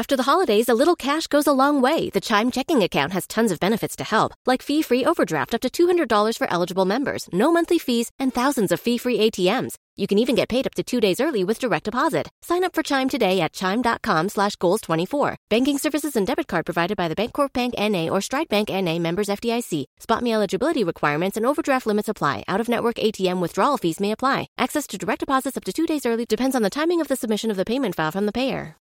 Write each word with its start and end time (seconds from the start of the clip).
After 0.00 0.16
the 0.16 0.30
holidays, 0.32 0.70
a 0.70 0.74
little 0.74 0.96
cash 0.96 1.26
goes 1.26 1.46
a 1.46 1.52
long 1.52 1.82
way. 1.82 2.08
The 2.08 2.22
Chime 2.22 2.50
checking 2.50 2.82
account 2.82 3.12
has 3.12 3.26
tons 3.26 3.52
of 3.52 3.60
benefits 3.60 3.96
to 3.96 4.04
help, 4.04 4.32
like 4.46 4.62
fee-free 4.62 5.04
overdraft 5.04 5.54
up 5.54 5.60
to 5.60 5.68
$200 5.68 6.38
for 6.38 6.50
eligible 6.50 6.86
members, 6.86 7.28
no 7.34 7.52
monthly 7.52 7.78
fees, 7.78 8.10
and 8.18 8.32
thousands 8.32 8.72
of 8.72 8.80
fee-free 8.80 9.18
ATMs. 9.18 9.74
You 9.96 10.06
can 10.06 10.18
even 10.18 10.36
get 10.36 10.48
paid 10.48 10.66
up 10.66 10.72
to 10.76 10.82
two 10.82 11.00
days 11.00 11.20
early 11.20 11.44
with 11.44 11.58
direct 11.58 11.84
deposit. 11.84 12.30
Sign 12.40 12.64
up 12.64 12.74
for 12.74 12.82
Chime 12.82 13.10
today 13.10 13.42
at 13.42 13.52
Chime.com 13.52 14.30
slash 14.30 14.56
Goals24. 14.56 15.36
Banking 15.50 15.76
services 15.76 16.16
and 16.16 16.26
debit 16.26 16.48
card 16.48 16.64
provided 16.64 16.96
by 16.96 17.06
the 17.06 17.14
Bancorp 17.14 17.52
Bank 17.52 17.74
N.A. 17.76 18.08
or 18.08 18.22
Stride 18.22 18.48
Bank 18.48 18.70
N.A. 18.70 18.98
members 18.98 19.28
FDIC. 19.28 19.84
Spot 19.98 20.22
me 20.22 20.32
eligibility 20.32 20.82
requirements 20.82 21.36
and 21.36 21.44
overdraft 21.44 21.86
limits 21.86 22.08
apply. 22.08 22.42
Out-of-network 22.48 22.94
ATM 22.94 23.38
withdrawal 23.38 23.76
fees 23.76 24.00
may 24.00 24.12
apply. 24.12 24.46
Access 24.56 24.86
to 24.86 24.96
direct 24.96 25.20
deposits 25.20 25.58
up 25.58 25.64
to 25.64 25.74
two 25.74 25.84
days 25.84 26.06
early 26.06 26.24
depends 26.24 26.56
on 26.56 26.62
the 26.62 26.70
timing 26.70 27.02
of 27.02 27.08
the 27.08 27.16
submission 27.16 27.50
of 27.50 27.58
the 27.58 27.66
payment 27.66 27.94
file 27.94 28.12
from 28.12 28.24
the 28.24 28.32
payer. 28.32 28.79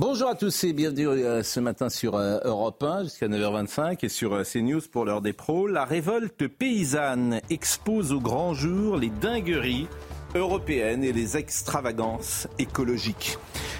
Bonjour 0.00 0.28
à 0.28 0.36
tous 0.36 0.62
et 0.62 0.72
bienvenue 0.72 1.08
euh, 1.08 1.42
ce 1.42 1.58
matin 1.58 1.88
sur 1.88 2.14
euh, 2.14 2.38
Europe 2.44 2.80
1 2.84 3.02
jusqu'à 3.02 3.26
9h25 3.26 3.98
et 4.04 4.08
sur 4.08 4.32
euh, 4.32 4.44
CNews 4.44 4.82
pour 4.92 5.04
l'heure 5.04 5.22
des 5.22 5.32
pros. 5.32 5.66
La 5.66 5.84
révolte 5.84 6.46
paysanne 6.46 7.40
expose 7.50 8.12
au 8.12 8.20
grand 8.20 8.54
jour 8.54 8.96
les 8.96 9.10
dingueries 9.10 9.88
européennes 10.36 11.02
et 11.02 11.12
les 11.12 11.36
extravagances 11.36 12.46
écologiques. 12.60 13.38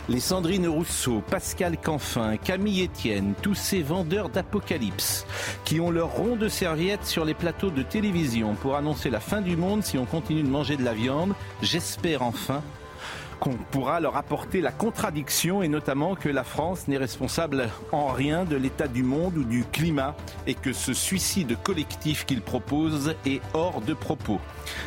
Les 0.09 0.19
Sandrine 0.19 0.67
Rousseau, 0.67 1.23
Pascal 1.31 1.79
Canfin, 1.81 2.37
Camille 2.37 2.87
Etienne, 2.87 3.35
tous 3.41 3.55
ces 3.55 3.83
vendeurs 3.83 4.29
d'apocalypse 4.29 5.25
qui 5.65 5.79
ont 5.79 5.93
leur 5.93 6.17
rond 6.17 6.35
de 6.35 6.49
serviette 6.49 7.05
sur 7.05 7.25
les 7.25 7.35
plateaux 7.35 7.71
de 7.71 7.83
télévision 7.83 8.57
pour 8.57 8.75
annoncer 8.75 9.09
la 9.09 9.21
fin 9.21 9.41
du 9.41 9.57
monde 9.57 9.85
si 9.85 9.99
on 9.99 10.05
continue 10.05 10.43
de 10.43 10.49
manger 10.49 10.77
de 10.77 10.85
la 10.85 10.95
viande, 10.95 11.35
j'espère 11.63 12.23
enfin 12.23 12.61
qu'on 13.41 13.55
pourra 13.71 14.01
leur 14.01 14.17
apporter 14.17 14.61
la 14.61 14.73
contradiction 14.73 15.63
et 15.63 15.69
notamment 15.69 16.15
que 16.15 16.29
la 16.29 16.45
France 16.45 16.89
n'est 16.89 16.97
responsable 16.97 17.69
en 17.93 18.09
rien 18.09 18.45
de 18.45 18.57
l'état 18.57 18.89
du 18.89 19.03
monde 19.03 19.37
ou 19.37 19.45
du 19.45 19.65
climat 19.65 20.17
et 20.47 20.55
que 20.55 20.73
ce 20.73 20.93
suicide 20.93 21.57
collectif 21.63 22.27
qu'ils 22.27 22.43
proposent 22.43 23.15
est 23.27 23.41
hors 23.55 23.81
de 23.81 23.95
propos. 23.95 24.41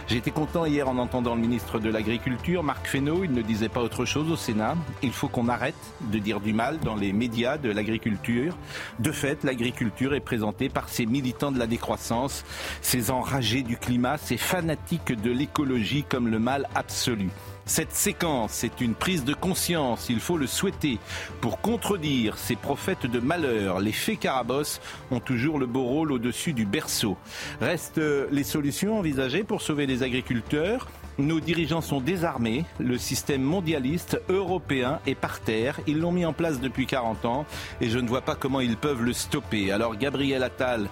Été 0.09 0.31
content 0.31 0.65
hier 0.65 0.87
en 0.87 0.97
entendant 0.97 1.35
le 1.35 1.41
ministre 1.41 1.79
de 1.79 1.89
l'Agriculture, 1.89 2.63
Marc 2.63 2.85
Fesneau, 2.85 3.23
il 3.23 3.31
ne 3.31 3.41
disait 3.41 3.69
pas 3.69 3.81
autre 3.81 4.05
chose 4.05 4.29
au 4.29 4.35
Sénat. 4.35 4.75
Il 5.01 5.11
faut 5.11 5.27
qu'on 5.27 5.47
arrête 5.47 5.73
de 6.01 6.19
dire 6.19 6.39
du 6.39 6.53
mal 6.53 6.79
dans 6.79 6.95
les 6.95 7.13
médias 7.13 7.57
de 7.57 7.71
l'agriculture. 7.71 8.57
De 8.99 9.11
fait, 9.11 9.43
l'agriculture 9.43 10.13
est 10.13 10.19
présentée 10.19 10.69
par 10.69 10.89
ces 10.89 11.05
militants 11.05 11.51
de 11.51 11.59
la 11.59 11.67
décroissance, 11.67 12.43
ces 12.81 13.09
enragés 13.09 13.63
du 13.63 13.77
climat, 13.77 14.17
ces 14.17 14.37
fanatiques 14.37 15.13
de 15.13 15.31
l'écologie 15.31 16.03
comme 16.03 16.27
le 16.27 16.39
mal 16.39 16.67
absolu. 16.75 17.29
Cette 17.65 17.93
séquence 17.93 18.63
est 18.63 18.81
une 18.81 18.95
prise 18.95 19.23
de 19.23 19.33
conscience, 19.33 20.07
il 20.09 20.19
faut 20.19 20.37
le 20.37 20.47
souhaiter, 20.47 20.99
pour 21.41 21.61
contredire 21.61 22.37
ces 22.37 22.55
prophètes 22.55 23.05
de 23.05 23.19
malheur. 23.19 23.79
Les 23.79 23.91
faits 23.91 24.19
carabosses 24.19 24.81
ont 25.11 25.19
toujours 25.19 25.59
le 25.59 25.67
beau 25.67 25.83
rôle 25.83 26.11
au-dessus 26.11 26.53
du 26.53 26.65
berceau. 26.65 27.17
Restent 27.61 28.01
les 28.31 28.43
solutions 28.43 28.99
envisagées 28.99 29.43
pour 29.43 29.61
sauver 29.61 29.85
les 29.85 30.03
agriculteurs? 30.03 30.87
Nos 31.17 31.39
dirigeants 31.39 31.81
sont 31.81 32.01
désarmés, 32.01 32.65
le 32.79 32.97
système 32.97 33.41
mondialiste 33.43 34.19
européen 34.29 34.99
est 35.05 35.13
par 35.13 35.39
terre, 35.39 35.79
ils 35.85 35.99
l'ont 35.99 36.11
mis 36.11 36.25
en 36.25 36.33
place 36.33 36.59
depuis 36.59 36.87
40 36.87 37.25
ans 37.25 37.45
et 37.79 37.89
je 37.89 37.99
ne 37.99 38.07
vois 38.07 38.21
pas 38.21 38.35
comment 38.35 38.61
ils 38.61 38.77
peuvent 38.77 39.03
le 39.03 39.13
stopper. 39.13 39.71
Alors 39.71 39.97
Gabriel 39.97 40.41
Attal 40.41 40.87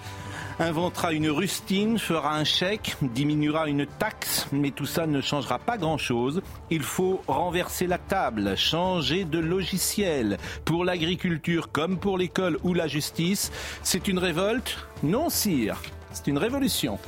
inventera 0.60 1.12
une 1.12 1.30
rustine, 1.30 1.98
fera 1.98 2.36
un 2.36 2.44
chèque, 2.44 2.96
diminuera 3.00 3.68
une 3.68 3.86
taxe, 3.86 4.46
mais 4.52 4.70
tout 4.70 4.86
ça 4.86 5.06
ne 5.06 5.20
changera 5.20 5.58
pas 5.58 5.78
grand-chose. 5.78 6.42
Il 6.70 6.82
faut 6.82 7.22
renverser 7.26 7.86
la 7.86 7.98
table, 7.98 8.56
changer 8.56 9.24
de 9.24 9.38
logiciel. 9.38 10.36
Pour 10.64 10.84
l'agriculture 10.84 11.72
comme 11.72 11.98
pour 11.98 12.18
l'école 12.18 12.58
ou 12.62 12.74
la 12.74 12.86
justice, 12.86 13.50
c'est 13.82 14.06
une 14.06 14.18
révolte? 14.18 14.76
Non, 15.02 15.30
sire, 15.30 15.80
c'est 16.12 16.26
une 16.26 16.38
révolution. 16.38 16.98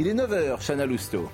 Il 0.00 0.08
est 0.08 0.14
9h, 0.14 0.64
Chana 0.66 0.84
Lousteau. 0.84 1.30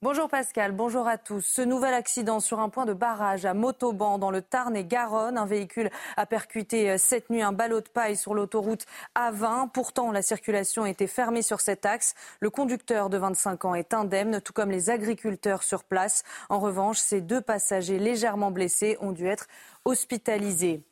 Bonjour 0.00 0.28
Pascal, 0.28 0.70
bonjour 0.70 1.08
à 1.08 1.18
tous. 1.18 1.40
Ce 1.40 1.60
nouvel 1.60 1.92
accident 1.92 2.38
sur 2.38 2.60
un 2.60 2.68
point 2.68 2.86
de 2.86 2.92
barrage 2.92 3.44
à 3.44 3.52
Motoban 3.52 4.18
dans 4.18 4.30
le 4.30 4.42
Tarn 4.42 4.76
et 4.76 4.84
Garonne. 4.84 5.36
Un 5.36 5.44
véhicule 5.44 5.90
a 6.16 6.24
percuté 6.24 6.88
euh, 6.88 6.98
cette 6.98 7.30
nuit 7.30 7.42
un 7.42 7.50
ballot 7.50 7.80
de 7.80 7.88
paille 7.88 8.16
sur 8.16 8.32
l'autoroute 8.32 8.86
A20. 9.16 9.70
Pourtant, 9.70 10.12
la 10.12 10.22
circulation 10.22 10.86
était 10.86 11.08
fermée 11.08 11.42
sur 11.42 11.60
cet 11.60 11.84
axe. 11.84 12.14
Le 12.38 12.48
conducteur 12.48 13.10
de 13.10 13.18
25 13.18 13.64
ans 13.64 13.74
est 13.74 13.92
indemne, 13.92 14.40
tout 14.40 14.52
comme 14.52 14.70
les 14.70 14.88
agriculteurs 14.88 15.64
sur 15.64 15.82
place. 15.82 16.22
En 16.48 16.60
revanche, 16.60 16.98
ces 16.98 17.20
deux 17.20 17.40
passagers 17.40 17.98
légèrement 17.98 18.52
blessés 18.52 18.98
ont 19.00 19.10
dû 19.10 19.26
être 19.26 19.48
hospitalisés. 19.84 20.82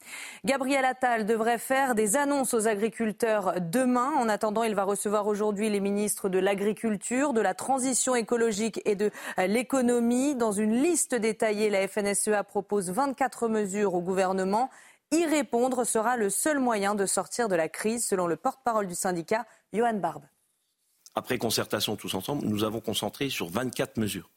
Gabriel 0.44 0.84
Attal 0.84 1.26
devrait 1.26 1.58
faire 1.58 1.94
des 1.94 2.16
annonces 2.16 2.54
aux 2.54 2.66
agriculteurs 2.66 3.60
demain. 3.60 4.12
En 4.16 4.28
attendant, 4.28 4.62
il 4.62 4.74
va 4.74 4.84
recevoir 4.84 5.26
aujourd'hui 5.26 5.70
les 5.70 5.80
ministres 5.80 6.28
de 6.28 6.38
l'Agriculture, 6.38 7.32
de 7.32 7.40
la 7.40 7.54
Transition 7.54 8.14
écologique 8.14 8.80
et 8.84 8.94
de 8.94 9.10
l'économie. 9.46 10.34
Dans 10.34 10.52
une 10.52 10.82
liste 10.82 11.14
détaillée, 11.14 11.70
la 11.70 11.86
FNSEA 11.88 12.44
propose 12.44 12.90
24 12.90 13.48
mesures 13.48 13.94
au 13.94 14.00
gouvernement. 14.00 14.70
Y 15.12 15.24
répondre 15.24 15.84
sera 15.84 16.16
le 16.16 16.30
seul 16.30 16.58
moyen 16.58 16.94
de 16.94 17.06
sortir 17.06 17.48
de 17.48 17.54
la 17.54 17.68
crise, 17.68 18.06
selon 18.06 18.26
le 18.26 18.36
porte-parole 18.36 18.86
du 18.86 18.94
syndicat, 18.94 19.46
Johan 19.72 19.94
Barbe. 19.94 20.24
Après 21.14 21.38
concertation 21.38 21.96
tous 21.96 22.14
ensemble, 22.14 22.44
nous 22.46 22.64
avons 22.64 22.80
concentré 22.80 23.30
sur 23.30 23.48
24 23.48 23.96
mesures. 23.98 24.30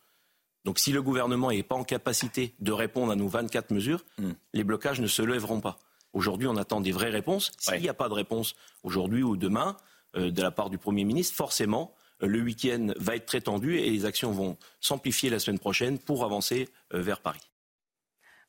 Donc 0.66 0.80
si 0.80 0.92
le 0.92 1.02
gouvernement 1.02 1.52
n'est 1.52 1.64
pas 1.64 1.76
en 1.76 1.84
capacité 1.84 2.54
de 2.60 2.72
répondre 2.72 3.12
à 3.12 3.16
nos 3.16 3.28
24 3.28 3.72
mesures, 3.72 4.04
mm. 4.18 4.32
les 4.54 4.64
blocages 4.64 5.00
ne 5.00 5.08
se 5.08 5.22
lèveront 5.22 5.62
pas. 5.62 5.80
Aujourd'hui, 6.14 6.48
on 6.48 6.58
attend 6.58 6.82
des 6.82 6.92
vraies 6.92 7.10
réponses. 7.10 7.52
S'il 7.60 7.82
n'y 7.82 7.90
a 7.90 7.94
pas 7.94 8.10
de 8.10 8.14
réponse 8.14 8.56
aujourd'hui 8.84 9.24
ou 9.24 9.38
demain 9.38 9.78
euh, 10.16 10.32
de 10.32 10.42
la 10.42 10.52
part 10.52 10.70
du 10.70 10.78
Premier 10.78 11.04
ministre, 11.04 11.36
forcément, 11.36 11.94
euh, 12.24 12.28
le 12.28 12.42
week-end 12.42 12.88
va 12.98 13.16
être 13.16 13.28
très 13.28 13.42
tendu 13.42 13.78
et 13.78 13.90
les 13.90 14.06
actions 14.06 14.32
vont 14.32 14.58
s'amplifier 14.80 15.30
la 15.30 15.40
semaine 15.40 15.60
prochaine 15.60 16.00
pour 16.00 16.26
avancer 16.26 16.68
euh, 16.94 17.02
vers 17.02 17.22
Paris. 17.22 17.42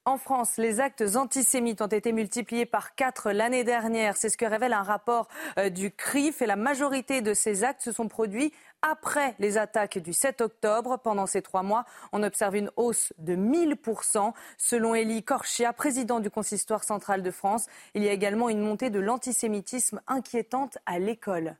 En 0.06 0.16
France, 0.16 0.56
les 0.56 0.80
actes 0.80 1.04
antisémites 1.16 1.82
ont 1.82 1.86
été 1.86 2.12
multipliés 2.12 2.64
par 2.64 2.94
quatre 2.94 3.32
l'année 3.32 3.64
dernière. 3.64 4.16
C'est 4.16 4.30
ce 4.30 4.38
que 4.38 4.46
révèle 4.46 4.72
un 4.72 4.82
rapport 4.82 5.28
du 5.72 5.90
CRIF. 5.90 6.40
Et 6.40 6.46
la 6.46 6.56
majorité 6.56 7.20
de 7.20 7.34
ces 7.34 7.64
actes 7.64 7.82
se 7.82 7.92
sont 7.92 8.08
produits 8.08 8.50
après 8.82 9.34
les 9.38 9.58
attaques 9.58 9.98
du 9.98 10.12
7 10.12 10.40
octobre. 10.40 10.98
Pendant 11.02 11.26
ces 11.26 11.42
trois 11.42 11.62
mois, 11.62 11.84
on 12.12 12.22
observe 12.22 12.56
une 12.56 12.70
hausse 12.76 13.12
de 13.18 13.34
1000%. 13.34 14.32
Selon 14.58 14.94
Élie 14.94 15.22
Korchia, 15.22 15.72
président 15.72 16.20
du 16.20 16.30
Consistoire 16.30 16.84
central 16.84 17.22
de 17.22 17.30
France, 17.30 17.66
il 17.94 18.02
y 18.02 18.08
a 18.08 18.12
également 18.12 18.48
une 18.48 18.60
montée 18.60 18.90
de 18.90 19.00
l'antisémitisme 19.00 20.00
inquiétante 20.06 20.78
à 20.86 20.98
l'école. 20.98 21.56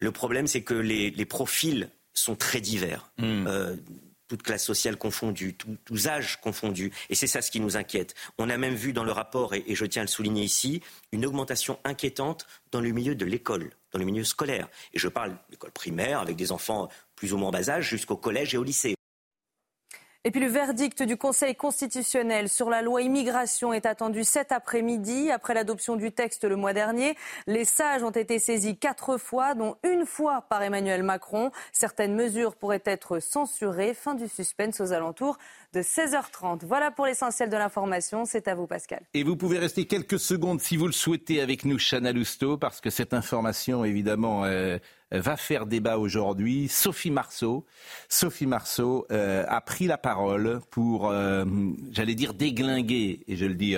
Le 0.00 0.12
problème, 0.12 0.46
c'est 0.46 0.62
que 0.62 0.74
les, 0.74 1.24
profils 1.24 1.90
sont 2.14 2.36
très 2.36 2.60
divers. 2.60 3.10
Hmm. 3.18 3.46
Euh, 3.46 3.76
toute 4.28 4.42
classe 4.42 4.64
sociale 4.64 4.96
confondue, 4.96 5.56
tous 5.84 6.06
âges 6.06 6.40
confondus. 6.40 6.92
Et 7.10 7.14
c'est 7.14 7.26
ça 7.26 7.42
ce 7.42 7.50
qui 7.50 7.60
nous 7.60 7.76
inquiète. 7.76 8.14
On 8.36 8.50
a 8.50 8.56
même 8.56 8.74
vu 8.74 8.92
dans 8.92 9.04
le 9.04 9.12
rapport, 9.12 9.54
et, 9.54 9.64
je 9.74 9.84
tiens 9.86 10.02
à 10.02 10.04
le 10.04 10.08
souligner 10.08 10.44
ici, 10.44 10.82
une 11.12 11.26
augmentation 11.26 11.78
inquiétante 11.84 12.46
dans 12.70 12.80
le 12.80 12.90
milieu 12.90 13.14
de 13.14 13.24
l'école, 13.24 13.70
dans 13.92 13.98
le 13.98 14.04
milieu 14.04 14.24
scolaire. 14.24 14.68
Et 14.92 14.98
je 14.98 15.08
parle 15.08 15.36
d'école 15.50 15.72
primaire, 15.72 16.20
avec 16.20 16.36
des 16.36 16.52
enfants 16.52 16.88
plus 17.16 17.32
ou 17.32 17.38
moins 17.38 17.50
bas 17.50 17.70
âge, 17.70 17.88
jusqu'au 17.88 18.16
collège 18.16 18.54
et 18.54 18.58
au 18.58 18.64
lycée. 18.64 18.97
Et 20.28 20.30
puis 20.30 20.42
le 20.42 20.48
verdict 20.48 21.02
du 21.02 21.16
Conseil 21.16 21.54
constitutionnel 21.54 22.50
sur 22.50 22.68
la 22.68 22.82
loi 22.82 23.00
immigration 23.00 23.72
est 23.72 23.86
attendu 23.86 24.24
cet 24.24 24.52
après-midi. 24.52 25.30
Après 25.30 25.54
l'adoption 25.54 25.96
du 25.96 26.12
texte 26.12 26.44
le 26.44 26.54
mois 26.54 26.74
dernier, 26.74 27.16
les 27.46 27.64
sages 27.64 28.02
ont 28.02 28.10
été 28.10 28.38
saisis 28.38 28.76
quatre 28.76 29.16
fois, 29.16 29.54
dont 29.54 29.76
une 29.84 30.04
fois 30.04 30.44
par 30.50 30.62
Emmanuel 30.62 31.02
Macron. 31.02 31.50
Certaines 31.72 32.14
mesures 32.14 32.56
pourraient 32.56 32.82
être 32.84 33.20
censurées. 33.20 33.94
Fin 33.94 34.14
du 34.14 34.28
suspense 34.28 34.82
aux 34.82 34.92
alentours 34.92 35.38
de 35.72 35.80
16h30. 35.80 36.66
Voilà 36.66 36.90
pour 36.90 37.06
l'essentiel 37.06 37.48
de 37.48 37.56
l'information. 37.56 38.26
C'est 38.26 38.48
à 38.48 38.54
vous, 38.54 38.66
Pascal. 38.66 39.00
Et 39.14 39.22
vous 39.22 39.34
pouvez 39.34 39.58
rester 39.58 39.86
quelques 39.86 40.18
secondes, 40.18 40.60
si 40.60 40.76
vous 40.76 40.88
le 40.88 40.92
souhaitez, 40.92 41.40
avec 41.40 41.64
nous, 41.64 41.78
Chana 41.78 42.12
Lousteau, 42.12 42.58
parce 42.58 42.82
que 42.82 42.90
cette 42.90 43.14
information, 43.14 43.82
évidemment, 43.82 44.44
euh, 44.44 44.76
va 45.10 45.36
faire 45.36 45.66
débat 45.66 45.98
aujourd'hui. 45.98 46.68
Sophie 46.68 47.10
Marceau, 47.10 47.64
Sophie 48.08 48.46
Marceau 48.46 49.06
euh, 49.10 49.44
a 49.48 49.60
pris 49.60 49.86
la 49.86 49.98
parole 49.98 50.60
pour, 50.70 51.10
euh, 51.10 51.44
j'allais 51.92 52.14
dire, 52.14 52.34
déglinguer, 52.34 53.24
et 53.26 53.36
je 53.36 53.46
le 53.46 53.54
dis 53.54 53.76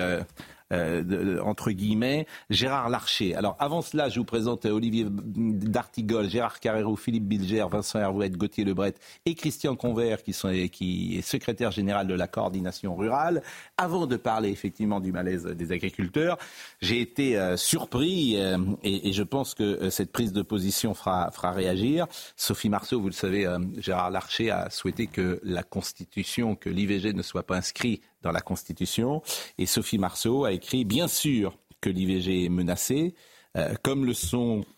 entre 0.71 1.71
guillemets, 1.71 2.25
Gérard 2.49 2.89
Larcher. 2.89 3.35
Alors 3.35 3.55
avant 3.59 3.81
cela, 3.81 4.09
je 4.09 4.19
vous 4.19 4.25
présente 4.25 4.65
Olivier 4.65 5.05
D'Artigol, 5.09 6.29
Gérard 6.29 6.59
Carrero, 6.59 6.95
Philippe 6.95 7.25
Bilger, 7.25 7.65
Vincent 7.69 7.99
Hervouette, 7.99 8.37
Gauthier 8.37 8.63
Lebret 8.63 8.95
et 9.25 9.35
Christian 9.35 9.75
Convert, 9.75 10.23
qui, 10.23 10.33
sont, 10.33 10.51
qui 10.71 11.17
est 11.17 11.21
secrétaire 11.21 11.71
général 11.71 12.07
de 12.07 12.13
la 12.13 12.27
coordination 12.27 12.95
rurale. 12.95 13.41
Avant 13.77 14.07
de 14.07 14.15
parler 14.15 14.49
effectivement 14.49 14.99
du 14.99 15.11
malaise 15.11 15.45
des 15.45 15.71
agriculteurs, 15.71 16.37
j'ai 16.81 17.01
été 17.01 17.37
surpris 17.57 18.35
et, 18.35 19.09
et, 19.09 19.13
je 19.13 19.23
pense 19.23 19.53
que 19.53 19.89
cette 19.89 20.11
prise 20.11 20.33
de 20.33 20.41
position 20.41 20.93
fera, 20.93 21.31
fera 21.31 21.51
réagir. 21.51 22.07
Sophie 22.35 22.69
Marceau, 22.69 23.01
vous 23.01 23.07
le 23.07 23.13
savez, 23.13 23.47
Gérard 23.77 24.11
Larcher 24.11 24.51
a 24.51 24.69
souhaité 24.69 25.07
que 25.07 25.39
la 25.43 25.63
Constitution, 25.63 26.55
que 26.55 26.69
l'IVG 26.69 27.13
ne 27.13 27.21
soit 27.21 27.43
pas 27.43 27.57
inscrit 27.57 28.01
dans 28.21 28.31
la 28.31 28.41
Constitution. 28.41 29.21
Et 29.57 29.65
Sophie 29.65 29.97
Marceau 29.97 30.45
a 30.45 30.51
écrit 30.51 30.85
Bien 30.85 31.07
sûr 31.07 31.57
que 31.81 31.89
l'IVG 31.89 32.45
est 32.45 32.49
menacé, 32.49 33.15
euh, 33.57 33.73
comme 33.83 34.11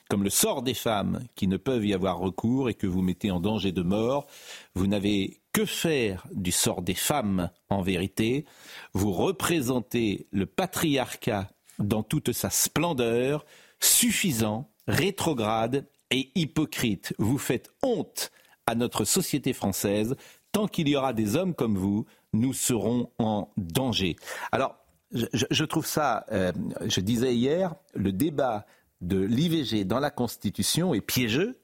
comme 0.10 0.24
le 0.24 0.30
sort 0.30 0.62
des 0.62 0.74
femmes 0.74 1.24
qui 1.36 1.48
ne 1.48 1.58
peuvent 1.58 1.86
y 1.86 1.94
avoir 1.94 2.20
recours 2.20 2.70
et 2.70 2.76
que 2.76 2.88
vous 2.88 3.02
mettez 3.02 3.32
en 3.32 3.40
danger 3.40 3.72
de 3.72 3.82
mort. 3.82 4.28
Vous 4.76 4.88
n'avez 4.88 5.42
que 5.54 5.66
faire 5.66 6.28
du 6.32 6.52
sort 6.52 6.82
des 6.82 6.94
femmes 6.94 7.50
en 7.70 7.82
vérité. 7.82 8.46
Vous 8.94 9.12
représentez 9.12 10.28
le 10.32 10.46
patriarcat 10.46 11.50
dans 11.80 12.04
toute 12.04 12.32
sa 12.32 12.50
splendeur, 12.50 13.46
suffisant, 13.80 14.70
rétrograde 14.88 15.88
et 16.12 16.32
hypocrite. 16.36 17.14
Vous 17.18 17.38
faites 17.38 17.72
honte 17.82 18.32
à 18.66 18.76
notre 18.76 19.06
société 19.06 19.54
française. 19.54 20.16
Tant 20.52 20.68
qu'il 20.68 20.88
y 20.88 20.96
aura 20.96 21.14
des 21.14 21.36
hommes 21.36 21.56
comme 21.56 21.78
vous, 21.78 22.06
nous 22.34 22.54
serons 22.54 23.12
en 23.20 23.50
danger. 23.58 24.16
Alors, 24.52 24.76
je, 25.14 25.64
trouve 25.64 25.86
ça, 25.86 26.26
euh, 26.32 26.52
je 26.86 27.00
disais 27.00 27.36
hier, 27.36 27.76
le 27.94 28.12
débat 28.12 28.66
de 29.02 29.20
l'IVG 29.20 29.86
dans 29.86 30.00
la 30.00 30.10
Constitution 30.10 30.94
est 30.94 31.02
piégeux, 31.02 31.60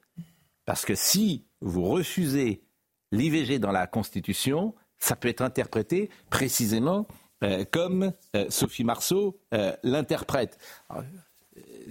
parce 0.66 0.84
que 0.84 0.94
si 0.94 1.46
vous 1.60 1.84
refusez 1.84 2.62
l'IVG 3.12 3.58
dans 3.58 3.72
la 3.72 3.86
Constitution, 3.86 4.74
ça 4.98 5.16
peut 5.16 5.28
être 5.28 5.42
interprété 5.42 6.10
précisément 6.28 7.08
euh, 7.42 7.64
comme 7.68 8.12
euh, 8.36 8.46
Sophie 8.50 8.84
Marceau 8.84 9.40
l'interprète. 9.82 10.58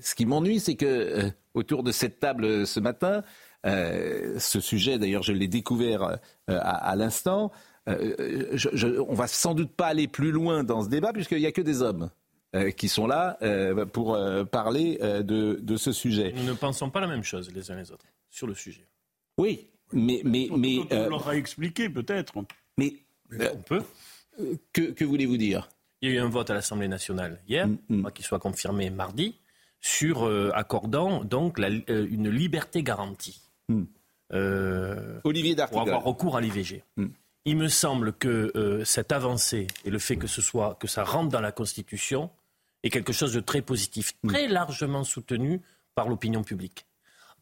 Ce 0.01 0.15
qui 0.15 0.25
m'ennuie, 0.25 0.59
c'est 0.59 0.75
que 0.75 1.31
autour 1.53 1.83
de 1.83 1.91
cette 1.91 2.19
table 2.19 2.65
ce 2.65 2.79
matin, 2.79 3.23
ce 3.65 4.59
sujet, 4.61 4.97
d'ailleurs, 4.97 5.23
je 5.23 5.33
l'ai 5.33 5.49
découvert 5.49 6.19
à, 6.47 6.95
l'instant. 6.95 7.51
Euh, 7.89 9.05
on 9.07 9.13
va 9.13 9.27
sans 9.27 9.53
doute 9.53 9.71
pas 9.71 9.87
aller 9.87 10.07
plus 10.07 10.31
loin 10.31 10.63
dans 10.63 10.83
ce 10.83 10.89
débat 10.89 11.13
puisqu'il 11.13 11.39
n'y 11.39 11.45
a 11.45 11.51
que 11.51 11.61
des 11.61 11.81
hommes. 11.81 12.09
qui 12.77 12.87
sont 12.87 13.07
là 13.07 13.37
pour 13.93 14.17
parler 14.51 14.97
de, 15.23 15.77
ce 15.77 15.91
sujet. 15.91 16.33
Nous 16.35 16.43
ne 16.43 16.53
pensons 16.53 16.89
pas 16.89 16.99
la 16.99 17.07
même 17.07 17.23
chose 17.23 17.51
les 17.53 17.71
uns 17.71 17.75
les 17.75 17.91
autres 17.91 18.05
sur 18.29 18.47
le 18.47 18.53
sujet. 18.53 18.87
Oui, 19.37 19.67
mais 19.93 20.21
mais 20.23 20.49
mais 20.55 20.79
on 20.91 21.09
l'aura 21.09 21.35
expliqué 21.35 21.89
peut-être. 21.89 22.33
Mais, 22.77 22.93
on 23.53 23.57
peut. 23.57 23.83
Que, 24.73 25.03
voulez-vous 25.03 25.37
dire? 25.37 25.69
Il 26.01 26.09
y 26.09 26.13
a 26.13 26.15
eu 26.15 26.19
un 26.19 26.29
vote 26.29 26.49
à 26.49 26.53
l'Assemblée 26.53 26.87
nationale 26.87 27.39
hier, 27.47 27.67
mm, 27.67 27.77
mm. 27.89 28.11
qui 28.13 28.23
soit 28.23 28.39
confirmé 28.39 28.89
mardi, 28.89 29.35
sur 29.79 30.25
accordant 30.53 31.23
donc 31.23 31.59
une 31.59 32.29
liberté 32.29 32.83
garantie. 32.83 33.41
Euh, 34.33 35.19
Olivier 35.23 35.55
Pour 35.71 35.81
avoir 35.81 36.03
recours 36.03 36.37
à 36.37 36.41
l'IVG. 36.41 36.83
Hmm. 36.97 37.07
Il 37.45 37.57
me 37.57 37.67
semble 37.67 38.13
que 38.13 38.51
euh, 38.55 38.83
cette 38.85 39.11
avancée 39.11 39.67
et 39.85 39.89
le 39.89 39.99
fait 39.99 40.17
que 40.17 40.27
ce 40.27 40.41
soit 40.41 40.75
que 40.75 40.87
ça 40.87 41.03
rentre 41.03 41.29
dans 41.29 41.41
la 41.41 41.51
Constitution 41.51 42.29
est 42.83 42.89
quelque 42.89 43.13
chose 43.13 43.33
de 43.33 43.39
très 43.39 43.61
positif, 43.61 44.13
hmm. 44.23 44.29
très 44.29 44.47
largement 44.47 45.03
soutenu 45.03 45.61
par 45.95 46.09
l'opinion 46.09 46.43
publique. 46.43 46.85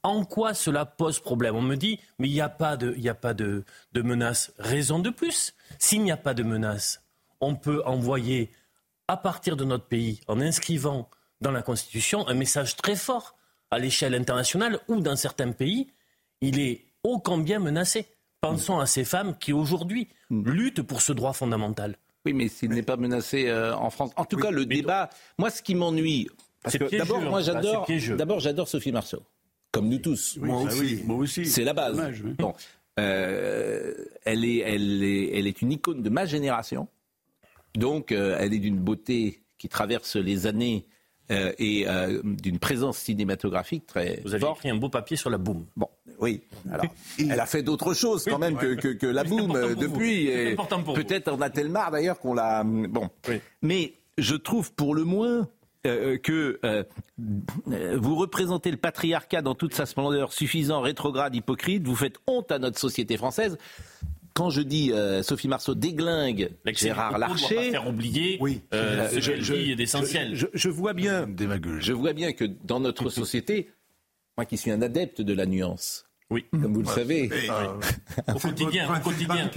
En 0.04 0.24
quoi 0.24 0.54
cela 0.54 0.86
pose 0.86 1.20
problème? 1.20 1.56
On 1.56 1.62
me 1.62 1.76
dit, 1.76 2.00
mais 2.20 2.30
il 2.30 2.34
n'y 2.34 2.42
a 2.42 2.50
pas 2.50 2.78
de, 2.78 2.96
a 3.08 3.14
pas 3.14 3.34
de, 3.34 3.64
de 3.94 4.02
menace. 4.02 4.54
Raison 4.58 5.00
de 5.00 5.10
plus. 5.10 5.54
S'il 5.80 6.04
n'y 6.04 6.12
a 6.12 6.18
pas 6.18 6.34
de 6.34 6.44
menace, 6.44 7.04
on 7.42 7.56
peut 7.56 7.84
envoyer 7.86 8.52
à 9.08 9.18
partir 9.18 9.58
de 9.58 9.66
notre 9.66 9.86
pays, 9.86 10.22
en 10.28 10.40
inscrivant 10.40 11.10
dans 11.42 11.52
la 11.52 11.62
Constitution, 11.62 12.28
un 12.28 12.34
message 12.34 12.76
très 12.76 12.96
fort 12.96 13.36
à 13.72 13.80
l'échelle 13.80 14.16
internationale 14.16 14.80
ou 14.88 15.02
dans 15.02 15.16
certains 15.16 15.52
pays 15.52 15.88
il 16.42 16.60
est 16.60 16.86
ô 17.04 17.20
combien 17.20 17.60
menacé. 17.60 18.08
Pensons 18.52 18.80
à 18.80 18.86
ces 18.86 19.04
femmes 19.04 19.36
qui 19.38 19.54
aujourd'hui 19.54 20.08
mm. 20.30 20.50
luttent 20.50 20.82
pour 20.82 21.02
ce 21.02 21.14
droit 21.14 21.34
fondamental. 21.34 21.98
Oui, 22.26 22.34
mais 22.34 22.48
s'il 22.48 22.72
n'est 22.72 22.84
pas 22.84 22.98
menacé 22.98 23.48
euh, 23.48 23.76
en 23.76 23.90
France. 23.90 24.12
En 24.16 24.26
tout 24.26 24.38
cas, 24.38 24.52
le 24.52 24.66
débat. 24.66 25.10
Moi, 25.38 25.50
ce 25.50 25.62
qui 25.62 25.76
m'ennuie. 25.76 26.28
Parce 26.64 26.78
que 26.78 26.98
d'abord, 26.98 27.22
moi, 27.22 27.42
j'adore. 27.42 27.88
D'abord, 28.18 28.40
j'adore 28.40 28.68
Sophie 28.68 28.92
Marceau. 28.92 29.24
Comme 29.72 29.90
nous 29.90 30.00
tous. 30.00 30.38
moi, 30.42 30.62
aussi. 30.62 31.04
moi, 31.06 31.18
aussi. 31.18 31.46
C'est 31.46 31.64
la 31.64 31.74
base. 31.74 32.02
Bon. 32.38 32.54
Euh, 33.00 33.94
elle, 34.26 34.44
est, 34.44 34.58
elle, 34.58 35.04
est, 35.04 35.38
elle 35.38 35.48
est 35.48 35.62
une 35.62 35.72
icône 35.72 36.02
de 36.02 36.10
ma 36.10 36.26
génération. 36.26 36.88
Donc, 37.76 38.12
euh, 38.12 38.38
elle 38.40 38.54
est 38.54 38.60
d'une 38.60 38.80
beauté 38.80 39.44
qui 39.60 39.70
traverse 39.70 40.16
les 40.16 40.48
années 40.48 40.88
euh, 41.30 41.52
et 41.60 41.88
euh, 41.88 42.22
d'une 42.24 42.58
présence 42.58 42.98
cinématographique 42.98 43.86
très 43.86 44.22
Vous 44.24 44.34
avez 44.34 44.48
écrit 44.50 44.70
un 44.70 44.76
beau 44.76 44.90
papier 44.90 45.18
sur 45.18 45.30
la 45.30 45.38
boum. 45.38 45.66
Bon, 45.76 45.90
oui. 46.20 46.42
Alors, 46.72 46.86
elle 47.20 47.40
a 47.40 47.46
fait 47.46 47.64
d'autres 47.64 47.94
choses 47.94 48.26
quand 48.26 48.40
même 48.40 48.58
que, 48.58 48.76
que, 48.76 48.90
que, 48.90 49.08
la 49.08 49.24
boum 49.24 49.56
euh, 49.56 49.76
depuis. 49.76 50.30
Peut-être 50.96 51.30
en 51.30 51.42
a-t-elle 51.42 51.70
marre 51.70 51.92
d'ailleurs 51.92 52.20
qu'on 52.20 52.34
l'a. 52.34 52.64
Bon. 52.64 53.10
Mais 53.62 53.94
je 54.18 54.36
trouve 54.36 54.74
pour 54.74 54.96
le 54.96 55.04
moins 55.04 55.48
que 55.84 56.60
vous 57.96 58.16
représentez 58.16 58.72
le 58.72 58.78
patriarcat 58.78 59.42
dans 59.42 59.56
toute 59.56 59.74
sa 59.74 59.86
splendeur, 59.86 60.34
suffisant, 60.34 60.82
rétrograde, 60.82 61.34
hypocrite, 61.36 61.86
vous 61.86 61.96
faites 61.96 62.18
honte 62.28 62.52
à 62.52 62.60
notre 62.60 62.80
société 62.80 63.16
française 63.16 63.58
quand 64.38 64.52
je 64.52 64.62
dis 64.62 64.92
euh, 64.94 65.24
Sophie 65.24 65.48
Marceau 65.48 65.74
déglingue 65.74 66.52
Gérard 66.68 67.18
Larcher, 67.18 67.56
pas 67.56 67.62
faire 67.72 67.88
oublier 67.88 68.38
oui. 68.40 68.62
euh, 68.72 69.10
ce 69.10 69.20
je, 69.20 69.42
je, 69.42 69.74
d'essentiel. 69.74 70.36
Je, 70.36 70.46
je, 70.54 70.70
vois 70.70 70.94
bien, 70.94 71.28
je 71.80 71.92
vois 71.92 72.14
bien 72.14 72.34
que 72.34 72.46
dans 72.46 72.80
notre 72.80 73.10
société, 73.22 73.72
moi 74.38 74.46
qui 74.46 74.58
suis 74.58 74.70
un 74.70 74.84
adepte 74.84 75.22
de 75.22 75.34
la 75.34 75.48
nuance, 75.48 76.06
oui. 76.30 76.46
Comme 76.52 76.74
vous 76.74 76.82
le 76.82 76.88
savez. 76.88 77.30
Ah, 77.50 77.76
au 78.36 78.40
quotidien, 78.40 78.94
au 78.94 79.00
quotidien. 79.00 79.50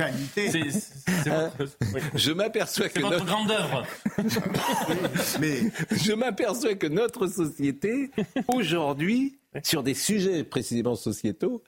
Je 2.14 2.32
m'aperçois 2.32 2.88
que 2.88 3.00
votre 3.00 3.12
notre... 3.14 3.26
grande 3.26 3.50
œuvre. 3.50 3.84
Mais 5.40 5.62
je 5.90 6.12
m'aperçois 6.12 6.74
que 6.76 6.86
notre 6.86 7.26
société, 7.26 8.10
aujourd'hui, 8.46 9.38
sur 9.64 9.82
des 9.82 9.94
sujets 9.94 10.44
précisément 10.44 10.94
sociétaux, 10.94 11.64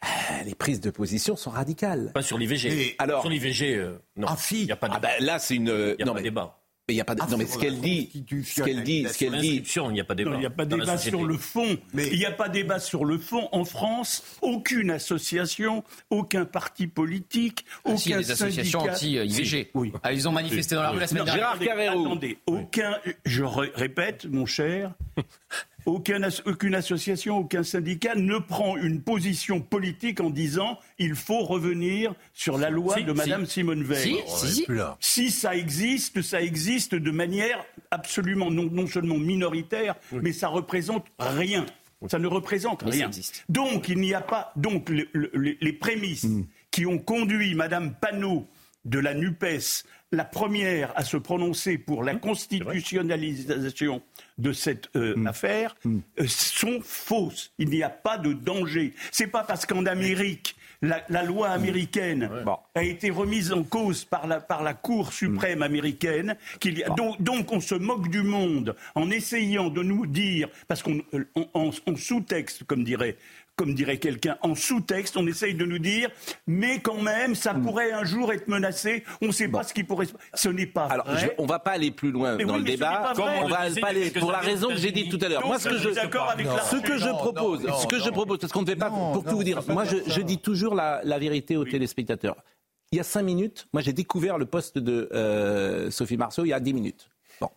ah, 0.00 0.44
les 0.44 0.54
prises 0.54 0.80
de 0.80 0.90
position 0.90 1.34
sont 1.34 1.50
radicales. 1.50 2.12
Pas 2.14 2.22
sur 2.22 2.38
l'IVG. 2.38 2.94
Alors, 2.98 3.22
sur 3.22 3.30
l'IVG, 3.30 3.74
euh, 3.74 3.98
non. 4.16 4.28
Ah, 4.30 4.36
il 4.52 4.66
n'y 4.66 4.72
a 4.72 4.76
pas 4.76 4.88
de 4.88 4.94
débat. 4.94 5.08
Ah, 5.12 5.18
ben, 5.18 5.26
là, 5.26 5.38
c'est 5.40 5.56
une. 5.56 5.96
Il 5.98 6.04
n'y 6.04 6.08
a 6.08 6.12
pas 6.12 6.18
de 6.18 6.24
débat. 6.24 6.60
Mais 6.88 6.94
il 6.94 6.96
n'y 6.96 7.02
a 7.02 7.04
pas 7.04 7.14
de... 7.14 7.20
non, 7.20 7.36
mais 7.36 7.44
ce 7.44 7.58
qu'elle 7.58 7.80
dit, 7.80 8.08
ce 8.46 8.62
qu'elle 8.62 8.82
dit, 8.82 9.06
ce 9.06 9.18
qu'elle 9.18 9.38
dit, 9.38 9.62
il 9.76 9.92
n'y 9.92 10.00
a 10.00 10.04
pas 10.04 10.14
de 10.14 10.24
débat. 10.24 10.36
Il 10.36 10.40
n'y 10.40 10.46
a 10.46 10.50
pas 10.50 10.64
de 10.64 10.74
débat 10.74 10.96
sur 10.96 11.22
le 11.22 11.36
fond. 11.36 11.76
Mais 11.92 12.08
il 12.08 12.18
n'y 12.18 12.24
a 12.24 12.32
pas 12.32 12.48
de 12.48 12.54
débat 12.54 12.78
sur 12.78 13.04
le 13.04 13.18
fond 13.18 13.46
en 13.52 13.66
France. 13.66 14.22
Aucune 14.40 14.90
association, 14.90 15.84
aucun 16.08 16.46
parti 16.46 16.86
politique, 16.86 17.66
aucun 17.84 17.94
ah, 17.94 17.98
si, 17.98 18.14
des 18.14 18.30
associations 18.30 18.80
anti-IVG. 18.80 19.70
Oui. 19.74 19.92
Ah, 20.02 20.14
ils 20.14 20.26
ont 20.26 20.32
manifesté 20.32 20.76
dans 20.76 20.82
la 20.82 20.90
rue 20.90 21.00
la 21.00 21.06
semaine 21.06 21.24
dernière. 21.24 21.60
Gérard 21.60 21.90
Attendez, 21.90 22.38
aucun. 22.46 22.96
Je 23.26 23.44
répète, 23.44 24.24
mon 24.24 24.46
cher. 24.46 24.92
Aucune 25.88 26.74
association, 26.74 27.38
aucun 27.38 27.62
syndicat 27.62 28.14
ne 28.14 28.38
prend 28.38 28.76
une 28.76 29.00
position 29.00 29.60
politique 29.60 30.20
en 30.20 30.30
disant 30.30 30.78
il 30.98 31.14
faut 31.14 31.44
revenir 31.44 32.14
sur 32.34 32.58
la 32.58 32.70
loi 32.70 33.00
de 33.00 33.12
Mme 33.12 33.46
Simone 33.46 33.82
Veil. 33.82 34.18
Si, 34.26 34.66
si, 35.00 35.30
ça 35.30 35.56
existe, 35.56 36.22
ça 36.22 36.42
existe 36.42 36.94
de 36.94 37.10
manière 37.10 37.64
absolument 37.90 38.50
non, 38.50 38.86
seulement 38.86 39.18
minoritaire, 39.18 39.96
mais 40.12 40.32
ça 40.32 40.48
représente 40.48 41.06
rien. 41.18 41.66
Ça 42.08 42.18
ne 42.18 42.28
représente 42.28 42.82
rien. 42.82 43.10
Donc 43.48 43.88
il 43.88 43.98
n'y 43.98 44.14
a 44.14 44.20
pas 44.20 44.52
donc 44.56 44.90
les 44.90 45.72
prémices 45.72 46.24
mm. 46.24 46.44
qui 46.70 46.86
ont 46.86 46.98
conduit 46.98 47.54
Mme 47.54 47.94
Panot 48.00 48.46
de 48.84 48.98
la 48.98 49.14
NUPES 49.14 49.84
la 50.12 50.24
première 50.24 50.92
à 50.96 51.04
se 51.04 51.16
prononcer 51.16 51.76
pour 51.78 52.02
la 52.02 52.14
mmh, 52.14 52.20
constitutionnalisation 52.20 54.02
de 54.38 54.52
cette 54.52 54.88
euh, 54.96 55.14
mmh. 55.16 55.26
affaire 55.26 55.76
mmh. 55.84 55.98
Euh, 56.20 56.26
sont 56.26 56.80
fausses. 56.82 57.52
Il 57.58 57.68
n'y 57.68 57.82
a 57.82 57.90
pas 57.90 58.18
de 58.18 58.32
danger. 58.32 58.94
C'est 59.12 59.26
pas 59.26 59.44
parce 59.44 59.66
qu'en 59.66 59.84
Amérique, 59.86 60.56
la, 60.80 61.22
loi 61.24 61.48
américaine 61.48 62.30
a 62.74 62.82
été 62.82 63.10
remise 63.10 63.52
en 63.52 63.64
cause 63.64 64.04
par 64.04 64.26
la, 64.26 64.40
par 64.40 64.62
la 64.62 64.74
Cour 64.74 65.12
suprême 65.12 65.62
américaine 65.62 66.36
qu'il 66.60 66.78
y 66.78 66.84
a. 66.84 66.90
Donc, 66.90 67.20
donc, 67.20 67.52
on 67.52 67.60
se 67.60 67.74
moque 67.74 68.08
du 68.08 68.22
monde 68.22 68.76
en 68.94 69.10
essayant 69.10 69.70
de 69.70 69.82
nous 69.82 70.06
dire, 70.06 70.48
parce 70.68 70.82
qu'on 70.82 71.00
euh, 71.14 71.96
sous-texte, 71.96 72.64
comme 72.64 72.84
dirait 72.84 73.16
comme 73.58 73.74
dirait 73.74 73.98
quelqu'un, 73.98 74.38
en 74.42 74.54
sous-texte, 74.54 75.16
on 75.16 75.26
essaye 75.26 75.54
de 75.54 75.64
nous 75.64 75.80
dire, 75.80 76.10
mais 76.46 76.78
quand 76.78 77.02
même, 77.02 77.34
ça 77.34 77.52
hmm. 77.52 77.62
pourrait 77.62 77.90
un 77.90 78.04
jour 78.04 78.32
être 78.32 78.46
menacé. 78.46 79.02
On 79.20 79.26
ne 79.26 79.32
sait 79.32 79.48
pas 79.48 79.64
ce 79.64 79.74
qui 79.74 79.82
pourrait. 79.82 80.06
Ce 80.32 80.48
n'est 80.48 80.66
pas. 80.66 80.86
Alors, 80.86 81.06
vrai. 81.10 81.34
on 81.38 81.46
va 81.46 81.58
pas 81.58 81.72
aller 81.72 81.90
plus 81.90 82.12
loin 82.12 82.36
dans 82.36 82.56
le 82.56 82.62
débat. 82.62 83.12
On 83.18 83.48
va 83.48 83.68
pas 83.80 83.88
aller 83.88 84.10
pour 84.12 84.30
la 84.30 84.38
raison 84.38 84.68
que 84.68 84.76
j'ai 84.76 84.92
dit 84.92 85.08
tout 85.08 85.18
à 85.20 85.28
l'heure. 85.28 85.44
Moi, 85.44 85.58
ce 85.58 85.68
que 85.68 85.76
je, 85.76 85.90
ce 85.90 86.76
que 86.80 86.98
je 86.98 87.10
propose, 87.10 87.66
ce 87.82 87.86
que 87.88 87.98
je 87.98 88.10
propose, 88.10 88.38
parce 88.38 88.52
qu'on 88.52 88.62
ne 88.62 88.66
fait 88.66 88.76
pas 88.76 88.90
pour 88.90 89.24
tout 89.24 89.36
vous 89.36 89.44
dire. 89.44 89.60
Moi, 89.68 89.84
je, 89.84 90.20
dis 90.20 90.38
toujours 90.38 90.74
la, 90.74 91.18
vérité 91.18 91.56
aux 91.56 91.64
téléspectateurs. 91.64 92.36
Il 92.92 92.96
y 92.96 93.00
a 93.00 93.04
cinq 93.04 93.22
minutes, 93.22 93.66
moi, 93.72 93.82
j'ai 93.82 93.92
découvert 93.92 94.38
le 94.38 94.46
poste 94.46 94.78
de 94.78 95.10
euh, 95.12 95.90
Sophie 95.90 96.16
Marceau 96.16 96.44
il 96.44 96.48
y 96.48 96.52
a 96.54 96.60
dix 96.60 96.72
minutes. 96.72 97.10
Bon. 97.40 97.50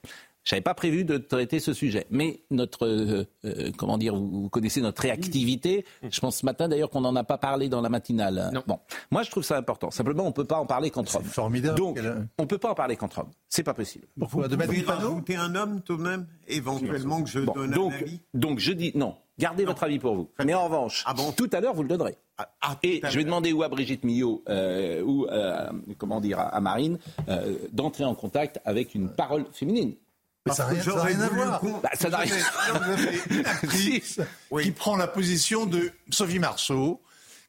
Je 0.43 0.55
n'avais 0.55 0.63
pas 0.63 0.74
prévu 0.74 1.05
de 1.05 1.17
traiter 1.17 1.60
ce 1.60 1.71
sujet, 1.71 2.07
mais 2.10 2.41
notre, 2.50 2.88
euh, 2.88 3.25
euh, 3.45 3.71
comment 3.77 3.98
dire, 3.98 4.15
vous, 4.15 4.50
connaissez 4.50 4.81
notre 4.81 5.01
réactivité. 5.03 5.86
Je 6.10 6.19
pense 6.19 6.38
ce 6.38 6.45
matin 6.45 6.67
d'ailleurs 6.67 6.89
qu'on 6.89 7.01
n'en 7.01 7.15
a 7.15 7.24
pas 7.24 7.38
parlé 7.38 7.69
dans 7.69 7.81
la 7.81 7.89
matinale. 7.89 8.50
Non. 8.51 8.63
Bon, 8.65 8.79
moi 9.12 9.21
je 9.21 9.29
trouve 9.29 9.43
ça 9.43 9.57
important. 9.57 9.91
Simplement, 9.91 10.24
on 10.24 10.27
ne 10.29 10.33
peut 10.33 10.45
pas 10.45 10.57
en 10.57 10.65
parler 10.65 10.89
contre 10.89 11.15
homme. 11.17 11.24
Formidable. 11.24 11.77
Donc, 11.77 12.00
on 12.39 12.43
ne 12.43 12.48
peut 12.48 12.57
pas 12.57 12.71
en 12.71 12.75
parler 12.75 12.95
contre 12.95 13.19
homme. 13.19 13.29
C'est 13.50 13.63
pas 13.63 13.75
possible. 13.75 14.07
Pourquoi 14.17 14.48
de 14.48 14.55
mettre 14.55 14.74
rajouter 14.88 15.36
un 15.36 15.53
homme 15.53 15.81
tout 15.81 15.98
de 15.98 16.03
même, 16.03 16.25
éventuellement 16.48 17.21
que 17.21 17.29
je 17.29 17.39
donne 17.39 17.71
donc, 17.71 17.93
un 17.93 17.98
avis. 17.98 18.19
Donc 18.33 18.60
je 18.60 18.71
dis 18.71 18.91
non. 18.95 19.15
Gardez 19.38 19.65
votre 19.65 19.83
avis 19.83 20.00
pour 20.00 20.15
vous. 20.15 20.29
Mais 20.43 20.53
en 20.53 20.65
revanche, 20.65 21.03
ah 21.07 21.15
tout 21.36 21.50
à 21.53 21.62
l'heure 21.62 21.74
vous 21.74 21.83
le 21.83 21.89
donnerez. 21.89 22.15
Ah, 22.38 22.50
ah, 22.62 22.77
et 22.83 23.01
je 23.07 23.17
vais 23.17 23.24
demander 23.24 23.53
ou 23.53 23.63
à 23.63 23.69
Brigitte 23.69 24.03
Millot 24.03 24.43
euh, 24.50 25.01
ou 25.03 25.27
comment 26.00 26.19
dire 26.19 26.39
à 26.39 26.60
Marine 26.62 26.98
d'entrer 27.71 28.05
en 28.05 28.15
contact 28.15 28.60
avec 28.65 28.95
une 28.95 29.10
parole 29.10 29.45
féminine. 29.51 29.93
Mais 30.45 30.53
ça 30.53 30.63
n'a 30.63 31.03
rien, 31.03 31.19
à 31.19 31.29
voir. 31.29 31.62
Bah, 31.83 31.89
ça 31.93 32.10
n'a 32.10 32.17
rien. 32.17 32.36
Vous 32.74 32.91
avez 32.91 33.21
une 33.29 33.45
actrice 33.45 34.19
qui 34.62 34.71
prend 34.71 34.98
la 34.98 35.07
position 35.07 35.67
de 35.67 35.91
Sophie 36.10 36.39
Marceau, 36.39 37.00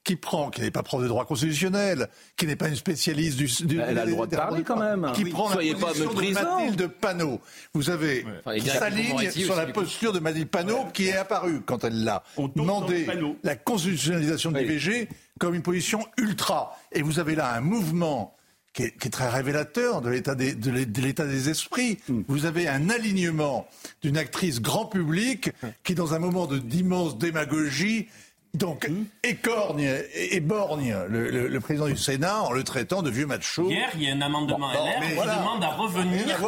qui 0.05 0.17
prend, 0.17 0.51
qui 0.51 0.61
n'est 0.61 0.71
pas 0.71 0.83
prof 0.83 1.03
de 1.03 1.09
droit 1.09 1.25
constitutionnel, 1.25 2.09
qui 2.37 2.47
n'est 2.47 2.57
pas 2.57 2.69
une 2.69 2.77
spécialiste 2.77 3.39
du. 3.39 3.67
du 3.67 3.81
Elle 3.81 3.99
a 3.99 4.05
le 4.05 4.13
droit 4.13 4.27
de 4.27 4.37
parler 4.37 4.63
quand 4.63 4.79
même. 4.79 5.11
Qui 5.15 5.25
prend 5.25 5.51
Soyez 5.51 5.73
la 5.73 5.79
position 5.79 6.11
pas 6.11 6.23
de 6.23 6.33
Mathilde 6.33 6.87
Panot. 6.89 7.41
Vous 7.73 7.89
avez 7.89 8.27
sa 8.67 8.91
ligne 8.91 9.31
sur 9.31 9.57
la 9.57 9.67
posture 9.67 10.13
de 10.13 10.19
Mathilde 10.19 10.49
Panot 10.49 10.87
qui 10.93 11.09
est 11.09 11.17
apparue 11.17 11.63
quand 11.65 11.85
elle 11.85 12.05
l'a 12.05 12.23
demandé 12.55 13.07
la 13.43 13.57
constitutionnalisation 13.57 14.53
de 14.53 14.59
l'IVG 14.59 15.09
comme 15.39 15.55
une 15.55 15.63
position 15.63 16.07
ultra. 16.19 16.79
Et 16.93 17.01
vous 17.01 17.19
avez 17.19 17.35
là 17.37 17.55
un 17.55 17.61
mouvement 17.61 18.37
qui 18.73 18.85
est, 18.85 19.13
très 19.13 19.29
révélateur 19.29 20.01
de 20.01 20.09
l'état 20.09 20.35
des, 20.35 20.55
de 20.55 21.01
l'état 21.01 21.27
des 21.27 21.51
esprits. 21.51 21.99
Mm. 22.09 22.21
Vous 22.29 22.47
avez 22.47 22.69
un 22.69 22.89
alignement 22.89 23.69
d'une 24.03 24.17
actrice 24.17 24.61
grand 24.61 24.87
public 24.87 25.51
qui, 25.85 25.95
dans 25.95 26.15
un 26.15 26.19
moment 26.19 26.47
de 26.47 26.59
d'immense 26.59 27.19
démagogie, 27.19 28.09
donc, 28.55 28.91
écorgne 29.25 29.91
et, 30.15 30.41
borgne 30.41 30.95
le, 31.09 31.59
président 31.59 31.87
du 31.87 31.97
Sénat 31.97 32.43
en 32.43 32.53
le 32.53 32.63
traitant 32.65 33.03
de 33.03 33.09
vieux 33.09 33.25
macho. 33.25 33.71
Hier, 33.71 33.91
il 33.95 34.03
y 34.03 34.11
a 34.11 34.15
un 34.15 34.21
amendement 34.21 34.71
LR 34.71 35.01
qui 35.01 35.15
demande 35.15 35.65
à 35.65 35.69
revenir. 35.69 36.39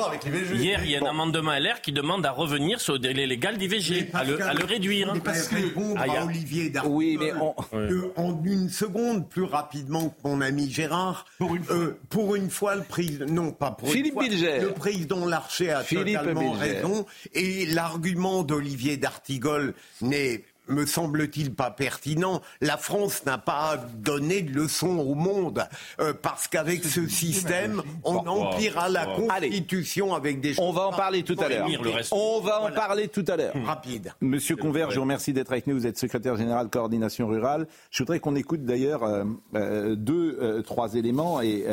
Hier, 0.53 0.85
il 0.85 0.91
y 0.91 0.97
a 0.97 1.01
un 1.01 1.07
amendement 1.07 1.53
LR 1.53 1.81
qui 1.81 1.93
demande 1.93 2.27
à 2.27 2.31
revenir 2.31 2.79
sur 2.79 2.93
le 2.93 2.99
délai 2.99 3.27
légal 3.27 3.57
d'IVG, 3.57 4.11
à, 4.13 4.23
le, 4.23 4.37
réduire. 4.67 5.15
parce 5.25 5.49
que 5.49 5.57
ah, 5.97 6.21
à 6.21 6.25
Olivier 6.27 6.69
Darcos 6.69 6.91
oui, 6.91 7.17
mais 7.19 7.33
en 7.33 8.43
une 8.45 8.69
seconde, 8.69 9.27
plus 9.29 9.45
rapidement 9.45 10.11
que 10.11 10.29
mon 10.29 10.43
ami 10.43 10.71
Gérard, 10.71 11.25
pour 11.39 11.55
une, 11.55 11.65
euh, 11.71 11.99
pour 12.11 12.37
une 12.37 12.51
fois, 12.51 12.75
le 12.75 12.83
président, 12.83 13.25
non 13.27 13.51
pas 13.51 13.71
pour 13.71 13.89
Philippe 13.91 14.15
une 14.23 14.39
fois, 14.39 14.59
le 14.59 14.73
président 14.73 15.25
Larcher 15.25 15.71
a 15.71 15.83
totalement 15.83 16.53
raison, 16.53 17.07
et 17.33 17.65
l'argument 17.65 18.43
d'Olivier 18.43 18.99
d'Artigol 18.99 19.73
n'est 20.03 20.45
me 20.69 20.87
semble-t-il 20.87 21.55
pas 21.55 21.71
pertinent. 21.71 22.41
La 22.61 22.77
France 22.77 23.25
n'a 23.27 23.39
pas 23.39 23.77
donné 23.77 24.43
de 24.43 24.53
leçon 24.53 24.99
au 24.99 25.15
monde 25.15 25.67
euh, 26.01 26.13
parce 26.15 26.49
qu'avec 26.49 26.85
ce 26.85 27.07
système, 27.07 27.83
on 28.03 28.17
emplira 28.17 28.89
la 28.89 29.07
Constitution 29.07 30.15
avec 30.15 30.41
des. 30.41 30.59
On 30.59 30.73
va 30.73 30.89
en 30.89 30.93
parler 30.93 31.23
tout 31.23 31.37
à 31.39 31.49
l'heure. 31.49 31.69
On 32.13 32.41
va 32.41 32.63
en 32.63 32.73
parler 32.73 33.09
tout 33.09 33.25
à 33.29 33.37
l'heure. 33.37 33.55
Rapide. 33.65 34.13
Monsieur 34.21 34.57
Convert, 34.57 34.91
je 34.91 34.97
vous 34.97 35.03
remercie 35.03 35.33
d'être 35.33 35.53
avec 35.53 35.67
nous. 35.67 35.75
Vous 35.75 35.87
êtes 35.87 35.99
secrétaire 35.99 36.37
général 36.37 36.69
coordination 36.69 37.27
rurale. 37.27 37.67
Je 37.91 38.03
voudrais 38.03 38.21
qu'on 38.21 38.37
écoute 38.37 38.65
d'ailleurs 38.65 39.05
euh, 39.05 39.25
euh, 39.55 39.95
deux, 39.95 40.63
trois 40.63 40.95
éléments 40.95 41.41
et 41.41 41.65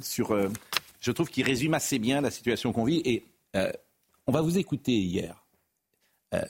sur. 0.00 0.36
je 1.00 1.12
trouve 1.12 1.28
qu'il 1.28 1.44
résume 1.44 1.74
assez 1.74 1.98
bien 1.98 2.20
la 2.20 2.30
situation 2.30 2.72
qu'on 2.72 2.84
vit 2.84 3.02
et 3.04 3.24
on 4.26 4.32
va 4.32 4.40
vous 4.40 4.58
écouter 4.58 4.92
hier. 4.92 5.44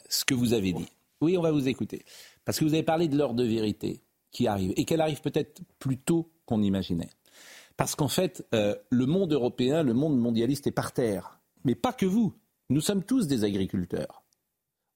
ce 0.09 0.25
que 0.25 0.35
vous 0.35 0.53
avez 0.53 0.73
dit. 0.73 0.89
Oui, 1.21 1.37
on 1.37 1.43
va 1.43 1.51
vous 1.51 1.69
écouter. 1.69 2.05
Parce 2.45 2.59
que 2.59 2.65
vous 2.65 2.75
avez 2.75 2.83
parlé 2.83 3.09
de 3.09 3.17
l'heure 3.17 3.35
de 3.35 3.45
vérité 3.45 4.03
qui 4.31 4.47
arrive, 4.47 4.73
et 4.77 4.85
qu'elle 4.85 5.01
arrive 5.01 5.21
peut-être 5.21 5.63
plus 5.79 5.99
tôt 5.99 6.31
qu'on 6.47 6.63
imaginait. 6.63 7.11
Parce 7.77 7.95
qu'en 7.95 8.09
fait, 8.09 8.47
euh, 8.55 8.75
le 8.91 9.07
monde 9.07 9.33
européen, 9.33 9.83
le 9.83 9.95
monde 9.95 10.19
mondialiste 10.19 10.67
est 10.67 10.73
par 10.73 10.93
terre. 10.93 11.41
Mais 11.65 11.75
pas 11.75 11.93
que 11.93 12.07
vous. 12.07 12.35
Nous 12.71 12.81
sommes 12.81 13.05
tous 13.05 13.27
des 13.27 13.45
agriculteurs. 13.45 14.23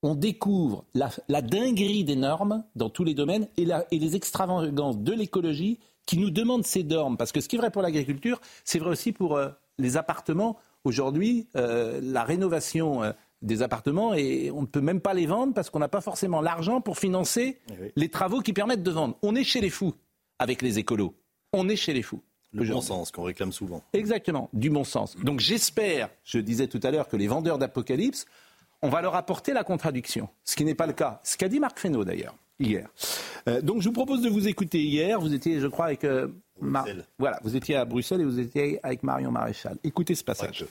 On 0.03 0.15
découvre 0.17 0.85
la, 0.95 1.43
dinguerie 1.43 2.05
des 2.05 2.17
normes 2.17 2.65
dans 2.75 2.91
tous 2.91 3.05
les 3.05 3.15
domaines 3.15 3.49
et, 3.57 3.67
les 3.93 4.17
extravagances 4.17 4.99
de 4.99 5.13
l'écologie 5.13 5.79
qui 6.07 6.19
nous 6.19 6.31
demandent 6.31 6.67
ces 6.67 6.83
normes. 6.83 7.17
Parce 7.17 7.31
que 7.31 7.41
ce 7.41 7.49
qui 7.49 7.55
est 7.57 7.61
vrai 7.61 7.71
pour 7.71 7.83
l'agriculture, 7.83 8.41
c'est 8.65 8.81
vrai 8.81 8.91
aussi 8.91 9.13
pour 9.13 9.37
euh, 9.37 9.49
les 9.79 9.97
appartements. 9.97 10.59
Aujourd'hui, 10.83 11.47
euh, 11.57 12.01
la 12.03 12.25
rénovation 12.25 13.03
des 13.43 13.63
appartements 13.63 14.15
et 14.15 14.51
on 14.51 14.63
ne 14.63 14.67
peut 14.67 14.81
même 14.81 15.01
pas 15.01 15.15
les 15.15 15.27
vendre 15.27 15.53
parce 15.53 15.69
qu'on 15.69 15.81
n'a 15.81 15.89
pas 15.89 16.01
forcément 16.01 16.41
l'argent 16.41 16.81
pour 16.81 16.99
financer 16.99 17.59
eh 17.71 17.93
les 17.97 18.09
travaux 18.09 18.41
qui 18.41 18.53
permettent 18.53 18.83
de 18.83 18.91
vendre. 18.91 19.17
On 19.23 19.35
est 19.35 19.45
chez 19.45 19.61
les 19.61 19.71
fous 19.71 19.95
avec 20.39 20.63
les 20.63 20.79
écolos. 20.79 21.15
On 21.53 21.69
est 21.69 21.77
chez 21.77 21.93
les 21.93 22.03
fous. 22.03 22.23
Le 22.53 22.65
bon 22.65 22.81
sens 22.81 23.11
qu'on 23.11 23.23
réclame 23.23 23.53
souvent. 23.53 23.83
Exactement, 23.95 24.51
du 24.53 24.69
bon 24.69 24.85
sens. 24.85 25.17
Donc 25.17 25.41
j'espère, 25.41 26.11
je 26.25 26.39
disais 26.39 26.67
tout 26.67 26.81
à 26.83 26.91
l'heure, 26.91 27.09
que 27.09 27.17
les 27.17 27.27
vendeurs 27.27 27.59
d'Apocalypse, 27.59 28.27
on 28.83 28.91
va 28.91 29.01
leur 29.01 29.15
apporter 29.15 29.53
la 29.53 29.65
contradiction, 29.65 30.29
ce 30.45 30.57
qui 30.57 30.65
n'est 30.65 30.75
pas 30.75 30.87
le 30.87 30.93
cas. 30.93 31.21
Ce 31.25 31.39
qu'a 31.39 31.49
dit 31.49 31.61
Marc 31.61 31.79
Fesneau 31.79 32.05
d'ailleurs, 32.05 32.35
hier. 32.61 32.89
Euh, 33.49 33.63
donc 33.63 33.81
je 33.81 33.89
vous 33.89 33.95
propose 33.95 34.21
de 34.21 34.29
vous 34.29 34.49
écouter 34.49 34.83
hier. 34.83 35.19
Vous 35.19 35.33
étiez, 35.33 35.61
je 35.61 35.67
crois, 35.67 35.87
avec... 35.87 36.05
Euh, 36.05 36.29
voilà, 37.19 37.41
vous 37.43 37.57
étiez 37.57 37.77
à 37.77 37.85
Bruxelles 37.87 38.21
et 38.21 38.25
vous 38.25 38.39
étiez 38.39 38.79
avec 38.83 39.03
Marion 39.03 39.31
Maréchal. 39.31 39.79
Écoutez 39.83 40.15
ce 40.15 40.23
passage. 40.23 40.67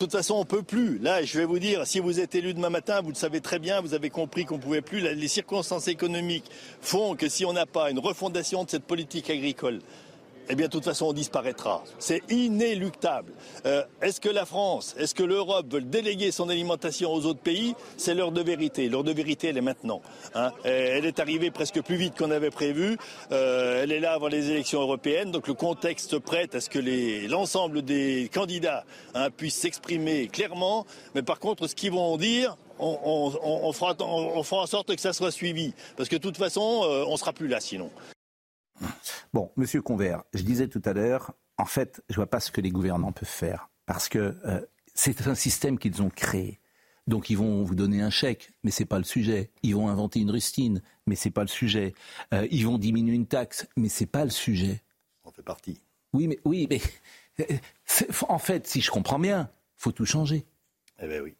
De 0.00 0.04
toute 0.06 0.12
façon, 0.12 0.34
on 0.34 0.44
peut 0.44 0.62
plus. 0.62 0.98
Là, 0.98 1.24
je 1.24 1.40
vais 1.40 1.44
vous 1.44 1.58
dire, 1.58 1.84
si 1.84 1.98
vous 1.98 2.20
êtes 2.20 2.36
élu 2.36 2.54
demain 2.54 2.70
matin, 2.70 3.00
vous 3.00 3.08
le 3.08 3.16
savez 3.16 3.40
très 3.40 3.58
bien, 3.58 3.80
vous 3.80 3.94
avez 3.94 4.10
compris 4.10 4.44
qu'on 4.44 4.60
pouvait 4.60 4.80
plus. 4.80 5.00
Les 5.00 5.26
circonstances 5.26 5.88
économiques 5.88 6.48
font 6.80 7.16
que 7.16 7.28
si 7.28 7.44
on 7.44 7.52
n'a 7.52 7.66
pas 7.66 7.90
une 7.90 7.98
refondation 7.98 8.62
de 8.62 8.70
cette 8.70 8.84
politique 8.84 9.28
agricole, 9.28 9.80
eh 10.50 10.54
bien, 10.54 10.66
de 10.66 10.72
toute 10.72 10.84
façon, 10.84 11.06
on 11.06 11.12
disparaîtra. 11.12 11.84
C'est 11.98 12.22
inéluctable. 12.30 13.32
Euh, 13.66 13.84
est-ce 14.00 14.20
que 14.20 14.28
la 14.28 14.46
France, 14.46 14.94
est-ce 14.98 15.14
que 15.14 15.22
l'Europe 15.22 15.72
veulent 15.72 15.88
déléguer 15.88 16.30
son 16.30 16.48
alimentation 16.48 17.12
aux 17.12 17.26
autres 17.26 17.40
pays? 17.40 17.74
C'est 17.96 18.14
l'heure 18.14 18.32
de 18.32 18.42
vérité. 18.42 18.88
L'heure 18.88 19.04
de 19.04 19.12
vérité, 19.12 19.48
elle 19.48 19.58
est 19.58 19.62
maintenant. 19.62 20.00
Hein. 20.34 20.52
Elle 20.64 21.04
est 21.04 21.20
arrivée 21.20 21.50
presque 21.50 21.82
plus 21.82 21.96
vite 21.96 22.16
qu'on 22.16 22.30
avait 22.30 22.50
prévu. 22.50 22.96
Euh, 23.32 23.82
elle 23.82 23.92
est 23.92 24.00
là 24.00 24.12
avant 24.12 24.28
les 24.28 24.50
élections 24.50 24.80
européennes. 24.80 25.30
Donc 25.30 25.48
le 25.48 25.54
contexte 25.54 26.18
prête 26.18 26.54
à 26.54 26.60
ce 26.60 26.70
que 26.70 26.78
l'ensemble 27.28 27.82
des 27.82 28.30
candidats 28.32 28.84
hein, 29.14 29.30
puissent 29.30 29.58
s'exprimer 29.58 30.28
clairement. 30.28 30.86
Mais 31.14 31.22
par 31.22 31.38
contre, 31.38 31.66
ce 31.66 31.74
qu'ils 31.74 31.92
vont 31.92 32.16
dire, 32.16 32.56
on, 32.78 33.72
fera, 33.72 33.94
en 34.00 34.66
sorte 34.66 34.94
que 34.94 35.00
ça 35.00 35.12
soit 35.12 35.32
suivi. 35.32 35.74
Parce 35.96 36.08
que 36.08 36.16
de 36.16 36.22
toute 36.22 36.36
façon, 36.36 36.82
euh, 36.84 37.04
on 37.06 37.12
ne 37.12 37.16
sera 37.16 37.32
plus 37.32 37.48
là 37.48 37.60
sinon. 37.60 37.90
Bon, 39.32 39.52
Monsieur 39.56 39.82
Convert, 39.82 40.24
je 40.32 40.42
disais 40.42 40.68
tout 40.68 40.82
à 40.84 40.92
l'heure, 40.92 41.34
en 41.58 41.66
fait, 41.66 42.02
je 42.08 42.14
ne 42.14 42.16
vois 42.16 42.30
pas 42.30 42.40
ce 42.40 42.50
que 42.50 42.60
les 42.60 42.70
gouvernants 42.70 43.12
peuvent 43.12 43.28
faire, 43.28 43.68
parce 43.84 44.08
que 44.08 44.36
euh, 44.44 44.60
c'est 44.94 45.26
un 45.26 45.34
système 45.34 45.78
qu'ils 45.78 46.02
ont 46.02 46.10
créé. 46.10 46.60
Donc 47.06 47.30
ils 47.30 47.36
vont 47.36 47.64
vous 47.64 47.74
donner 47.74 48.02
un 48.02 48.10
chèque, 48.10 48.52
mais 48.62 48.70
ce 48.70 48.82
n'est 48.82 48.86
pas 48.86 48.98
le 48.98 49.04
sujet. 49.04 49.50
Ils 49.62 49.74
vont 49.74 49.88
inventer 49.88 50.20
une 50.20 50.30
rustine, 50.30 50.82
mais 51.06 51.14
ce 51.14 51.28
n'est 51.28 51.32
pas 51.32 51.42
le 51.42 51.48
sujet. 51.48 51.94
Euh, 52.34 52.46
ils 52.50 52.66
vont 52.66 52.78
diminuer 52.78 53.14
une 53.14 53.26
taxe, 53.26 53.66
mais 53.76 53.88
ce 53.88 54.02
n'est 54.02 54.08
pas 54.08 54.24
le 54.24 54.30
sujet. 54.30 54.82
On 55.24 55.30
fait 55.30 55.42
partie. 55.42 55.80
Oui, 56.12 56.28
mais 56.28 56.38
oui, 56.44 56.66
mais 56.70 56.80
en 58.28 58.38
fait, 58.38 58.66
si 58.66 58.80
je 58.80 58.90
comprends 58.90 59.18
bien, 59.18 59.50
faut 59.76 59.92
tout 59.92 60.04
changer. 60.06 60.44
Eh 61.00 61.06
bien 61.06 61.20
oui. 61.20 61.34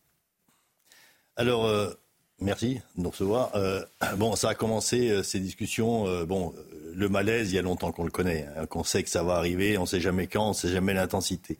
Alors, 1.36 1.66
euh, 1.66 1.92
merci 2.40 2.80
de 2.96 3.02
nous 3.02 3.10
recevoir. 3.10 3.52
bon, 4.16 4.36
ça 4.36 4.50
a 4.50 4.54
commencé 4.54 5.22
ces 5.22 5.40
discussions. 5.40 6.24
bon, 6.24 6.54
le 6.98 7.08
malaise, 7.08 7.52
il 7.52 7.54
y 7.54 7.58
a 7.58 7.62
longtemps 7.62 7.92
qu'on 7.92 8.04
le 8.04 8.10
connaît, 8.10 8.46
hein, 8.56 8.66
qu'on 8.66 8.82
sait 8.82 9.04
que 9.04 9.10
ça 9.10 9.22
va 9.22 9.34
arriver, 9.34 9.78
on 9.78 9.82
ne 9.82 9.86
sait 9.86 10.00
jamais 10.00 10.26
quand, 10.26 10.46
on 10.46 10.48
ne 10.48 10.54
sait 10.54 10.68
jamais 10.68 10.94
l'intensité. 10.94 11.56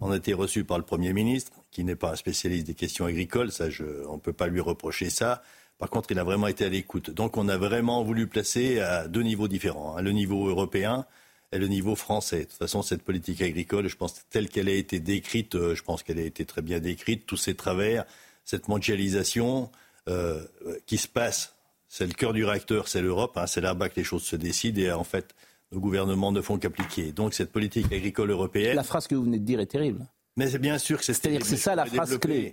On 0.00 0.12
a 0.12 0.16
été 0.16 0.32
reçu 0.32 0.64
par 0.64 0.78
le 0.78 0.84
Premier 0.84 1.12
ministre, 1.12 1.52
qui 1.72 1.82
n'est 1.82 1.96
pas 1.96 2.12
un 2.12 2.16
spécialiste 2.16 2.66
des 2.66 2.74
questions 2.74 3.04
agricoles, 3.04 3.50
ça, 3.50 3.66
on 4.08 4.14
ne 4.14 4.20
peut 4.20 4.32
pas 4.32 4.46
lui 4.46 4.60
reprocher 4.60 5.10
ça. 5.10 5.42
Par 5.78 5.90
contre, 5.90 6.12
il 6.12 6.18
a 6.18 6.24
vraiment 6.24 6.46
été 6.46 6.64
à 6.64 6.68
l'écoute. 6.68 7.10
Donc, 7.10 7.36
on 7.36 7.48
a 7.48 7.56
vraiment 7.56 8.04
voulu 8.04 8.28
placer 8.28 8.80
à 8.80 9.08
deux 9.08 9.22
niveaux 9.22 9.48
différents, 9.48 9.96
hein, 9.96 10.02
le 10.02 10.12
niveau 10.12 10.48
européen 10.48 11.04
et 11.52 11.58
le 11.58 11.66
niveau 11.66 11.96
français. 11.96 12.40
De 12.40 12.44
toute 12.44 12.52
façon, 12.52 12.82
cette 12.82 13.02
politique 13.02 13.42
agricole, 13.42 13.88
je 13.88 13.96
pense, 13.96 14.14
telle 14.30 14.48
qu'elle 14.48 14.68
a 14.68 14.72
été 14.72 15.00
décrite, 15.00 15.56
euh, 15.56 15.74
je 15.74 15.82
pense 15.82 16.02
qu'elle 16.02 16.18
a 16.18 16.24
été 16.24 16.44
très 16.44 16.62
bien 16.62 16.78
décrite, 16.78 17.26
tous 17.26 17.36
ces 17.36 17.54
travers, 17.54 18.04
cette 18.44 18.68
mondialisation 18.68 19.70
euh, 20.08 20.44
qui 20.86 20.96
se 20.98 21.08
passe 21.08 21.55
c'est 21.96 22.06
le 22.06 22.12
cœur 22.12 22.34
du 22.34 22.44
réacteur, 22.44 22.88
c'est 22.88 23.00
l'Europe. 23.00 23.38
Hein, 23.38 23.46
c'est 23.46 23.62
là-bas 23.62 23.88
que 23.88 23.96
les 23.96 24.04
choses 24.04 24.22
se 24.22 24.36
décident. 24.36 24.82
Et 24.82 24.92
en 24.92 25.02
fait, 25.02 25.34
nos 25.72 25.80
gouvernements 25.80 26.30
ne 26.30 26.42
font 26.42 26.58
qu'appliquer. 26.58 27.10
Donc 27.10 27.32
cette 27.32 27.50
politique 27.50 27.90
agricole 27.90 28.30
européenne. 28.30 28.76
La 28.76 28.82
phrase 28.82 29.06
que 29.06 29.14
vous 29.14 29.22
venez 29.22 29.38
de 29.38 29.44
dire 29.46 29.60
est 29.60 29.66
terrible. 29.66 30.06
Mais 30.36 30.50
c'est 30.50 30.58
bien 30.58 30.76
sûr 30.76 30.98
que 30.98 31.04
c'est. 31.06 31.14
C'est-à-dire 31.14 31.40
que 31.40 31.46
c'est 31.46 31.56
ça 31.56 31.74
la 31.74 31.86
phrase 31.86 32.18
clé. 32.18 32.52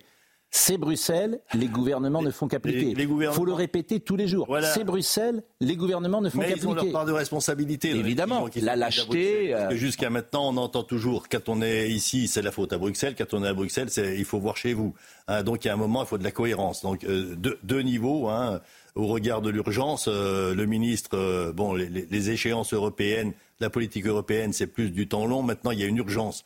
C'est 0.55 0.77
Bruxelles, 0.77 1.39
les 1.55 1.65
gouvernements 1.65 2.21
ne 2.21 2.29
font 2.29 2.47
qu'appliquer. 2.47 2.93
Il 2.95 3.31
faut 3.33 3.43
le 3.43 3.53
répéter 3.53 3.99
tous 3.99 4.15
les 4.15 4.27
jours. 4.27 4.47
C'est 4.73 4.83
Bruxelles, 4.83 5.43
les 5.59 5.75
gouvernements 5.75 6.21
ne 6.21 6.29
font 6.29 6.39
qu'appliquer. 6.39 6.59
Ils 6.61 6.67
ont 6.67 6.75
leur 6.75 6.91
part 6.91 7.05
de 7.05 7.11
responsabilité. 7.11 7.89
Évidemment, 7.89 8.47
la 8.61 8.75
lâcheté. 8.75 9.53
Euh, 9.55 9.75
jusqu'à 9.75 10.11
maintenant, 10.11 10.49
on 10.49 10.57
entend 10.57 10.83
toujours, 10.83 11.27
quand 11.27 11.49
on 11.49 11.63
est 11.63 11.89
ici, 11.89 12.27
c'est 12.27 12.43
la 12.43 12.51
faute 12.51 12.71
à 12.71 12.77
Bruxelles. 12.77 13.15
Quand 13.17 13.33
on 13.33 13.43
est 13.43 13.47
à 13.47 13.53
Bruxelles, 13.55 13.89
il 13.97 14.25
faut 14.25 14.39
voir 14.39 14.55
chez 14.55 14.73
vous. 14.73 14.93
Hein, 15.27 15.41
donc, 15.41 15.65
il 15.65 15.69
y 15.69 15.71
a 15.71 15.73
un 15.73 15.77
moment, 15.77 16.03
il 16.03 16.07
faut 16.07 16.19
de 16.19 16.23
la 16.23 16.31
cohérence. 16.31 16.83
Donc, 16.83 17.03
euh, 17.03 17.35
deux, 17.35 17.81
niveaux. 17.81 18.29
Hein, 18.29 18.61
au 18.95 19.07
regard 19.07 19.41
de 19.41 19.49
l'urgence, 19.49 20.07
euh, 20.07 20.53
le 20.53 20.65
ministre, 20.65 21.51
bon, 21.51 21.73
les, 21.73 22.29
échéances 22.29 22.73
européennes, 22.73 23.33
la 23.59 23.69
politique 23.69 24.05
européenne, 24.05 24.53
c'est 24.53 24.67
plus 24.67 24.91
du 24.91 25.07
temps 25.07 25.25
long. 25.25 25.41
Maintenant, 25.41 25.71
il 25.71 25.79
y 25.79 25.83
a 25.83 25.87
une 25.87 25.97
urgence 25.97 26.43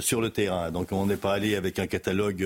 sur 0.00 0.20
le 0.20 0.30
terrain. 0.30 0.72
Donc, 0.72 0.90
on 0.90 1.06
n'est 1.06 1.16
pas 1.16 1.32
allé 1.32 1.54
avec 1.54 1.78
un 1.78 1.86
catalogue 1.86 2.44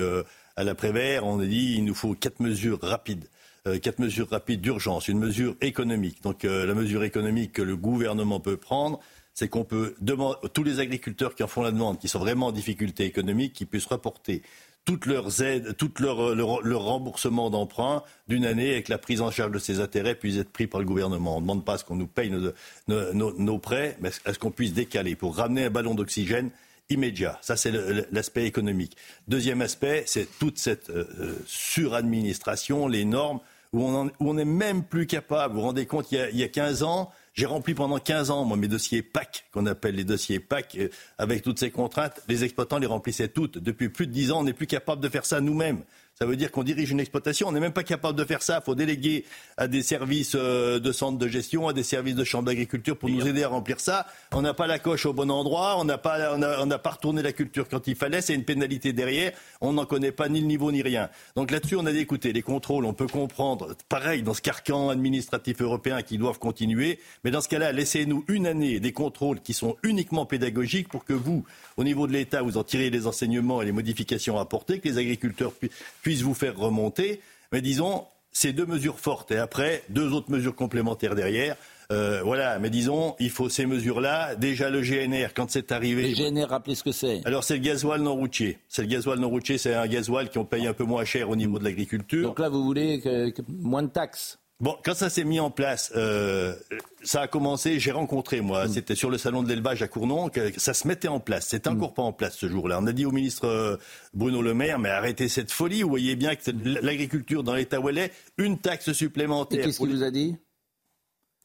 à 0.55 0.63
l'après-vert, 0.63 1.25
on 1.25 1.39
a 1.39 1.45
dit 1.45 1.75
il 1.77 1.85
nous 1.85 1.95
faut 1.95 2.13
quatre 2.13 2.39
mesures 2.39 2.79
rapides. 2.81 3.25
Euh, 3.67 3.79
quatre 3.79 3.97
mesures 3.97 4.29
rapides 4.29 4.61
d'urgence, 4.61 5.07
une 5.07 5.17
mesure 5.17 5.55
économique. 5.61 6.21
Donc 6.21 6.45
euh, 6.45 6.67
la 6.67 6.75
mesure 6.75 7.03
économique 7.03 7.53
que 7.53 7.63
le 7.63 7.75
gouvernement 7.75 8.39
peut 8.39 8.57
prendre, 8.57 8.99
c'est 9.33 9.47
qu'on 9.49 9.63
peut 9.63 9.95
demander 10.01 10.37
tous 10.53 10.63
les 10.63 10.79
agriculteurs 10.79 11.33
qui 11.33 11.41
en 11.41 11.47
font 11.47 11.63
la 11.63 11.71
demande, 11.71 11.97
qui 11.97 12.07
sont 12.07 12.19
vraiment 12.19 12.47
en 12.47 12.51
difficulté 12.51 13.05
économique, 13.05 13.53
qui 13.53 13.65
puissent 13.65 13.87
reporter 13.87 14.43
toutes 14.85 15.07
leurs 15.07 15.41
aides, 15.41 15.75
tout 15.75 15.91
leur, 15.99 16.35
leur, 16.35 16.81
remboursement 16.81 17.49
d'emprunt 17.49 18.03
d'une 18.27 18.45
année 18.45 18.71
avec 18.71 18.87
la 18.87 18.99
prise 18.99 19.19
en 19.19 19.31
charge 19.31 19.51
de 19.51 19.59
ces 19.59 19.79
intérêts 19.79 20.15
puisse 20.15 20.37
être 20.37 20.51
pris 20.51 20.67
par 20.67 20.79
le 20.79 20.85
gouvernement. 20.85 21.37
On 21.37 21.39
ne 21.39 21.41
demande 21.41 21.65
pas 21.65 21.73
à 21.73 21.77
ce 21.79 21.83
qu'on 21.83 21.95
nous 21.95 22.07
paye 22.07 22.29
nos, 22.29 22.51
nos, 22.87 23.33
nos 23.33 23.59
prêts, 23.59 23.97
mais 23.99 24.11
à 24.25 24.33
ce 24.33 24.39
qu'on 24.39 24.51
puisse 24.51 24.73
décaler 24.73 25.15
pour 25.15 25.35
ramener 25.35 25.65
un 25.65 25.69
ballon 25.71 25.95
d'oxygène 25.95 26.51
immédiat. 26.89 27.39
Ça, 27.41 27.57
c'est 27.57 27.71
l'aspect 28.11 28.45
économique. 28.45 28.95
Deuxième 29.27 29.61
aspect, 29.61 30.03
c'est 30.05 30.27
toute 30.37 30.59
cette 30.59 30.91
euh, 30.91 31.05
euh, 31.19 31.35
suradministration, 31.47 32.87
les 32.87 33.05
normes, 33.05 33.39
où 33.73 33.83
on 34.19 34.33
n'est 34.33 34.45
même 34.45 34.83
plus 34.83 35.05
capable. 35.07 35.55
Vous 35.55 35.59
vous 35.59 35.65
rendez 35.65 35.85
compte, 35.85 36.11
il 36.11 36.17
y 36.17 36.21
a, 36.21 36.29
il 36.29 36.37
y 36.37 36.43
a 36.43 36.47
15 36.47 36.83
ans, 36.83 37.11
j'ai 37.35 37.45
rempli 37.45 37.73
pendant 37.73 37.99
15 37.99 38.31
ans, 38.31 38.55
mes 38.55 38.69
dossiers 38.69 39.01
PAC, 39.01 39.45
qu'on 39.51 39.65
appelle 39.65 39.95
les 39.95 40.05
dossiers 40.05 40.39
PAC, 40.39 40.77
euh, 40.77 40.87
avec 41.17 41.41
toutes 41.41 41.59
ces 41.59 41.69
contraintes. 41.69 42.21
Les 42.29 42.45
exploitants 42.45 42.79
les 42.79 42.87
remplissaient 42.87 43.27
toutes. 43.27 43.57
Depuis 43.57 43.89
plus 43.89 44.07
de 44.07 44.13
10 44.13 44.31
ans, 44.31 44.39
on 44.39 44.43
n'est 44.45 44.53
plus 44.53 44.67
capable 44.67 45.01
de 45.01 45.09
faire 45.09 45.25
ça 45.25 45.41
nous-mêmes. 45.41 45.83
Ça 46.17 46.25
veut 46.25 46.37
dire 46.37 46.49
qu'on 46.49 46.63
dirige 46.63 46.91
une 46.91 47.01
exploitation. 47.01 47.49
On 47.49 47.51
n'est 47.51 47.59
même 47.59 47.73
pas 47.73 47.83
capable 47.83 48.17
de 48.17 48.23
faire 48.23 48.41
ça. 48.41 48.61
Il 48.61 48.65
faut 48.65 48.73
déléguer 48.73 49.25
à 49.57 49.67
des 49.67 49.83
services 49.83 50.31
euh, 50.35 50.79
de 50.79 50.93
centres 50.93 51.17
de 51.17 51.27
gestion, 51.27 51.67
à 51.67 51.73
des 51.73 51.83
services 51.83 52.15
de 52.15 52.23
chambre 52.23 52.45
d'agriculture 52.45 52.97
pour 52.97 53.09
nous 53.09 53.27
aider 53.27 53.43
à 53.43 53.49
remplir 53.49 53.81
ça. 53.81 54.07
On 54.31 54.41
n'a 54.41 54.53
pas 54.53 54.65
la 54.65 54.79
coche 54.79 55.05
au 55.05 55.11
bon 55.11 55.29
endroit. 55.29 55.75
On 55.77 55.83
n'a 55.83 55.97
pas, 55.97 56.35
on 56.35 56.65
n'a 56.65 56.79
pas 56.79 56.91
retourné 56.91 57.21
la 57.21 57.33
culture 57.33 57.67
quand 57.67 57.87
il 57.87 57.97
fallait. 57.97 58.21
C'est 58.21 58.33
une 58.33 58.45
pénalité 58.45 58.93
derrière. 58.93 59.33
On 59.59 59.73
n'en 59.73 59.85
connaît 59.85 60.13
pas 60.13 60.29
ni 60.29 60.39
le 60.39 60.47
niveau 60.47 60.71
ni 60.71 60.81
rien. 60.81 61.09
Donc 61.35 61.51
là-dessus, 61.51 61.75
on 61.75 61.85
a 61.85 61.91
dit, 61.91 62.07
les 62.23 62.41
contrôles, 62.41 62.85
on 62.85 62.93
peut 62.93 63.07
comprendre. 63.07 63.75
Pareil, 63.89 64.23
dans 64.23 64.33
ce 64.33 64.41
carcan 64.41 64.87
administratif 64.87 65.59
européen 65.59 66.01
qui 66.01 66.17
doivent 66.17 66.39
continuer. 66.39 66.97
Mais 67.25 67.31
dans 67.31 67.41
ce 67.41 67.49
cas-là, 67.49 67.73
laissez-nous 67.73 68.23
une 68.29 68.47
année 68.47 68.79
des 68.79 68.93
contrôles 68.93 69.41
qui 69.41 69.53
sont 69.53 69.75
uniquement 69.83 70.25
pédagogiques 70.25 70.87
pour 70.87 71.03
que 71.03 71.11
vous, 71.11 71.43
au 71.75 71.83
niveau 71.83 72.07
de 72.07 72.13
l'État, 72.13 72.41
vous 72.41 72.55
en 72.55 72.63
tirez 72.63 72.89
les 72.89 73.05
enseignements 73.05 73.61
et 73.61 73.65
les 73.65 73.73
modifications 73.73 74.37
à 74.37 74.43
apporter, 74.43 74.79
que 74.79 74.87
les 74.87 74.97
agriculteurs 74.97 75.51
puissent 75.51 76.04
vous 76.13 76.33
faire 76.33 76.57
remonter. 76.57 77.21
Mais 77.51 77.61
disons, 77.61 78.05
ces 78.31 78.53
deux 78.53 78.65
mesures 78.65 78.99
fortes 78.99 79.31
et 79.31 79.37
après, 79.37 79.83
deux 79.89 80.11
autres 80.11 80.31
mesures 80.31 80.55
complémentaires 80.55 81.15
derrière. 81.15 81.55
Euh, 81.91 82.21
voilà, 82.23 82.57
mais 82.59 82.69
disons, 82.69 83.15
il 83.19 83.29
faut 83.29 83.47
ces 83.47 83.65
mesures-là. 83.65 84.35
Déjà, 84.35 84.69
le 84.69 84.81
GNR, 84.81 85.33
quand 85.35 85.51
c'est 85.51 85.71
arrivé. 85.71 86.09
Le 86.09 86.15
GNR, 86.15 86.49
rappelez 86.49 86.75
ce 86.75 86.83
que 86.83 86.91
c'est. 86.91 87.21
Alors, 87.25 87.43
c'est 87.43 87.55
le 87.55 87.61
gasoil 87.61 88.01
non 88.01 88.15
routier. 88.15 88.57
C'est 88.67 88.81
le 88.81 88.87
gasoil 88.87 89.19
non 89.19 89.29
routier, 89.29 89.57
c'est 89.57 89.75
un 89.75 89.87
gasoil 89.87 90.29
qui 90.29 90.37
on 90.39 90.45
paye 90.45 90.65
un 90.67 90.73
peu 90.73 90.83
moins 90.83 91.05
cher 91.05 91.29
au 91.29 91.35
niveau 91.35 91.59
de 91.59 91.63
l'agriculture. 91.63 92.27
Donc 92.27 92.39
là, 92.39 92.49
vous 92.49 92.63
voulez 92.63 93.01
que 93.01 93.31
moins 93.47 93.83
de 93.83 93.89
taxes 93.89 94.39
Bon, 94.61 94.77
quand 94.85 94.93
ça 94.93 95.09
s'est 95.09 95.25
mis 95.25 95.41
en 95.41 95.51
place, 95.51 95.91
euh, 95.97 96.55
ça 97.03 97.21
a 97.21 97.27
commencé, 97.27 97.77
j'ai 97.77 97.91
rencontré 97.91 98.39
moi, 98.39 98.65
mm. 98.65 98.71
c'était 98.71 98.95
sur 98.95 99.09
le 99.09 99.17
salon 99.17 99.43
de 99.43 99.49
l'élevage 99.49 99.81
à 99.81 99.89
Cournon, 99.89 100.29
que 100.29 100.57
ça 100.57 100.73
se 100.73 100.87
mettait 100.87 101.09
en 101.09 101.19
place. 101.19 101.47
C'est 101.49 101.67
encore 101.67 101.91
mm. 101.91 101.95
pas 101.95 102.03
en 102.03 102.13
place 102.13 102.37
ce 102.37 102.47
jour-là. 102.47 102.79
On 102.81 102.87
a 102.87 102.93
dit 102.93 103.05
au 103.05 103.11
ministre 103.11 103.47
euh, 103.47 103.75
Bruno 104.13 104.41
Le 104.41 104.53
Maire, 104.53 104.79
mais 104.79 104.89
arrêtez 104.89 105.27
cette 105.27 105.51
folie, 105.51 105.83
vous 105.83 105.89
voyez 105.89 106.15
bien 106.15 106.35
que 106.35 106.51
l'agriculture 106.81 107.43
dans 107.43 107.53
l'état 107.53 107.81
où 107.81 107.89
elle 107.89 107.97
est, 107.97 108.13
une 108.37 108.57
taxe 108.57 108.93
supplémentaire. 108.93 109.65
qu'est-ce 109.65 109.79
qu'il 109.79 109.89
vous 109.89 110.03
a 110.03 110.11
dit? 110.11 110.37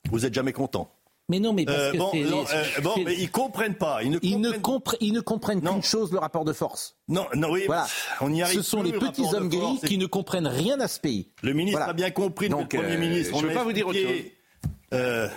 Vous 0.09 0.25
êtes 0.25 0.35
jamais 0.35 0.53
content. 0.53 0.93
Mais 1.31 1.39
non, 1.39 1.53
mais 1.53 1.65
parce 1.65 1.79
euh, 1.79 1.93
que 1.93 1.97
bon, 1.97 2.11
euh, 2.13 2.81
bon, 2.83 2.95
mais 3.05 3.15
ils 3.15 3.31
comprennent 3.31 3.77
pas. 3.77 4.03
Ils 4.03 4.11
ne 4.11 4.51
comprennent, 4.51 4.99
ils 5.01 5.13
ne, 5.13 5.21
comprennent 5.21 5.63
qu'une 5.63 5.83
chose, 5.83 6.11
le 6.11 6.19
rapport 6.19 6.45
de 6.45 6.53
force. 6.53 6.97
Non, 7.07 7.25
non, 7.37 7.53
oui. 7.53 7.63
Voilà. 7.67 7.87
On 8.21 8.33
y 8.33 8.43
arrive. 8.43 8.57
Ce 8.57 8.63
sont 8.63 8.83
les 8.83 8.93
petits 8.93 9.23
hommes 9.33 9.49
gris 9.49 9.79
qui 9.87 9.97
ne 9.97 10.07
comprennent 10.07 10.49
rien 10.49 10.81
à 10.81 10.89
ce 10.89 10.99
pays. 10.99 11.31
Le 11.43 11.53
ministre 11.53 11.83
a 11.83 11.93
bien 11.93 12.11
compris. 12.11 12.49
Donc, 12.49 12.73
le 12.73 12.81
Premier 12.81 12.97
euh, 12.97 12.99
ministre. 12.99 13.39
Je 13.39 13.43
ne 13.45 13.49
vais 13.49 13.55
pas 13.55 13.63
vous 13.63 13.73
dire 13.73 13.87
autre 13.87 14.01
chose. 14.01 15.31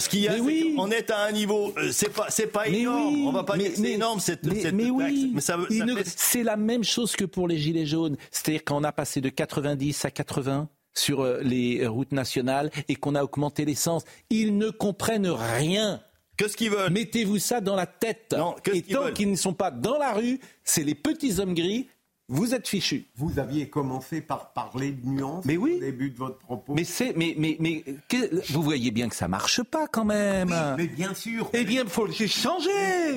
Ce 0.00 0.08
qu'il 0.08 0.20
y 0.20 0.28
a, 0.28 0.36
oui. 0.38 0.76
on 0.78 0.92
est 0.92 1.10
à 1.10 1.24
un 1.24 1.32
niveau, 1.32 1.74
c'est 1.90 2.12
pas, 2.12 2.26
c'est 2.28 2.46
pas 2.46 2.68
énorme. 2.68 3.26
on 3.26 3.32
va 3.32 3.42
pas 3.42 3.56
dire 3.56 3.72
c'est 3.74 3.90
énorme 3.90 4.20
cette, 4.20 4.44
mais, 4.44 4.60
cette 4.60 4.72
mais 4.72 4.84
taxe. 4.84 4.94
Oui. 4.94 5.32
Mais 5.34 5.40
ça, 5.40 5.56
ça 5.68 5.84
C'est 6.04 6.44
la 6.44 6.56
même 6.56 6.84
chose 6.84 7.16
que 7.16 7.24
pour 7.24 7.48
les 7.48 7.58
gilets 7.58 7.84
jaunes. 7.84 8.16
C'est-à-dire 8.30 8.64
qu'on 8.64 8.84
a 8.84 8.92
passé 8.92 9.20
de 9.20 9.28
90 9.28 10.04
à 10.04 10.12
80 10.12 10.68
sur 10.98 11.24
les 11.40 11.86
routes 11.86 12.12
nationales 12.12 12.70
et 12.88 12.96
qu'on 12.96 13.14
a 13.14 13.22
augmenté 13.22 13.64
l'essence. 13.64 14.04
Ils 14.30 14.56
ne 14.56 14.70
comprennent 14.70 15.30
rien. 15.30 16.00
Que 16.36 16.48
ce 16.48 16.56
qu'ils 16.56 16.70
veulent. 16.70 16.92
Mettez-vous 16.92 17.38
ça 17.38 17.60
dans 17.60 17.74
la 17.74 17.86
tête. 17.86 18.34
Non, 18.36 18.54
et 18.72 18.82
tant 18.82 19.12
qu'ils 19.12 19.30
ne 19.30 19.36
sont 19.36 19.54
pas 19.54 19.70
dans 19.70 19.98
la 19.98 20.12
rue, 20.12 20.38
c'est 20.62 20.84
les 20.84 20.94
petits 20.94 21.40
hommes 21.40 21.54
gris. 21.54 21.88
Vous 22.30 22.54
êtes 22.54 22.68
fichus. 22.68 23.06
Vous 23.16 23.38
aviez 23.38 23.70
commencé 23.70 24.20
par 24.20 24.52
parler 24.52 24.92
de 24.92 25.06
nuances 25.06 25.46
mais 25.46 25.56
oui. 25.56 25.76
au 25.78 25.80
début 25.80 26.10
de 26.10 26.18
votre 26.18 26.38
propos. 26.38 26.74
Mais 26.74 26.84
c'est, 26.84 27.16
mais, 27.16 27.34
mais, 27.38 27.56
mais 27.58 27.82
vous 28.50 28.62
voyez 28.62 28.90
bien 28.90 29.08
que 29.08 29.16
ça 29.16 29.28
marche 29.28 29.62
pas 29.62 29.86
quand 29.86 30.04
même. 30.04 30.54
mais 30.76 30.86
bien 30.86 31.14
sûr. 31.14 31.48
Eh 31.54 31.64
bien, 31.64 31.84
il 31.84 31.88
faut 31.88 32.06
le 32.06 32.12
changer. 32.12 32.68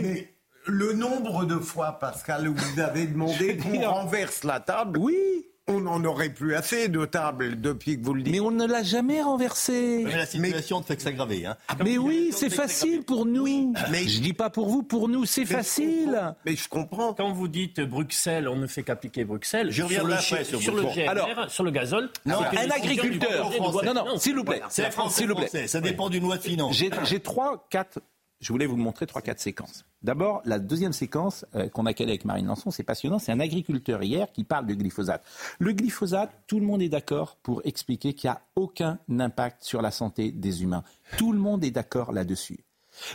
Mais, 0.01 0.33
le 0.65 0.93
nombre 0.93 1.45
de 1.45 1.57
fois, 1.57 1.99
Pascal, 1.99 2.47
où 2.47 2.55
vous 2.55 2.79
avez 2.79 3.05
demandé 3.05 3.57
qu'on 3.61 3.81
renverse 3.81 4.43
la 4.43 4.59
table. 4.59 4.97
Oui. 4.97 5.45
On 5.71 5.79
n'en 5.79 6.03
aurait 6.03 6.29
plus 6.29 6.55
assez 6.55 6.89
de 6.89 7.05
tables 7.05 7.61
depuis 7.61 7.97
que 7.97 8.03
vous 8.03 8.13
le 8.13 8.23
dites. 8.23 8.33
Mais 8.33 8.41
on 8.41 8.51
ne 8.51 8.65
l'a 8.65 8.83
jamais 8.83 9.21
renversé. 9.21 10.03
Mais 10.05 10.17
la 10.17 10.25
situation 10.25 10.79
ne 10.79 10.83
fait 10.83 10.97
que 10.97 11.01
s'aggraver. 11.01 11.45
Hein. 11.45 11.55
mais 11.83 11.97
oui, 11.97 12.31
c'est 12.31 12.49
facile 12.49 13.03
pour 13.03 13.25
nous. 13.25 13.73
Mais 13.89 14.07
je 14.07 14.19
dis 14.19 14.33
pas 14.33 14.49
pour 14.49 14.67
vous, 14.67 14.83
pour 14.83 15.07
nous, 15.07 15.25
c'est 15.25 15.45
facile. 15.45 16.35
mais 16.45 16.55
je 16.55 16.67
comprends. 16.67 17.13
Quand 17.13 17.31
vous 17.31 17.47
dites 17.47 17.79
Bruxelles, 17.81 18.47
on 18.47 18.57
ne 18.57 18.67
fait 18.67 18.83
qu'appliquer 18.83 19.23
Bruxelle. 19.23 19.71
Je 19.71 19.83
reviens 19.83 20.19
sur, 20.19 20.37
le, 20.37 20.43
sur, 20.43 20.75
le 20.75 20.83
GNR, 20.83 21.09
Alors, 21.09 21.49
sur 21.49 21.63
le 21.63 21.71
gazole. 21.71 22.09
Non, 22.25 22.41
un 22.41 22.69
agriculteur. 22.69 23.51
Non, 23.83 23.93
non, 23.93 24.17
s'il 24.17 24.35
vous 24.35 24.43
plaît. 24.43 24.61
C'est 24.69 24.89
s'il 25.09 25.27
vous 25.27 25.35
plaît. 25.35 25.67
Ça 25.67 25.79
dépend 25.79 26.09
d'une 26.09 26.23
loi 26.23 26.37
de 26.37 26.43
finances. 26.43 26.75
J'ai 26.75 27.19
trois, 27.19 27.67
quatre 27.69 27.99
je 28.41 28.51
voulais 28.51 28.65
vous 28.65 28.75
montrer 28.75 29.05
trois, 29.05 29.21
quatre 29.21 29.39
séquences. 29.39 29.85
D'abord, 30.01 30.41
la 30.45 30.57
deuxième 30.57 30.93
séquence 30.93 31.45
euh, 31.55 31.69
qu'on 31.69 31.85
a 31.85 31.93
calée 31.93 32.11
avec 32.11 32.25
Marine 32.25 32.47
Lançon, 32.47 32.71
c'est 32.71 32.83
passionnant. 32.83 33.19
C'est 33.19 33.31
un 33.31 33.39
agriculteur 33.39 34.01
hier 34.01 34.31
qui 34.31 34.43
parle 34.43 34.65
de 34.65 34.73
glyphosate. 34.73 35.23
Le 35.59 35.73
glyphosate, 35.73 36.31
tout 36.47 36.59
le 36.59 36.65
monde 36.65 36.81
est 36.81 36.89
d'accord 36.89 37.37
pour 37.37 37.61
expliquer 37.65 38.13
qu'il 38.13 38.29
n'y 38.29 38.35
a 38.35 38.41
aucun 38.55 38.99
impact 39.09 39.63
sur 39.63 39.81
la 39.83 39.91
santé 39.91 40.31
des 40.31 40.63
humains. 40.63 40.83
Tout 41.17 41.31
le 41.31 41.39
monde 41.39 41.63
est 41.63 41.71
d'accord 41.71 42.11
là-dessus. 42.11 42.65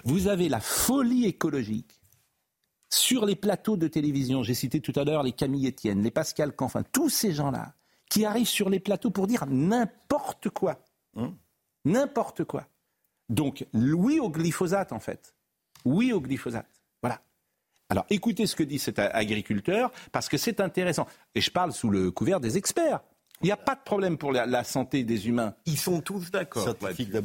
Vous 0.04 0.28
avez 0.28 0.48
la 0.48 0.60
folie 0.60 1.26
écologique 1.26 2.00
sur 2.88 3.26
les 3.26 3.36
plateaux 3.36 3.76
de 3.76 3.88
télévision. 3.88 4.44
J'ai 4.44 4.54
cité 4.54 4.80
tout 4.80 4.92
à 4.94 5.04
l'heure 5.04 5.24
les 5.24 5.32
Camille 5.32 5.66
Etienne, 5.68 6.02
les 6.02 6.12
Pascal 6.12 6.54
Canfin, 6.54 6.84
tous 6.84 7.10
ces 7.10 7.32
gens-là 7.32 7.74
qui 8.08 8.24
arrivent 8.24 8.46
sur 8.46 8.70
les 8.70 8.78
plateaux 8.78 9.10
pour 9.10 9.26
dire 9.26 9.44
n'importe 9.46 10.50
quoi. 10.50 10.78
Hein? 11.16 11.34
N'importe 11.84 12.44
quoi. 12.44 12.68
Donc, 13.28 13.66
oui 13.72 14.20
au 14.20 14.30
glyphosate, 14.30 14.92
en 14.92 15.00
fait. 15.00 15.34
Oui 15.84 16.12
au 16.12 16.20
glyphosate. 16.20 16.82
Voilà. 17.02 17.20
Alors, 17.88 18.06
écoutez 18.10 18.46
ce 18.46 18.56
que 18.56 18.62
dit 18.62 18.78
cet 18.78 18.98
agriculteur, 18.98 19.92
parce 20.12 20.28
que 20.28 20.36
c'est 20.36 20.60
intéressant. 20.60 21.06
Et 21.34 21.40
je 21.40 21.50
parle 21.50 21.72
sous 21.72 21.90
le 21.90 22.10
couvert 22.10 22.40
des 22.40 22.56
experts. 22.56 23.00
Il 23.42 23.46
n'y 23.46 23.52
a 23.52 23.56
pas 23.56 23.74
de 23.74 23.82
problème 23.84 24.16
pour 24.16 24.32
la, 24.32 24.64
santé 24.64 25.04
des 25.04 25.28
humains. 25.28 25.54
Ils 25.66 25.78
sont 25.78 26.00
tous 26.00 26.30
d'accord. 26.30 26.74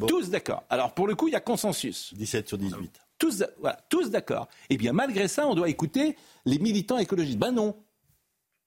Tous 0.08 0.30
d'accord. 0.30 0.64
Alors, 0.70 0.94
pour 0.94 1.08
le 1.08 1.16
coup, 1.16 1.28
il 1.28 1.32
y 1.32 1.38
a 1.38 1.40
consensus. 1.40 2.14
17 2.14 2.48
sur 2.50 2.58
18. 2.58 3.00
Tous, 3.18 3.44
voilà, 3.60 3.78
tous 3.88 4.10
d'accord. 4.10 4.50
Eh 4.70 4.78
bien, 4.78 4.94
malgré 4.94 5.28
ça, 5.28 5.48
on 5.48 5.56
doit 5.56 5.70
écouter 5.70 6.18
les 6.46 6.60
militants 6.60 6.98
écologistes. 6.98 7.38
Ben 7.38 7.52
non. 7.52 7.78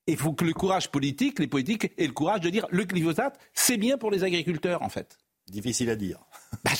Il 0.07 0.17
faut 0.17 0.33
que 0.33 0.45
le 0.45 0.53
courage 0.53 0.89
politique, 0.91 1.39
les 1.39 1.47
politiques, 1.47 1.91
aient 1.97 2.07
le 2.07 2.13
courage 2.13 2.41
de 2.41 2.49
dire 2.49 2.65
le 2.69 2.83
glyphosate, 2.83 3.39
c'est 3.53 3.77
bien 3.77 3.97
pour 3.97 4.11
les 4.11 4.23
agriculteurs, 4.23 4.81
en 4.81 4.89
fait. 4.89 5.17
Difficile 5.47 5.89
à 5.89 5.95
dire. 5.95 6.19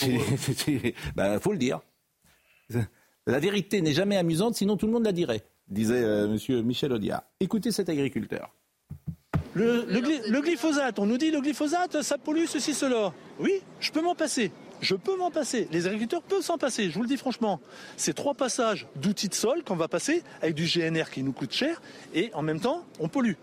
Il 0.04 0.19
bah, 1.15 1.39
faut 1.39 1.51
le 1.51 1.58
dire. 1.58 1.82
La 3.28 3.39
vérité 3.39 3.82
n'est 3.82 3.93
jamais 3.93 4.17
amusante, 4.17 4.56
sinon 4.56 4.78
tout 4.78 4.86
le 4.88 4.91
monde 4.91 5.06
la 5.06 5.12
dirait, 5.12 5.43
disait 5.67 6.04
euh, 6.04 6.25
M. 6.25 6.62
Michel 6.63 6.91
Audiard. 6.91 7.23
Écoutez 7.39 7.71
cet 7.71 7.89
agriculteur. 7.89 8.54
Le, 9.56 10.41
glyphosate, 10.41 10.99
on 10.99 11.06
nous 11.06 11.17
dit 11.17 11.32
le 11.32 11.39
glyphosate, 11.39 12.01
ça 12.01 12.17
pollue 12.17 12.45
ceci, 12.45 12.73
cela. 12.73 13.13
Oui, 13.39 13.62
je 13.80 13.91
peux 13.91 14.01
m'en 14.01 14.13
passer. 14.13 14.51
Je 14.82 14.95
peux 14.95 15.15
m'en 15.15 15.32
passer. 15.32 15.69
Les 15.71 15.88
agriculteurs 15.88 16.21
peuvent 16.21 16.41
s'en 16.41 16.58
passer, 16.58 16.89
je 16.89 16.95
vous 16.95 17.04
le 17.04 17.08
dis 17.08 17.15
franchement. 17.15 17.62
C'est 17.95 18.13
trois 18.13 18.34
passages 18.34 18.86
d'outils 18.97 19.30
de 19.30 19.34
sol 19.34 19.63
qu'on 19.63 19.78
va 19.78 19.88
passer 19.88 20.23
avec 20.41 20.56
du 20.56 20.65
GNR 20.65 21.10
qui 21.10 21.23
nous 21.23 21.32
coûte 21.32 21.54
cher 21.54 21.82
et 22.13 22.32
en 22.34 22.41
même 22.41 22.60
temps, 22.60 22.84
on 22.99 23.08
pollue. 23.08 23.36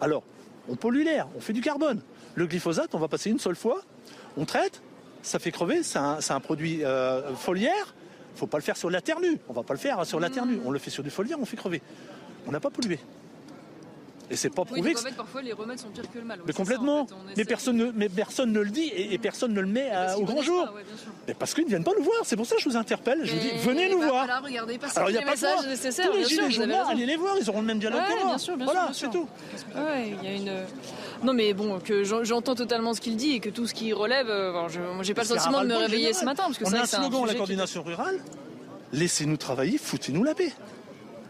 Alors, 0.00 0.22
on 0.68 0.76
pollue 0.76 1.02
l'air, 1.02 1.28
on 1.36 1.40
fait 1.40 1.52
du 1.52 1.60
carbone. 1.60 2.00
Le 2.36 2.46
glyphosate, 2.46 2.94
on 2.94 2.98
va 2.98 3.08
passer 3.08 3.30
une 3.30 3.40
seule 3.40 3.56
fois, 3.56 3.82
on 4.36 4.44
traite, 4.44 4.82
ça 5.22 5.38
fait 5.38 5.52
crever, 5.52 5.82
c'est 5.82 5.98
un, 5.98 6.40
produit 6.40 6.84
euh, 6.84 7.34
foliaire. 7.34 7.94
Il 8.30 8.34
ne 8.34 8.38
faut 8.38 8.46
pas 8.46 8.58
le 8.58 8.62
faire 8.62 8.76
sur 8.76 8.90
la 8.90 9.00
terre 9.00 9.20
nue. 9.20 9.38
On 9.48 9.52
ne 9.52 9.56
va 9.56 9.62
pas 9.62 9.74
le 9.74 9.78
faire 9.78 10.04
sur 10.06 10.18
la 10.18 10.30
terre 10.30 10.46
nue. 10.46 10.58
On 10.64 10.70
le 10.70 10.78
fait 10.78 10.90
sur 10.90 11.02
du 11.02 11.10
foliaire, 11.10 11.38
on 11.40 11.44
fait 11.44 11.56
crever. 11.56 11.82
On 12.46 12.50
n'a 12.50 12.60
pas 12.60 12.70
pollué. 12.70 12.98
Et 14.32 14.36
c'est 14.36 14.48
pas 14.48 14.64
prouvé. 14.64 14.94
Oui, 14.96 15.12
parfois 15.14 15.42
les 15.42 15.52
remèdes 15.52 15.78
sont 15.78 15.90
pires 15.90 16.10
que 16.10 16.18
le 16.18 16.24
mal. 16.24 16.40
Mais 16.46 16.54
complètement. 16.54 17.06
mais, 17.36 17.44
personne 17.44 17.76
ne, 17.76 17.92
mais 17.94 18.08
personne 18.08 18.50
ne 18.50 18.60
le 18.60 18.70
dit 18.70 18.90
et, 18.96 19.18
personne 19.18 19.52
ne 19.52 19.60
le 19.60 19.66
met 19.66 19.90
au 20.16 20.22
grand 20.22 20.40
jour. 20.40 20.66
mais 21.28 21.34
parce 21.34 21.52
qu'ils 21.52 21.64
ne 21.64 21.68
viennent 21.68 21.84
pas 21.84 21.92
nous 21.98 22.02
voir. 22.04 22.16
C'est 22.24 22.36
pour 22.36 22.46
ça 22.46 22.56
que 22.56 22.62
je 22.62 22.68
vous 22.70 22.76
interpelle. 22.76 23.20
Je 23.24 23.34
vous 23.34 23.40
dis, 23.40 23.50
venez 23.58 23.90
nous 23.90 24.00
voir. 24.00 24.22
Alors 24.24 24.48
il 24.48 24.52
n'y 24.52 24.58
a 24.58 25.22
pas 25.22 25.36
de 25.36 25.68
nécessaires. 25.68 26.10
Tous 26.10 26.16
les 26.16 26.24
gilets 26.24 26.50
jaunes, 26.50 26.72
allez 26.72 27.04
les 27.04 27.16
voir. 27.16 27.36
Ils 27.38 27.48
auront 27.50 27.60
le 27.60 27.66
même 27.66 27.78
dialogue 27.78 28.00
que 28.08 28.24
moi. 28.24 28.36
Voilà, 28.64 28.88
c'est 28.94 29.10
tout. 29.10 29.28
il 29.76 30.24
y 30.24 30.32
a 30.32 30.34
une. 30.34 30.64
Non, 31.22 31.34
mais 31.34 31.52
bon, 31.52 31.78
que 31.78 32.02
j'entends 32.02 32.54
totalement 32.54 32.94
ce 32.94 33.00
qu'il 33.00 33.16
dit 33.16 33.32
et 33.32 33.40
que 33.40 33.50
tout 33.50 33.66
ce 33.66 33.74
qu'il 33.74 33.94
relève, 33.94 34.28
euh, 34.28 34.68
je, 34.68 34.80
moi, 34.80 35.02
j'ai 35.02 35.14
pas 35.14 35.22
le 35.22 35.28
sentiment 35.28 35.62
de 35.62 35.68
me 35.68 35.76
réveiller 35.76 36.12
ce 36.12 36.24
matin. 36.24 36.44
Parce 36.46 36.58
que 36.58 36.64
On 36.64 36.72
a 36.72 36.80
un 36.80 36.86
slogan, 36.86 37.26
la 37.26 37.34
coordination 37.34 37.82
rurale. 37.82 38.18
Laissez-nous 38.92 39.36
travailler, 39.36 39.78
foutez-nous 39.78 40.24
la 40.24 40.34
paix. 40.34 40.52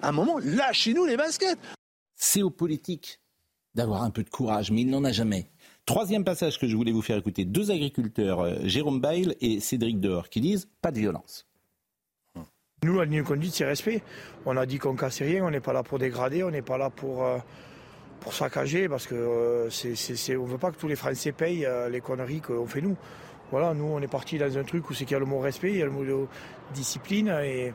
À 0.01 0.09
un 0.09 0.12
moment, 0.12 0.38
lâchez-nous 0.43 1.05
les 1.05 1.17
baskets. 1.17 1.59
C'est 2.25 2.43
aux 2.43 2.51
politiques 2.51 3.21
d'avoir 3.75 4.05
un 4.05 4.11
peu 4.11 4.23
de 4.23 4.31
courage, 4.31 4.71
mais 4.71 4.83
il 4.83 4.91
n'en 4.91 5.03
a 5.03 5.11
jamais. 5.11 5.51
Troisième 5.87 6.23
passage 6.23 6.57
que 6.57 6.69
je 6.69 6.77
voulais 6.77 6.93
vous 6.93 7.03
faire 7.03 7.17
écouter, 7.17 7.45
deux 7.45 7.73
agriculteurs, 7.73 8.39
euh, 8.39 8.55
Jérôme 8.63 9.01
Bail 9.01 9.37
et 9.41 9.59
Cédric 9.59 9.99
Dehors, 9.99 10.29
qui 10.29 10.41
disent 10.41 10.69
pas 10.81 10.93
de 10.93 11.01
violence. 11.01 11.49
Nous, 12.85 12.97
la 12.97 13.07
ligne 13.07 13.25
conduite, 13.25 13.55
c'est 13.55 13.65
respect. 13.65 14.05
On 14.47 14.57
a 14.57 14.67
dit 14.67 14.79
qu'on 14.79 14.95
cassait 14.95 15.25
rien, 15.25 15.45
on 15.45 15.51
n'est 15.51 15.59
pas 15.59 15.73
là 15.73 15.83
pour 15.83 15.99
dégrader, 15.99 16.45
on 16.45 16.53
n'est 16.53 16.63
pas 16.63 16.79
là 16.79 16.91
pour, 16.91 17.25
euh, 17.25 17.39
pour 18.21 18.35
saccager, 18.35 18.89
parce 18.89 19.09
que 19.09 19.17
euh, 19.17 19.69
on 19.69 20.47
ne 20.47 20.49
veut 20.49 20.59
pas 20.59 20.71
que 20.71 20.79
tous 20.79 20.89
les 20.89 20.97
Français 20.97 21.33
payent 21.33 21.67
les 21.91 22.01
conneries 22.01 22.41
qu'on 22.41 22.69
fait 22.69 22.83
nous. 22.83 22.97
Voilà, 23.51 23.75
nous, 23.75 23.85
on 23.87 24.01
est 24.01 24.07
parti 24.07 24.39
dans 24.39 24.57
un 24.57 24.63
truc 24.63 24.89
où 24.89 24.95
c'est 24.95 25.07
qu'il 25.07 25.15
y 25.15 25.17
a 25.17 25.19
le 25.19 25.27
mot 25.27 25.41
respect, 25.41 25.73
il 25.73 25.79
y 25.79 25.83
a 25.83 25.87
le 25.87 25.91
mot 25.91 26.29
discipline, 26.73 27.35
et 27.45 27.75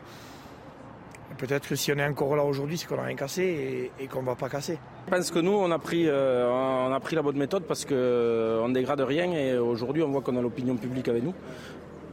peut-être 1.37 1.67
que 1.67 1.75
si 1.75 1.91
on 1.91 1.97
est 1.97 2.05
encore 2.05 2.35
là 2.35 2.43
aujourd'hui, 2.43 2.77
c'est 2.77 2.87
qu'on 2.87 2.95
n'a 2.95 3.03
rien 3.03 3.15
cassé 3.15 3.91
et, 3.99 4.07
qu'on 4.07 4.21
ne 4.21 4.27
va 4.27 4.35
pas 4.35 4.49
casser. 4.49 4.77
Je 5.07 5.15
pense 5.15 5.31
que 5.31 5.39
nous, 5.39 5.51
on 5.51 5.71
a 5.71 5.79
pris, 5.79 6.07
euh, 6.07 6.49
on 6.49 6.93
a 6.93 6.99
pris 6.99 7.15
la 7.15 7.21
bonne 7.21 7.37
méthode 7.37 7.63
parce 7.63 7.85
qu'on 7.85 7.93
euh, 7.93 8.67
ne 8.67 8.73
dégrade 8.73 9.01
rien 9.01 9.31
et 9.31 9.57
aujourd'hui, 9.57 10.03
on 10.03 10.09
voit 10.09 10.21
qu'on 10.21 10.37
a 10.37 10.41
l'opinion 10.41 10.75
publique 10.75 11.07
avec 11.07 11.23
nous. 11.23 11.33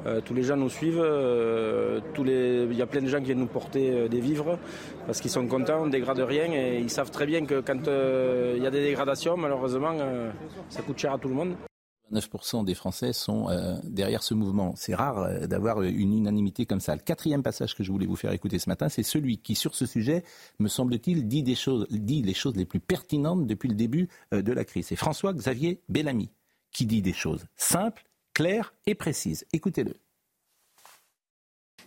Euh, 0.07 0.21
tous 0.21 0.35
les 0.35 0.43
gens 0.43 0.57
nous 0.57 0.69
suivent, 0.69 1.03
il 1.03 2.75
y 2.75 2.83
a 2.83 2.87
plein 2.87 3.01
de 3.01 3.09
gens 3.09 3.19
qui 3.19 3.27
viennent 3.27 3.39
nous 3.39 3.47
porter 3.47 4.09
des 4.09 4.21
vivres 4.21 4.59
parce 5.07 5.21
qu'ils 5.21 5.31
sont 5.31 5.47
contents, 5.47 5.83
on 5.83 5.87
ne 5.87 5.91
dégrade 5.91 6.21
rien 6.21 6.53
et 6.53 6.79
ils 6.79 6.91
savent 6.91 7.11
très 7.11 7.27
bien 7.27 7.47
que 7.47 7.61
quand 7.61 7.87
il 7.87 8.63
y 8.63 8.67
a 8.67 8.71
des 8.71 8.83
dégradations, 8.83 9.37
malheureusement, 9.37 9.95
ça 10.69 10.83
coûte 10.83 10.99
cher 10.99 11.15
à 11.15 11.19
tout 11.19 11.29
le 11.29 11.35
monde. 11.35 11.57
9% 12.13 12.65
des 12.65 12.75
Français 12.75 13.13
sont 13.13 13.49
euh, 13.49 13.77
derrière 13.85 14.23
ce 14.23 14.35
mouvement. 14.35 14.75
C'est 14.77 14.95
rare 14.95 15.19
euh, 15.19 15.47
d'avoir 15.47 15.83
une 15.83 16.17
unanimité 16.17 16.67
comme 16.67 16.81
ça. 16.81 16.95
Le 16.95 17.01
quatrième 17.01 17.43
passage 17.43 17.75
que 17.75 17.83
je 17.83 17.91
voulais 17.91 18.07
vous 18.07 18.17
faire 18.17 18.33
écouter 18.33 18.59
ce 18.59 18.69
matin, 18.69 18.89
c'est 18.89 19.03
celui 19.03 19.39
qui, 19.39 19.55
sur 19.55 19.75
ce 19.75 19.87
sujet, 19.87 20.25
me 20.59 20.69
semble-t-il, 20.69 21.27
dit, 21.27 21.43
les 21.43 21.55
choses 22.35 22.57
les 22.57 22.65
plus 22.67 22.81
pertinentes 22.81 23.47
depuis 23.47 23.69
le 23.69 23.75
début 23.75 24.09
euh, 24.33 24.43
de 24.43 24.53
la 24.53 24.65
crise. 24.65 24.87
C'est 24.87 24.97
François-Xavier 24.97 25.81
Bellamy 25.89 26.31
qui 26.73 26.87
dit 26.87 27.03
des 27.03 27.13
choses 27.13 27.47
simples, 27.57 28.05
claires 28.35 28.75
et 28.87 28.95
précises. 28.95 29.47
Écoutez-le. 29.53 29.95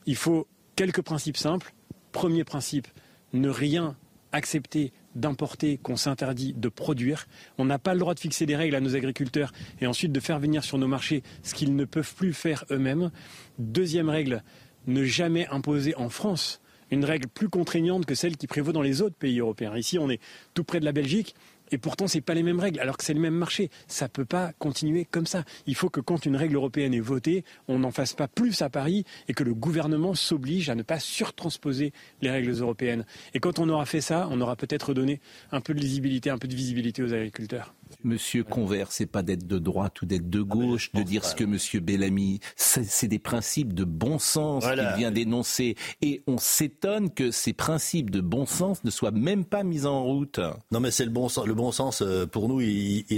Il 0.06 0.16
faut 0.16 0.48
quelques 0.76 1.02
principes 1.02 1.38
simples. 1.38 1.74
Premier 2.14 2.46
principe, 2.46 2.88
ne 3.34 3.50
rien 3.50 3.96
accepter 4.32 4.94
d'importer, 5.18 5.78
qu'on 5.78 5.96
s'interdit 5.96 6.54
de 6.54 6.70
produire. 6.70 7.28
On 7.58 7.66
n'a 7.66 7.80
pas 7.80 7.94
le 7.94 8.00
droit 8.00 8.14
de 8.14 8.20
fixer 8.20 8.46
des 8.46 8.56
règles 8.56 8.76
à 8.76 8.80
nos 8.80 8.96
agriculteurs 8.96 9.52
et 9.82 9.88
ensuite 9.88 10.12
de 10.12 10.20
faire 10.20 10.40
venir 10.40 10.64
sur 10.64 10.78
nos 10.78 10.88
marchés 10.88 11.24
ce 11.44 11.54
qu'ils 11.54 11.76
ne 11.76 11.86
peuvent 11.86 12.16
plus 12.16 12.34
faire 12.34 12.66
eux-mêmes. 12.72 13.12
Deuxième 13.60 14.10
règle, 14.10 14.44
ne 14.88 15.04
jamais 15.04 15.48
imposer 15.48 15.96
en 15.96 16.10
France 16.10 16.62
une 16.90 17.04
règle 17.04 17.28
plus 17.28 17.50
contraignante 17.50 18.06
que 18.06 18.16
celle 18.16 18.38
qui 18.38 18.48
prévaut 18.48 18.72
dans 18.72 18.82
les 18.82 19.02
autres 19.02 19.16
pays 19.16 19.40
européens. 19.40 19.76
Ici, 19.76 20.00
on 20.00 20.10
est 20.10 20.22
tout 20.54 20.64
près 20.64 20.80
de 20.80 20.86
la 20.86 20.94
Belgique. 20.94 21.36
Et 21.72 21.78
pourtant, 21.78 22.08
ce 22.08 22.18
n'est 22.18 22.22
pas 22.22 22.34
les 22.34 22.44
mêmes 22.44 22.60
règles, 22.60 22.80
alors 22.80 22.98
que 22.98 23.04
c'est 23.04 23.14
le 23.14 23.20
même 23.20 23.34
marché. 23.34 23.70
Ça 23.88 24.08
peut 24.08 24.26
pas 24.26 24.54
continuer 24.60 25.06
comme 25.06 25.26
ça. 25.26 25.44
Il 25.66 25.76
faut 25.76 25.90
que 25.90 26.00
quand 26.00 26.26
une 26.26 26.36
règle 26.36 26.56
européenne 26.56 26.94
est 26.94 27.00
votée, 27.00 27.44
on 27.68 27.80
n'en 27.80 27.92
fasse 27.92 28.14
pas 28.14 28.28
plus 28.28 28.62
à 28.62 28.70
Paris 28.70 29.04
et 29.28 29.34
que 29.34 29.44
le 29.44 29.54
gouvernement 29.54 30.16
s'oblige 30.16 30.70
à 30.70 30.76
ne 30.76 30.84
pas 30.84 31.00
surtransposer 31.00 31.94
les 32.22 32.30
règles 32.30 32.52
européennes. 32.52 33.06
Et 33.34 33.40
quand 33.40 33.60
on 33.60 33.70
aura 33.70 33.86
fait 33.86 34.02
ça, 34.02 34.28
on 34.32 34.42
aura 34.42 34.56
peut-être 34.56 34.94
donné 34.94 35.20
un 35.52 35.62
peu 35.62 35.74
de 35.74 35.80
lisibilité, 35.80 36.30
un 36.30 36.38
peu 36.38 36.48
de 36.48 36.56
visibilité 36.56 37.04
aux 37.04 37.14
agriculteurs. 37.14 37.74
Monsieur 38.04 38.44
Convert, 38.44 38.92
c'est 38.92 39.06
pas 39.06 39.24
d'être 39.24 39.48
de 39.48 39.60
droite 39.60 40.02
ou 40.02 40.06
d'être 40.06 40.30
de 40.30 40.42
ah, 40.42 40.56
gauche, 40.56 40.92
de 40.94 41.04
dire 41.04 41.26
ce 41.26 41.36
que 41.36 41.44
Monsieur 41.44 41.80
Bellamy, 41.80 42.40
c'est 42.56 43.08
des 43.08 43.20
principes 43.20 43.74
de 43.74 43.84
bon 43.84 44.20
sens 44.20 44.66
qu'il 44.66 44.94
vient 44.98 45.12
d'énoncer. 45.12 45.76
Et 46.02 46.24
on 46.28 46.38
s'étonne 46.38 47.10
que 47.10 47.32
ces 47.32 47.54
principes 47.54 48.10
de 48.10 48.22
bon 48.22 48.46
sens 48.46 48.84
ne 48.84 48.90
soient 48.90 49.12
même 49.12 49.46
pas 49.46 49.64
mis 49.64 49.86
en 49.86 50.04
route. 50.04 50.40
Non, 50.72 50.80
mais 50.80 50.92
c'est 50.92 51.06
le 51.06 51.12
bon 51.12 51.30
sens. 51.30 51.46
Le 51.46 51.54
bon 51.54 51.72
sens, 51.72 52.02
euh, 52.02 52.26
pour 52.26 52.50
nous, 52.50 52.62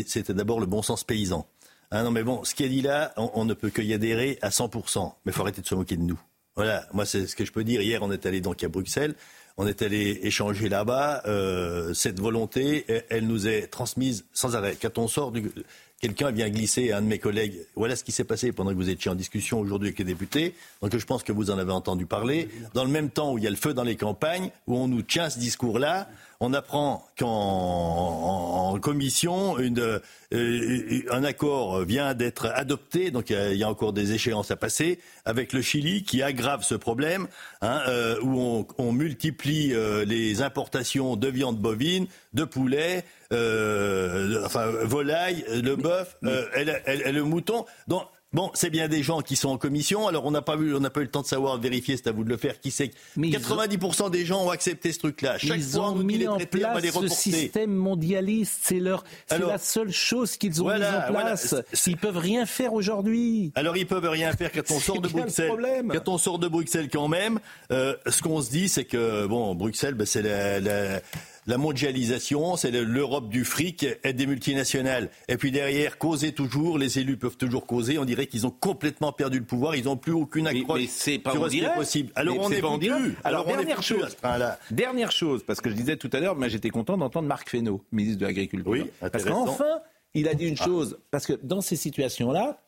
c'était 0.05 0.33
d'abord 0.33 0.59
le 0.59 0.65
bon 0.65 0.81
sens 0.81 1.03
paysan. 1.03 1.47
Ah 1.91 2.03
non, 2.03 2.11
mais 2.11 2.23
bon, 2.23 2.43
ce 2.43 2.53
qu'il 2.53 2.67
a 2.67 2.69
dit 2.69 2.81
là, 2.81 3.13
on, 3.17 3.45
ne 3.45 3.53
peut 3.53 3.71
y 3.77 3.93
adhérer 3.93 4.37
à 4.41 4.49
100%. 4.49 5.13
Mais 5.25 5.31
il 5.31 5.33
faut 5.33 5.41
arrêter 5.41 5.61
de 5.61 5.67
se 5.67 5.75
moquer 5.75 5.97
de 5.97 6.03
nous. 6.03 6.19
Voilà, 6.55 6.85
moi, 6.93 7.05
c'est 7.05 7.25
ce 7.25 7.35
que 7.35 7.45
je 7.45 7.51
peux 7.51 7.63
dire. 7.63 7.81
Hier, 7.81 8.03
on 8.03 8.11
est 8.11 8.25
allé 8.25 8.41
donc 8.41 8.63
à 8.63 8.67
Bruxelles. 8.67 9.15
On 9.61 9.67
est 9.67 9.81
allé 9.81 10.21
échanger 10.23 10.69
là-bas. 10.69 11.21
Euh, 11.25 11.93
cette 11.93 12.17
volonté, 12.17 12.85
elle 13.09 13.27
nous 13.27 13.45
est 13.45 13.67
transmise 13.67 14.23
sans 14.31 14.55
arrêt. 14.55 14.77
Quand 14.81 14.97
on 14.97 15.09
sort 15.09 15.33
du, 15.33 15.51
quelqu'un 15.99 16.31
vient 16.31 16.49
glisser 16.49 16.93
à 16.93 16.99
un 16.99 17.01
de 17.01 17.07
mes 17.07 17.19
collègues. 17.19 17.59
Voilà 17.75 17.97
ce 17.97 18.05
qui 18.05 18.13
s'est 18.13 18.23
passé 18.23 18.53
pendant 18.53 18.71
que 18.71 18.77
vous 18.77 18.89
étiez 18.89 19.11
en 19.11 19.15
discussion 19.15 19.59
aujourd'hui 19.59 19.89
avec 19.89 19.99
les 19.99 20.05
députés. 20.05 20.55
Donc 20.81 20.97
je 20.97 21.05
pense 21.05 21.23
que 21.23 21.33
vous 21.33 21.51
en 21.51 21.57
avez 21.57 21.73
entendu 21.73 22.05
parler. 22.05 22.47
Dans 22.73 22.85
le 22.85 22.89
même 22.89 23.09
temps 23.09 23.33
où 23.33 23.37
il 23.37 23.43
y 23.43 23.47
a 23.47 23.49
le 23.49 23.57
feu 23.57 23.73
dans 23.73 23.83
les 23.83 23.97
campagnes, 23.97 24.49
où 24.65 24.77
on 24.77 24.87
nous 24.87 25.01
tient 25.01 25.29
ce 25.29 25.39
discours-là, 25.39 26.07
on 26.41 26.53
apprend 26.53 27.05
qu'en 27.17 28.79
commission, 28.79 29.59
une, 29.59 29.99
euh, 30.33 31.01
un 31.11 31.23
accord 31.25 31.81
vient 31.81 32.13
d'être 32.13 32.45
adopté, 32.45 33.11
donc 33.11 33.29
il 33.29 33.57
y, 33.57 33.63
a, 33.63 33.69
encore 33.69 33.91
des 33.91 34.13
échéances 34.13 34.49
à 34.49 34.55
passer, 34.55 34.99
avec 35.25 35.51
le 35.51 35.61
Chili 35.61 36.03
qui 36.03 36.23
aggrave 36.23 36.63
ce 36.63 36.75
problème, 36.75 37.27
hein, 37.61 37.81
euh, 37.89 38.17
où 38.21 38.39
on, 38.39 38.67
on 38.77 38.93
multiplie 38.93 39.73
euh, 39.73 40.05
les 40.05 40.41
importations 40.41 41.17
de 41.17 41.27
viande 41.27 41.57
bovine, 41.57 42.07
de 42.33 42.45
poulet, 42.45 43.03
enfin 43.31 44.65
volaille, 44.83 45.43
le 45.49 45.75
bœuf 45.75 46.17
et, 46.55 47.11
le 47.11 47.21
mouton. 47.23 47.65
Donc 47.87 48.03
Bon, 48.31 48.51
c'est 48.53 48.69
bien 48.69 48.87
des 48.87 49.01
gens 49.01 49.21
qui 49.21 49.35
sont 49.35 49.49
en 49.49 49.57
commission. 49.57 50.07
Alors, 50.07 50.23
on 50.25 50.29
n'a 50.29 50.43
pas 50.43 50.55
vu, 50.55 50.75
on 50.75 50.79
n'a 50.79 50.91
pas 50.91 50.99
eu 50.99 51.05
le 51.05 51.09
temps 51.09 51.23
de 51.23 51.27
savoir, 51.27 51.57
de 51.57 51.63
vérifier, 51.63 51.97
c'est 51.97 52.07
à 52.07 52.11
vous 52.11 52.23
de 52.23 52.29
le 52.29 52.37
faire, 52.37 52.59
qui 52.59 52.69
c'est. 52.69 52.91
90% 53.17 54.11
des 54.11 54.23
gens 54.23 54.45
ont 54.45 54.51
accepté 54.51 54.91
ce 54.91 54.99
truc-là. 54.99 55.39
Chaque 55.39 55.57
ils 55.57 55.79
ont 55.79 55.95
mis 55.95 56.27
en 56.27 56.37
place 56.37 56.83
ce 56.91 57.07
système 57.07 57.73
mondialiste. 57.73 58.59
C'est 58.61 58.79
leur, 58.79 59.03
c'est 59.25 59.39
la 59.39 59.57
seule 59.57 59.91
chose 59.91 60.37
qu'ils 60.37 60.61
ont 60.61 60.67
mis 60.67 60.83
en 60.83 61.11
place. 61.11 61.55
Ils 61.87 61.97
peuvent 61.97 62.17
rien 62.17 62.45
faire 62.45 62.73
aujourd'hui. 62.73 63.51
Alors, 63.55 63.75
ils 63.77 63.87
peuvent 63.87 64.07
rien 64.07 64.31
faire 64.33 64.51
quand 64.51 64.69
on 64.69 64.79
sort 64.79 65.01
de 65.01 65.07
Bruxelles. 65.07 65.51
Quand 65.91 66.09
on 66.09 66.17
sort 66.19 66.37
de 66.37 66.47
Bruxelles, 66.47 66.89
quand 66.91 67.07
même, 67.07 67.39
euh, 67.71 67.95
ce 68.05 68.21
qu'on 68.21 68.41
se 68.41 68.51
dit, 68.51 68.69
c'est 68.69 68.85
que 68.85 69.25
bon, 69.25 69.55
Bruxelles, 69.55 69.95
ben, 69.95 70.05
c'est 70.05 70.21
la, 70.21 70.59
la 70.59 71.01
la 71.49 71.57
mondialisation, 71.57 72.57
c'est 72.57 72.69
l'Europe 72.69 73.27
du 73.27 73.43
fric 73.43 73.83
et 74.03 74.13
des 74.13 74.27
multinationales. 74.27 75.09
Et 75.27 75.35
puis 75.35 75.49
derrière, 75.49 75.97
causer 75.97 76.31
toujours, 76.31 76.77
les 76.77 76.99
élus 76.99 77.17
peuvent 77.17 77.37
toujours 77.37 77.65
causer. 77.65 77.97
On 77.97 78.05
dirait 78.05 78.27
qu'ils 78.27 78.45
ont 78.45 78.51
complètement 78.51 79.11
perdu 79.11 79.39
le 79.39 79.45
pouvoir. 79.45 79.75
Ils 79.75 79.85
n'ont 79.85 79.97
plus 79.97 80.11
aucune 80.11 80.45
accroche 80.45 80.85
c'est 80.89 81.17
pas 81.17 81.31
sur 81.31 81.49
ce 81.49 81.75
possible. 81.75 82.11
Alors 82.13 82.37
on 82.39 82.51
est, 82.51 82.61
plus. 82.61 83.15
Alors, 83.23 83.47
dernière 83.47 83.81
chose. 83.81 84.15
Dernière 84.69 85.11
chose, 85.11 85.43
parce 85.43 85.59
que 85.59 85.71
je 85.71 85.75
disais 85.75 85.97
tout 85.97 86.11
à 86.13 86.19
l'heure, 86.19 86.35
mais 86.35 86.51
j'étais 86.51 86.69
content 86.69 86.97
d'entendre 86.97 87.27
Marc 87.27 87.49
Fesneau, 87.49 87.83
ministre 87.91 88.19
de 88.19 88.27
l'Agriculture. 88.27 88.69
Oui, 88.71 88.85
parce 88.99 89.25
qu'enfin, 89.25 89.79
il 90.13 90.27
a 90.27 90.35
dit 90.35 90.47
une 90.47 90.57
ah. 90.59 90.65
chose. 90.65 90.99
Parce 91.09 91.25
que 91.25 91.33
dans 91.41 91.61
ces 91.61 91.75
situations-là, 91.77 92.61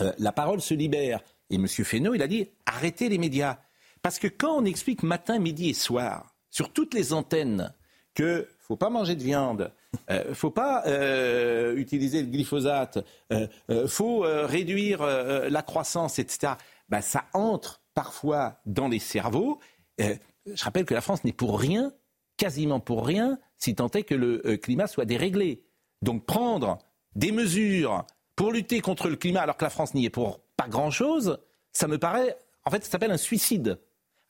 euh, 0.00 0.12
la 0.18 0.30
parole 0.30 0.60
se 0.60 0.74
libère. 0.74 1.20
Et 1.50 1.56
M. 1.56 1.66
Fesneau, 1.66 2.14
il 2.14 2.22
a 2.22 2.28
dit 2.28 2.48
arrêtez 2.64 3.08
les 3.08 3.18
médias. 3.18 3.58
Parce 4.02 4.20
que 4.20 4.28
quand 4.28 4.56
on 4.56 4.64
explique 4.64 5.02
matin, 5.02 5.40
midi 5.40 5.70
et 5.70 5.74
soir, 5.74 6.36
sur 6.50 6.72
toutes 6.72 6.94
les 6.94 7.12
antennes, 7.12 7.72
que 8.14 8.48
faut 8.60 8.76
pas 8.76 8.90
manger 8.90 9.16
de 9.16 9.22
viande, 9.22 9.70
euh, 10.10 10.34
faut 10.34 10.50
pas 10.50 10.84
euh, 10.86 11.76
utiliser 11.76 12.22
le 12.22 12.28
glyphosate, 12.28 13.04
euh, 13.32 13.46
euh 13.70 13.86
faut 13.86 14.20
réduire 14.20 15.04
la 15.04 15.62
croissance, 15.62 16.18
etc. 16.18 16.54
Ben, 16.88 17.00
ça 17.00 17.24
entre 17.32 17.80
parfois 17.94 18.60
dans 18.66 18.88
les 18.88 18.98
cerveaux. 18.98 19.58
je 19.98 20.64
rappelle 20.64 20.84
que 20.84 20.94
la 20.94 21.00
France 21.00 21.24
n'est 21.24 21.32
pour 21.32 21.58
rien 21.58 21.92
quasiment 22.36 22.80
pour 22.80 23.06
rien, 23.06 23.38
si 23.58 23.74
tant 23.74 23.90
est 23.90 24.02
que 24.02 24.14
le 24.14 24.42
euh, 24.46 24.56
climat 24.56 24.86
soit 24.86 25.04
déréglé. 25.04 25.64
Donc 26.02 26.26
prendre 26.26 26.78
des 27.14 27.32
mesures 27.32 28.04
pour 28.36 28.52
lutter 28.52 28.80
contre 28.80 29.08
le 29.08 29.16
climat 29.16 29.42
alors 29.42 29.56
que 29.56 29.64
la 29.64 29.70
France 29.70 29.94
n'y 29.94 30.04
est 30.04 30.10
pour 30.10 30.40
pas 30.56 30.68
grand-chose, 30.68 31.38
ça 31.72 31.88
me 31.88 31.98
paraît, 31.98 32.36
en 32.64 32.70
fait, 32.70 32.84
ça 32.84 32.90
s'appelle 32.90 33.10
un 33.10 33.16
suicide. 33.16 33.78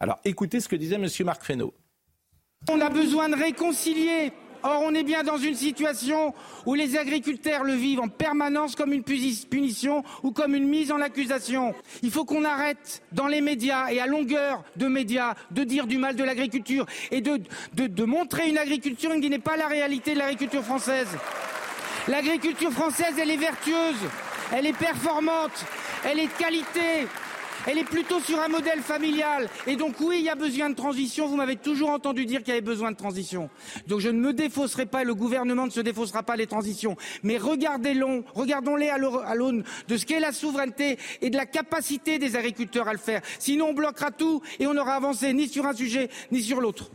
Alors 0.01 0.19
écoutez 0.25 0.61
ce 0.61 0.69
que 0.69 0.77
disait 0.77 0.97
M. 0.97 1.09
Marc 1.25 1.45
Fesneau. 1.45 1.75
On 2.71 2.81
a 2.81 2.89
besoin 2.89 3.29
de 3.29 3.37
réconcilier 3.37 4.33
Or, 4.67 4.81
on 4.83 4.95
est 4.95 5.03
bien 5.03 5.23
dans 5.23 5.37
une 5.37 5.55
situation 5.55 6.33
où 6.65 6.73
les 6.73 6.97
agriculteurs 6.97 7.65
le 7.65 7.75
vivent 7.75 8.01
en 8.01 8.09
permanence 8.09 8.75
comme 8.75 8.95
une 8.95 9.03
punition 9.03 10.03
ou 10.23 10.33
comme 10.33 10.55
une 10.55 10.67
mise 10.67 10.91
en 10.91 11.03
accusation. 11.03 11.75
Il 12.03 12.11
faut 12.11 12.25
qu'on 12.25 12.45
arrête 12.45 13.03
dans 13.13 13.27
les 13.27 13.43
médias 13.43 13.91
et 13.91 14.01
à 14.01 14.07
longueur 14.07 14.65
de 14.77 14.87
médias 14.87 15.35
de 15.51 15.65
dire 15.65 15.87
du 15.87 15.99
mal 15.99 16.17
de 16.17 16.25
l'agriculture 16.25 16.87
et 17.11 17.21
de, 17.21 18.05
montrer 18.07 18.49
une 18.49 18.57
agriculture 18.57 19.13
qui 19.21 19.29
n'est 19.29 19.39
pas 19.39 19.59
la 19.59 19.69
réalité 19.69 20.15
de 20.15 20.21
l'agriculture 20.21 20.65
française. 20.65 21.09
L'agriculture 22.09 22.73
française, 22.73 23.17
elle 23.21 23.31
est 23.31 23.37
vertueuse, 23.37 24.01
elle 24.51 24.65
est 24.65 24.79
performante, 24.79 25.67
elle 26.07 26.19
est 26.19 26.27
de 26.27 26.43
qualité, 26.43 27.07
elle 27.67 27.79
est 27.79 27.85
plutôt 27.85 28.21
sur 28.21 28.41
un 28.41 28.49
modèle 28.49 28.81
familial. 28.81 29.49
Et 29.67 29.77
donc 29.77 29.97
oui, 30.01 30.17
il 30.19 30.25
y 30.25 30.29
a 30.29 30.35
besoin 30.35 30.71
de 30.71 30.75
transition. 30.75 31.27
Vous 31.27 31.37
m'avez 31.37 31.57
toujours 31.57 31.91
entendu 31.91 32.27
dire 32.27 32.41
qu'il 32.41 32.49
y 32.49 32.53
avait 32.53 32.61
besoin 32.61 32.93
de 32.93 32.97
transition. 32.97 33.51
Donc 33.87 34.01
je 34.01 34.09
ne 34.09 34.19
me 34.19 34.33
défausserai 34.33 34.87
pas, 34.87 35.05
le 35.05 35.15
gouvernement 35.15 35.67
ne 35.67 35.71
se 35.71 35.81
défaussera 35.81 36.23
pas 36.23 36.37
les 36.37 36.47
transitions. 36.47 36.97
Mais 37.23 37.39
regardez-les, 37.39 38.03
regardons-les 38.35 38.89
à 38.89 39.35
l'aune 39.35 39.65
de 39.89 39.97
ce 39.97 40.07
qu'est 40.07 40.21
la 40.21 40.33
souveraineté 40.33 40.99
et 41.21 41.31
de 41.31 41.37
la 41.37 41.47
capacité 41.47 42.19
des 42.19 42.37
agriculteurs 42.37 42.89
à 42.89 42.93
le 42.93 42.99
faire. 42.99 43.23
Sinon, 43.39 43.69
on 43.69 43.75
bloquera 43.75 44.11
tout 44.11 44.43
et 44.59 44.67
on 44.67 44.75
n'aura 44.75 44.95
avancé 44.95 45.33
ni 45.33 45.49
sur 45.49 45.67
un 45.67 45.75
sujet 45.75 46.09
ni 46.31 46.43
sur 46.43 46.61
l'autre. 46.61 46.91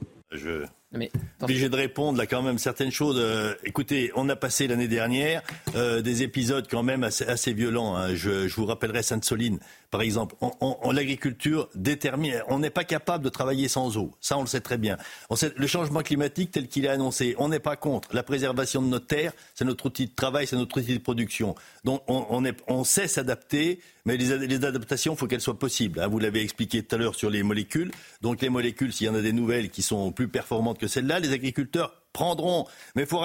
Mais 0.92 1.12
obligé 1.40 1.70
de 1.70 1.76
répondre 1.76 2.18
là 2.18 2.26
quand 2.26 2.42
même 2.42 2.58
certaines 2.58 2.92
choses. 2.92 3.18
Euh, 3.20 3.54
écoutez, 3.64 4.12
on 4.16 4.28
a 4.28 4.36
passé 4.36 4.68
l'année 4.68 4.88
dernière 4.88 5.44
euh, 5.76 6.02
des 6.02 6.24
épisodes 6.24 6.68
quand 6.70 6.82
même 6.82 7.04
assez, 7.04 7.26
assez 7.26 7.54
violents. 7.54 7.96
Hein. 7.96 8.16
Je, 8.16 8.48
je, 8.48 8.56
vous 8.56 8.66
rappellerai 8.66 9.04
Sainte-Soline, 9.04 9.60
par 9.92 10.02
exemple. 10.02 10.36
On, 10.42 10.92
l'agriculture 10.92 11.70
détermine. 11.76 12.42
On 12.48 12.58
n'est 12.58 12.72
pas 12.72 12.86
capable 12.86 13.24
de 13.24 13.30
travailler 13.30 13.68
sans 13.68 13.98
eau. 13.98 14.16
Ça, 14.20 14.38
on 14.38 14.42
le 14.42 14.48
sait 14.48 14.62
très 14.62 14.80
bien. 14.80 14.98
On 15.30 15.36
sait, 15.36 15.54
le 15.56 15.68
changement 15.68 16.02
climatique 16.02 16.52
tel 16.52 16.68
qu'il 16.68 16.86
est 16.86 16.90
annoncé, 16.90 17.36
on 17.38 17.50
n'est 17.50 17.60
pas 17.60 17.76
contre. 17.76 18.10
La 18.14 18.24
préservation 18.24 18.82
de 18.82 18.88
notre 18.88 19.06
terre, 19.06 19.34
c'est 19.54 19.66
notre 19.66 19.86
outil 19.86 20.08
de 20.08 20.16
travail, 20.16 20.48
c'est 20.48 20.56
notre 20.56 20.80
outil 20.80 20.96
de 20.96 21.04
production. 21.04 21.54
Donc 21.84 22.02
on, 22.08 22.26
on, 22.30 22.44
est, 22.46 22.58
on 22.68 22.84
sait 22.84 23.08
s'adapter, 23.08 23.80
mais 24.10 24.18
les, 24.18 24.66
adaptations, 24.66 25.14
il 25.14 25.18
faut 25.18 25.28
qu'elles 25.28 25.40
soient 25.40 25.60
possibles. 25.60 26.00
Hein. 26.00 26.08
Vous 26.08 26.18
l'avez 26.18 26.42
expliqué 26.42 26.82
tout 26.82 26.96
à 26.96 26.98
l'heure 26.98 27.14
sur 27.14 27.30
les 27.30 27.44
molécules. 27.44 27.92
Donc 28.22 28.42
les 28.42 28.50
molécules, 28.50 28.92
s'il 28.92 29.06
y 29.06 29.10
en 29.10 29.14
a 29.14 29.22
des 29.22 29.34
nouvelles 29.34 29.70
qui 29.70 29.84
sont 29.84 30.12
plus 30.12 30.28
performantes 30.28 30.80
que 30.80 30.88
celles-là, 30.88 31.20
les 31.20 31.32
agriculteurs 31.32 31.94
prendront. 32.12 32.66
Mais 32.96 33.04
il 33.04 33.08
faut, 33.08 33.20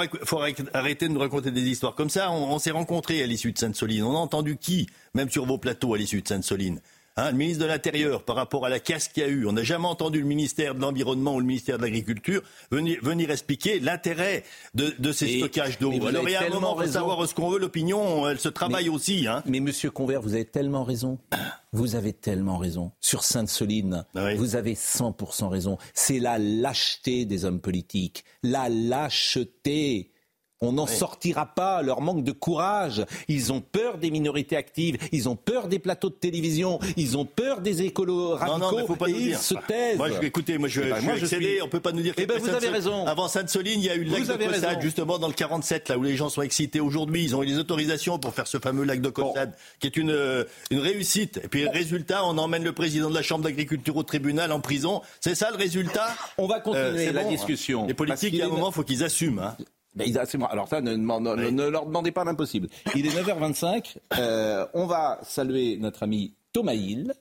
arrêter 0.74 1.08
de 1.08 1.14
nous 1.14 1.20
raconter 1.20 1.50
des 1.52 1.62
histoires 1.62 1.94
comme 1.94 2.10
ça. 2.10 2.30
On, 2.30 2.52
on 2.52 2.58
s'est 2.58 2.70
rencontrés 2.70 3.22
à 3.22 3.26
l'issue 3.26 3.52
de 3.52 3.58
Sainte-Soline. 3.58 4.02
On 4.02 4.14
a 4.14 4.18
entendu 4.18 4.58
qui, 4.58 4.86
même 5.14 5.30
sur 5.30 5.46
vos 5.46 5.56
plateaux 5.56 5.94
à 5.94 5.96
l'issue 5.96 6.20
de 6.20 6.28
Sainte-Soline? 6.28 6.80
Hein, 7.16 7.30
le 7.30 7.36
ministre 7.36 7.62
de 7.62 7.68
l'Intérieur, 7.68 8.24
par 8.24 8.34
rapport 8.34 8.66
à 8.66 8.68
la 8.68 8.80
casse 8.80 9.06
qu'il 9.06 9.22
y 9.22 9.26
a 9.26 9.28
eu, 9.28 9.46
on 9.46 9.52
n'a 9.52 9.62
jamais 9.62 9.86
entendu 9.86 10.20
le 10.20 10.26
ministère 10.26 10.74
de 10.74 10.80
l'Environnement 10.80 11.36
ou 11.36 11.38
le 11.38 11.46
ministère 11.46 11.78
de 11.78 11.84
l'Agriculture 11.84 12.42
venir, 12.72 12.98
venir, 13.02 13.30
expliquer 13.30 13.78
l'intérêt 13.78 14.42
de, 14.74 14.92
de, 14.98 15.12
ces 15.12 15.38
stockages 15.38 15.78
d'eau. 15.78 15.92
Alors 16.04 16.28
il 16.28 16.32
y 16.32 16.34
a 16.34 16.42
un 16.42 16.48
moment, 16.48 16.74
faut 16.76 16.84
savoir 16.86 17.28
ce 17.28 17.32
qu'on 17.32 17.50
veut, 17.50 17.60
l'opinion, 17.60 18.28
elle 18.28 18.40
se 18.40 18.48
travaille 18.48 18.88
aussi. 18.88 19.28
Hein. 19.28 19.44
Mais 19.46 19.60
monsieur 19.60 19.92
Convert, 19.92 20.22
vous 20.22 20.34
avez 20.34 20.44
tellement 20.44 20.82
raison. 20.82 21.18
Vous 21.72 21.96
avez 21.96 22.12
tellement 22.12 22.56
raison. 22.56 22.92
Sur 23.00 23.24
Sainte-Soline, 23.24 24.04
vous 24.14 24.54
avez 24.54 24.74
100% 24.74 25.48
raison. 25.48 25.76
C'est 25.92 26.20
la 26.20 26.38
lâcheté 26.38 27.24
des 27.24 27.44
hommes 27.44 27.58
politiques. 27.60 28.24
La 28.44 28.68
lâcheté. 28.68 30.13
On 30.60 30.72
n'en 30.72 30.86
sortira 30.86 31.46
pas, 31.46 31.82
leur 31.82 32.00
manque 32.00 32.24
de 32.24 32.32
courage. 32.32 33.04
Ils 33.28 33.52
ont 33.52 33.60
peur 33.60 33.98
des 33.98 34.10
minorités 34.10 34.56
actives, 34.56 34.96
ils 35.12 35.28
ont 35.28 35.36
peur 35.36 35.68
des 35.68 35.78
plateaux 35.78 36.08
de 36.08 36.14
télévision, 36.14 36.78
ils 36.96 37.18
ont 37.18 37.24
peur 37.24 37.60
des 37.60 37.82
écolos 37.82 38.30
radicaux 38.30 38.58
non, 38.58 38.78
non, 38.78 38.86
faut 38.86 38.96
pas 38.96 39.08
et 39.08 39.12
ils 39.12 39.36
se 39.36 39.54
taisent. 39.66 39.96
Moi, 39.96 40.08
je, 40.10 40.26
écoutez, 40.26 40.58
moi 40.58 40.68
je, 40.68 40.80
eh 40.80 40.90
ben, 40.90 40.96
je, 41.00 41.04
moi, 41.04 41.16
je 41.16 41.26
suis... 41.26 41.62
on 41.62 41.68
peut 41.68 41.80
pas 41.80 41.92
nous 41.92 42.02
dire 42.02 42.14
eh 42.16 42.26
ben, 42.26 42.38
vous 42.38 42.48
avez 42.48 42.68
raison. 42.68 43.06
Avant 43.06 43.28
Sainte-Soline, 43.28 43.80
il 43.80 43.84
y 43.84 43.90
a 43.90 43.94
eu 43.96 44.04
le 44.04 44.12
lac 44.12 44.26
de 44.26 44.46
Cossade, 44.46 44.80
justement 44.80 45.18
dans 45.18 45.28
le 45.28 45.34
47, 45.34 45.88
là 45.88 45.98
où 45.98 46.02
les 46.02 46.16
gens 46.16 46.28
sont 46.28 46.42
excités 46.42 46.80
aujourd'hui. 46.80 47.24
Ils 47.24 47.36
ont 47.36 47.42
eu 47.42 47.46
les 47.46 47.58
autorisations 47.58 48.18
pour 48.18 48.32
faire 48.32 48.46
ce 48.46 48.58
fameux 48.58 48.84
lac 48.84 49.00
de 49.00 49.10
Cossade, 49.10 49.54
qui 49.80 49.86
est 49.86 49.96
une, 49.96 50.10
euh, 50.10 50.44
une 50.70 50.80
réussite. 50.80 51.40
Et 51.44 51.48
puis, 51.48 51.68
résultat, 51.68 52.24
on 52.24 52.38
emmène 52.38 52.64
le 52.64 52.72
président 52.72 53.10
de 53.10 53.14
la 53.14 53.22
Chambre 53.22 53.44
d'agriculture 53.44 53.96
au 53.96 54.02
tribunal 54.02 54.52
en 54.52 54.60
prison. 54.60 55.02
C'est 55.20 55.34
ça 55.34 55.50
le 55.50 55.56
résultat? 55.56 56.08
On 56.38 56.46
va 56.46 56.60
continuer 56.60 57.08
euh, 57.08 57.12
la 57.12 57.24
discussion. 57.24 57.86
Les 57.86 57.94
politiques, 57.94 58.32
il 58.32 58.38
y 58.38 58.42
a 58.42 58.46
un 58.46 58.48
moment, 58.48 58.70
il 58.70 58.74
faut 58.74 58.82
qu'ils 58.82 59.04
assument. 59.04 59.40
Hein. 59.40 59.56
Ben, 59.94 60.12
Alors 60.50 60.68
ça, 60.68 60.80
ne, 60.80 60.94
ne, 60.94 61.68
leur 61.68 61.86
demandez 61.86 62.10
pas 62.10 62.24
l'impossible. 62.24 62.68
Il 62.94 63.06
est 63.06 63.10
9h25. 63.10 63.98
Euh, 64.18 64.66
on 64.74 64.86
va 64.86 65.20
saluer 65.22 65.76
notre 65.76 66.02
ami 66.02 66.34
Thomas 66.52 66.74
Hill, 66.74 67.14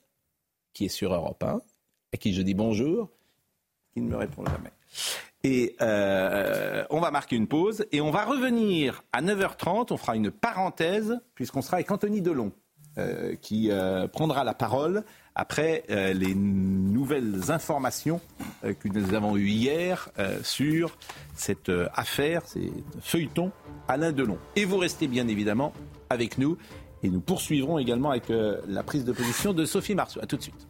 qui 0.74 0.86
est 0.86 0.90
sur 0.90 1.14
Europe 1.14 1.44
1, 1.44 1.62
à 2.14 2.18
qui 2.18 2.34
je 2.34 2.42
dis 2.42 2.56
bonjour. 2.56 3.10
Il 3.96 4.06
ne 4.06 4.10
me 4.10 4.18
répond 4.18 4.44
jamais. 4.46 4.72
Et 5.44 5.76
euh, 5.82 6.86
on 6.90 7.02
va 7.02 7.12
marquer 7.12 7.36
une 7.36 7.48
pause 7.48 7.86
et 7.92 8.00
on 8.00 8.12
va 8.12 8.24
revenir 8.24 9.04
à 9.12 9.22
9h30. 9.22 9.88
On 9.92 9.98
fera 9.98 10.16
une 10.16 10.32
parenthèse 10.32 11.20
puisqu'on 11.36 11.62
sera 11.62 11.78
avec 11.78 11.92
Anthony 11.92 12.22
Delon 12.22 12.54
euh, 12.98 13.36
qui 13.36 13.70
euh, 13.70 14.08
prendra 14.08 14.44
la 14.44 14.54
parole 14.54 15.04
après 15.36 15.84
euh, 15.89 16.13
les 16.13 16.36
nouvelles 16.36 17.52
informations 17.52 18.22
euh, 18.63 18.74
que 18.74 18.88
nous 18.88 19.13
avons 19.13 19.36
eues 19.36 19.48
hier 19.48 20.10
euh, 20.19 20.38
sur 20.43 20.98
cette 21.36 21.72
affaire, 21.93 22.43
ces 22.46 22.72
feuilletons 23.02 23.52
Alain 23.88 24.12
Delon. 24.12 24.38
Et 24.56 24.65
vous 24.65 24.78
restez 24.78 25.08
bien 25.08 25.28
évidemment 25.28 25.74
avec 26.10 26.38
nous 26.38 26.58
et 27.02 27.10
nous 27.10 27.22
poursuivrons 27.22 27.80
également 27.80 28.12
avec 28.12 28.26
la 28.30 28.84
prise 28.84 29.04
de 29.04 29.12
position 29.12 29.52
de 29.52 29.65
Sophie 29.65 29.96
Marceau. 29.96 30.22
A 30.22 30.26
tout 30.26 30.38
de 30.38 30.43
suite. 30.43 30.67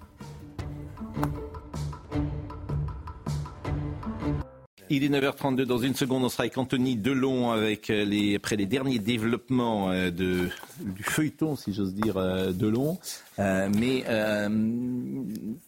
Il 4.96 5.04
est 5.04 5.10
9h32. 5.10 5.64
Dans 5.64 5.80
une 5.80 5.96
seconde, 5.96 6.24
on 6.24 6.30
sera 6.30 6.44
avec 6.44 6.58
Anthony 6.58 6.96
Delon 6.96 7.52
avec 7.52 7.88
les, 7.88 8.36
après 8.36 8.56
les 8.56 8.68
derniers 8.68 9.00
développements 9.00 9.92
de, 9.92 10.12
du 10.80 11.04
feuilleton, 11.04 11.56
si 11.56 11.74
j'ose 11.74 11.94
dire, 11.96 12.16
Delon. 12.54 13.00
Euh, 13.40 13.70
mais 13.76 14.04
euh, 14.08 14.50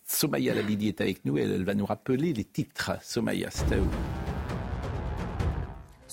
Somaya 0.05 0.53
Labidi 0.53 0.89
est 0.89 1.01
avec 1.01 1.25
nous 1.25 1.38
et 1.38 1.41
elle 1.41 1.63
va 1.63 1.73
nous 1.73 1.85
rappeler 1.85 2.33
les 2.33 2.43
titres. 2.43 2.91
Somaya, 3.01 3.49
c'est 3.49 3.73
à 3.73 3.77
vous. 3.77 4.35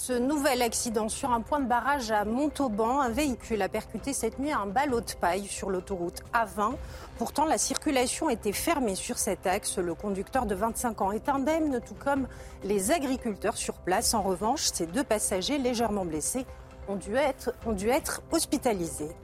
Ce 0.04 0.12
nouvel 0.12 0.62
accident 0.62 1.08
sur 1.08 1.30
un 1.30 1.42
point 1.42 1.60
de 1.60 1.66
barrage 1.66 2.10
à 2.10 2.24
Montauban, 2.24 3.00
un 3.00 3.10
véhicule 3.10 3.62
a 3.62 3.68
percuté 3.68 4.12
cette 4.12 4.40
nuit 4.40 4.50
un 4.50 4.66
ballot 4.66 5.00
de 5.00 5.12
paille 5.12 5.46
sur 5.46 5.70
l'autoroute 5.70 6.24
A20. 6.34 6.72
Pourtant, 7.18 7.44
la 7.44 7.56
circulation 7.56 8.28
était 8.28 8.50
fermée 8.50 8.96
sur 8.96 9.16
cet 9.16 9.46
axe. 9.46 9.78
Le 9.78 9.94
conducteur 9.94 10.44
de 10.46 10.56
25 10.56 11.02
ans 11.02 11.12
est 11.12 11.28
indemne, 11.28 11.80
tout 11.86 11.94
comme 11.94 12.26
les 12.64 12.90
agriculteurs 12.90 13.56
sur 13.56 13.74
place. 13.74 14.12
En 14.12 14.22
revanche, 14.22 14.70
ces 14.74 14.86
deux 14.86 15.04
passagers 15.04 15.58
légèrement 15.58 16.04
blessés 16.04 16.46
ont 16.88 16.96
dû 16.96 17.14
être, 17.14 17.54
ont 17.64 17.70
dû 17.72 17.88
être 17.88 18.22
hospitalisés. 18.32 19.14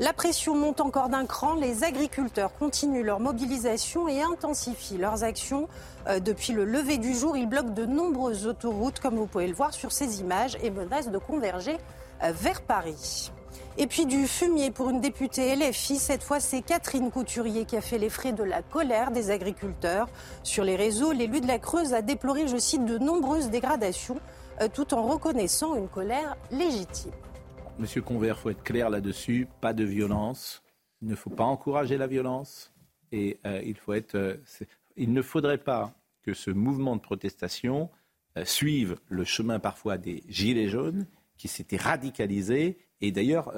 La 0.00 0.14
pression 0.14 0.56
monte 0.56 0.80
encore 0.80 1.10
d'un 1.10 1.26
cran. 1.26 1.52
Les 1.52 1.84
agriculteurs 1.84 2.54
continuent 2.54 3.04
leur 3.04 3.20
mobilisation 3.20 4.08
et 4.08 4.22
intensifient 4.22 4.96
leurs 4.96 5.24
actions. 5.24 5.68
Euh, 6.08 6.20
depuis 6.20 6.54
le 6.54 6.64
lever 6.64 6.96
du 6.96 7.12
jour, 7.12 7.36
ils 7.36 7.46
bloquent 7.46 7.74
de 7.74 7.84
nombreuses 7.84 8.46
autoroutes, 8.46 8.98
comme 8.98 9.16
vous 9.16 9.26
pouvez 9.26 9.46
le 9.46 9.52
voir 9.52 9.74
sur 9.74 9.92
ces 9.92 10.20
images, 10.22 10.56
et 10.62 10.70
menacent 10.70 11.10
de 11.10 11.18
converger 11.18 11.76
euh, 12.24 12.32
vers 12.32 12.62
Paris. 12.62 13.30
Et 13.76 13.86
puis 13.86 14.06
du 14.06 14.26
fumier 14.26 14.70
pour 14.70 14.88
une 14.88 15.02
députée 15.02 15.54
LFI. 15.54 15.98
Cette 15.98 16.22
fois, 16.22 16.40
c'est 16.40 16.62
Catherine 16.62 17.10
Couturier 17.10 17.66
qui 17.66 17.76
a 17.76 17.82
fait 17.82 17.98
les 17.98 18.08
frais 18.08 18.32
de 18.32 18.42
la 18.42 18.62
colère 18.62 19.10
des 19.10 19.30
agriculteurs. 19.30 20.08
Sur 20.42 20.64
les 20.64 20.76
réseaux, 20.76 21.12
l'élu 21.12 21.42
de 21.42 21.46
la 21.46 21.58
Creuse 21.58 21.92
a 21.92 22.00
déploré, 22.00 22.48
je 22.48 22.56
cite, 22.56 22.86
de 22.86 22.96
nombreuses 22.96 23.50
dégradations, 23.50 24.18
euh, 24.62 24.68
tout 24.72 24.94
en 24.94 25.02
reconnaissant 25.02 25.74
une 25.74 25.88
colère 25.88 26.38
légitime. 26.50 27.12
Monsieur 27.80 28.02
Convert, 28.02 28.36
il 28.38 28.42
faut 28.42 28.50
être 28.50 28.62
clair 28.62 28.90
là-dessus, 28.90 29.48
pas 29.62 29.72
de 29.72 29.84
violence. 29.84 30.62
Il 31.00 31.08
ne 31.08 31.14
faut 31.14 31.30
pas 31.30 31.44
encourager 31.44 31.96
la 31.96 32.06
violence. 32.06 32.74
Et 33.10 33.38
euh, 33.46 33.62
il, 33.64 33.74
faut 33.74 33.94
être, 33.94 34.16
euh, 34.16 34.36
il 34.98 35.14
ne 35.14 35.22
faudrait 35.22 35.58
pas 35.58 35.94
que 36.22 36.34
ce 36.34 36.50
mouvement 36.50 36.94
de 36.94 37.00
protestation 37.00 37.88
euh, 38.36 38.44
suive 38.44 38.96
le 39.08 39.24
chemin 39.24 39.58
parfois 39.58 39.96
des 39.96 40.22
Gilets 40.28 40.68
jaunes 40.68 41.06
qui 41.38 41.48
s'étaient 41.48 41.78
radicalisés. 41.78 42.76
Et 43.00 43.12
d'ailleurs, 43.12 43.50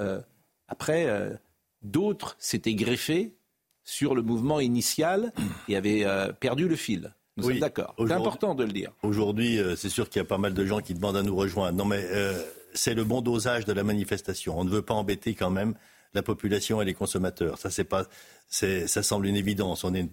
après, 0.69 1.37
d'autres 1.81 2.37
s'étaient 2.39 2.75
greffés 2.75 3.35
sur 3.83 4.15
le 4.15 4.21
mouvement 4.21 4.61
initial 4.61 5.33
et 5.67 5.75
avaient 5.75 6.05
perdu 6.39 6.69
le 6.69 6.77
fil. 6.77 7.13
Nous 7.35 7.49
sommes 7.49 7.59
d'accord. 7.59 7.93
C'est 7.97 8.13
important 8.13 8.55
de 8.55 8.63
le 8.63 8.71
dire. 8.71 8.93
Aujourd'hui, 9.03 9.59
c'est 9.75 9.89
sûr 9.89 10.07
qu'il 10.09 10.21
y 10.21 10.25
a 10.25 10.25
pas 10.25 10.37
mal 10.37 10.53
de 10.53 10.65
gens 10.65 10.79
qui 10.79 10.93
demandent 10.93 11.17
à 11.17 11.23
nous 11.23 11.35
rejoindre. 11.35 11.77
Non, 11.77 11.83
mais 11.83 12.07
c'est 12.73 12.93
le 12.93 13.03
bon 13.03 13.21
dosage 13.21 13.65
de 13.65 13.73
la 13.73 13.83
manifestation. 13.83 14.57
On 14.57 14.63
ne 14.63 14.69
veut 14.69 14.81
pas 14.81 14.93
embêter 14.93 15.35
quand 15.35 15.49
même 15.49 15.75
la 16.13 16.21
population 16.21 16.81
et 16.81 16.85
les 16.85 16.93
consommateurs. 16.93 17.57
Ça, 17.57 17.69
c'est 17.69 17.83
pas, 17.83 18.05
ça 18.47 19.03
semble 19.03 19.25
une 19.25 19.35
évidence. 19.35 19.83
On 19.83 19.93
est 19.93 20.07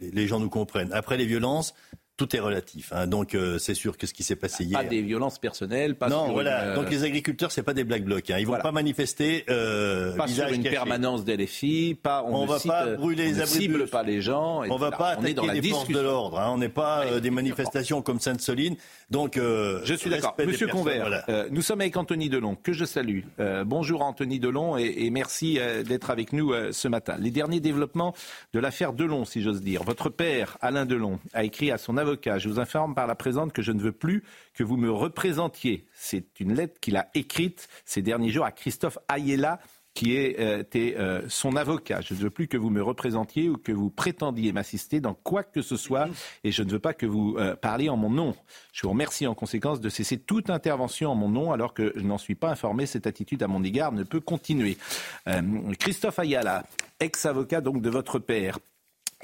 les 0.00 0.26
gens 0.26 0.40
nous 0.40 0.50
comprennent. 0.50 0.92
Après 0.92 1.16
les 1.16 1.26
violences, 1.26 1.74
tout 2.18 2.34
est 2.36 2.40
relatif. 2.40 2.92
Hein. 2.92 3.06
Donc 3.06 3.34
euh, 3.34 3.58
c'est 3.58 3.74
sûr 3.74 3.96
que 3.96 4.06
ce 4.06 4.12
qui 4.12 4.24
s'est 4.24 4.36
passé 4.36 4.64
hier. 4.64 4.78
Pas 4.78 4.84
des 4.84 5.00
violences 5.00 5.38
personnelles, 5.38 5.94
pas 5.94 6.08
non, 6.08 6.32
voilà. 6.32 6.62
Euh, 6.62 6.74
Donc 6.74 6.90
les 6.90 7.04
agriculteurs, 7.04 7.52
c'est 7.52 7.62
pas 7.62 7.74
des 7.74 7.84
black 7.84 8.04
blocs. 8.04 8.28
Hein. 8.28 8.38
Ils 8.38 8.46
vont 8.46 8.58
pas 8.58 8.72
manifester. 8.72 9.44
Euh, 9.48 10.14
pas 10.16 10.26
sur 10.26 10.48
une 10.48 10.64
permanence 10.64 11.24
d'LFI. 11.24 11.94
Pas. 11.94 12.24
On, 12.26 12.42
ne 12.42 12.48
va 12.48 12.58
pas 12.58 12.96
brûler 12.96 13.26
les 13.26 13.40
abris. 13.40 13.52
cible 13.52 13.86
pas 13.86 14.02
les 14.02 14.20
gens. 14.20 14.62
On 14.68 14.74
ne 14.74 14.78
va 14.78 14.90
pas 14.90 15.10
attaquer 15.10 15.32
dans 15.32 15.46
les 15.46 15.62
forces 15.62 15.88
de 15.88 16.00
l'ordre. 16.00 16.40
Hein. 16.40 16.50
On 16.52 16.58
n'est 16.58 16.68
pas 16.68 17.20
des 17.20 17.30
manifestations 17.30 18.02
comme 18.02 18.20
Sainte-Soline. 18.20 18.76
Donc 19.10 19.36
je 19.38 19.94
suis 19.94 20.10
d'accord. 20.10 20.36
Monsieur 20.44 20.66
Convert, 20.66 21.24
nous 21.50 21.62
sommes 21.62 21.80
avec 21.80 21.96
Anthony 21.96 22.28
Delon 22.28 22.56
que 22.56 22.72
je 22.72 22.84
salue. 22.84 23.20
bonjour 23.64 24.02
Anthony 24.02 24.40
Delon 24.40 24.76
et, 24.76 24.92
et 24.98 25.10
merci 25.10 25.58
d'être 25.86 26.10
avec 26.10 26.32
nous 26.32 26.52
ce 26.72 26.88
matin. 26.88 27.16
Les 27.20 27.30
derniers 27.30 27.60
développements 27.60 28.14
de 28.52 28.58
l'affaire 28.58 28.92
Delon, 28.92 29.24
si 29.24 29.40
j'ose 29.40 29.62
dire. 29.62 29.84
Votre 29.84 30.08
père 30.08 30.58
Alain 30.60 30.84
Delon 30.84 31.20
a 31.32 31.44
écrit 31.44 31.70
à 31.70 31.78
son 31.78 31.96
avocat 31.96 32.07
je 32.38 32.48
vous 32.48 32.60
informe 32.60 32.94
par 32.94 33.06
la 33.06 33.14
présente 33.14 33.52
que 33.52 33.62
je 33.62 33.72
ne 33.72 33.80
veux 33.80 33.92
plus 33.92 34.24
que 34.54 34.62
vous 34.62 34.76
me 34.76 34.90
représentiez. 34.90 35.86
C'est 35.92 36.40
une 36.40 36.54
lettre 36.54 36.80
qu'il 36.80 36.96
a 36.96 37.08
écrite 37.14 37.68
ces 37.84 38.02
derniers 38.02 38.30
jours 38.30 38.44
à 38.44 38.52
Christophe 38.52 38.98
Ayela, 39.08 39.60
qui 39.98 40.14
était 40.14 40.94
euh, 40.96 41.22
son 41.28 41.56
avocat. 41.56 42.00
Je 42.02 42.14
ne 42.14 42.20
veux 42.20 42.30
plus 42.30 42.46
que 42.46 42.56
vous 42.56 42.70
me 42.70 42.80
représentiez 42.80 43.48
ou 43.48 43.56
que 43.56 43.72
vous 43.72 43.90
prétendiez 43.90 44.52
m'assister 44.52 45.00
dans 45.00 45.14
quoi 45.14 45.42
que 45.42 45.60
ce 45.60 45.76
soit 45.76 46.08
et 46.44 46.52
je 46.52 46.62
ne 46.62 46.70
veux 46.70 46.78
pas 46.78 46.94
que 46.94 47.04
vous 47.04 47.34
euh, 47.36 47.56
parliez 47.56 47.88
en 47.88 47.96
mon 47.96 48.08
nom. 48.08 48.36
Je 48.72 48.82
vous 48.82 48.90
remercie 48.90 49.26
en 49.26 49.34
conséquence 49.34 49.80
de 49.80 49.88
cesser 49.88 50.18
toute 50.18 50.50
intervention 50.50 51.10
en 51.10 51.16
mon 51.16 51.28
nom 51.28 51.50
alors 51.50 51.74
que 51.74 51.92
je 51.96 52.02
n'en 52.02 52.18
suis 52.18 52.36
pas 52.36 52.50
informé. 52.50 52.86
Cette 52.86 53.08
attitude 53.08 53.42
à 53.42 53.48
mon 53.48 53.64
égard 53.64 53.90
ne 53.90 54.04
peut 54.04 54.20
continuer. 54.20 54.78
Euh, 55.26 55.42
Christophe 55.80 56.20
Ayala, 56.20 56.64
ex-avocat 57.00 57.60
donc 57.60 57.82
de 57.82 57.90
votre 57.90 58.20
père, 58.20 58.60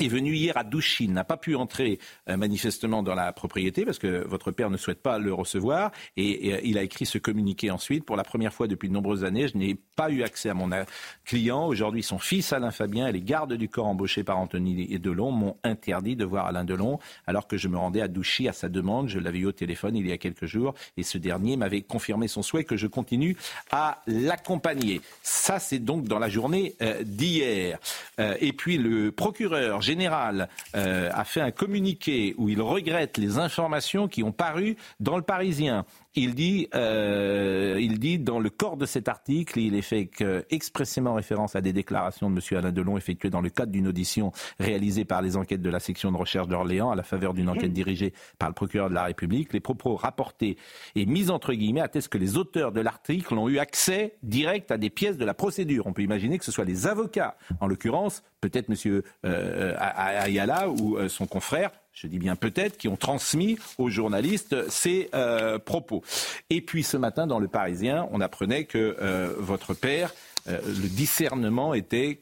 est 0.00 0.08
venu 0.08 0.34
hier 0.34 0.56
à 0.56 0.64
Douchin, 0.64 1.08
n'a 1.10 1.22
pas 1.22 1.36
pu 1.36 1.54
entrer 1.54 2.00
euh, 2.28 2.36
manifestement 2.36 3.04
dans 3.04 3.14
la 3.14 3.32
propriété 3.32 3.84
parce 3.84 4.00
que 4.00 4.26
votre 4.26 4.50
père 4.50 4.68
ne 4.68 4.76
souhaite 4.76 5.00
pas 5.00 5.18
le 5.18 5.32
recevoir 5.32 5.92
et, 6.16 6.68
il 6.68 6.78
a 6.78 6.82
écrit 6.82 7.06
ce 7.06 7.18
communiqué 7.18 7.70
ensuite. 7.70 8.04
Pour 8.04 8.16
la 8.16 8.24
première 8.24 8.52
fois 8.52 8.66
depuis 8.66 8.88
de 8.88 8.92
nombreuses 8.92 9.24
années, 9.24 9.46
je 9.46 9.56
n'ai 9.56 9.76
pas 9.96 10.10
eu 10.10 10.24
accès 10.24 10.48
à 10.48 10.54
mon 10.54 10.72
euh, 10.72 10.82
client. 11.24 11.66
Aujourd'hui, 11.66 12.02
son 12.02 12.18
fils 12.18 12.52
Alain 12.52 12.72
Fabien 12.72 13.06
et 13.06 13.12
les 13.12 13.20
gardes 13.20 13.54
du 13.54 13.68
corps 13.68 13.86
embauchés 13.86 14.24
par 14.24 14.38
Anthony 14.38 14.98
Delon 14.98 15.30
m'ont 15.30 15.56
interdit 15.62 16.16
de 16.16 16.24
voir 16.24 16.46
Alain 16.46 16.64
Delon 16.64 16.98
alors 17.28 17.46
que 17.46 17.56
je 17.56 17.68
me 17.68 17.76
rendais 17.76 18.00
à 18.00 18.08
Douchy 18.08 18.48
à 18.48 18.52
sa 18.52 18.68
demande. 18.68 19.08
Je 19.08 19.20
l'avais 19.20 19.38
eu 19.38 19.46
au 19.46 19.52
téléphone 19.52 19.94
il 19.96 20.08
y 20.08 20.12
a 20.12 20.18
quelques 20.18 20.46
jours 20.46 20.74
et 20.96 21.04
ce 21.04 21.18
dernier 21.18 21.56
m'avait 21.56 21.82
confirmé 21.82 22.26
son 22.26 22.42
souhait 22.42 22.64
que 22.64 22.76
je 22.76 22.88
continue 22.88 23.36
à 23.70 24.02
l'accompagner. 24.08 25.00
Ça, 25.22 25.60
c'est 25.60 25.78
donc 25.78 26.04
dans 26.04 26.18
la 26.18 26.28
journée 26.28 26.74
euh, 26.82 27.02
d'hier. 27.04 27.78
et 28.18 28.52
puis 28.52 28.76
le 28.76 29.12
procureur 29.12 29.83
général 29.84 30.48
euh, 30.74 31.10
a 31.12 31.24
fait 31.24 31.40
un 31.40 31.52
communiqué 31.52 32.34
où 32.38 32.48
il 32.48 32.60
regrette 32.60 33.18
les 33.18 33.38
informations 33.38 34.08
qui 34.08 34.22
ont 34.22 34.32
paru 34.32 34.76
dans 34.98 35.16
le 35.16 35.22
Parisien. 35.22 35.84
Il 36.16 36.34
dit, 36.34 36.68
euh, 36.74 37.76
il 37.80 37.98
dit 37.98 38.18
dans 38.18 38.38
le 38.38 38.50
corps 38.50 38.76
de 38.76 38.86
cet 38.86 39.08
article, 39.08 39.58
il 39.58 39.74
est 39.74 39.82
fait 39.82 40.10
expressément 40.50 41.14
référence 41.14 41.56
à 41.56 41.60
des 41.60 41.72
déclarations 41.72 42.30
de 42.30 42.36
M. 42.36 42.58
Alain 42.58 42.72
Delon 42.72 42.96
effectuées 42.96 43.30
dans 43.30 43.40
le 43.40 43.50
cadre 43.50 43.72
d'une 43.72 43.88
audition 43.88 44.32
réalisée 44.60 45.04
par 45.04 45.22
les 45.22 45.36
enquêtes 45.36 45.62
de 45.62 45.70
la 45.70 45.80
section 45.80 46.12
de 46.12 46.16
recherche 46.16 46.46
d'Orléans 46.46 46.90
à 46.90 46.94
la 46.94 47.02
faveur 47.02 47.34
d'une 47.34 47.48
enquête 47.48 47.72
dirigée 47.72 48.12
par 48.38 48.48
le 48.48 48.54
procureur 48.54 48.90
de 48.90 48.94
la 48.94 49.04
République. 49.04 49.52
Les 49.52 49.60
propos 49.60 49.96
rapportés 49.96 50.56
et 50.94 51.06
mis 51.06 51.30
entre 51.30 51.52
guillemets 51.52 51.80
attestent 51.80 52.08
que 52.08 52.18
les 52.18 52.36
auteurs 52.36 52.72
de 52.72 52.80
l'article 52.80 53.34
ont 53.34 53.48
eu 53.48 53.58
accès 53.58 54.16
direct 54.22 54.70
à 54.70 54.78
des 54.78 54.90
pièces 54.90 55.18
de 55.18 55.24
la 55.24 55.34
procédure. 55.34 55.86
On 55.86 55.92
peut 55.92 56.02
imaginer 56.02 56.38
que 56.38 56.44
ce 56.44 56.52
soit 56.52 56.64
les 56.64 56.86
avocats, 56.86 57.36
en 57.60 57.66
l'occurrence, 57.66 58.22
peut-être 58.40 58.70
M. 58.70 59.02
Euh, 59.24 59.74
Ayala 59.78 60.68
ou 60.68 60.96
euh, 60.96 61.08
son 61.08 61.26
confrère, 61.26 61.70
je 61.94 62.08
dis 62.08 62.18
bien 62.18 62.36
peut-être, 62.36 62.76
qui 62.76 62.88
ont 62.88 62.96
transmis 62.96 63.56
aux 63.78 63.88
journalistes 63.88 64.68
ces 64.68 65.08
euh, 65.14 65.58
propos. 65.58 66.02
Et 66.50 66.60
puis 66.60 66.82
ce 66.82 66.96
matin, 66.96 67.26
dans 67.26 67.38
Le 67.38 67.48
Parisien, 67.48 68.08
on 68.10 68.20
apprenait 68.20 68.64
que 68.64 68.96
euh, 69.00 69.34
votre 69.38 69.72
père, 69.74 70.12
euh, 70.48 70.60
le 70.66 70.88
discernement 70.88 71.72
était 71.72 72.20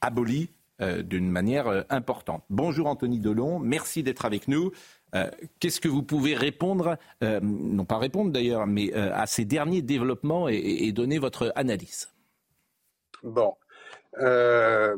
aboli 0.00 0.48
d'une 0.80 1.28
manière 1.28 1.86
importante. 1.90 2.44
Bonjour 2.50 2.86
Anthony 2.86 3.18
Delon, 3.18 3.58
merci 3.58 4.04
d'être 4.04 4.24
avec 4.24 4.46
nous. 4.46 4.70
Qu'est-ce 5.58 5.80
que 5.80 5.88
vous 5.88 6.04
pouvez 6.04 6.36
répondre, 6.36 6.96
non 7.20 7.84
pas 7.84 7.98
répondre 7.98 8.30
d'ailleurs, 8.30 8.64
mais 8.68 8.94
à 8.94 9.26
ces 9.26 9.44
derniers 9.44 9.82
développements 9.82 10.48
et, 10.48 10.54
et 10.54 10.92
donner 10.92 11.18
votre 11.18 11.52
analyse? 11.56 12.12
Bon. 13.24 13.56
pas, 14.12 14.94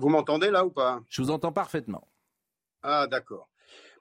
vous 0.00 0.08
m'entendez 0.08 0.50
là 0.50 0.66
ou 0.66 0.70
pas? 0.70 1.00
Je 1.08 1.22
vous 1.22 1.30
entends 1.30 1.52
parfaitement. 1.52 2.08
Ah, 2.86 3.06
d'accord. 3.06 3.48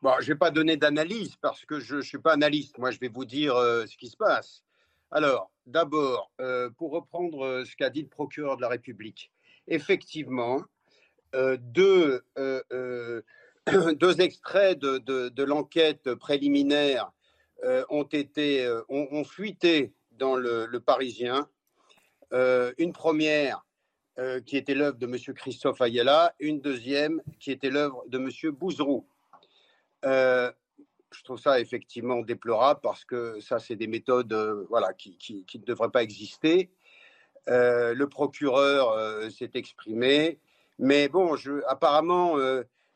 Bon, 0.01 0.11
je 0.19 0.23
ne 0.23 0.33
vais 0.33 0.37
pas 0.37 0.51
donner 0.51 0.75
d'analyse 0.75 1.37
parce 1.37 1.63
que 1.63 1.79
je 1.79 1.95
ne 1.95 2.01
suis 2.01 2.17
pas 2.17 2.33
analyste. 2.33 2.77
Moi, 2.79 2.91
je 2.91 2.99
vais 2.99 3.07
vous 3.07 3.23
dire 3.23 3.55
euh, 3.55 3.85
ce 3.85 3.95
qui 3.95 4.09
se 4.09 4.17
passe. 4.17 4.61
Alors, 5.09 5.51
d'abord, 5.65 6.33
euh, 6.41 6.69
pour 6.71 6.91
reprendre 6.91 7.45
euh, 7.45 7.63
ce 7.63 7.77
qu'a 7.77 7.89
dit 7.89 8.01
le 8.01 8.09
procureur 8.09 8.57
de 8.57 8.61
la 8.61 8.67
République, 8.67 9.31
effectivement, 9.67 10.61
deux, 11.33 12.21
deux, 12.35 14.21
extraits 14.21 14.77
de, 14.77 14.97
de, 15.29 15.43
l'enquête 15.43 16.13
préliminaire 16.15 17.11
ont, 17.89 18.03
été, 18.03 18.69
ont, 18.89 19.23
fuité 19.23 19.95
dans 20.11 20.35
le, 20.35 20.67
le 20.67 20.79
Parisien. 20.79 21.49
une 22.31 22.93
première 22.93 23.65
euh, 24.19 24.41
qui 24.41 24.57
était 24.57 24.75
l'œuvre 24.75 24.99
de 24.99 25.07
M. 25.07 25.17
Christophe 25.33 25.81
Ayala, 25.81 26.35
une 26.39 26.61
deuxième 26.61 27.19
qui 27.39 27.49
était 27.49 27.71
l'œuvre 27.71 28.03
de 28.07 28.19
M. 28.19 28.51
Bouzrou. 28.51 29.07
Euh, 30.05 30.51
je 31.11 31.23
trouve 31.23 31.39
ça 31.39 31.59
effectivement 31.59 32.21
déplorable 32.21 32.79
parce 32.83 33.05
que 33.05 33.39
ça, 33.39 33.57
c'est 33.57 33.75
des 33.75 33.87
méthodes 33.87 34.31
euh, 34.33 34.67
voilà, 34.69 34.93
qui, 34.93 35.47
ne 35.55 35.65
devraient 35.65 35.89
pas 35.89 36.03
exister. 36.03 36.69
le 37.47 38.03
procureur 38.05 39.31
s'est 39.31 39.49
exprimé, 39.55 40.37
mais 40.77 41.09
bon, 41.09 41.35
je, 41.35 41.63
apparemment, 41.67 42.35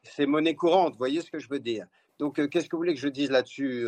c'est 0.03 0.27
monnaie 0.27 0.53
courante, 0.53 0.91
vous 0.91 0.99
voyez 0.99 1.21
ce 1.21 1.31
que 1.31 1.39
je 1.39 1.49
veux 1.49 1.59
dire. 1.59 1.87
Donc, 2.19 2.47
qu'est-ce 2.47 2.69
que 2.69 2.75
vous 2.75 2.81
voulez 2.83 2.93
que 2.93 2.99
je 2.99 3.09
dise 3.09 3.31
là-dessus 3.31 3.87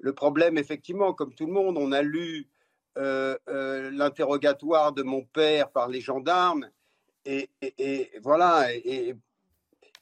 Le 0.00 0.12
problème, 0.12 0.58
effectivement, 0.58 1.12
comme 1.14 1.32
tout 1.34 1.46
le 1.46 1.52
monde, 1.52 1.78
on 1.78 1.92
a 1.92 2.02
lu 2.02 2.48
l'interrogatoire 2.96 4.92
de 4.92 5.02
mon 5.02 5.24
père 5.24 5.70
par 5.70 5.88
les 5.88 6.00
gendarmes. 6.00 6.68
Et, 7.24 7.50
voilà, 8.22 8.72
et, 8.72 9.14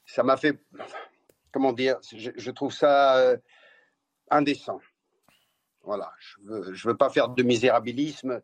ça 0.05 0.23
m'a 0.23 0.37
fait, 0.37 0.57
comment 1.51 1.73
dire, 1.73 1.97
je, 2.13 2.51
trouve 2.51 2.71
ça 2.71 3.17
euh, 3.17 3.37
indécent. 4.31 4.79
Voilà, 5.83 6.11
je 6.19 6.35
ne 6.41 6.47
veux, 6.47 6.73
je 6.73 6.87
veux, 6.87 6.95
pas 6.95 7.09
faire 7.09 7.29
de 7.29 7.43
misérabilisme. 7.43 8.41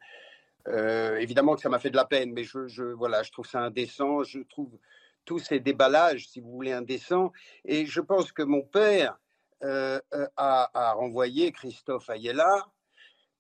évidemment 0.68 1.56
que 1.56 1.62
ça 1.62 1.70
m'a 1.70 1.80
fait 1.80 1.90
de 1.90 1.96
la 1.96 2.06
peine, 2.06 2.34
mais 2.34 2.44
je, 2.44 2.84
voilà, 2.94 3.24
je 3.24 3.32
trouve 3.32 3.48
ça 3.48 3.62
indécent. 3.62 4.24
Je 4.24 4.40
trouve 4.40 4.78
tous 5.26 5.40
ces 5.40 5.60
déballages, 5.60 6.28
si 6.28 6.42
vous 6.42 6.52
voulez, 6.52 6.74
indécents. 6.74 7.32
Et 7.64 7.86
je 7.86 8.02
pense 8.02 8.32
que 8.32 8.44
mon 8.44 8.64
père 8.64 9.18
a, 9.62 10.02
a, 10.36 10.94
renvoyé 10.94 11.54
Christophe 11.54 12.10
Ayela 12.10 12.68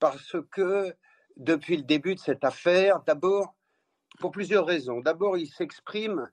parce 0.03 0.35
que 0.51 0.93
depuis 1.37 1.77
le 1.77 1.83
début 1.83 2.15
de 2.15 2.19
cette 2.19 2.43
affaire, 2.43 3.01
d'abord, 3.03 3.55
pour 4.19 4.31
plusieurs 4.31 4.65
raisons. 4.65 4.99
D'abord, 4.99 5.37
il 5.37 5.47
s'exprime, 5.47 6.29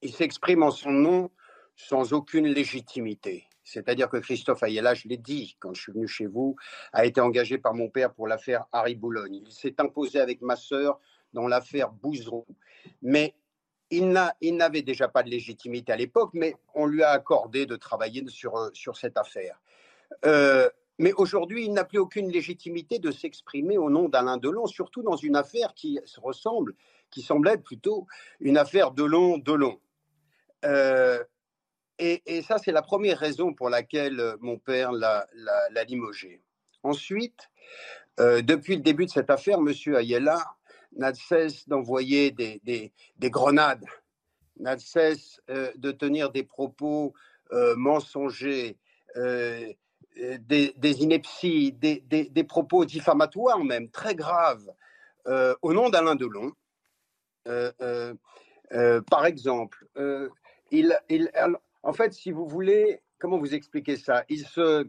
il 0.00 0.14
s'exprime 0.14 0.62
en 0.62 0.70
son 0.70 0.92
nom 0.92 1.32
sans 1.74 2.12
aucune 2.12 2.46
légitimité. 2.46 3.48
C'est-à-dire 3.64 4.08
que 4.08 4.18
Christophe 4.18 4.62
Ayala, 4.62 4.94
je 4.94 5.08
l'ai 5.08 5.16
dit 5.16 5.56
quand 5.58 5.74
je 5.74 5.82
suis 5.82 5.92
venu 5.92 6.06
chez 6.06 6.26
vous, 6.26 6.54
a 6.92 7.04
été 7.04 7.20
engagé 7.20 7.58
par 7.58 7.74
mon 7.74 7.90
père 7.90 8.14
pour 8.14 8.28
l'affaire 8.28 8.66
Harry 8.70 8.94
Boulogne. 8.94 9.42
Il 9.44 9.50
s'est 9.50 9.74
imposé 9.80 10.20
avec 10.20 10.40
ma 10.40 10.54
sœur 10.54 11.00
dans 11.32 11.48
l'affaire 11.48 11.90
Bouzeron. 11.90 12.46
Mais 13.02 13.34
il 13.90 14.12
n'avait 14.12 14.82
déjà 14.82 15.08
pas 15.08 15.24
de 15.24 15.30
légitimité 15.30 15.92
à 15.92 15.96
l'époque, 15.96 16.30
mais 16.32 16.54
on 16.76 16.86
lui 16.86 17.02
a 17.02 17.10
accordé 17.10 17.66
de 17.66 17.74
travailler 17.74 18.24
sur, 18.28 18.70
sur 18.72 18.96
cette 18.96 19.16
affaire. 19.16 19.60
Euh, 20.24 20.70
mais 20.98 21.12
aujourd'hui, 21.12 21.66
il 21.66 21.72
n'a 21.72 21.84
plus 21.84 21.98
aucune 21.98 22.30
légitimité 22.30 22.98
de 22.98 23.10
s'exprimer 23.10 23.76
au 23.76 23.90
nom 23.90 24.08
d'Alain 24.08 24.38
Delon, 24.38 24.66
surtout 24.66 25.02
dans 25.02 25.16
une 25.16 25.36
affaire 25.36 25.74
qui 25.74 26.00
se 26.04 26.20
ressemble, 26.20 26.74
qui 27.10 27.22
semble 27.22 27.48
être 27.48 27.62
plutôt 27.62 28.06
une 28.40 28.56
affaire 28.56 28.92
Delon-Delon. 28.92 29.78
Euh, 30.64 31.22
et, 31.98 32.42
ça, 32.42 32.58
c'est 32.58 32.72
la 32.72 32.82
première 32.82 33.18
raison 33.18 33.54
pour 33.54 33.70
laquelle 33.70 34.20
euh, 34.20 34.36
mon 34.40 34.58
père 34.58 34.92
l'a 34.92 35.26
limogé. 35.86 36.42
Ensuite, 36.82 37.50
euh, 38.20 38.42
depuis 38.42 38.76
le 38.76 38.82
début 38.82 39.06
de 39.06 39.10
cette 39.10 39.30
affaire, 39.30 39.58
M. 39.58 39.94
Ayala 39.94 40.38
n'a 40.96 41.12
de 41.12 41.16
cesse 41.16 41.68
d'envoyer 41.68 42.30
des, 42.30 42.92
grenades, 43.20 43.84
n'a 44.58 44.76
de 44.76 44.80
cesse 44.80 45.40
de 45.48 45.90
tenir 45.92 46.30
des 46.30 46.42
propos 46.42 47.12
mensongers, 47.76 48.78
euh, 49.16 49.72
des, 50.16 51.02
inepties, 51.02 51.72
des, 51.72 52.44
propos 52.44 52.84
diffamatoires 52.84 53.62
même, 53.64 53.90
très 53.90 54.14
graves, 54.14 54.72
euh, 55.26 55.54
au 55.62 55.72
nom 55.72 55.88
d'Alain 55.88 56.14
Delon. 56.14 56.52
Euh, 57.48 58.14
par 59.10 59.26
exemple, 59.26 59.86
il, 60.70 60.98
En 61.82 61.92
fait, 61.92 62.12
si 62.12 62.32
vous 62.32 62.46
voulez, 62.46 63.00
comment 63.18 63.38
vous 63.38 63.54
expliquer 63.54 63.96
ça? 63.96 64.24
Il 64.28 64.44
se, 64.46 64.88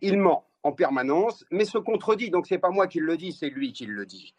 il 0.00 0.18
ment 0.18 0.46
en 0.62 0.72
permanence, 0.72 1.44
mais 1.50 1.64
se 1.64 1.78
contredit. 1.78 2.30
Donc 2.30 2.46
c'est 2.46 2.58
pas 2.58 2.70
moi 2.70 2.86
qui 2.86 3.00
le 3.00 3.16
dis, 3.16 3.32
c'est 3.32 3.50
lui 3.50 3.72
qui 3.72 3.86
le 3.86 4.06
dit. 4.06 4.34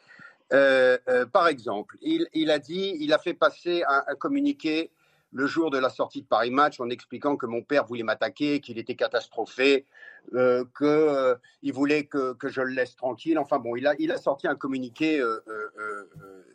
Euh, 0.53 0.97
euh, 1.07 1.25
par 1.25 1.47
exemple, 1.47 1.97
il, 2.01 2.51
a 2.51 2.59
dit, 2.59 2.95
il 2.99 3.13
a 3.13 3.17
fait 3.17 3.33
passer 3.33 3.83
un, 3.87 4.15
communiqué 4.15 4.91
le 5.35 5.47
jour 5.47 5.69
de 5.69 5.77
la 5.77 5.89
sortie 5.89 6.21
de 6.21 6.27
Paris 6.27 6.49
Match 6.49 6.79
en 6.79 6.89
expliquant 6.89 7.35
que 7.35 7.45
mon 7.45 7.61
père 7.61 7.85
voulait 7.85 8.03
m'attaquer, 8.03 8.61
qu'il 8.61 8.77
était 8.77 8.95
catastrophé, 8.95 9.85
euh, 10.33 10.63
qu'il 10.77 11.73
voulait 11.73 12.05
que, 12.05 12.35
je 12.41 12.61
le 12.61 12.71
laisse 12.71 12.95
tranquille. 12.95 13.37
Enfin 13.37 13.59
bon, 13.59 13.75
il 13.75 13.85
a, 13.85 13.95
il 13.99 14.11
a 14.11 14.17
sorti 14.17 14.47
un 14.47 14.55
communiqué 14.55 15.21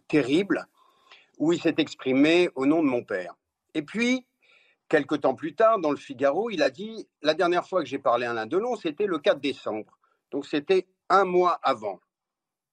terrible 0.08 0.66
où 1.38 1.52
il 1.52 1.60
s'est 1.60 1.74
exprimé 1.78 2.48
au 2.54 2.66
nom 2.66 2.82
de 2.82 2.88
mon 2.88 3.04
père. 3.04 3.34
Et 3.74 3.82
puis, 3.82 4.26
quelque 4.88 5.14
temps 5.14 5.34
plus 5.34 5.54
tard, 5.54 5.78
dans 5.78 5.90
le 5.90 5.96
Figaro, 5.96 6.50
il 6.50 6.62
a 6.62 6.70
dit 6.70 7.08
La 7.22 7.34
dernière 7.34 7.66
fois 7.66 7.82
que 7.82 7.88
j'ai 7.88 7.98
parlé 7.98 8.26
à 8.26 8.30
Alain 8.30 8.46
Delon, 8.46 8.76
c'était 8.76 9.06
le 9.06 9.18
4 9.18 9.40
décembre. 9.40 9.98
Donc 10.30 10.46
c'était 10.46 10.86
un 11.08 11.24
mois 11.24 11.58
avant. 11.62 12.00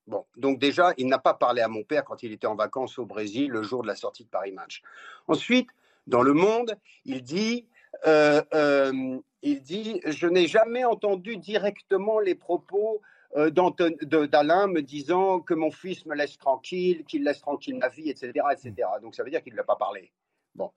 Bon, 0.05 0.25
donc 0.37 0.59
déjà, 0.59 0.93
il 0.97 1.07
n'a 1.07 1.19
pas 1.19 1.33
parlé 1.33 1.61
à 1.61 1.67
mon 1.67 1.83
père 1.83 2.05
quand 2.05 2.23
il 2.23 2.31
était 2.31 2.47
en 2.47 2.55
vacances 2.55 2.97
au 2.97 3.05
Brésil 3.05 3.49
le 3.49 3.61
jour 3.61 3.81
de 3.81 3.87
la 3.87 3.95
sortie 3.95 4.23
de 4.23 4.29
Paris 4.29 4.53
Match. 4.53 4.81
Ensuite, 5.27 5.69
dans 6.07 6.21
Le 6.21 6.33
Monde, 6.33 6.75
il 7.05 7.21
dit, 7.21 7.67
euh, 8.07 8.41
euh, 8.53 9.19
il 9.41 9.61
dit 9.61 10.01
je 10.05 10.27
n'ai 10.27 10.47
jamais 10.47 10.83
entendu 10.83 11.37
directement 11.37 12.19
les 12.19 12.35
propos 12.35 13.01
euh, 13.35 13.49
d'Alain 13.49 14.67
me 14.67 14.81
disant 14.81 15.39
que 15.41 15.53
mon 15.53 15.69
fils 15.69 16.05
me 16.05 16.15
laisse 16.15 16.37
tranquille, 16.37 17.03
qu'il 17.05 17.23
laisse 17.23 17.41
tranquille 17.41 17.77
ma 17.77 17.89
vie, 17.89 18.09
etc. 18.09 18.31
etc. 18.51 18.73
Donc 19.01 19.15
ça 19.15 19.23
veut 19.23 19.29
dire 19.29 19.43
qu'il 19.43 19.53
ne 19.53 19.57
l'a 19.57 19.63
pas 19.63 19.75
parlé. 19.75 20.11
Bon, 20.57 20.71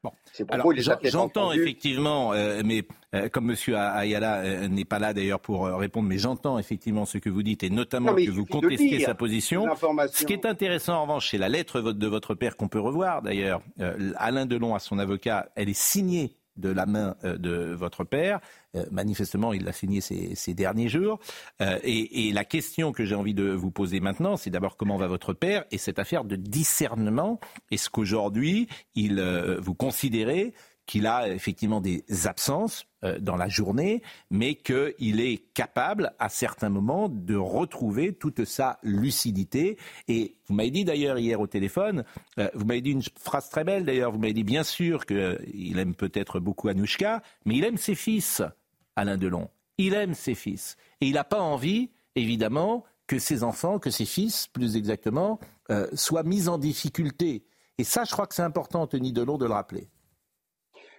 j'entends 1.04 1.52
effectivement, 1.52 2.34
euh, 2.34 2.60
mais 2.62 2.84
euh, 3.14 3.30
comme 3.30 3.50
M. 3.50 3.56
Ayala 3.74 4.40
euh, 4.40 4.68
n'est 4.68 4.84
pas 4.84 4.98
là 4.98 5.14
d'ailleurs 5.14 5.40
pour 5.40 5.64
répondre, 5.64 6.06
mais 6.06 6.18
j'entends 6.18 6.58
effectivement 6.58 7.06
ce 7.06 7.16
que 7.16 7.30
vous 7.30 7.42
dites 7.42 7.62
et 7.62 7.70
notamment 7.70 8.14
que 8.14 8.30
vous 8.30 8.44
contestez 8.44 9.00
sa 9.00 9.14
position. 9.14 9.64
Ce 10.12 10.26
qui 10.26 10.34
est 10.34 10.44
intéressant 10.44 10.96
en 10.96 11.02
revanche, 11.02 11.30
c'est 11.30 11.38
la 11.38 11.48
lettre 11.48 11.80
de 11.80 12.06
votre 12.06 12.34
père 12.34 12.58
qu'on 12.58 12.68
peut 12.68 12.80
revoir 12.80 13.22
d'ailleurs. 13.22 13.62
Alain 14.16 14.44
Delon, 14.44 14.74
à 14.74 14.80
son 14.80 14.98
avocat, 14.98 15.48
elle 15.54 15.70
est 15.70 15.80
signée 15.80 16.36
de 16.58 16.68
la 16.68 16.84
main 16.84 17.16
de 17.24 17.72
votre 17.72 18.04
père. 18.04 18.40
Euh, 18.76 18.84
manifestement, 18.90 19.52
il 19.52 19.64
l'a 19.64 19.72
signé 19.72 20.00
ces, 20.00 20.54
derniers 20.54 20.88
jours. 20.88 21.18
Euh, 21.60 21.78
et, 21.82 22.30
la 22.32 22.44
question 22.44 22.92
que 22.92 23.04
j'ai 23.04 23.14
envie 23.14 23.34
de 23.34 23.50
vous 23.50 23.70
poser 23.70 24.00
maintenant, 24.00 24.36
c'est 24.36 24.50
d'abord 24.50 24.76
comment 24.76 24.96
va 24.96 25.08
votre 25.08 25.32
père 25.32 25.64
et 25.70 25.78
cette 25.78 25.98
affaire 25.98 26.24
de 26.24 26.36
discernement. 26.36 27.40
Est-ce 27.70 27.90
qu'aujourd'hui, 27.90 28.68
il, 28.94 29.20
vous 29.60 29.74
considérez 29.74 30.52
qu'il 30.90 31.06
a 31.06 31.28
effectivement 31.28 31.80
des 31.80 32.04
absences 32.24 32.84
euh, 33.04 33.20
dans 33.20 33.36
la 33.36 33.48
journée, 33.48 34.02
mais 34.28 34.56
qu'il 34.56 35.20
est 35.20 35.52
capable 35.54 36.12
à 36.18 36.28
certains 36.28 36.68
moments 36.68 37.08
de 37.08 37.36
retrouver 37.36 38.12
toute 38.12 38.44
sa 38.44 38.80
lucidité? 38.82 39.78
Et 40.08 40.34
vous 40.48 40.54
m'avez 40.56 40.72
dit 40.72 40.84
d'ailleurs 40.84 41.16
hier 41.16 41.40
au 41.40 41.46
téléphone, 41.46 42.02
euh, 42.38 42.48
vous 42.54 42.64
m'avez 42.64 42.80
dit 42.80 42.90
une 42.90 43.04
phrase 43.20 43.48
très 43.50 43.62
belle 43.62 43.84
d'ailleurs, 43.84 44.10
vous 44.10 44.18
m'avez 44.18 44.32
dit 44.32 44.42
bien 44.42 44.64
sûr 44.64 45.06
qu'il 45.06 45.78
aime 45.78 45.94
peut-être 45.94 46.40
beaucoup 46.40 46.66
Anouchka, 46.66 47.22
mais 47.44 47.54
il 47.54 47.64
aime 47.64 47.76
ses 47.76 47.94
fils, 47.94 48.42
Alain 49.00 49.16
Delon. 49.16 49.48
Il 49.78 49.94
aime 49.94 50.14
ses 50.14 50.34
fils. 50.34 50.76
Et 51.00 51.06
il 51.06 51.14
n'a 51.14 51.24
pas 51.24 51.40
envie, 51.40 51.90
évidemment, 52.14 52.84
que 53.06 53.18
ses 53.18 53.42
enfants, 53.42 53.78
que 53.78 53.90
ses 53.90 54.04
fils, 54.04 54.46
plus 54.46 54.76
exactement, 54.76 55.40
euh, 55.70 55.88
soient 55.94 56.22
mis 56.22 56.48
en 56.48 56.58
difficulté. 56.58 57.44
Et 57.78 57.84
ça, 57.84 58.04
je 58.04 58.12
crois 58.12 58.26
que 58.26 58.34
c'est 58.34 58.42
important, 58.42 58.82
Anthony 58.82 59.12
Delon, 59.12 59.38
de 59.38 59.46
le 59.46 59.52
rappeler. 59.52 59.88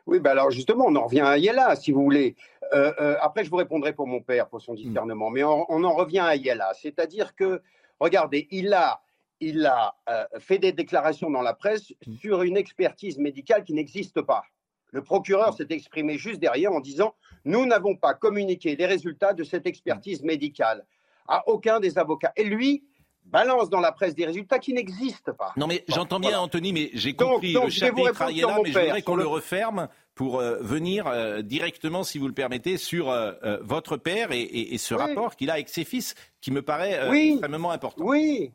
Oui, 0.08 0.20
ben 0.20 0.32
alors 0.32 0.50
justement, 0.50 0.86
on 0.88 0.96
en 0.96 1.06
revient 1.06 1.22
à 1.22 1.38
Yella, 1.38 1.76
si 1.76 1.92
vous 1.92 2.04
voulez. 2.04 2.36
Euh, 2.74 2.92
euh, 3.00 3.16
après, 3.22 3.44
je 3.44 3.50
vous 3.50 3.58
répondrai 3.58 3.94
pour 3.94 4.08
mon 4.08 4.22
père, 4.22 4.48
pour 4.48 4.62
son 4.62 4.74
discernement, 4.74 5.30
mais 5.30 5.44
on, 5.44 5.84
en 5.84 5.94
revient 5.94 6.20
à 6.20 6.36
Yella. 6.36 6.72
C'est-à-dire 6.74 7.36
que, 7.36 7.62
regardez, 8.00 8.48
il 8.52 8.74
a, 8.74 9.02
il 9.40 9.66
a 9.66 9.96
euh, 10.10 10.26
fait 10.40 10.58
des 10.58 10.72
déclarations 10.72 11.30
dans 11.30 11.42
la 11.42 11.54
presse 11.54 11.94
mm. 12.06 12.16
sur 12.16 12.42
une 12.42 12.58
expertise 12.58 13.18
médicale 13.18 13.64
qui 13.64 13.74
n'existe 13.74 14.22
pas. 14.22 14.44
Le 14.92 15.02
procureur 15.02 15.56
s'est 15.56 15.68
exprimé 15.70 16.18
juste 16.18 16.40
derrière 16.40 16.72
en 16.72 16.80
disant 16.80 17.16
Nous 17.46 17.66
n'avons 17.66 17.96
pas 17.96 18.14
communiqué 18.14 18.76
les 18.76 18.86
résultats 18.86 19.34
de 19.34 19.44
cette 19.44 19.66
expertise 19.66 20.24
médicale 20.24 20.86
à 21.28 21.48
aucun 21.48 21.80
des 21.80 21.98
avocats. 21.98 22.34
Et 22.36 22.44
lui, 22.44 22.84
balance 23.26 23.70
dans 23.70 23.80
la 23.80 23.92
presse 23.92 24.16
des 24.16 24.26
résultats 24.26 24.60
qui 24.60 24.74
n'existent 24.74 25.34
pas. 25.34 25.54
Non, 25.56 25.68
mais 25.68 25.84
j'entends 25.88 26.20
bien, 26.20 26.40
Anthony, 26.40 26.74
mais 26.74 26.90
j'ai 26.94 27.14
compris 27.14 27.54
le 27.54 27.70
chapitre 27.70 28.22
Ayala, 28.22 28.60
mais 28.64 28.72
je 28.72 28.80
voudrais 28.80 29.02
qu'on 29.02 29.16
le... 29.16 29.26
referme 29.26 29.88
pour 30.16 30.40
euh, 30.40 30.58
venir 30.62 31.08
euh, 31.08 31.42
directement, 31.42 32.04
si 32.04 32.18
vous 32.18 32.28
le 32.28 32.34
permettez, 32.34 32.78
sur 32.78 33.10
euh, 33.10 33.32
votre 33.62 33.98
père 33.98 34.30
et, 34.32 34.78
ce 34.78 34.94
rapport 34.94 35.36
qu'il 35.36 35.50
a 35.50 35.54
avec 35.54 35.70
ses 35.70 35.86
fils, 35.86 36.16
qui 36.42 36.52
me 36.52 36.62
paraît 36.62 37.00
extrêmement 37.14 37.72
important. 37.72 38.04
Oui, 38.04 38.52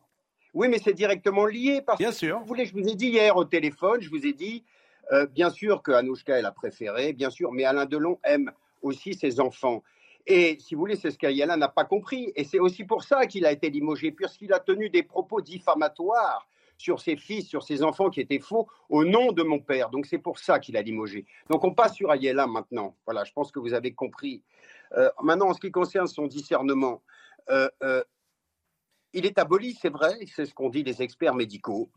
oui, 0.53 0.68
mais 0.68 0.78
c'est 0.78 0.95
directement 0.95 1.47
lié. 1.47 1.82
Parce 1.84 1.99
bien 1.99 2.12
sûr. 2.12 2.39
Vous 2.41 2.47
voulez, 2.47 2.66
je 2.66 2.72
vous 2.72 2.87
ai 2.87 2.95
dit 2.95 3.09
hier 3.09 3.37
au 3.37 3.45
téléphone, 3.45 4.01
je 4.01 4.11
vous 4.11 4.26
ai 4.26 4.32
dit, 4.32 4.64
bien 5.30 5.50
sûr 5.50 5.82
que 5.82 5.92
Anouchka 5.92 6.38
est 6.38 6.42
la 6.42 6.52
préférée, 6.52 7.12
bien 7.12 7.30
sûr, 7.30 7.52
mais 7.52 7.64
Alain 7.64 7.86
Delon 7.86 8.18
aime 8.24 8.50
aussi 8.82 9.14
ses 9.14 9.40
enfants. 9.40 9.82
Et 10.26 10.59
si 10.61 10.74
vous 10.74 10.80
voulez, 10.80 10.96
c'est 10.96 11.11
ce 11.11 11.18
qu'Ayala 11.18 11.57
n'a 11.57 11.68
pas 11.68 11.84
compris. 11.84 12.32
Et 12.34 12.44
c'est 12.44 12.59
aussi 12.59 12.84
pour 12.84 13.04
ça 13.04 13.26
qu'il 13.26 13.46
a 13.46 13.52
été 13.52 13.70
limogé, 13.70 14.11
puisqu'il 14.11 14.52
a 14.52 14.59
tenu 14.59 14.90
des 14.90 15.02
propos 15.02 15.40
diffamatoires 15.40 16.48
sur 16.78 17.00
ses 17.00 17.16
fils, 17.16 17.46
sur 17.48 17.62
ses 17.62 17.82
enfants 17.82 18.11
qui 18.11 18.20
étaient 18.20 18.40
faux 18.40 18.68
au 18.90 19.04
nom 19.04 19.32
de 19.32 19.42
mon 19.42 19.61
père. 19.61 19.88
Donc 19.90 20.07
c'est 20.07 20.18
pour 20.18 20.38
ça 20.38 20.59
qu'il 20.59 20.76
a 20.76 20.82
limogé. 20.82 21.24
Donc 21.48 21.64
on 21.64 21.72
passe 21.72 21.94
sur 21.94 22.11
Ayala 22.11 22.46
maintenant. 22.46 22.96
Voilà, 23.07 23.24
je 23.24 23.32
pense 23.32 23.50
que 23.50 23.61
vous 23.61 23.72
avez 23.72 23.92
compris. 23.92 24.42
Euh, 24.96 25.09
maintenant, 25.22 25.48
en 25.48 25.54
ce 25.54 25.61
qui 25.61 25.70
concerne 25.70 26.07
son 26.07 26.26
discernement, 26.26 27.02
euh, 27.50 27.68
euh, 27.82 28.02
il 29.12 29.26
est 29.26 29.38
aboli, 29.38 29.76
c'est 29.80 29.88
vrai, 29.88 30.18
c'est 30.34 30.46
ce 30.46 30.54
qu'ont 30.54 30.68
dit 30.68 30.82
les 30.82 31.02
experts 31.02 31.34
médicaux. 31.34 31.90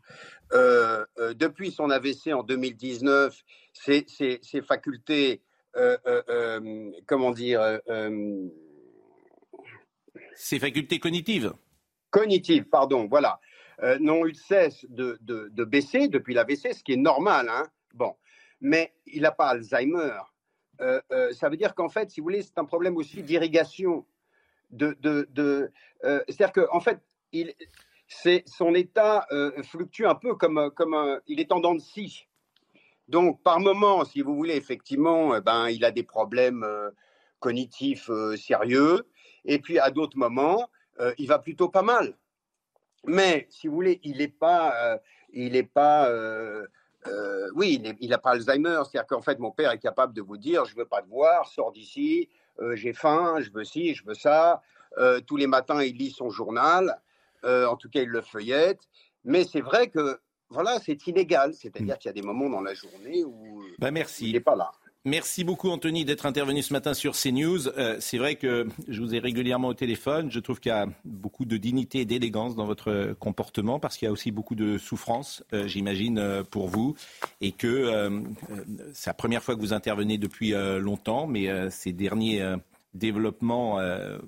depuis 0.52 1.70
son 1.70 1.90
AVC 1.90 2.32
en 2.32 2.42
2019, 2.42 3.36
ses, 3.72 4.06
ses 4.08 4.62
facultés 4.62 5.42
euh, 5.76 5.96
euh, 6.06 6.22
euh, 6.28 6.90
comment 7.06 7.30
dire 7.30 7.80
Ses 10.34 10.58
facultés 10.58 10.98
cognitives. 10.98 11.52
Cognitives, 12.10 12.64
pardon, 12.64 13.06
voilà. 13.06 13.40
n'ont 14.00 14.26
eu 14.26 14.32
de 14.32 14.36
cesse 14.36 14.84
de, 14.88 15.18
de, 15.20 15.64
baisser 15.64 16.08
depuis 16.08 16.34
l'AVC, 16.34 16.74
ce 16.74 16.82
qui 16.82 16.92
est 16.92 16.96
normal. 16.96 17.48
Hein 17.48 17.68
bon. 17.94 18.16
Mais 18.60 18.92
il 19.06 19.22
n'a 19.22 19.30
pas 19.30 19.48
Alzheimer. 19.48 20.18
ça 20.78 21.48
veut 21.48 21.56
dire 21.56 21.74
qu'en 21.74 21.88
fait, 21.88 22.10
si 22.10 22.20
vous 22.20 22.24
voulez, 22.24 22.42
c'est 22.42 22.58
un 22.58 22.64
problème 22.64 22.96
aussi 22.96 23.22
d'irrigation. 23.22 24.04
De, 24.70 24.96
de, 25.00 25.70
C'est-à-dire 26.02 26.52
qu'en 26.52 26.80
fait, 26.80 27.00
il, 27.32 27.54
son 28.46 28.74
état 28.74 29.26
fluctue 29.64 30.04
un 30.04 30.14
peu 30.14 30.34
comme, 30.34 30.70
comme 30.76 30.94
un, 30.94 31.20
il 31.26 31.40
est 31.40 31.52
en 31.52 31.60
dents 31.60 31.74
de 31.74 31.80
scie. 31.80 32.26
Donc, 33.10 33.42
par 33.42 33.58
moment, 33.58 34.04
si 34.04 34.22
vous 34.22 34.36
voulez, 34.36 34.54
effectivement, 34.54 35.40
ben, 35.40 35.68
il 35.68 35.84
a 35.84 35.90
des 35.90 36.04
problèmes 36.04 36.62
euh, 36.62 36.90
cognitifs 37.40 38.08
euh, 38.08 38.36
sérieux. 38.36 39.04
Et 39.44 39.58
puis, 39.58 39.80
à 39.80 39.90
d'autres 39.90 40.16
moments, 40.16 40.70
euh, 41.00 41.12
il 41.18 41.26
va 41.26 41.40
plutôt 41.40 41.68
pas 41.68 41.82
mal. 41.82 42.16
Mais, 43.04 43.48
si 43.50 43.66
vous 43.66 43.74
voulez, 43.74 43.98
il 44.04 44.18
n'est 44.18 44.28
pas, 44.28 45.00
il 45.32 45.56
est 45.56 45.64
pas, 45.64 46.08
oui, 47.54 47.82
il 48.00 48.10
n'a 48.10 48.18
pas 48.18 48.32
Alzheimer. 48.32 48.82
C'est-à-dire 48.84 49.06
qu'en 49.08 49.22
fait, 49.22 49.40
mon 49.40 49.50
père 49.50 49.72
est 49.72 49.78
capable 49.78 50.12
de 50.12 50.22
vous 50.22 50.36
dire, 50.36 50.64
je 50.66 50.76
veux 50.76 50.84
pas 50.84 51.02
te 51.02 51.08
voir, 51.08 51.48
sors 51.48 51.72
d'ici, 51.72 52.28
j'ai 52.74 52.92
faim, 52.92 53.36
je 53.40 53.50
veux 53.50 53.64
ci, 53.64 53.94
je 53.94 54.04
veux 54.04 54.14
ça. 54.14 54.62
tous 55.26 55.36
les 55.36 55.46
matins, 55.46 55.82
il 55.82 55.96
lit 55.96 56.10
son 56.10 56.30
journal. 56.30 57.00
en 57.44 57.76
tout 57.76 57.88
cas, 57.88 58.02
il 58.02 58.08
le 58.08 58.20
feuillette. 58.20 58.80
Mais 59.24 59.44
c'est 59.44 59.60
vrai 59.60 59.88
que 59.88 60.18
voilà, 60.50 60.78
c'est 60.80 61.06
inégal. 61.06 61.54
C'est-à-dire 61.54 61.94
mm. 61.94 61.98
qu'il 61.98 62.08
y 62.08 62.10
a 62.10 62.14
des 62.14 62.22
moments 62.22 62.50
dans 62.50 62.60
la 62.60 62.74
journée 62.74 63.24
où 63.24 63.62
bah, 63.78 63.90
merci. 63.90 64.28
il 64.28 64.32
n'est 64.32 64.40
pas 64.40 64.56
là. 64.56 64.70
Merci 65.06 65.44
beaucoup 65.44 65.70
Anthony 65.70 66.04
d'être 66.04 66.26
intervenu 66.26 66.60
ce 66.60 66.74
matin 66.74 66.92
sur 66.92 67.14
CNews. 67.16 67.68
Euh, 67.68 67.96
c'est 68.00 68.18
vrai 68.18 68.34
que 68.34 68.68
je 68.86 69.00
vous 69.00 69.14
ai 69.14 69.18
régulièrement 69.18 69.68
au 69.68 69.74
téléphone. 69.74 70.30
Je 70.30 70.40
trouve 70.40 70.60
qu'il 70.60 70.68
y 70.68 70.74
a 70.74 70.86
beaucoup 71.06 71.46
de 71.46 71.56
dignité 71.56 72.00
et 72.00 72.04
d'élégance 72.04 72.54
dans 72.54 72.66
votre 72.66 73.14
comportement 73.18 73.80
parce 73.80 73.96
qu'il 73.96 74.04
y 74.04 74.08
a 74.10 74.12
aussi 74.12 74.30
beaucoup 74.30 74.54
de 74.54 74.76
souffrance, 74.76 75.42
euh, 75.54 75.66
j'imagine, 75.66 76.18
euh, 76.18 76.42
pour 76.42 76.68
vous. 76.68 76.96
Et 77.40 77.52
que 77.52 78.10
c'est 78.92 79.08
la 79.08 79.14
première 79.14 79.42
fois 79.42 79.54
que 79.54 79.60
vous 79.60 79.72
intervenez 79.72 80.18
depuis 80.18 80.52
longtemps, 80.78 81.26
mais 81.26 81.70
ces 81.70 81.92
derniers 81.92 82.42
développements 82.92 83.78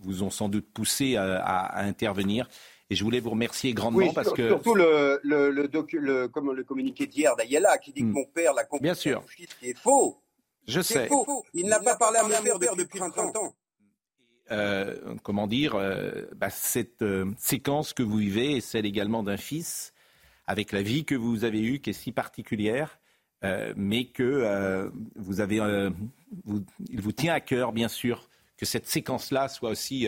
vous 0.01 0.23
ont 0.23 0.31
sans 0.31 0.49
doute 0.49 0.67
poussé 0.73 1.17
à 1.17 1.83
intervenir. 1.83 2.49
Et 2.89 2.95
je 2.95 3.05
voulais 3.05 3.21
vous 3.21 3.31
remercier 3.31 3.73
grandement 3.75 4.13
parce 4.13 4.33
que. 4.33 4.49
Surtout 4.49 4.75
le, 4.75 5.21
le, 5.23 5.51
le, 5.51 6.29
comme 6.29 6.53
le 6.53 6.65
communiqué 6.65 7.07
d'hier 7.07 7.37
d'Ayala 7.37 7.79
qui 7.79 7.93
dit 7.93 8.01
que 8.01 8.07
hmm. 8.07 8.13
mon 8.13 8.25
père 8.25 8.55
l'a 8.55 8.65
compris. 8.65 8.83
Bien 8.83 8.95
sûr. 8.95 9.23
est 9.63 9.79
faux. 9.79 10.19
Je 10.67 10.81
sais. 10.81 11.09
Faux. 11.09 11.45
Il 11.55 11.67
n'a 11.67 11.81
pas 11.81 11.97
parlé 11.97 12.19
à 12.19 12.23
mon 12.23 12.59
père 12.59 12.77
depuis 12.77 12.99
30 12.99 13.19
ans. 13.19 13.55
Euh, 14.51 15.15
comment 15.23 15.47
dire, 15.47 15.75
euh, 15.77 16.27
bah, 16.37 16.51
cette 16.51 17.03
euh, 17.03 17.31
séquence 17.39 17.95
que 17.95 18.03
vous 18.03 18.17
vivez 18.17 18.57
est 18.57 18.61
celle 18.61 18.85
également 18.85 19.23
d'un 19.23 19.37
fils, 19.37 19.95
avec 20.47 20.73
la 20.73 20.83
vie 20.83 21.05
que 21.05 21.15
vous 21.15 21.45
avez 21.45 21.63
eue, 21.63 21.81
qui 21.81 21.91
est 21.91 21.95
si 21.95 22.13
particulière. 22.13 22.99
mais 23.77 24.05
que 24.05 24.89
vous 25.17 25.41
avez, 25.41 25.57
il 26.91 27.01
vous 27.01 27.13
tient 27.13 27.35
à 27.35 27.41
cœur, 27.41 27.73
bien 27.73 27.89
sûr, 27.89 28.29
que 28.57 28.65
cette 28.65 28.87
séquence-là 28.87 29.49
soit 29.49 29.71
aussi 29.71 30.07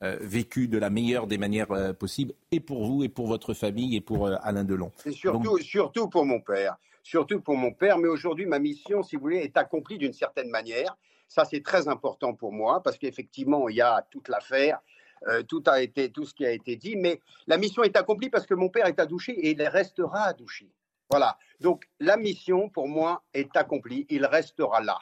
vécue 0.00 0.68
de 0.68 0.78
la 0.78 0.88
meilleure 0.88 1.26
des 1.26 1.38
manières 1.38 1.94
possibles, 1.98 2.32
et 2.52 2.60
pour 2.60 2.84
vous, 2.84 3.02
et 3.02 3.08
pour 3.08 3.26
votre 3.26 3.54
famille, 3.54 3.96
et 3.96 4.00
pour 4.00 4.28
Alain 4.28 4.62
Delon. 4.62 4.92
C'est 4.96 5.12
surtout, 5.12 5.58
surtout 5.58 6.08
pour 6.08 6.24
mon 6.24 6.40
père. 6.40 6.76
Surtout 7.02 7.40
pour 7.40 7.56
mon 7.56 7.72
père, 7.72 7.98
mais 7.98 8.08
aujourd'hui, 8.08 8.46
ma 8.46 8.58
mission, 8.58 9.02
si 9.02 9.16
vous 9.16 9.22
voulez, 9.22 9.38
est 9.38 9.56
accomplie 9.56 9.98
d'une 9.98 10.12
certaine 10.12 10.50
manière. 10.50 10.96
Ça, 11.28 11.44
c'est 11.44 11.62
très 11.62 11.88
important 11.88 12.34
pour 12.34 12.52
moi, 12.52 12.82
parce 12.82 12.98
qu'effectivement, 12.98 13.68
il 13.68 13.76
y 13.76 13.80
a 13.80 14.06
toute 14.10 14.28
l'affaire 14.28 14.80
euh, 15.28 15.42
tout 15.42 15.62
a 15.66 15.82
été, 15.82 16.10
tout 16.10 16.24
ce 16.24 16.34
qui 16.34 16.46
a 16.46 16.50
été 16.50 16.76
dit, 16.76 16.96
mais 16.96 17.20
la 17.46 17.58
mission 17.58 17.82
est 17.82 17.96
accomplie 17.96 18.30
parce 18.30 18.46
que 18.46 18.54
mon 18.54 18.70
père 18.70 18.86
est 18.86 18.98
à 18.98 19.06
Douchy 19.06 19.32
et 19.32 19.50
il 19.50 19.62
restera 19.62 20.22
à 20.22 20.32
Douchy. 20.32 20.70
Voilà. 21.10 21.36
Donc 21.60 21.84
la 21.98 22.16
mission 22.16 22.68
pour 22.70 22.88
moi 22.88 23.22
est 23.34 23.54
accomplie. 23.56 24.06
Il 24.08 24.24
restera 24.24 24.80
là. 24.80 24.98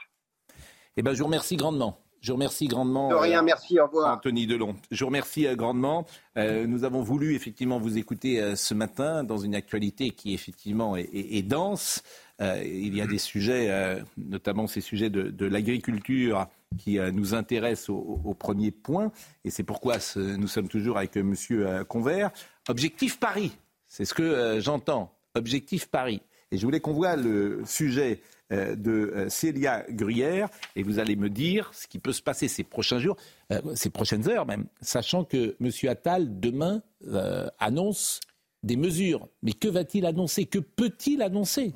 Eh 0.97 1.03
ben, 1.03 1.13
je 1.13 1.19
vous 1.19 1.27
remercie 1.27 1.57
grandement. 1.57 1.99
Je 2.21 2.33
vous 2.33 2.37
remercie 2.37 2.67
grandement. 2.67 3.09
De 3.09 3.15
rien, 3.15 3.41
euh, 3.41 3.45
merci, 3.45 3.79
au 3.79 3.87
revoir. 3.87 4.17
Anthony 4.17 4.47
Delon. 4.47 4.77
Je 4.91 5.01
vous 5.01 5.07
remercie 5.07 5.47
euh, 5.47 5.55
grandement. 5.57 6.07
nous 6.37 6.85
avons 6.85 7.03
voulu 7.03 7.35
effectivement 7.35 7.79
vous 7.79 7.99
écouter 7.99 8.55
ce 8.55 8.75
matin 8.75 9.25
dans 9.25 9.39
une 9.39 9.55
actualité 9.57 10.11
qui 10.11 10.35
effectivement 10.35 10.97
est 10.97 11.43
dense. 11.43 12.03
Euh, 12.41 12.63
il 12.65 12.97
y 12.97 13.01
a 13.01 13.07
des 13.07 13.19
sujets, 13.19 13.71
euh, 13.71 14.01
notamment 14.17 14.67
ces 14.67 14.81
sujets 14.81 15.11
de, 15.11 15.45
l'agriculture, 15.47 16.47
qui 16.79 16.99
euh, 16.99 17.11
nous 17.11 17.35
intéressent 17.35 17.91
au, 17.91 18.35
premier 18.39 18.71
point. 18.71 19.11
Et 19.45 19.51
c'est 19.51 19.65
pourquoi 19.65 19.97
nous 20.17 20.49
sommes 20.49 20.69
toujours 20.69 20.99
avec 20.99 21.17
M. 21.17 21.35
Convert. 21.89 22.31
Objectif 22.69 23.19
Paris, 23.19 23.53
c'est 23.89 24.05
ce 24.05 24.15
que 24.15 24.59
j'entends. 24.61 25.13
Objectif 25.35 25.89
Paris. 25.89 26.23
Et 26.51 26.59
je 26.59 26.65
voulais 26.65 26.81
qu'on 26.81 26.93
voit 26.93 27.17
le 27.17 27.63
sujet 27.67 28.21
de 28.51 29.27
Célia 29.29 29.85
Gruyère 29.91 30.49
et 30.77 30.83
vous 30.83 30.99
allez 30.99 31.17
me 31.17 31.29
dire 31.29 31.71
ce 31.75 31.87
qui 31.87 31.99
peut 31.99 32.13
se 32.13 32.23
passer 32.23 32.49
ces 32.49 32.65
prochains 32.65 32.99
jours, 32.99 33.17
ces 33.75 33.91
prochaines 33.91 34.29
heures 34.29 34.47
même, 34.47 34.67
sachant 34.81 35.25
que 35.25 35.57
M. 35.61 35.71
Attal 35.89 36.41
demain 36.41 36.83
annonce 37.59 38.21
des 38.63 38.77
mesures. 38.77 39.29
Mais 39.43 39.53
que 39.53 39.69
va-t-il 39.69 40.07
annoncer? 40.07 40.47
Que 40.47 40.59
peut-il 40.59 41.23
annoncer? 41.23 41.73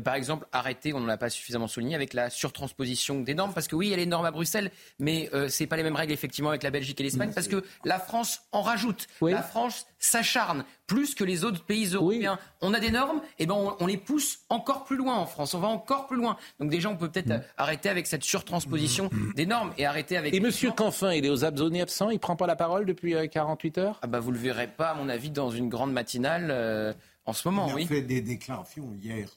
Par 0.00 0.14
exemple, 0.14 0.46
arrêter, 0.52 0.92
on 0.92 1.00
ne 1.00 1.06
l'a 1.06 1.16
pas 1.16 1.30
suffisamment 1.30 1.68
souligné, 1.68 1.94
avec 1.94 2.14
la 2.14 2.30
surtransposition 2.30 3.20
des 3.20 3.34
normes. 3.34 3.52
Parce 3.52 3.68
que 3.68 3.76
oui, 3.76 3.86
il 3.86 3.90
y 3.90 3.94
a 3.94 3.96
les 3.96 4.06
normes 4.06 4.26
à 4.26 4.30
Bruxelles, 4.30 4.70
mais 4.98 5.30
euh, 5.32 5.48
ce 5.48 5.62
n'est 5.62 5.66
pas 5.68 5.76
les 5.76 5.84
mêmes 5.84 5.94
règles, 5.94 6.12
effectivement, 6.12 6.50
avec 6.50 6.62
la 6.62 6.70
Belgique 6.70 7.00
et 7.00 7.04
l'Espagne, 7.04 7.30
parce 7.34 7.48
que 7.48 7.62
la 7.84 7.98
France 7.98 8.42
en 8.52 8.62
rajoute. 8.62 9.06
La 9.22 9.42
France 9.42 9.86
s'acharne 9.98 10.64
plus 10.86 11.14
que 11.14 11.24
les 11.24 11.44
autres 11.44 11.64
pays 11.64 11.86
européens. 11.86 12.38
On 12.60 12.74
a 12.74 12.80
des 12.80 12.90
normes, 12.90 13.20
et 13.38 13.46
ben 13.46 13.54
on, 13.80 13.86
les 13.86 13.96
pousse 13.96 14.40
encore 14.48 14.84
plus 14.84 14.96
loin 14.96 15.14
en 15.14 15.26
France. 15.26 15.54
On 15.54 15.60
va 15.60 15.68
encore 15.68 16.06
plus 16.06 16.16
loin. 16.16 16.36
Donc 16.60 16.70
déjà, 16.70 16.90
on 16.90 16.96
peut 16.96 17.08
peut-être 17.08 17.28
mm. 17.28 17.42
arrêter 17.56 17.88
avec 17.88 18.06
cette 18.06 18.24
surtransposition 18.24 19.08
mm. 19.10 19.34
des 19.34 19.46
normes 19.46 19.72
et 19.78 19.86
arrêter 19.86 20.16
avec. 20.16 20.34
Et 20.34 20.40
Monsieur 20.40 20.72
Canfin, 20.72 21.12
il 21.12 21.24
est 21.24 21.30
aux 21.30 21.44
absonnés 21.44 21.80
absents, 21.80 22.10
il 22.10 22.18
prend 22.18 22.36
pas 22.36 22.46
la 22.46 22.56
parole 22.56 22.84
depuis 22.84 23.14
48 23.30 23.78
euh, 23.78 23.80
heures? 23.82 23.98
Ah 24.02 24.06
bah 24.06 24.20
vous 24.20 24.32
le 24.32 24.38
verrez 24.38 24.66
pas, 24.66 24.90
à 24.90 24.94
mon 24.94 25.08
avis, 25.08 25.30
dans 25.30 25.50
une 25.50 25.68
grande 25.68 25.92
matinale. 25.92 26.48
Euh, 26.50 26.92
en 27.26 27.32
ce 27.32 27.48
moment, 27.48 27.76
il 27.76 27.84
a 27.84 27.86
fait 27.86 28.02
des 28.02 28.20
déclarations 28.20 28.92
hier 29.00 29.28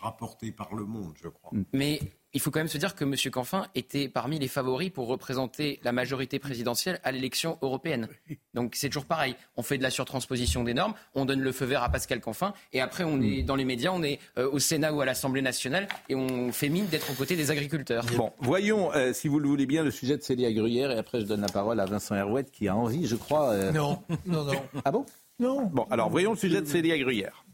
rapporté 0.00 0.52
par 0.52 0.74
le 0.74 0.84
monde, 0.84 1.14
je 1.22 1.28
crois. 1.28 1.50
Mm. 1.52 1.64
Mais 1.72 2.00
il 2.34 2.40
faut 2.40 2.50
quand 2.50 2.60
même 2.60 2.68
se 2.68 2.78
dire 2.78 2.94
que 2.94 3.04
M. 3.04 3.14
Canfin 3.32 3.66
était 3.74 4.08
parmi 4.08 4.38
les 4.38 4.48
favoris 4.48 4.90
pour 4.90 5.08
représenter 5.08 5.80
la 5.82 5.92
majorité 5.92 6.38
présidentielle 6.38 7.00
à 7.02 7.10
l'élection 7.10 7.58
européenne. 7.62 8.08
Donc 8.54 8.74
c'est 8.76 8.88
toujours 8.88 9.06
pareil. 9.06 9.34
On 9.56 9.62
fait 9.62 9.78
de 9.78 9.82
la 9.82 9.90
surtransposition 9.90 10.62
des 10.62 10.74
normes, 10.74 10.94
on 11.14 11.24
donne 11.24 11.40
le 11.40 11.52
feu 11.52 11.64
vert 11.64 11.82
à 11.82 11.88
Pascal 11.88 12.20
Canfin, 12.20 12.52
et 12.72 12.80
après 12.80 13.04
on 13.04 13.20
est 13.20 13.42
dans 13.42 13.56
les 13.56 13.64
médias, 13.64 13.90
on 13.92 14.02
est 14.02 14.20
euh, 14.38 14.50
au 14.50 14.58
Sénat 14.58 14.92
ou 14.92 15.00
à 15.00 15.04
l'Assemblée 15.04 15.42
nationale, 15.42 15.88
et 16.08 16.14
on 16.14 16.52
fait 16.52 16.68
mine 16.68 16.86
d'être 16.86 17.10
aux 17.10 17.14
côtés 17.14 17.36
des 17.36 17.50
agriculteurs. 17.50 18.04
Bon, 18.16 18.32
voyons, 18.40 18.92
euh, 18.94 19.12
si 19.12 19.28
vous 19.28 19.40
le 19.40 19.48
voulez 19.48 19.66
bien, 19.66 19.82
le 19.82 19.90
sujet 19.90 20.16
de 20.16 20.22
Célia 20.22 20.52
Gruyère, 20.52 20.90
et 20.90 20.98
après 20.98 21.20
je 21.20 21.26
donne 21.26 21.40
la 21.40 21.48
parole 21.48 21.80
à 21.80 21.86
Vincent 21.86 22.14
Herouette 22.14 22.50
qui 22.50 22.68
a 22.68 22.76
envie, 22.76 23.06
je 23.06 23.16
crois. 23.16 23.50
Euh, 23.50 23.72
non, 23.72 24.02
non, 24.26 24.44
non. 24.44 24.62
Ah 24.84 24.92
bon? 24.92 25.06
Non. 25.40 25.70
Bon, 25.72 25.86
alors 25.90 26.10
voyons 26.10 26.32
le 26.32 26.36
sujet 26.36 26.60
de 26.60 26.66
Célia 26.66 26.98
Gruyère. 26.98 27.44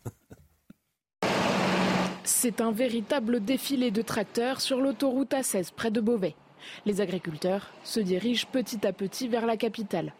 C'est 2.25 2.63
un 2.63 2.73
véritable 2.73 3.45
défilé 3.45 3.91
de 3.91 4.01
tracteurs 4.01 4.63
sur 4.63 4.81
l'autoroute 4.81 5.33
A16 5.33 5.73
près 5.77 5.91
de 5.91 6.01
Beauvais. 6.01 6.35
Les 6.87 7.03
agriculteurs 7.03 7.71
se 7.83 8.01
dirigent 8.01 8.47
petit 8.51 8.87
à 8.87 8.95
petit 8.95 9.29
vers 9.29 9.45
la 9.45 9.59
capitale. 9.59 10.15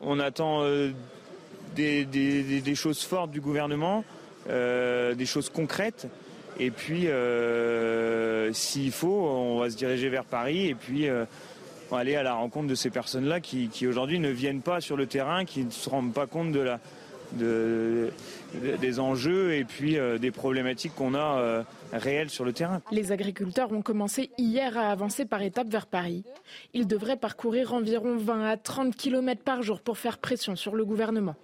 On 0.00 0.18
attend 0.18 0.62
euh, 0.62 0.92
des, 1.76 2.74
choses 2.74 3.02
fortes 3.02 3.30
du 3.30 3.42
gouvernement, 3.42 4.02
euh, 4.48 5.14
des 5.14 5.26
choses 5.26 5.50
concrètes. 5.50 6.06
Et 6.58 6.70
puis, 6.70 7.08
euh, 7.08 8.50
s'il 8.54 8.92
faut, 8.92 9.26
on 9.26 9.58
va 9.58 9.68
se 9.68 9.76
diriger 9.76 10.08
vers 10.08 10.24
Paris 10.24 10.68
et 10.68 10.74
puis 10.74 11.06
aller 11.92 12.16
à 12.16 12.22
la 12.22 12.32
rencontre 12.32 12.68
de 12.68 12.74
ces 12.74 12.88
personnes-là 12.88 13.40
qui, 13.40 13.68
qui 13.68 13.86
aujourd'hui 13.86 14.18
ne 14.18 14.30
viennent 14.30 14.62
pas 14.62 14.80
sur 14.80 14.96
le 14.96 15.04
terrain, 15.06 15.44
qui 15.44 15.64
ne 15.64 15.70
se 15.70 15.90
rendent 15.90 16.14
pas 16.14 16.26
compte 16.26 16.52
de 16.52 16.60
la, 16.60 16.80
de, 17.32 18.10
des 18.80 19.00
enjeux 19.00 19.54
et 19.54 19.64
puis 19.64 19.98
euh, 19.98 20.18
des 20.18 20.30
problématiques 20.30 20.94
qu'on 20.94 21.14
a 21.14 21.38
euh, 21.38 21.62
réelles 21.92 22.30
sur 22.30 22.44
le 22.44 22.52
terrain. 22.52 22.80
Les 22.90 23.12
agriculteurs 23.12 23.72
ont 23.72 23.82
commencé 23.82 24.30
hier 24.38 24.76
à 24.76 24.90
avancer 24.90 25.24
par 25.24 25.42
étapes 25.42 25.68
vers 25.68 25.86
Paris. 25.86 26.24
Ils 26.74 26.86
devraient 26.86 27.16
parcourir 27.16 27.72
environ 27.74 28.16
20 28.16 28.48
à 28.48 28.56
30 28.56 28.94
km 28.96 29.42
par 29.42 29.62
jour 29.62 29.80
pour 29.80 29.98
faire 29.98 30.18
pression 30.18 30.56
sur 30.56 30.74
le 30.74 30.84
gouvernement. 30.84 31.36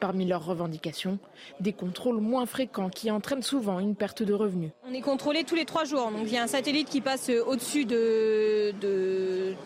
Parmi 0.00 0.26
leurs 0.26 0.44
revendications, 0.44 1.18
des 1.60 1.72
contrôles 1.72 2.20
moins 2.20 2.46
fréquents 2.46 2.90
qui 2.90 3.10
entraînent 3.10 3.42
souvent 3.42 3.78
une 3.78 3.94
perte 3.94 4.22
de 4.22 4.32
revenus. 4.32 4.70
On 4.88 4.94
est 4.94 5.00
contrôlé 5.00 5.44
tous 5.44 5.54
les 5.54 5.64
trois 5.64 5.84
jours. 5.84 6.10
Donc 6.10 6.22
il 6.26 6.32
y 6.32 6.38
a 6.38 6.42
un 6.42 6.48
satellite 6.48 6.88
qui 6.88 7.00
passe 7.00 7.30
au-dessus 7.46 7.84
de, 7.84 8.72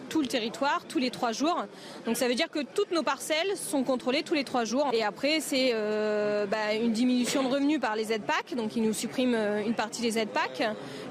tout 0.09 0.21
le 0.21 0.27
territoire 0.27 0.85
tous 0.89 0.99
les 0.99 1.11
trois 1.11 1.33
jours. 1.33 1.65
Donc 2.05 2.17
ça 2.17 2.29
veut 2.29 2.35
dire 2.35 2.51
que 2.51 2.61
toutes 2.61 2.93
nos 2.93 3.03
parcelles 3.03 3.57
sont 3.57 3.83
contrôlées 3.83 4.23
tous 4.23 4.35
les 4.35 4.45
trois 4.45 4.65
jours. 4.65 4.89
Et 4.93 5.03
après, 5.03 5.41
c'est 5.41 5.71
euh, 5.75 6.47
bah, 6.47 6.75
une 6.75 6.93
diminution 6.93 7.43
de 7.43 7.49
revenus 7.49 7.81
par 7.81 7.97
les 7.97 8.13
aides 8.13 8.23
PAC. 8.23 8.55
Donc 8.57 8.77
ils 8.77 8.83
nous 8.83 8.93
suppriment 8.93 9.35
euh, 9.35 9.65
une 9.65 9.75
partie 9.75 10.03
des 10.03 10.19
aides 10.19 10.29
PAC. 10.29 10.63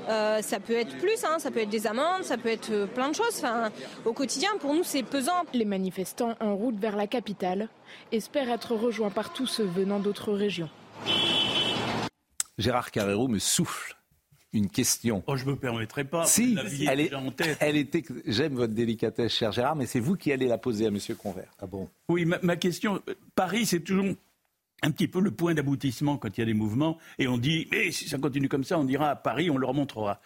Euh, 0.10 0.41
ça 0.41 0.60
peut 0.60 0.76
être 0.76 0.97
plus, 0.97 1.24
hein. 1.24 1.39
ça 1.39 1.51
peut 1.51 1.60
être 1.60 1.70
des 1.70 1.88
amendes, 1.88 2.24
ça 2.24 2.38
peut 2.38 2.49
être 2.49 2.86
plein 2.93 3.10
de 3.10 3.16
choses. 3.16 3.38
Enfin, 3.38 3.72
au 4.06 4.14
quotidien, 4.14 4.49
pour 4.60 4.74
nous, 4.74 4.84
c'est 4.84 5.03
pesant. 5.03 5.45
Les 5.53 5.66
manifestants 5.66 6.36
en 6.39 6.56
route 6.56 6.80
vers 6.80 6.95
la 6.95 7.08
capitale 7.08 7.70
espèrent 8.12 8.49
être 8.49 8.76
rejoints 8.76 9.10
par 9.10 9.34
tous 9.34 9.47
ceux 9.47 9.66
venant 9.66 9.99
d'autres 9.99 10.34
régions. 10.34 10.70
Gérard 12.58 12.91
Carrero 12.91 13.28
me 13.28 13.39
souffle 13.39 13.95
une 14.56 14.70
question. 14.70 15.22
Oh, 15.28 15.36
je 15.36 15.45
me 15.45 15.56
permettrai 15.56 16.06
pas. 16.06 16.26
Si, 16.26 16.58
elle, 16.89 17.01
est, 17.01 17.14
en 17.14 17.30
tête. 17.32 17.58
elle 17.60 17.76
était. 17.76 18.03
J'aime 18.26 18.56
votre 18.56 18.74
délicatesse, 18.74 19.34
cher 19.34 19.51
Gérard, 19.51 19.76
mais 19.76 19.86
c'est 19.86 19.99
vous 19.99 20.16
qui 20.16 20.32
allez 20.32 20.47
la 20.47 20.58
poser 20.58 20.86
à 20.86 20.88
M. 20.88 20.97
Convert. 21.18 21.51
Ah 21.60 21.68
bon? 21.68 21.89
Oui, 22.08 22.26
ma, 22.26 22.56
question. 22.56 23.01
Paris, 23.36 23.66
c'est 23.66 23.82
toujours 23.82 24.16
un 24.86 24.91
petit 24.91 25.07
peu 25.07 25.19
le 25.19 25.31
point 25.31 25.55
d'aboutissement 25.55 26.17
quand 26.17 26.38
il 26.38 26.41
y 26.41 26.43
a 26.43 26.45
des 26.45 26.53
mouvements, 26.53 26.99
et 27.17 27.27
on 27.27 27.39
dit, 27.39 27.67
mais 27.71 27.91
si 27.91 28.07
ça 28.07 28.19
continue 28.19 28.47
comme 28.47 28.63
ça, 28.63 28.77
on 28.77 28.83
dira 28.83 29.09
à 29.09 29.15
Paris, 29.15 29.49
on 29.49 29.57
leur 29.57 29.73
montrera. 29.73 30.21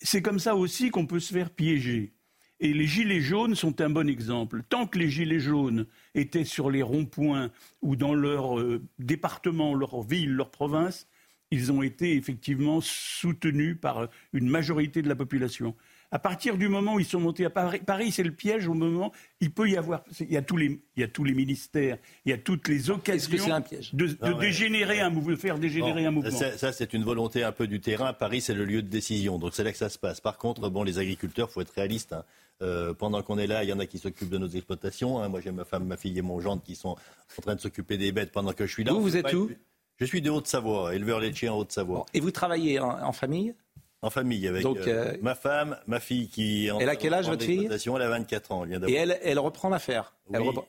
C'est 0.00 0.22
comme 0.22 0.38
ça 0.38 0.54
aussi 0.54 0.90
qu'on 0.90 1.06
peut 1.06 1.18
se 1.18 1.32
faire 1.32 1.50
piéger. 1.50 2.12
Et 2.60 2.72
les 2.72 2.86
gilets 2.86 3.20
jaunes 3.20 3.56
sont 3.56 3.80
un 3.80 3.90
bon 3.90 4.08
exemple. 4.08 4.62
Tant 4.68 4.86
que 4.86 4.98
les 4.98 5.08
gilets 5.08 5.40
jaunes 5.40 5.86
étaient 6.14 6.44
sur 6.44 6.70
les 6.70 6.82
ronds-points 6.82 7.50
ou 7.82 7.96
dans 7.96 8.14
leur 8.14 8.58
euh, 8.58 8.82
département, 9.00 9.74
leur 9.74 10.02
ville, 10.02 10.32
leur 10.32 10.50
province, 10.50 11.08
ils 11.50 11.72
ont 11.72 11.82
été 11.82 12.14
effectivement 12.14 12.80
soutenus 12.80 13.78
par 13.80 14.08
une 14.32 14.48
majorité 14.48 15.02
de 15.02 15.08
la 15.08 15.16
population. 15.16 15.74
À 16.10 16.18
partir 16.18 16.56
du 16.56 16.68
moment 16.68 16.94
où 16.94 17.00
ils 17.00 17.06
sont 17.06 17.20
montés 17.20 17.44
à 17.44 17.50
Paris, 17.50 17.80
Paris 17.84 18.12
c'est 18.12 18.22
le 18.22 18.32
piège 18.32 18.66
au 18.66 18.74
moment, 18.74 19.12
il 19.40 19.52
peut 19.52 19.68
y 19.68 19.76
avoir, 19.76 20.02
il 20.20 20.32
y 20.32 20.36
a 20.36 20.42
tous 20.42 20.56
les, 20.56 20.80
il 20.96 21.00
y 21.00 21.02
a 21.02 21.08
tous 21.08 21.24
les 21.24 21.34
ministères, 21.34 21.98
il 22.24 22.30
y 22.30 22.32
a 22.32 22.38
toutes 22.38 22.68
les 22.68 22.90
occasions 22.90 23.62
de, 23.92 24.06
de 24.06 24.40
dégénérer 24.40 25.00
un 25.00 25.10
mouvement, 25.10 25.32
de 25.32 25.36
faire 25.36 25.58
dégénérer 25.58 26.06
un 26.06 26.10
mouvement. 26.10 26.30
Ça, 26.30 26.72
c'est 26.72 26.94
une 26.94 27.04
volonté 27.04 27.44
un 27.44 27.52
peu 27.52 27.66
du 27.66 27.80
terrain. 27.80 28.12
Paris, 28.12 28.40
c'est 28.40 28.54
le 28.54 28.64
lieu 28.64 28.82
de 28.82 28.88
décision, 28.88 29.38
donc 29.38 29.54
c'est 29.54 29.64
là 29.64 29.72
que 29.72 29.78
ça 29.78 29.88
se 29.88 29.98
passe. 29.98 30.20
Par 30.20 30.38
contre, 30.38 30.68
bon, 30.70 30.82
les 30.82 30.98
agriculteurs, 30.98 31.50
faut 31.50 31.60
être 31.60 31.74
réaliste. 31.74 32.12
Hein. 32.12 32.24
Euh, 32.60 32.92
pendant 32.92 33.22
qu'on 33.22 33.38
est 33.38 33.46
là, 33.46 33.62
il 33.62 33.70
y 33.70 33.72
en 33.72 33.78
a 33.78 33.86
qui 33.86 33.98
s'occupent 33.98 34.30
de 34.30 34.38
nos 34.38 34.48
exploitations. 34.48 35.22
Hein. 35.22 35.28
Moi, 35.28 35.40
j'ai 35.40 35.52
ma 35.52 35.64
femme, 35.64 35.86
ma 35.86 35.96
fille 35.96 36.18
et 36.18 36.22
mon 36.22 36.40
gendre 36.40 36.62
qui 36.62 36.74
sont 36.74 36.96
en 37.38 37.42
train 37.42 37.54
de 37.54 37.60
s'occuper 37.60 37.96
des 37.96 38.10
bêtes 38.10 38.32
pendant 38.32 38.52
que 38.52 38.66
je 38.66 38.72
suis 38.72 38.84
là. 38.84 38.92
Vous, 38.92 39.00
vous 39.00 39.16
êtes 39.16 39.32
où 39.32 39.50
Je 39.98 40.04
suis 40.04 40.20
de 40.20 40.30
Haute-Savoie, 40.30 40.94
éleveur 40.94 41.20
laitier 41.20 41.48
en 41.48 41.58
Haute-Savoie. 41.58 42.06
Et 42.14 42.20
vous 42.20 42.32
travaillez 42.32 42.80
en, 42.80 43.12
famille? 43.12 43.54
En 44.02 44.10
famille, 44.10 44.46
avec 44.46 44.64
euh, 44.64 44.74
euh, 44.86 45.16
ma 45.22 45.34
femme, 45.34 45.76
ma 45.86 46.00
fille 46.00 46.28
qui 46.28 46.66
est 46.66 46.70
en 46.70 46.78
Elle 46.78 46.88
a 46.88 46.96
quel 46.96 47.14
âge, 47.14 47.28
votre 47.28 47.44
fille? 47.44 47.68
Elle 47.68 48.02
a 48.02 48.08
24 48.08 48.52
ans. 48.52 48.64
et 48.66 48.94
elle, 48.94 49.18
elle 49.22 49.38
reprend 49.38 49.68
l'affaire 49.68 50.14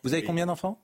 Vous 0.03 0.13
avez 0.13 0.23
combien 0.23 0.45
d'enfants? 0.45 0.81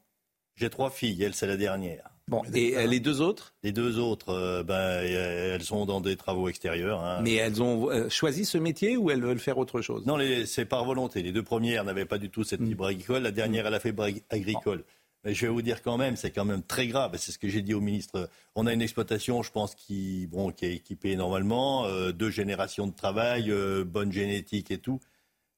J'ai 0.56 0.70
trois 0.70 0.90
filles, 0.90 1.22
elle, 1.22 1.34
c'est 1.34 1.48
la 1.48 1.58
dernière. 1.58 2.10
Bon, 2.28 2.42
et 2.56 2.88
les 2.88 3.00
deux 3.00 3.22
autres? 3.22 3.54
Les 3.62 3.72
deux 3.72 4.00
autres, 4.00 4.30
euh, 4.30 4.64
ben, 4.64 5.04
elles 5.04 5.62
sont 5.62 5.86
dans 5.86 6.02
des 6.02 6.16
travaux 6.16 6.50
extérieurs. 6.50 7.04
Hein. 7.04 7.20
Mais 7.22 7.36
elles 7.36 7.62
ont 7.62 7.92
euh, 7.92 8.10
choisi 8.10 8.46
ce 8.46 8.58
métier 8.58 8.98
ou 8.98 9.12
elles 9.12 9.22
veulent 9.22 9.40
faire 9.40 9.60
autre 9.60 9.82
chose? 9.82 10.08
Non, 10.08 10.18
c'est 10.48 10.66
par 10.66 10.86
volonté. 10.86 11.22
Les 11.22 11.32
deux 11.32 11.44
premières 11.44 11.84
n'avaient 11.84 12.06
pas 12.06 12.18
du 12.18 12.32
tout 12.32 12.44
cette 12.44 12.62
hmm. 12.62 12.68
fibre 12.68 12.86
agricole. 12.88 13.22
La 13.22 13.32
dernière, 13.32 13.68
elle 13.68 13.76
a 13.76 13.80
fait 13.80 13.94
agricole. 14.32 14.84
Mais 15.26 15.34
je 15.34 15.48
vais 15.48 15.52
vous 15.52 15.64
dire 15.64 15.82
quand 15.82 15.98
même, 15.98 16.16
c'est 16.16 16.30
quand 16.30 16.46
même 16.46 16.62
très 16.62 16.88
grave. 16.88 17.18
C'est 17.18 17.32
ce 17.32 17.40
que 17.40 17.50
j'ai 17.50 17.64
dit 17.64 17.74
au 17.74 17.82
ministre. 17.82 18.30
On 18.54 18.68
a 18.68 18.74
une 18.74 18.84
exploitation, 18.84 19.42
je 19.42 19.52
pense, 19.52 19.74
qui, 19.74 20.28
bon, 20.28 20.52
qui 20.52 20.68
est 20.68 20.76
équipée 20.76 21.16
normalement, 21.16 21.86
euh, 21.86 22.12
deux 22.12 22.30
générations 22.30 22.86
de 22.86 22.94
travail, 22.94 23.50
euh, 23.50 23.84
bonne 23.84 24.12
génétique 24.12 24.70
et 24.70 24.78
tout. 24.78 25.00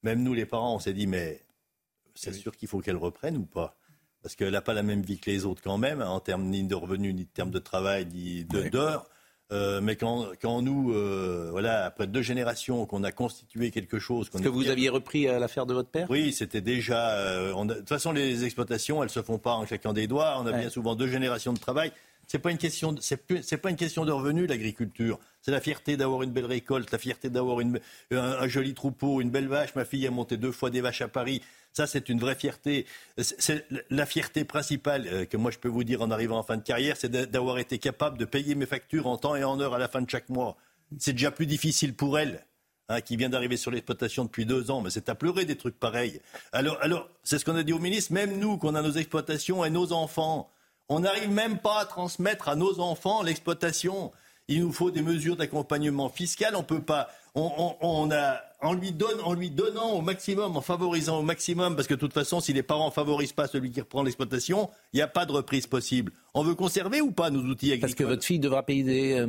Même 0.04 0.24
nous, 0.24 0.34
les 0.34 0.46
parents, 0.46 0.74
on 0.74 0.80
s'est 0.80 0.94
dit, 0.94 1.06
mais 1.06 1.44
c'est 2.16 2.34
sûr 2.34 2.56
qu'il 2.56 2.70
faut 2.70 2.80
qu'elle 2.80 2.96
reprenne 2.96 3.36
ou 3.36 3.46
pas? 3.46 3.78
Parce 4.24 4.36
qu'elle 4.36 4.52
n'a 4.52 4.62
pas 4.62 4.74
la 4.74 4.84
même 4.84 5.02
vie 5.02 5.20
que 5.20 5.30
les 5.30 5.46
autres 5.46 5.62
quand 5.62 5.78
même, 5.78 6.02
hein, 6.02 6.10
en 6.10 6.22
termes 6.22 6.46
ni 6.46 6.64
de 6.64 6.76
revenus, 6.76 7.14
ni 7.14 7.26
de 7.26 7.30
termes 7.30 7.52
de 7.52 7.60
travail, 7.60 8.08
ni 8.08 8.46
d'heures. 8.46 9.10
Euh, 9.54 9.80
mais 9.82 9.96
quand, 9.96 10.26
quand 10.42 10.62
nous, 10.62 10.92
euh, 10.94 11.48
voilà, 11.52 11.86
après 11.86 12.06
deux 12.06 12.22
générations, 12.22 12.86
qu'on 12.86 13.04
a 13.04 13.12
constitué 13.14 13.72
quelque 13.72 13.98
chose. 13.98 14.30
Que 14.30 14.50
vous 14.50 14.70
aviez 14.70 14.90
repris 14.90 15.28
euh, 15.28 15.40
l'affaire 15.40 15.66
de 15.66 15.74
votre 15.74 15.90
père? 15.90 16.08
Oui, 16.10 16.34
c'était 16.34 16.62
déjà. 16.62 17.16
de 17.54 17.74
toute 17.76 17.90
façon, 17.90 18.12
les 18.12 18.44
exploitations, 18.44 19.04
elles 19.04 19.10
se 19.10 19.22
font 19.22 19.38
pas 19.38 19.54
en 19.54 19.66
claquant 19.66 19.94
des 19.94 20.08
doigts. 20.08 20.38
On 20.40 20.46
a 20.48 20.52
bien 20.52 20.70
souvent 20.70 20.96
deux 20.96 21.08
générations 21.08 21.54
de 21.54 21.60
travail. 21.60 21.92
C'est 22.28 22.40
pas 22.40 22.52
une 22.52 22.58
question, 22.58 22.94
c'est 23.00 23.58
pas 23.58 23.70
une 23.70 23.78
question 23.78 24.04
de 24.04 24.12
revenus 24.12 24.50
l'agriculture. 24.50 25.18
C'est 25.42 25.52
la 25.52 25.62
fierté 25.62 25.96
d'avoir 25.96 26.24
une 26.24 26.32
belle 26.32 26.46
récolte, 26.46 26.92
la 26.92 26.98
fierté 26.98 27.30
d'avoir 27.30 27.60
un, 28.12 28.48
joli 28.50 28.74
troupeau, 28.74 29.22
une 29.22 29.30
belle 29.30 29.48
vache. 29.48 29.74
Ma 29.76 29.86
fille 29.86 30.06
a 30.06 30.12
monté 30.12 30.36
deux 30.36 30.52
fois 30.52 30.70
des 30.70 30.82
vaches 30.82 31.02
à 31.02 31.08
Paris. 31.08 31.42
Ça, 31.72 31.88
c'est 31.88 32.10
une 32.10 32.20
vraie 32.20 32.36
fierté. 32.36 32.86
C'est 33.18 33.66
la 33.90 34.06
fierté 34.06 34.44
principale 34.44 35.08
euh, 35.08 35.26
que 35.26 35.38
moi 35.38 35.52
je 35.52 35.58
peux 35.58 35.70
vous 35.70 35.86
dire 35.86 36.02
en 36.02 36.12
arrivant 36.12 36.38
en 36.38 36.44
fin 36.44 36.58
de 36.58 36.64
carrière, 36.64 36.98
c'est 36.98 37.10
d'avoir 37.10 37.60
été 37.60 37.78
capable 37.78 38.18
de 38.18 38.26
payer 38.26 38.56
mes 38.56 38.66
factures 38.66 39.08
en 39.08 39.18
temps 39.18 39.36
et 39.36 39.44
en 39.46 39.60
heure 39.62 39.74
à 39.74 39.80
la 39.80 39.88
fin 39.88 40.02
de 40.02 40.10
chaque 40.10 40.28
mois. 40.28 40.58
C'est 40.98 41.14
déjà 41.14 41.32
plus 41.32 41.46
difficile 41.46 41.94
pour 41.94 42.20
elle. 42.20 42.46
Hein, 42.90 43.02
qui 43.02 43.18
vient 43.18 43.28
d'arriver 43.28 43.58
sur 43.58 43.70
l'exploitation 43.70 44.24
depuis 44.24 44.46
deux 44.46 44.72
ans, 44.72 44.80
mais 44.80 44.90
c'est 44.90 45.10
à 45.10 45.16
pleurer 45.16 45.44
des 45.44 45.58
trucs 45.58 45.78
pareils. 45.78 46.22
Alors, 46.54 46.78
alors 46.82 47.10
c'est 47.22 47.38
ce 47.38 47.44
qu'on 47.44 47.58
a 47.58 47.64
dit 47.64 47.74
au 47.74 47.80
ministre, 47.80 48.14
même 48.14 48.40
nous, 48.40 48.58
qu'on 48.58 48.76
a 48.76 48.82
nos 48.82 48.94
exploitations 48.94 49.66
et 49.66 49.70
nos 49.70 49.92
enfants, 49.92 50.50
on 50.90 51.02
n'arrive 51.02 51.30
même 51.30 51.58
pas 51.58 51.82
à 51.82 51.86
transmettre 51.86 52.50
à 52.50 52.56
nos 52.56 52.80
enfants 52.80 53.22
l'exploitation. 53.22 54.12
Il 54.48 54.62
nous 54.62 54.72
faut 54.72 54.92
des 54.92 55.02
mesures 55.02 55.36
d'accompagnement 55.36 56.10
fiscal. 56.10 56.56
On 56.56 56.64
peut 56.64 56.82
pas. 56.82 57.10
On, 57.40 58.10
a, 58.12 58.42
en, 58.62 58.74
lui 58.74 58.92
donne, 58.92 59.20
en 59.24 59.34
lui 59.34 59.52
donnant 59.52 59.92
au 59.92 60.02
maximum, 60.02 60.58
en 60.58 60.62
favorisant 60.62 61.20
au 61.20 61.22
maximum, 61.22 61.76
parce 61.76 61.88
que 61.88 61.94
de 61.94 62.00
toute 62.00 62.14
façon, 62.14 62.40
si 62.40 62.52
les 62.52 62.64
parents 62.64 62.88
ne 62.88 62.92
favorisent 62.92 63.34
pas 63.34 63.46
celui 63.46 63.70
qui 63.70 63.80
reprend 63.80 64.02
l'exploitation, 64.02 64.72
il 64.92 64.98
n'y 64.98 65.04
a 65.04 65.08
pas 65.08 65.28
de 65.28 65.34
reprise 65.34 65.68
possible. 65.68 66.12
On 66.34 66.42
veut 66.42 66.56
conserver 66.56 67.00
ou 67.00 67.12
pas 67.12 67.30
nos 67.30 67.42
outils 67.42 67.68
agricoles 67.68 67.82
Parce 67.82 67.94
que 67.94 68.04
votre 68.06 68.24
fille 68.24 68.40
devra 68.40 68.64
payer 68.64 68.82
des, 68.82 69.14
euh, 69.20 69.28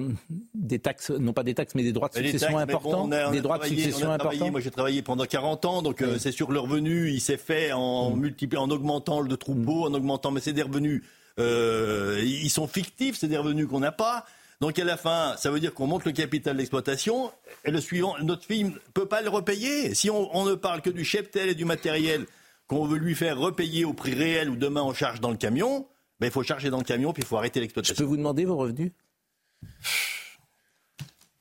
des 0.54 0.78
taxes, 0.78 1.10
non 1.10 1.34
pas 1.34 1.42
des 1.42 1.52
taxes, 1.52 1.74
mais 1.74 1.82
des 1.82 1.92
droits 1.92 2.08
de 2.08 2.14
succession 2.14 2.56
importants. 2.56 3.08
des 3.08 3.42
droits 3.42 3.58
de 3.58 3.64
succession 3.64 4.10
importants. 4.10 4.50
Moi, 4.50 4.60
j'ai 4.60 4.70
travaillé 4.70 5.02
pendant 5.02 5.26
40 5.26 5.64
ans, 5.66 5.82
donc 5.82 6.00
euh, 6.00 6.16
c'est 6.18 6.32
sur 6.32 6.50
le 6.50 6.60
revenu. 6.60 7.10
Il 7.10 7.20
s'est 7.20 7.36
fait 7.36 7.72
en 7.72 8.12
mm. 8.12 8.20
multipliant, 8.20 8.62
en 8.62 8.70
augmentant 8.70 9.20
le 9.20 9.36
troupeau, 9.36 9.84
en 9.84 9.92
augmentant, 9.92 10.30
mais 10.30 10.40
c'est 10.40 10.54
des 10.54 10.62
revenus. 10.62 11.02
Euh, 11.38 12.20
ils 12.24 12.50
sont 12.50 12.66
fictifs, 12.66 13.16
c'est 13.18 13.28
des 13.28 13.36
revenus 13.36 13.68
qu'on 13.68 13.80
n'a 13.80 13.92
pas. 13.92 14.24
Donc 14.60 14.78
à 14.78 14.84
la 14.84 14.96
fin, 14.96 15.36
ça 15.36 15.50
veut 15.50 15.60
dire 15.60 15.72
qu'on 15.72 15.86
monte 15.86 16.04
le 16.04 16.12
capital 16.12 16.56
d'exploitation 16.56 17.30
et 17.64 17.70
le 17.70 17.80
suivant, 17.80 18.16
notre 18.22 18.44
fille 18.44 18.64
ne 18.64 18.70
peut 18.92 19.06
pas 19.06 19.22
le 19.22 19.28
repayer. 19.28 19.94
Si 19.94 20.10
on, 20.10 20.44
ne 20.44 20.54
parle 20.54 20.82
que 20.82 20.90
du 20.90 21.04
cheptel 21.04 21.48
et 21.48 21.54
du 21.54 21.64
matériel 21.64 22.26
qu'on 22.66 22.84
veut 22.86 22.98
lui 22.98 23.14
faire 23.14 23.38
repayer 23.38 23.84
au 23.84 23.92
prix 23.92 24.14
réel 24.14 24.50
ou 24.50 24.56
demain 24.56 24.82
on 24.82 24.92
charge 24.92 25.20
dans 25.20 25.30
le 25.30 25.36
camion, 25.36 25.86
ben, 26.18 26.26
il 26.26 26.32
faut 26.32 26.42
charger 26.42 26.70
dans 26.70 26.78
le 26.78 26.84
camion 26.84 27.12
puis 27.12 27.22
il 27.22 27.26
faut 27.26 27.36
arrêter 27.36 27.60
l'exploitation. 27.60 27.94
Je 27.94 28.02
peux 28.02 28.08
vous 28.08 28.16
demander 28.16 28.44
vos 28.44 28.56
revenus? 28.56 28.90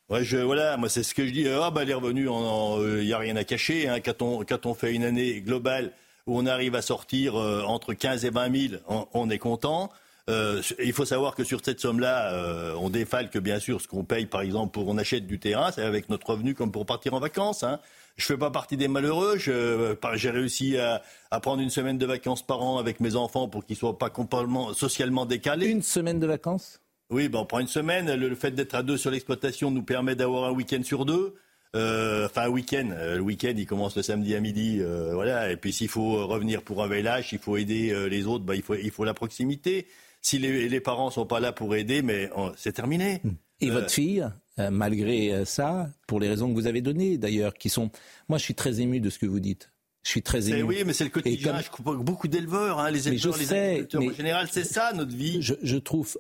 Ouais, 0.10 0.24
je, 0.24 0.38
voilà, 0.38 0.78
moi 0.78 0.88
c'est 0.88 1.04
ce 1.04 1.16
que 1.16 1.26
je 1.26 1.32
dis. 1.32 1.48
Ah 1.50 1.72
bah 1.72 1.84
les 1.84 1.96
revenus, 1.96 2.30
il 2.30 3.04
n'y 3.04 3.12
euh, 3.12 3.16
a 3.16 3.18
rien 3.18 3.36
à 3.36 3.44
cacher. 3.44 3.90
Hein. 3.90 4.00
Quand, 4.00 4.22
on, 4.22 4.46
quand 4.46 4.68
on 4.68 4.74
fait 4.76 4.94
une 4.94 5.04
année 5.04 5.42
globale 5.42 5.92
où 6.28 6.38
on 6.38 6.46
arrive 6.46 6.76
à 6.76 6.82
sortir 6.82 7.36
euh, 7.36 7.64
entre 7.64 7.94
15 7.94 8.26
et 8.26 8.30
20 8.30 8.70
000, 8.70 8.82
on 9.14 9.30
est 9.30 9.40
content. 9.40 9.90
Euh, 10.30 10.62
il 10.84 10.92
faut 10.92 11.06
savoir 11.06 11.36
que 11.36 11.44
sur 11.46 11.62
cette 11.64 11.80
somme-là, 11.80 12.34
euh, 12.34 12.74
on 12.80 12.90
défalque 12.90 13.38
bien 13.38 13.60
sûr 13.60 13.80
ce 13.80 13.88
qu'on 13.88 14.04
paye, 14.04 14.26
par 14.26 14.42
exemple, 14.42 14.74
pour 14.74 14.88
on 14.90 14.98
achète 14.98 15.26
du 15.26 15.40
terrain, 15.40 15.72
c'est 15.72 15.84
avec 15.84 16.10
notre 16.10 16.30
revenu 16.32 16.54
comme 16.54 16.72
pour 16.72 16.86
partir 16.86 17.14
en 17.14 17.20
vacances. 17.20 17.64
Hein. 17.64 17.80
Je 18.18 18.26
fais 18.26 18.38
pas 18.38 18.52
partie 18.52 18.76
des 18.76 18.88
malheureux. 18.88 19.38
J'ai 19.38 20.30
réussi 20.30 20.78
à, 20.78 21.02
à, 21.32 21.40
prendre 21.40 21.62
une 21.62 21.70
semaine 21.70 21.98
de 21.98 22.06
vacances 22.06 22.46
par 22.46 22.62
an 22.62 22.78
avec 22.78 23.00
mes 23.00 23.16
enfants 23.16 23.48
pour 23.48 23.66
qu'ils 23.66 23.78
soient 23.78 23.98
pas 23.98 24.10
complètement 24.10 24.74
socialement 24.74 25.26
décalés. 25.26 25.68
Une 25.68 25.84
semaine 25.84 26.20
de 26.20 26.28
vacances? 26.28 26.82
Oui, 27.10 27.30
ben 27.30 27.40
on 27.40 27.46
prend 27.46 27.60
une 27.60 27.68
semaine. 27.68 28.14
Le, 28.14 28.36
fait 28.36 28.52
d'être 28.52 28.76
à 28.76 28.84
deux 28.84 28.98
sur 28.98 29.12
l'exploitation 29.12 29.72
nous 29.72 29.84
permet 29.84 30.16
d'avoir 30.16 30.50
un 30.50 30.52
week-end 30.52 30.82
sur 30.84 31.06
deux. 31.06 31.36
Euh, 31.76 32.26
enfin, 32.26 32.44
un 32.44 32.50
week-end. 32.50 32.90
Euh, 32.92 33.16
le 33.16 33.22
week-end, 33.22 33.54
il 33.56 33.66
commence 33.66 33.96
le 33.96 34.04
samedi 34.04 34.36
à 34.36 34.40
midi. 34.40 34.80
Euh, 34.82 35.14
voilà. 35.14 35.52
Et 35.52 35.58
puis, 35.58 35.74
s'il 35.74 35.90
faut 35.90 36.26
revenir 36.28 36.64
pour 36.64 36.84
un 36.84 36.88
village, 36.88 37.34
il 37.34 37.40
faut 37.40 37.58
aider 37.58 38.08
les 38.10 38.26
autres, 38.26 38.46
ben, 38.46 38.56
il, 38.56 38.62
faut, 38.62 38.76
il 38.76 38.92
faut 38.92 39.04
la 39.04 39.14
proximité 39.14 39.88
si 40.28 40.40
les, 40.40 40.80
parents 40.82 41.10
sont 41.10 41.26
pas 41.26 41.40
là 41.40 41.52
pour 41.52 41.76
aider, 41.76 42.02
mais 42.02 42.30
oh, 42.36 42.52
c'est 42.58 42.74
terminé. 42.74 43.22
Hmm. 43.24 43.32
Et 43.62 43.70
votre 43.70 43.86
euh, 43.86 43.90
fille, 43.90 44.28
euh, 44.60 44.70
malgré 44.70 45.32
euh, 45.32 45.46
ça, 45.46 45.90
pour 46.06 46.20
les 46.20 46.28
raisons 46.28 46.50
que 46.50 46.54
vous 46.54 46.68
avez 46.68 46.82
données 46.82 47.18
d'ailleurs, 47.18 47.54
qui 47.54 47.70
sont... 47.70 47.90
Moi, 48.28 48.38
je 48.38 48.44
suis 48.44 48.56
très 48.56 48.82
ému 48.82 49.00
de 49.00 49.10
ce 49.10 49.20
que 49.20 49.26
vous 49.26 49.40
dites. 49.40 49.72
Je 50.04 50.10
suis 50.10 50.22
très 50.22 50.50
ému. 50.50 50.64
Oui, 50.64 50.84
mais 50.86 50.94
c'est 50.94 51.06
le 51.06 51.10
quotidien. 51.10 51.60
Je 51.62 51.70
crois 51.70 51.96
beaucoup 51.96 52.28
d'éleveurs, 52.28 52.80
hein, 52.80 52.92
les 52.92 53.08
éleveurs, 53.08 53.38
les 53.38 53.54
agriculteurs. 53.54 54.02
en 54.02 54.14
général, 54.14 54.48
c'est 54.52 54.64
ça 54.64 54.94
notre 54.94 55.16
vie. 55.16 55.42
Je, 55.42 55.78
trouve, 55.78 56.18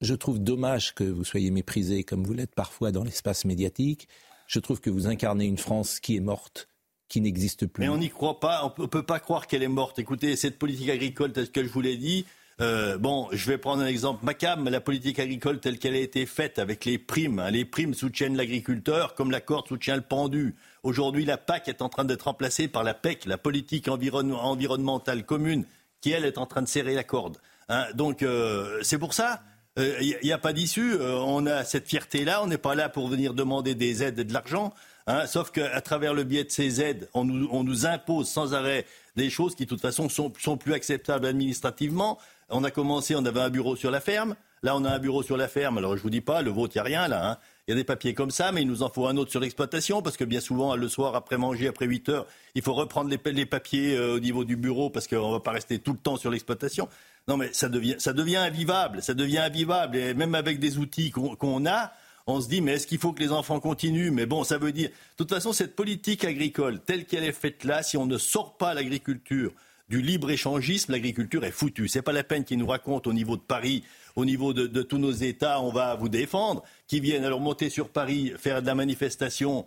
je 0.00 0.14
trouve 0.14 0.38
dommage 0.38 0.94
que 0.94 1.04
vous 1.04 1.24
soyez 1.24 1.50
méprisé 1.50 2.04
comme 2.04 2.24
vous 2.24 2.34
l'êtes 2.34 2.54
parfois 2.54 2.90
dans 2.90 3.04
l'espace 3.04 3.44
médiatique. 3.44 4.08
Je 4.46 4.58
trouve 4.60 4.80
que 4.80 4.90
vous 4.90 5.06
incarnez 5.06 5.44
une 5.44 5.58
France 5.58 6.00
qui 6.00 6.16
est 6.16 6.20
morte, 6.20 6.68
qui 7.08 7.20
n'existe 7.20 7.66
plus. 7.66 7.82
Mais 7.82 7.88
on 7.88 7.98
n'y 7.98 8.10
croit 8.10 8.40
pas. 8.40 8.64
On 8.64 8.82
ne 8.82 8.86
peut 8.86 9.02
pas 9.02 9.20
croire 9.20 9.46
qu'elle 9.46 9.62
est 9.62 9.68
morte. 9.68 9.98
Écoutez, 9.98 10.36
cette 10.36 10.58
politique 10.58 10.88
agricole, 10.88 11.32
telle 11.32 11.50
que 11.50 11.64
je 11.64 11.68
vous 11.68 11.80
l'ai 11.80 11.96
dit, 11.96 12.26
euh, 12.60 12.96
bon, 12.96 13.28
je 13.32 13.50
vais 13.50 13.58
prendre 13.58 13.82
un 13.82 13.86
exemple 13.86 14.24
macabre, 14.24 14.70
la 14.70 14.80
politique 14.80 15.18
agricole 15.18 15.60
telle 15.60 15.78
qu'elle 15.78 15.94
a 15.94 15.98
été 15.98 16.24
faite 16.24 16.58
avec 16.58 16.84
les 16.84 16.96
primes. 16.96 17.38
Hein, 17.38 17.50
les 17.50 17.64
primes 17.64 17.92
soutiennent 17.92 18.36
l'agriculteur 18.36 19.14
comme 19.14 19.30
la 19.30 19.40
corde 19.40 19.68
soutient 19.68 19.96
le 19.96 20.02
pendu. 20.02 20.54
Aujourd'hui, 20.82 21.24
la 21.24 21.36
PAC 21.36 21.68
est 21.68 21.82
en 21.82 21.88
train 21.88 22.04
d'être 22.04 22.22
remplacée 22.22 22.68
par 22.68 22.82
la 22.82 22.94
PEC, 22.94 23.26
la 23.26 23.36
politique 23.36 23.88
environnementale 23.88 25.26
commune, 25.26 25.66
qui, 26.00 26.12
elle, 26.12 26.24
est 26.24 26.38
en 26.38 26.46
train 26.46 26.62
de 26.62 26.68
serrer 26.68 26.94
la 26.94 27.04
corde. 27.04 27.36
Hein, 27.68 27.84
donc, 27.94 28.22
euh, 28.22 28.78
c'est 28.82 28.98
pour 28.98 29.12
ça. 29.12 29.42
Il 29.76 29.82
euh, 29.82 30.18
n'y 30.22 30.32
a, 30.32 30.38
pas 30.38 30.52
d'issue. 30.52 30.96
on 31.00 31.46
a 31.46 31.64
cette 31.64 31.88
fierté-là. 31.88 32.42
On 32.42 32.46
n'est 32.46 32.58
pas 32.58 32.74
là 32.74 32.88
pour 32.88 33.08
venir 33.08 33.34
demander 33.34 33.74
des 33.74 34.02
aides 34.02 34.18
et 34.18 34.24
de 34.24 34.32
l'argent. 34.32 34.72
Hein, 35.08 35.26
sauf 35.26 35.52
qu'à 35.52 35.80
travers 35.82 36.14
le 36.14 36.24
biais 36.24 36.44
de 36.44 36.50
ces 36.50 36.80
aides, 36.80 37.08
on 37.14 37.24
nous, 37.24 37.86
impose 37.86 38.28
sans 38.28 38.54
arrêt 38.54 38.86
des 39.14 39.30
choses 39.30 39.54
qui, 39.54 39.64
de 39.64 39.68
toute 39.68 39.80
façon, 39.80 40.08
sont, 40.08 40.32
sont 40.38 40.56
plus 40.56 40.72
acceptables 40.72 41.26
administrativement. 41.26 42.18
On 42.48 42.64
a 42.64 42.70
commencé, 42.70 43.14
on 43.14 43.24
avait 43.24 43.40
un 43.40 43.50
bureau 43.50 43.76
sur 43.76 43.90
la 43.90 44.00
ferme. 44.00 44.34
Là, 44.62 44.74
on 44.76 44.84
a 44.84 44.90
un 44.90 44.98
bureau 44.98 45.22
sur 45.22 45.36
la 45.36 45.46
ferme. 45.46 45.78
Alors, 45.78 45.96
je 45.96 46.02
vous 46.02 46.10
dis 46.10 46.20
pas, 46.20 46.42
le 46.42 46.50
vôtre, 46.50 46.74
il 46.74 46.78
n'y 46.78 46.80
a 46.80 46.84
rien 46.84 47.08
là. 47.08 47.30
Hein. 47.30 47.38
Il 47.66 47.72
y 47.72 47.74
a 47.74 47.76
des 47.76 47.84
papiers 47.84 48.14
comme 48.14 48.30
ça, 48.30 48.52
mais 48.52 48.62
il 48.62 48.68
nous 48.68 48.82
en 48.82 48.88
faut 48.88 49.06
un 49.06 49.16
autre 49.16 49.30
sur 49.30 49.40
l'exploitation, 49.40 50.00
parce 50.00 50.16
que 50.16 50.24
bien 50.24 50.40
souvent, 50.40 50.76
le 50.76 50.88
soir, 50.88 51.14
après 51.14 51.36
manger, 51.36 51.68
après 51.68 51.86
8 51.86 52.08
heures, 52.08 52.26
il 52.54 52.62
faut 52.62 52.74
reprendre 52.74 53.10
les, 53.10 53.46
papiers 53.46 53.96
euh, 53.96 54.16
au 54.16 54.20
niveau 54.20 54.44
du 54.44 54.56
bureau, 54.56 54.88
parce 54.88 55.08
qu'on 55.08 55.28
ne 55.28 55.32
va 55.34 55.40
pas 55.40 55.50
rester 55.50 55.78
tout 55.78 55.92
le 55.92 55.98
temps 55.98 56.16
sur 56.16 56.30
l'exploitation. 56.30 56.88
Non, 57.28 57.36
mais 57.36 57.52
ça 57.52 57.68
devient, 57.68 57.96
ça 57.98 58.12
devient 58.12 58.36
invivable. 58.36 59.02
Ça 59.02 59.14
devient 59.14 59.38
invivable. 59.38 59.96
Et 59.96 60.14
même 60.14 60.34
avec 60.34 60.60
des 60.60 60.78
outils 60.78 61.10
qu'on 61.10 61.66
a, 61.66 61.92
on 62.28 62.40
se 62.40 62.48
dit, 62.48 62.60
mais 62.60 62.72
est-ce 62.72 62.86
qu'il 62.86 62.98
faut 62.98 63.12
que 63.12 63.22
les 63.22 63.32
enfants 63.32 63.60
continuent? 63.60 64.10
Mais 64.10 64.26
bon, 64.26 64.44
ça 64.44 64.58
veut 64.58 64.72
dire, 64.72 64.88
de 64.88 65.16
toute 65.16 65.30
façon, 65.30 65.52
cette 65.52 65.74
politique 65.76 66.24
agricole, 66.24 66.80
telle 66.80 67.04
qu'elle 67.04 67.24
est 67.24 67.32
faite 67.32 67.64
là, 67.64 67.82
si 67.82 67.96
on 67.96 68.06
ne 68.06 68.18
sort 68.18 68.56
pas 68.56 68.74
l'agriculture 68.74 69.52
du 69.88 70.02
libre-échangisme, 70.02 70.92
l'agriculture 70.92 71.44
est 71.44 71.52
foutue. 71.52 71.88
C'est 71.88 72.02
pas 72.02 72.12
la 72.12 72.24
peine 72.24 72.44
qu'ils 72.44 72.58
nous 72.58 72.66
racontent 72.66 73.08
au 73.08 73.12
niveau 73.12 73.36
de 73.36 73.42
Paris, 73.42 73.84
au 74.16 74.24
niveau 74.24 74.52
de, 74.52 74.82
tous 74.82 74.98
nos 74.98 75.12
États, 75.12 75.60
on 75.60 75.70
va 75.70 75.94
vous 75.94 76.08
défendre, 76.08 76.62
qui 76.88 77.00
viennent 77.00 77.24
alors 77.24 77.40
monter 77.40 77.70
sur 77.70 77.88
Paris, 77.90 78.32
faire 78.38 78.62
de 78.62 78.66
la 78.66 78.74
manifestation. 78.74 79.66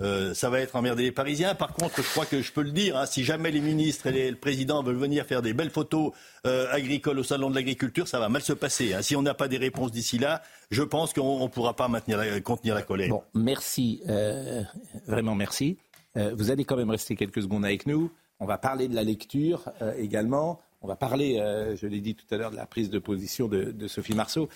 Euh, 0.00 0.34
ça 0.34 0.50
va 0.50 0.60
être 0.60 0.76
emmerder 0.76 1.02
les 1.02 1.12
Parisiens. 1.12 1.54
Par 1.54 1.72
contre, 1.72 1.96
je 2.02 2.08
crois 2.08 2.26
que 2.26 2.40
je 2.40 2.52
peux 2.52 2.62
le 2.62 2.70
dire, 2.70 2.96
hein, 2.96 3.06
si 3.06 3.24
jamais 3.24 3.50
les 3.50 3.60
ministres 3.60 4.06
et 4.06 4.30
le 4.30 4.36
président 4.36 4.82
veulent 4.82 4.96
venir 4.96 5.26
faire 5.26 5.42
des 5.42 5.52
belles 5.52 5.70
photos 5.70 6.12
euh, 6.46 6.66
agricoles 6.70 7.18
au 7.18 7.22
salon 7.24 7.50
de 7.50 7.54
l'agriculture, 7.54 8.06
ça 8.06 8.18
va 8.18 8.28
mal 8.28 8.42
se 8.42 8.52
passer. 8.52 8.94
Hein. 8.94 9.02
Si 9.02 9.16
on 9.16 9.22
n'a 9.22 9.34
pas 9.34 9.48
des 9.48 9.56
réponses 9.56 9.92
d'ici 9.92 10.18
là, 10.18 10.42
je 10.70 10.82
pense 10.82 11.12
qu'on 11.12 11.42
ne 11.42 11.48
pourra 11.48 11.74
pas 11.74 11.88
maintenir 11.88 12.20
contenir 12.42 12.74
la 12.74 12.82
colère. 12.82 13.12
Merci, 13.34 14.02
euh, 14.08 14.62
vraiment 15.06 15.34
merci. 15.34 15.78
vous 16.14 16.50
allez 16.50 16.64
quand 16.64 16.76
même 16.76 16.90
rester 16.90 17.16
quelques 17.16 17.42
secondes 17.42 17.64
avec 17.64 17.86
nous. 17.86 18.10
On 18.40 18.46
va 18.46 18.58
parler 18.58 18.88
de 18.88 18.94
la 18.94 19.02
lecture 19.02 19.70
également. 19.98 20.60
On 20.80 20.86
va 20.86 20.94
parler, 20.94 21.38
je 21.80 21.86
l'ai 21.86 22.00
dit 22.00 22.14
tout 22.14 22.26
à 22.32 22.36
l'heure, 22.36 22.50
de 22.50 22.56
la 22.56 22.66
prise 22.66 22.90
de 22.90 22.98
position 22.98 23.48
de, 23.48 23.88
Sophie 23.88 24.14
Marceau. 24.14 24.48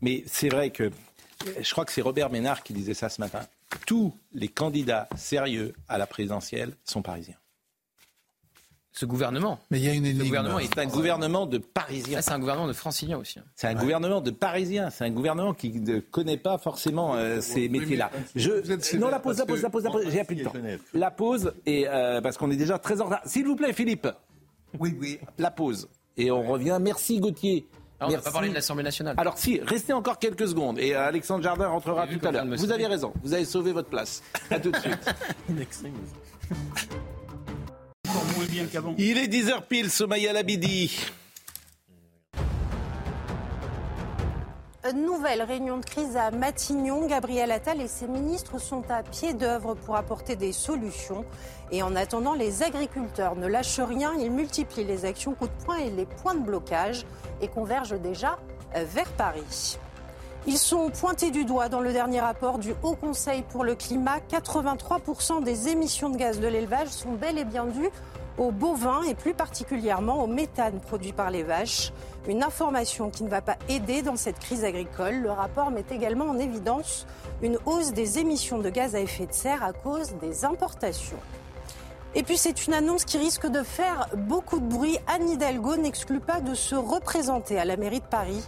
Mais 0.00 0.22
c'est 0.26 0.48
vrai 0.48 0.70
que, 0.70 0.90
je 1.60 1.70
crois 1.70 1.84
que 1.84 1.92
c'est 1.92 2.02
Robert 2.02 2.30
Ménard 2.30 2.62
qui 2.62 2.72
disait 2.72 2.94
ça 2.94 3.08
ce 3.08 3.20
matin. 3.20 3.40
Tous 3.86 4.14
les 4.32 4.48
candidats 4.48 5.08
sérieux 5.16 5.74
à 5.88 5.98
la 5.98 6.06
présidentielle 6.06 6.74
sont 6.84 7.02
parisiens 7.02 7.36
ce 8.92 9.06
gouvernement. 9.06 9.58
Mais 9.70 9.78
il 9.78 9.84
y 9.84 9.88
a 9.88 9.94
une 9.94 10.04
énigme. 10.04 10.24
gouvernement 10.24 10.58
est 10.58 10.78
un 10.78 10.86
gouvernement 10.86 11.46
de 11.46 11.58
Parisiens. 11.58 12.20
c'est 12.20 12.32
un 12.32 12.38
gouvernement 12.38 12.68
de 12.68 12.74
Franciliens 12.74 13.18
aussi. 13.18 13.38
Hein. 13.38 13.44
C'est 13.56 13.66
un 13.66 13.74
gouvernement 13.74 14.20
de 14.20 14.30
Parisiens. 14.30 14.90
C'est 14.90 15.04
un 15.04 15.10
gouvernement 15.10 15.54
qui 15.54 15.80
ne 15.80 15.98
connaît 16.00 16.36
pas 16.36 16.58
forcément 16.58 17.14
euh, 17.14 17.40
ces 17.40 17.68
métiers-là. 17.68 18.10
Je... 18.36 18.96
Non, 18.98 19.08
la 19.08 19.18
pause, 19.18 19.38
la 19.38 19.46
pause, 19.46 19.62
la 19.62 19.70
pause, 19.70 19.84
la 19.84 19.90
pause. 19.90 20.04
J'ai 20.10 20.24
plus 20.24 20.36
de 20.36 20.44
temps. 20.44 20.52
La 20.92 21.10
pause, 21.10 21.54
et, 21.64 21.86
euh, 21.88 22.20
parce 22.20 22.36
qu'on 22.36 22.50
est 22.50 22.56
déjà 22.56 22.78
très 22.78 23.00
en 23.00 23.06
retard. 23.06 23.22
S'il 23.24 23.46
vous 23.46 23.56
plaît, 23.56 23.72
Philippe. 23.72 24.08
Oui, 24.78 24.96
oui. 25.00 25.18
La 25.38 25.50
pause. 25.50 25.88
et 26.16 26.30
on 26.30 26.42
revient. 26.42 26.78
Merci 26.80 27.18
Gauthier. 27.18 27.66
Ah, 28.02 28.06
on 28.06 28.10
ne 28.10 28.16
va 28.16 28.22
pas 28.22 28.32
parler 28.32 28.48
de 28.48 28.54
l'Assemblée 28.54 28.82
nationale. 28.82 29.14
Alors 29.16 29.38
si, 29.38 29.60
restez 29.64 29.92
encore 29.92 30.18
quelques 30.18 30.48
secondes 30.48 30.78
et 30.80 30.94
Alexandre 30.94 31.44
Jardin 31.44 31.68
rentrera 31.68 32.06
tout 32.08 32.26
à 32.26 32.32
l'heure. 32.32 32.44
Vous 32.46 32.72
avez 32.72 32.86
raison, 32.86 33.12
vous 33.22 33.32
avez 33.32 33.44
sauvé 33.44 33.70
votre 33.70 33.88
place. 33.88 34.22
À 34.50 34.58
tout 34.58 34.72
de 34.72 34.76
suite. 34.76 35.14
Il 38.98 39.18
est 39.18 39.28
10h 39.28 39.66
pile, 39.68 39.90
Somaya 39.90 40.32
Labidi. 40.32 41.06
Nouvelle 44.90 45.42
réunion 45.42 45.78
de 45.78 45.84
crise 45.84 46.16
à 46.16 46.32
Matignon. 46.32 47.06
Gabriel 47.06 47.52
Attal 47.52 47.80
et 47.80 47.86
ses 47.86 48.08
ministres 48.08 48.58
sont 48.58 48.82
à 48.90 49.04
pied 49.04 49.32
d'œuvre 49.32 49.74
pour 49.74 49.94
apporter 49.94 50.34
des 50.34 50.50
solutions. 50.50 51.24
Et 51.70 51.84
en 51.84 51.94
attendant, 51.94 52.34
les 52.34 52.64
agriculteurs 52.64 53.36
ne 53.36 53.46
lâchent 53.46 53.78
rien. 53.78 54.12
Ils 54.18 54.32
multiplient 54.32 54.84
les 54.84 55.04
actions 55.04 55.34
coup 55.34 55.46
de 55.46 55.64
poing 55.64 55.76
et 55.76 55.90
les 55.90 56.04
points 56.04 56.34
de 56.34 56.42
blocage 56.42 57.06
et 57.40 57.46
convergent 57.46 57.98
déjà 57.98 58.38
vers 58.74 59.08
Paris. 59.12 59.78
Ils 60.48 60.58
sont 60.58 60.90
pointés 60.90 61.30
du 61.30 61.44
doigt 61.44 61.68
dans 61.68 61.80
le 61.80 61.92
dernier 61.92 62.20
rapport 62.20 62.58
du 62.58 62.74
Haut 62.82 62.96
Conseil 62.96 63.42
pour 63.42 63.62
le 63.62 63.76
climat. 63.76 64.18
83% 64.28 65.44
des 65.44 65.68
émissions 65.68 66.10
de 66.10 66.16
gaz 66.16 66.40
de 66.40 66.48
l'élevage 66.48 66.88
sont 66.88 67.12
bel 67.12 67.38
et 67.38 67.44
bien 67.44 67.66
dues 67.66 67.90
aux 68.38 68.50
bovins 68.50 69.02
et 69.02 69.14
plus 69.14 69.34
particulièrement 69.34 70.22
au 70.22 70.26
méthane 70.26 70.80
produit 70.80 71.12
par 71.12 71.30
les 71.30 71.42
vaches. 71.42 71.92
Une 72.28 72.42
information 72.42 73.10
qui 73.10 73.24
ne 73.24 73.28
va 73.28 73.40
pas 73.40 73.56
aider 73.68 74.02
dans 74.02 74.16
cette 74.16 74.38
crise 74.38 74.64
agricole. 74.64 75.16
Le 75.16 75.30
rapport 75.30 75.70
met 75.70 75.84
également 75.90 76.26
en 76.26 76.38
évidence 76.38 77.06
une 77.42 77.58
hausse 77.66 77.92
des 77.92 78.18
émissions 78.18 78.58
de 78.58 78.70
gaz 78.70 78.94
à 78.94 79.00
effet 79.00 79.26
de 79.26 79.32
serre 79.32 79.62
à 79.62 79.72
cause 79.72 80.14
des 80.20 80.44
importations. 80.44 81.18
Et 82.14 82.22
puis 82.22 82.36
c'est 82.36 82.66
une 82.66 82.74
annonce 82.74 83.04
qui 83.04 83.16
risque 83.16 83.46
de 83.46 83.62
faire 83.62 84.08
beaucoup 84.16 84.60
de 84.60 84.66
bruit. 84.66 84.98
Anne 85.06 85.30
Hidalgo 85.30 85.76
n'exclut 85.76 86.20
pas 86.20 86.40
de 86.40 86.54
se 86.54 86.74
représenter 86.74 87.58
à 87.58 87.64
la 87.64 87.76
mairie 87.76 88.00
de 88.00 88.06
Paris. 88.06 88.42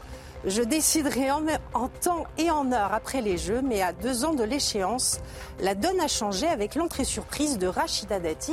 Je 0.47 0.61
déciderai 0.61 1.31
en, 1.31 1.43
en, 1.73 1.89
temps 1.89 2.27
et 2.37 2.51
en 2.51 2.71
heure 2.71 2.93
après 2.93 3.23
les 3.23 3.39
Jeux, 3.39 3.63
mais 3.63 3.81
à 3.81 3.95
deux 3.95 4.27
ans 4.27 4.35
de 4.35 4.45
l'échéance, 4.45 5.21
la 5.61 5.75
donne 5.75 5.99
a 6.01 6.09
changé 6.09 6.47
avec 6.47 6.75
l'entrée 6.75 7.05
surprise 7.05 7.57
de 7.57 7.67
Rachida 7.67 8.21
Dati 8.21 8.53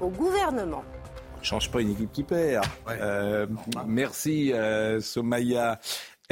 au 0.00 0.08
gouvernement. 0.08 0.84
On 1.36 1.40
ne 1.40 1.44
change 1.44 1.70
pas 1.70 1.80
une 1.80 1.92
équipe 1.92 2.12
qui 2.12 2.22
perd. 2.22 2.64
Euh, 2.88 3.46
merci 3.86 4.52
euh, 4.52 5.00
Somaya. 5.00 5.78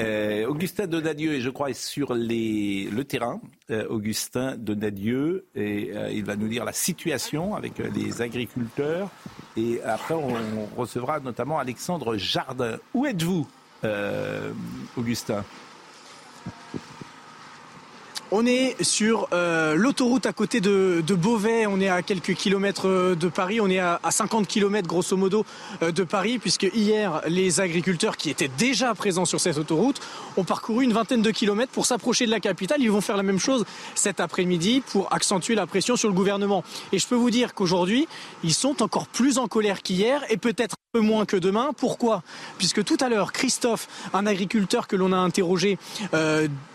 Euh, 0.00 0.48
Augustin 0.48 0.88
Donadieu, 0.88 1.34
et 1.34 1.40
je 1.40 1.50
crois, 1.50 1.70
est 1.70 1.80
sur 1.80 2.14
les, 2.14 2.88
le 2.90 3.04
terrain. 3.04 3.40
Euh, 3.70 3.86
Augustin 3.88 4.56
Donadieu, 4.56 5.46
et 5.54 5.92
euh, 5.94 6.10
il 6.10 6.24
va 6.24 6.34
nous 6.34 6.48
dire 6.48 6.64
la 6.64 6.72
situation 6.72 7.54
avec 7.54 7.78
euh, 7.78 7.88
les 7.94 8.20
agriculteurs. 8.20 9.08
Et 9.56 9.80
après, 9.82 10.14
on, 10.14 10.34
on 10.34 10.80
recevra 10.80 11.20
notamment 11.20 11.60
Alexandre 11.60 12.16
Jardin. 12.16 12.78
Où 12.92 13.06
êtes-vous, 13.06 13.46
Augustin? 14.96 15.44
On 18.30 18.46
est 18.46 18.82
sur 18.82 19.28
euh, 19.32 19.74
l'autoroute 19.74 20.26
à 20.26 20.32
côté 20.32 20.60
de, 20.60 21.02
Beauvais, 21.14 21.66
on 21.66 21.80
est 21.80 21.88
à 21.88 22.02
quelques 22.02 22.34
kilomètres 22.34 22.88
euh, 22.88 23.14
de 23.14 23.28
Paris, 23.28 23.60
on 23.60 23.68
est 23.68 23.78
à, 23.78 24.00
à 24.02 24.10
50 24.10 24.46
kilomètres 24.46 24.88
grosso 24.88 25.16
modo 25.16 25.44
euh, 25.82 25.92
de 25.92 26.02
Paris, 26.02 26.38
puisque 26.38 26.66
hier 26.74 27.22
les 27.28 27.60
agriculteurs 27.60 28.16
qui 28.16 28.30
étaient 28.30 28.48
déjà 28.48 28.94
présents 28.94 29.24
sur 29.24 29.40
cette 29.40 29.58
autoroute 29.58 30.00
ont 30.36 30.44
parcouru 30.44 30.84
une 30.84 30.92
vingtaine 30.92 31.22
de 31.22 31.30
kilomètres 31.30 31.72
pour 31.72 31.86
s'approcher 31.86 32.26
de 32.26 32.30
la 32.30 32.40
capitale. 32.40 32.80
Ils 32.80 32.90
vont 32.90 33.00
faire 33.00 33.16
la 33.16 33.22
même 33.22 33.38
chose 33.38 33.64
cet 33.94 34.20
après-midi 34.20 34.82
pour 34.84 35.12
accentuer 35.12 35.54
la 35.54 35.66
pression 35.66 35.96
sur 35.96 36.08
le 36.08 36.14
gouvernement. 36.14 36.64
Et 36.92 36.98
je 36.98 37.06
peux 37.06 37.14
vous 37.14 37.30
dire 37.30 37.54
qu'aujourd'hui, 37.54 38.08
ils 38.42 38.54
sont 38.54 38.82
encore 38.82 39.06
plus 39.06 39.38
en 39.38 39.46
colère 39.46 39.82
qu'hier 39.82 40.24
et 40.30 40.36
peut-être 40.36 40.74
un 40.74 40.98
peu 40.98 41.00
moins 41.00 41.24
que 41.24 41.36
demain. 41.36 41.70
Pourquoi? 41.76 42.22
Puisque 42.58 42.84
tout 42.84 42.96
à 43.00 43.08
l'heure, 43.08 43.32
Christophe, 43.32 43.88
un 44.12 44.26
agriculteur 44.26 44.88
que 44.88 44.96
l'on 44.96 45.12
a 45.12 45.16
interrogé 45.16 45.78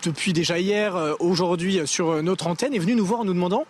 depuis 0.03 0.33
déjà 0.33 0.59
hier, 0.59 0.95
aujourd'hui, 1.19 1.48
sur 1.85 2.21
notre 2.23 2.47
antenne, 2.47 2.73
est 2.73 2.79
venu 2.79 2.95
nous 2.95 3.05
voir 3.05 3.21
en 3.21 3.25
nous 3.25 3.33
demandant 3.33 3.65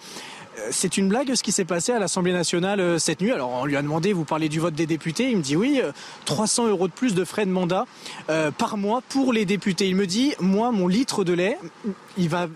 c'est 0.72 0.98
une 0.98 1.08
blague 1.08 1.34
ce 1.36 1.44
qui 1.44 1.52
s'est 1.52 1.66
passé 1.66 1.92
à 1.92 2.00
l'Assemblée 2.00 2.34
nationale 2.34 3.00
cette 3.00 3.22
nuit? 3.22 3.32
Alors 3.32 3.52
on 3.52 3.66
lui 3.66 3.78
a 3.78 3.82
demandé, 3.82 4.14
vous 4.14 4.26
parlez 4.26 4.50
du 4.50 4.60
vote 4.60 4.74
des 4.74 4.86
députés, 4.86 5.30
il 5.30 5.38
me 5.38 5.42
dit 5.42 5.56
oui, 5.56 5.82
300 6.26 6.68
euros 6.68 6.88
de 6.88 6.94
plus 6.94 7.16
de 7.16 7.24
frais 7.24 7.46
de 7.46 7.52
mandat 7.52 7.86
euh, 8.30 8.52
par 8.52 8.78
mois 8.78 9.02
pour 9.08 9.34
les 9.34 9.46
députés. 9.46 9.88
Il 9.88 9.96
me 9.96 10.08
dit, 10.08 10.34
moi 10.40 10.72
mon 10.72 10.88
litre 10.88 11.24
de 11.24 11.34
lait, 11.34 11.58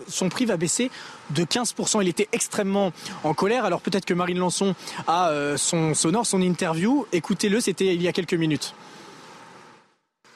son 0.08 0.28
prix 0.28 0.44
va 0.44 0.56
baisser 0.56 0.90
de 1.30 1.44
15%. 1.44 2.02
Il 2.02 2.08
était 2.08 2.28
extrêmement 2.32 2.92
en 3.22 3.34
colère. 3.34 3.64
Alors 3.64 3.80
peut-être 3.80 4.04
que 4.04 4.14
Marine 4.14 4.38
Lançon 4.38 4.74
a 5.06 5.30
euh, 5.30 5.56
son 5.56 5.94
sonore, 5.94 6.26
son 6.26 6.42
interview. 6.42 7.06
Écoutez-le, 7.12 7.60
c'était 7.60 7.94
il 7.94 8.02
y 8.02 8.08
a 8.08 8.12
quelques 8.12 8.34
minutes. 8.34 8.74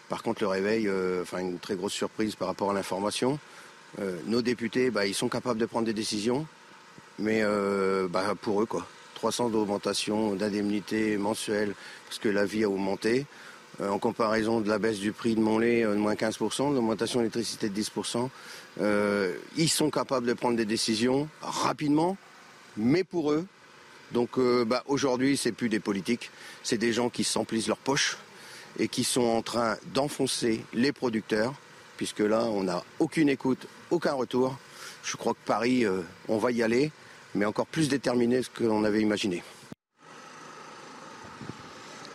Par 0.08 0.22
contre, 0.22 0.42
le 0.42 0.48
réveil, 0.48 0.88
euh, 0.88 1.22
enfin 1.22 1.38
une 1.38 1.58
très 1.58 1.76
grosse 1.76 1.92
surprise 1.92 2.34
par 2.34 2.48
rapport 2.48 2.70
à 2.70 2.74
l'information. 2.74 3.38
Euh, 4.00 4.18
nos 4.26 4.42
députés, 4.42 4.90
bah, 4.90 5.06
ils 5.06 5.14
sont 5.14 5.28
capables 5.28 5.58
de 5.58 5.66
prendre 5.66 5.86
des 5.86 5.92
décisions, 5.92 6.46
mais 7.18 7.40
euh, 7.42 8.08
bah, 8.08 8.34
pour 8.40 8.62
eux, 8.62 8.66
quoi. 8.66 8.86
300 9.14 9.50
d'augmentation 9.50 10.34
d'indemnité 10.36 11.16
mensuelle, 11.16 11.74
parce 12.06 12.18
que 12.18 12.28
la 12.28 12.44
vie 12.44 12.64
a 12.64 12.68
augmenté. 12.68 13.26
Euh, 13.80 13.88
en 13.88 13.98
comparaison 13.98 14.60
de 14.60 14.68
la 14.68 14.78
baisse 14.78 14.98
du 14.98 15.12
prix 15.12 15.34
de 15.34 15.40
mon 15.40 15.58
lait 15.58 15.82
de 15.82 15.94
moins 15.94 16.14
15%, 16.14 16.74
l'augmentation 16.74 17.20
d'électricité 17.20 17.68
de 17.68 17.80
10%, 17.80 18.28
euh, 18.80 19.36
ils 19.56 19.68
sont 19.68 19.90
capables 19.90 20.26
de 20.26 20.32
prendre 20.34 20.56
des 20.56 20.64
décisions 20.64 21.28
rapidement, 21.40 22.16
mais 22.76 23.04
pour 23.04 23.32
eux. 23.32 23.46
Donc 24.12 24.38
bah, 24.66 24.82
aujourd'hui, 24.86 25.36
c'est 25.36 25.52
plus 25.52 25.68
des 25.68 25.80
politiques, 25.80 26.30
c'est 26.62 26.78
des 26.78 26.92
gens 26.92 27.10
qui 27.10 27.24
s'emplissent 27.24 27.68
leurs 27.68 27.76
poches 27.76 28.16
et 28.78 28.88
qui 28.88 29.04
sont 29.04 29.24
en 29.24 29.42
train 29.42 29.76
d'enfoncer 29.92 30.64
les 30.72 30.92
producteurs 30.92 31.54
puisque 31.98 32.20
là, 32.20 32.44
on 32.44 32.62
n'a 32.62 32.82
aucune 33.00 33.28
écoute, 33.28 33.66
aucun 33.90 34.14
retour. 34.14 34.56
Je 35.02 35.16
crois 35.16 35.34
que 35.34 35.44
Paris, 35.44 35.84
euh, 35.84 36.00
on 36.28 36.38
va 36.38 36.52
y 36.52 36.62
aller, 36.62 36.92
mais 37.34 37.44
encore 37.44 37.66
plus 37.66 37.88
déterminé 37.88 38.40
que 38.54 38.64
l'on 38.64 38.84
avait 38.84 39.02
imaginé. 39.02 39.42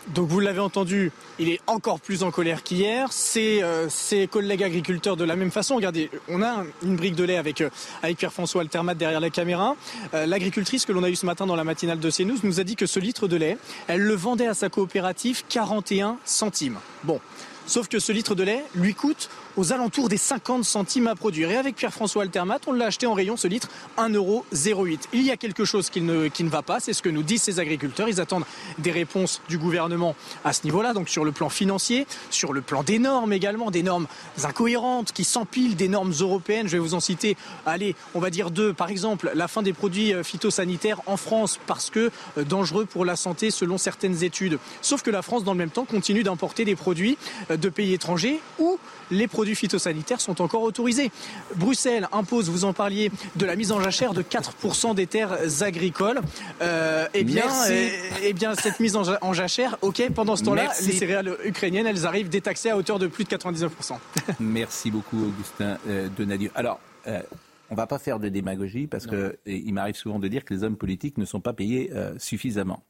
Donc 0.08 0.30
vous 0.30 0.40
l'avez 0.40 0.60
entendu, 0.60 1.12
il 1.40 1.50
est 1.50 1.60
encore 1.68 2.00
plus 2.00 2.24
en 2.24 2.32
colère 2.32 2.64
qu'hier. 2.64 3.12
Ses, 3.12 3.62
euh, 3.62 3.90
ses, 3.90 4.28
collègues 4.28 4.64
agriculteurs 4.64 5.18
de 5.18 5.24
la 5.26 5.36
même 5.36 5.52
façon. 5.52 5.76
Regardez, 5.76 6.10
on 6.30 6.42
a 6.42 6.64
une 6.84 6.96
brique 6.96 7.16
de 7.16 7.24
lait 7.24 7.38
avec, 7.38 7.62
euh, 7.62 7.70
avec 8.04 8.18
Pierre-François 8.18 8.62
Altermat 8.62 8.96
derrière 8.96 9.20
la 9.20 9.30
caméra. 9.32 9.76
L'agricultrice 10.14 10.86
que 10.86 10.94
l'on 10.94 11.04
a 11.04 11.10
eu 11.10 11.16
ce 11.16 11.26
matin 11.26 11.46
dans 11.46 11.56
la 11.56 11.64
matinale 11.64 12.00
de 12.00 12.10
CNews 12.10 12.38
nous 12.44 12.60
a 12.60 12.64
dit 12.64 12.76
que 12.76 12.86
ce 12.86 13.00
litre 13.00 13.28
de 13.28 13.36
lait, 13.36 13.58
elle 13.88 14.02
le 14.02 14.16
vendait 14.16 14.48
à 14.48 14.54
sa 14.54 14.70
coopérative 14.70 15.44
41 15.50 16.18
centimes. 16.26 16.78
Bon, 17.04 17.20
Sauf 17.66 17.88
que 17.88 18.00
ce 18.00 18.12
litre 18.12 18.36
de 18.36 18.44
lait 18.44 18.64
lui 18.76 18.94
coûte 18.94 19.30
aux 19.58 19.74
alentours 19.74 20.10
des 20.10 20.18
50 20.18 20.64
centimes 20.64 21.08
à 21.08 21.16
produire. 21.16 21.52
Et 21.52 21.58
avec 21.58 21.76
Pierre-François 21.76 22.24
Altermat, 22.24 22.60
on 22.68 22.74
l'a 22.74 22.86
acheté 22.86 23.06
en 23.06 23.14
rayon 23.14 23.38
ce 23.38 23.48
litre 23.48 23.70
1,08€. 23.98 25.00
Il 25.14 25.24
y 25.24 25.32
a 25.32 25.38
quelque 25.38 25.66
chose 25.66 25.90
qui 25.90 26.02
ne, 26.02 26.28
qui 26.28 26.44
ne 26.44 26.50
va 26.50 26.62
pas, 26.62 26.80
c'est 26.80 26.94
ce 26.94 27.02
que 27.02 27.10
nous 27.10 27.24
disent 27.24 27.44
ces 27.44 27.60
agriculteurs. 27.60 28.10
Ils 28.10 28.22
attendent 28.22 28.46
des 28.80 28.92
réponses 28.92 29.42
du 29.50 29.58
gouvernement 29.58 30.16
à 30.44 30.54
ce 30.54 30.64
niveau-là, 30.64 30.94
donc 30.94 31.10
sur 31.10 31.26
le 31.26 31.32
plan 31.32 31.50
financier, 31.50 32.08
sur 32.30 32.54
le 32.54 32.62
plan 32.62 32.84
des 32.84 33.00
normes 33.00 33.34
également, 33.34 33.72
des 33.72 33.84
normes 33.84 34.08
incohérentes 34.44 35.12
qui 35.12 35.24
s'empilent, 35.24 35.76
des 35.76 35.88
normes 35.88 36.14
européennes. 36.20 36.68
Je 36.68 36.74
vais 36.74 36.80
vous 36.80 36.94
en 36.96 37.00
citer, 37.00 37.38
allez, 37.66 37.96
on 38.16 38.20
va 38.20 38.30
dire 38.30 38.52
deux. 38.52 38.74
Par 38.74 38.90
exemple, 38.90 39.32
la 39.36 39.48
fin 39.48 39.62
des 39.62 39.74
produits 39.74 40.14
phytosanitaires 40.24 41.02
en 41.06 41.18
France 41.18 41.60
parce 41.68 41.90
que 41.90 42.12
dangereux 42.38 42.86
pour 42.86 43.06
la 43.06 43.16
santé 43.16 43.52
selon 43.52 43.78
certaines 43.78 44.24
études. 44.24 44.60
Sauf 44.82 45.02
que 45.02 45.12
la 45.12 45.22
France, 45.22 45.44
dans 45.44 45.54
le 45.54 45.58
même 45.58 45.70
temps, 45.70 45.86
continue 45.86 46.24
d'importer 46.24 46.66
des 46.66 46.76
produits 46.76 47.18
de 47.50 47.70
pays 47.70 47.94
étrangers 47.94 48.40
où 48.60 48.80
les 49.14 49.28
produits 49.28 49.56
phytosanitaires 49.56 50.20
sont 50.20 50.42
encore 50.42 50.64
autorisés. 50.64 51.12
Bruxelles 51.56 52.08
impose, 52.12 52.50
vous 52.50 52.66
en 52.66 52.74
parliez, 52.74 53.12
de 53.36 53.46
la 53.46 53.56
mise 53.56 53.72
en 53.72 53.80
jachère 53.80 54.14
de 54.14 54.22
4% 54.22 54.96
des 54.96 55.08
terres 55.08 55.38
agricoles. 55.62 56.22
Euh, 56.62 57.08
eh, 57.14 57.24
bien, 57.24 57.48
eh, 57.70 57.92
eh, 58.24 58.34
bien, 58.34 58.56
cette 58.56 58.80
mise 58.80 58.96
en, 58.96 59.04
en 59.22 59.34
jachère, 59.34 59.78
ok, 59.82 60.12
pendant 60.14 60.36
ce 60.36 60.44
temps-là, 60.44 60.72
les 60.86 60.92
céréales 60.92 61.38
ukrainiennes, 61.46 61.88
elles 61.88 62.06
arrivent 62.06 62.30
détaxées 62.30 62.70
à 62.70 62.78
hauteur 62.78 63.00
de 63.00 63.08
plus 63.08 63.24
de 63.24 63.30
99%. 63.30 63.98
Merci 64.40 64.92
beaucoup, 64.92 65.24
Augustin 65.24 65.78
euh, 65.88 66.10
Donadieu. 66.10 66.52
Alors, 66.56 66.80
euh, 67.08 67.22
on 67.70 67.76
ne 67.76 67.78
va 67.78 67.88
pas 67.88 68.00
faire 68.00 68.20
de 68.20 68.30
démagogie 68.30 68.88
parce 68.88 69.08
qu'il 69.08 69.74
m'arrive 69.74 69.96
souvent 69.96 70.20
de 70.20 70.28
dire 70.28 70.44
que 70.46 70.54
les 70.54 70.64
hommes 70.64 70.78
politiques 70.78 71.18
ne 71.18 71.26
sont 71.26 71.42
pas 71.42 71.54
payés 71.54 71.92
suffisamment. 72.20 72.86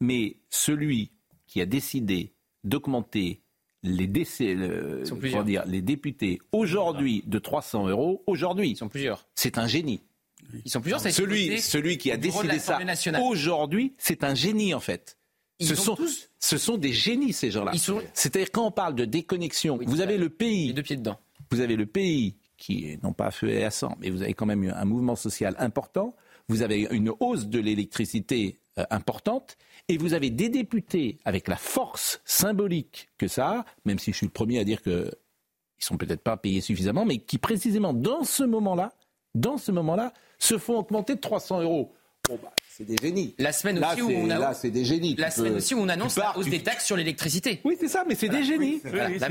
Mais 0.00 0.36
celui 0.48 1.12
qui 1.46 1.60
a 1.60 1.66
décidé 1.66 2.32
d'augmenter 2.64 3.42
les, 3.82 4.06
décès, 4.06 4.54
le, 4.54 5.02
dire, 5.44 5.64
les 5.66 5.82
députés 5.82 6.40
aujourd'hui 6.52 7.22
de 7.26 7.38
300 7.38 7.88
euros, 7.88 8.22
aujourd'hui, 8.26 8.70
ils 8.70 8.76
sont 8.76 8.88
plusieurs. 8.88 9.26
C'est 9.34 9.58
un 9.58 9.66
génie. 9.66 10.02
Ils 10.64 10.70
sont 10.70 10.80
plusieurs. 10.80 11.00
Celui, 11.00 11.60
celui 11.60 11.98
qui 11.98 12.10
a 12.10 12.16
décidé 12.16 12.58
ça 12.58 12.78
aujourd'hui, 13.22 13.94
c'est 13.98 14.24
un 14.24 14.34
génie 14.34 14.74
en 14.74 14.80
fait. 14.80 15.18
Ils 15.58 15.68
ce 15.68 15.74
sont, 15.74 15.94
tous... 15.94 16.28
ce 16.38 16.58
sont 16.58 16.76
des 16.76 16.92
génies 16.92 17.32
ces 17.32 17.50
gens-là. 17.50 17.72
Sont... 17.74 18.02
C'est-à-dire 18.14 18.50
quand 18.50 18.66
on 18.66 18.72
parle 18.72 18.94
de 18.94 19.04
déconnexion, 19.04 19.76
oui, 19.76 19.86
vous 19.86 20.00
avez 20.00 20.18
le 20.18 20.28
pays, 20.28 20.68
les 20.68 20.72
deux 20.72 20.82
pieds 20.82 20.96
dedans. 20.96 21.18
Vous 21.50 21.60
avez 21.60 21.76
le 21.76 21.86
pays 21.86 22.36
qui 22.56 22.86
est 22.86 23.02
non 23.02 23.12
pas 23.12 23.26
à 23.26 23.30
feu 23.30 23.48
et 23.48 23.64
à 23.64 23.70
sang, 23.70 23.96
mais 24.00 24.10
vous 24.10 24.22
avez 24.22 24.34
quand 24.34 24.46
même 24.46 24.64
eu 24.64 24.70
un 24.70 24.84
mouvement 24.84 25.16
social 25.16 25.54
important. 25.58 26.16
Vous 26.48 26.62
avez 26.62 26.88
une 26.90 27.12
hausse 27.20 27.46
de 27.46 27.60
l'électricité 27.60 28.58
euh, 28.78 28.84
importante. 28.90 29.58
Et 29.88 29.98
vous 29.98 30.14
avez 30.14 30.30
des 30.30 30.48
députés 30.48 31.18
avec 31.24 31.46
la 31.48 31.56
force 31.56 32.22
symbolique 32.24 33.10
que 33.18 33.28
ça 33.28 33.50
a, 33.50 33.64
même 33.84 33.98
si 33.98 34.12
je 34.12 34.16
suis 34.16 34.26
le 34.26 34.32
premier 34.32 34.58
à 34.58 34.64
dire 34.64 34.82
qu'ils 34.82 35.10
sont 35.78 35.98
peut-être 35.98 36.22
pas 36.22 36.36
payés 36.36 36.60
suffisamment, 36.60 37.04
mais 37.04 37.18
qui 37.18 37.38
précisément 37.38 37.92
dans 37.92 38.24
ce 38.24 38.44
moment-là, 38.44 38.94
dans 39.34 39.58
ce 39.58 39.72
moment-là, 39.72 40.12
se 40.38 40.58
font 40.58 40.78
augmenter 40.78 41.16
de 41.16 41.20
300 41.20 41.62
euros. 41.62 41.92
Bon, 42.28 42.38
bah, 42.42 42.52
c'est 42.76 42.84
des 42.84 42.96
génies. 42.96 43.34
La 43.38 43.52
semaine 43.52 43.84
aussi 43.84 44.02
où 44.02 44.10
on 44.10 44.30
a... 44.30 44.54
c'est 44.54 44.70
des 44.70 44.84
génies. 44.84 45.14
La 45.18 45.30
semaine 45.30 45.56
aussi 45.56 45.74
où 45.74 45.80
on 45.80 45.88
annonce 45.88 46.16
la 46.16 46.36
hausse 46.36 46.48
des 46.48 46.62
taxes 46.62 46.86
sur 46.86 46.96
l'électricité. 46.96 47.60
Oui, 47.64 47.76
c'est 47.78 47.88
ça, 47.88 48.04
mais 48.08 48.14
c'est 48.14 48.28
des 48.28 48.44
génies. 48.44 48.80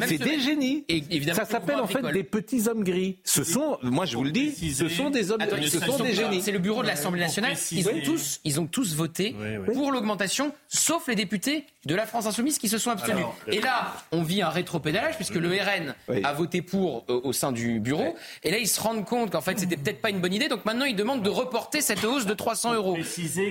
c'est 0.08 0.18
des 0.18 0.40
génies. 0.40 0.86
Et 0.88 1.04
évidemment, 1.10 1.40
ça 1.40 1.46
s'appelle 1.46 1.80
en 1.80 1.88
fait 1.88 2.02
des 2.12 2.24
petits 2.24 2.68
hommes 2.68 2.84
gris. 2.84 3.18
Ce 3.24 3.44
sont, 3.44 3.78
moi 3.82 4.06
je 4.06 4.16
vous 4.16 4.24
le 4.24 4.32
dis, 4.32 4.52
ce 4.74 4.88
sont 4.90 5.10
des 5.10 5.32
hommes, 5.32 5.42
ce 5.62 5.80
sont 5.80 6.04
des 6.04 6.14
génies. 6.14 6.42
C'est 6.42 6.52
le 6.52 6.60
bureau 6.60 6.82
de 6.82 6.88
l'Assemblée 6.88 7.22
nationale. 7.22 7.56
Ils 7.72 7.88
ont 7.90 8.02
tous, 8.04 8.40
ils 8.44 8.60
ont 8.60 8.68
tous 8.68 8.96
voté 8.96 9.36
pour 9.66 9.92
l'augmentation, 9.92 10.54
sauf 10.68 11.08
les 11.08 11.16
députés 11.16 11.66
de 11.86 11.96
la 11.96 12.06
France 12.06 12.28
insoumise 12.28 12.60
qui 12.60 12.70
se 12.70 12.78
sont 12.78 12.92
abstenus. 12.92 13.26
Et 13.48 13.60
là, 13.60 13.96
on 14.12 14.22
vit 14.22 14.42
un 14.42 14.50
rétropédalage 14.50 15.16
puisque 15.16 15.36
le 15.36 15.50
RN 15.50 15.96
a 16.24 16.34
voté 16.34 16.62
pour 16.62 17.06
euh, 17.10 17.22
au 17.24 17.34
sein 17.34 17.52
du 17.52 17.80
bureau. 17.80 18.16
Et 18.44 18.52
là, 18.52 18.58
ils 18.58 18.68
se 18.68 18.80
rendent 18.80 19.06
compte 19.06 19.32
qu'en 19.32 19.42
fait, 19.42 19.60
c'était 19.60 19.78
peut-être 19.78 20.02
pas 20.02 20.10
une 20.10 20.20
bonne 20.20 20.34
idée. 20.34 20.48
Donc 20.48 20.66
maintenant, 20.66 20.86
ils 20.86 20.96
demandent 20.96 21.24
de 21.24 21.30
reporter 21.30 21.82
cette 21.82 22.04
hausse 22.04 22.26
de 22.26 22.34
300 22.34 22.74
euros. 22.74 22.98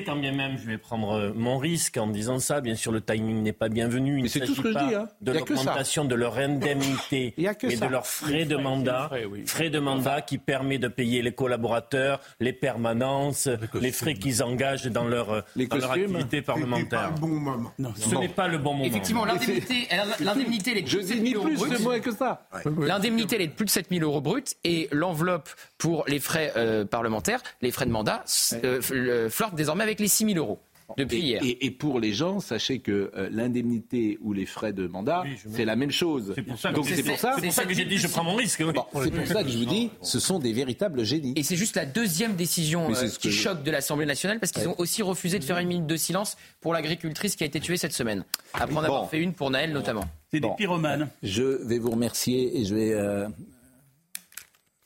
Quand 0.04 0.16
bien 0.16 0.32
même 0.32 0.58
je 0.58 0.66
vais 0.66 0.78
prendre 0.78 1.12
euh, 1.12 1.32
mon 1.34 1.58
risque 1.58 1.96
en 1.96 2.06
disant 2.06 2.38
ça. 2.38 2.60
Bien 2.60 2.74
sûr, 2.74 2.92
le 2.92 3.00
timing 3.00 3.42
n'est 3.42 3.52
pas 3.52 3.68
bienvenu. 3.68 4.20
Il 4.20 4.30
c'est 4.30 4.40
tout 4.40 4.54
ce 4.54 4.60
que 4.60 4.72
je 4.72 4.78
dis. 4.78 4.94
Hein. 4.94 5.08
De 5.20 5.32
l'augmentation 5.32 6.04
de 6.04 6.14
leur 6.14 6.38
indemnité 6.38 7.34
et 7.38 7.76
de 7.76 7.86
leurs 7.86 8.06
frais 8.06 8.44
de 8.44 8.56
mandat. 8.56 9.10
Frais, 9.46 9.70
de 9.70 9.78
mandat 9.78 10.22
qui 10.22 10.38
permet 10.38 10.78
de 10.78 10.88
payer 10.88 11.22
les 11.22 11.32
collaborateurs, 11.32 12.20
les 12.40 12.52
permanences, 12.52 13.48
les, 13.74 13.92
frais 13.92 14.14
qu'ils 14.14 14.42
engagent 14.42 14.86
dans 14.86 15.04
leur, 15.04 15.30
euh, 15.30 15.40
dans 15.56 15.76
leur 15.76 15.92
activité 15.92 16.42
parlementaire. 16.42 17.12
Pas 17.14 17.20
bon 17.20 17.28
moment. 17.28 17.72
Non, 17.78 17.92
ce 17.96 18.14
n'est 18.16 18.28
pas 18.28 18.48
le 18.48 18.58
bon 18.58 18.74
moment. 18.74 18.84
Effectivement, 18.84 19.24
l'indemnité, 19.24 19.88
l'indemnité, 20.20 20.72
elle 20.72 20.78
est 20.78 20.82
de 20.82 20.88
plus 20.88 21.02
de 21.02 21.06
7 21.06 21.26
000 21.26 21.44
euros 21.44 21.82
brut. 21.82 22.02
que 22.02 22.12
ça. 22.12 22.42
L'indemnité, 22.78 23.36
elle 23.36 23.42
est 23.42 23.48
de 23.48 23.52
plus 23.52 23.66
de 23.66 23.70
7 23.70 23.86
000 23.90 24.04
euros 24.04 24.20
brut 24.20 24.56
et 24.64 24.88
l'enveloppe 24.92 25.48
pour 25.80 26.04
les 26.06 26.20
frais 26.20 26.52
euh, 26.56 26.84
parlementaires, 26.84 27.42
les 27.62 27.72
frais 27.72 27.86
de 27.86 27.90
mandat, 27.90 28.22
flirte 28.26 29.54
désormais 29.54 29.82
avec 29.82 29.98
les 29.98 30.08
6 30.08 30.26
000 30.34 30.38
euros. 30.38 30.60
Depuis 30.96 31.20
hier. 31.20 31.42
Et, 31.42 31.70
pour 31.70 32.00
les 32.00 32.12
gens, 32.12 32.40
sachez 32.40 32.80
que 32.80 33.10
euh, 33.16 33.28
l'indemnité 33.30 34.18
ou 34.22 34.32
les 34.32 34.46
frais 34.46 34.72
de 34.72 34.86
mandat, 34.86 35.24
c'est 35.50 35.64
la 35.64 35.76
même 35.76 35.90
chose. 35.90 36.32
C'est 36.34 36.42
pour 36.42 36.58
ça, 36.58 36.72
Donc 36.72 36.86
c'est 36.88 37.02
pour 37.02 37.18
ça, 37.18 37.36
pour 37.40 37.52
ça 37.52 37.64
que 37.64 37.74
j'ai 37.74 37.84
dit 37.84 37.98
je 37.98 38.08
prends 38.08 38.24
mon 38.24 38.34
risque. 38.34 38.62
c'est 39.02 39.10
pour 39.10 39.26
ça 39.26 39.42
que 39.42 39.48
je 39.48 39.58
vous 39.58 39.64
dis, 39.64 39.90
ce 40.02 40.18
sont 40.18 40.38
des 40.38 40.52
véritables 40.52 41.04
génies. 41.04 41.32
Et 41.36 41.42
c'est 41.42 41.56
juste 41.56 41.76
la 41.76 41.86
deuxième 41.86 42.34
décision 42.34 42.90
euh, 42.90 43.08
qui 43.20 43.32
choque 43.32 43.62
de 43.62 43.70
l'Assemblée 43.70 44.06
nationale 44.06 44.40
parce 44.40 44.52
qu'ils 44.52 44.68
ont 44.68 44.78
aussi 44.78 45.02
refusé 45.02 45.38
de 45.38 45.44
faire 45.44 45.58
une 45.58 45.68
minute 45.68 45.86
de 45.86 45.96
silence 45.96 46.36
pour 46.60 46.72
l'agricultrice 46.72 47.36
qui 47.36 47.44
a 47.44 47.46
été 47.46 47.60
tuée 47.60 47.76
cette 47.76 47.92
semaine. 47.92 48.24
Après 48.54 48.76
en 48.76 48.82
avoir 48.82 49.08
fait 49.08 49.18
une 49.18 49.32
pour 49.32 49.50
Naël 49.50 49.72
notamment. 49.72 50.04
C'est 50.30 50.40
des 50.40 50.50
pyromanes. 50.56 51.08
Je 51.22 51.42
vais 51.42 51.78
vous 51.78 51.90
remercier 51.90 52.58
et 52.60 52.64
je 52.64 52.74
vais. 52.74 52.92
Euh, 52.92 53.28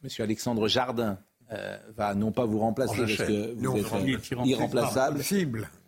Monsieur 0.05 0.23
Alexandre 0.25 0.69
Jardin, 0.69 1.19
euh, 1.51 1.79
va 1.97 2.15
non 2.15 2.31
pas 2.31 2.45
vous 2.45 2.59
remplacer 2.59 2.95
parce 2.95 3.17
que 3.17 3.55
vous 3.55 3.77
êtes 3.79 4.31
irremplaçable. 4.45 5.23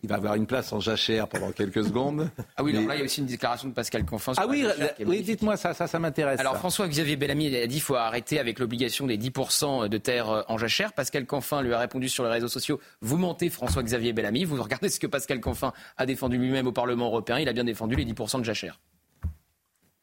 Il 0.02 0.08
va 0.08 0.14
avoir 0.14 0.36
une 0.36 0.46
place 0.46 0.72
en 0.72 0.80
jachère 0.80 1.28
pendant 1.28 1.52
quelques 1.52 1.84
secondes. 1.84 2.30
Ah 2.56 2.64
oui, 2.64 2.72
là 2.72 2.94
il 2.94 2.98
y 2.98 3.02
a 3.02 3.04
aussi 3.04 3.20
une 3.20 3.26
déclaration 3.26 3.68
de 3.68 3.74
Pascal 3.74 4.06
Confin. 4.06 4.32
Ah 4.38 4.46
oui, 4.48 4.64
oui 5.04 5.22
dites-moi 5.22 5.58
ça, 5.58 5.74
ça, 5.74 5.86
ça 5.86 5.98
m'intéresse. 5.98 6.40
Alors 6.40 6.56
François-Xavier 6.56 7.16
Bellamy 7.16 7.54
a 7.56 7.66
dit 7.66 7.74
qu'il 7.74 7.82
faut 7.82 7.94
arrêter 7.94 8.38
avec 8.38 8.58
l'obligation 8.58 9.06
des 9.06 9.18
10% 9.18 9.88
de 9.88 9.98
terre 9.98 10.30
euh, 10.30 10.42
en 10.48 10.56
jachère. 10.56 10.94
Pascal 10.94 11.26
Confin 11.26 11.60
lui 11.60 11.74
a 11.74 11.78
répondu 11.78 12.08
sur 12.08 12.24
les 12.24 12.30
réseaux 12.30 12.48
sociaux 12.48 12.80
Vous 13.02 13.18
mentez, 13.18 13.50
François-Xavier 13.50 14.14
Bellamy. 14.14 14.44
Vous 14.44 14.62
regardez 14.62 14.88
ce 14.88 14.98
que 14.98 15.06
Pascal 15.06 15.42
Confin 15.42 15.74
a 15.98 16.06
défendu 16.06 16.38
lui-même 16.38 16.66
au 16.66 16.72
Parlement 16.72 17.08
européen. 17.08 17.38
Il 17.38 17.48
a 17.50 17.52
bien 17.52 17.64
défendu 17.64 17.96
les 17.96 18.06
10% 18.06 18.38
de 18.38 18.44
jachère. 18.44 18.80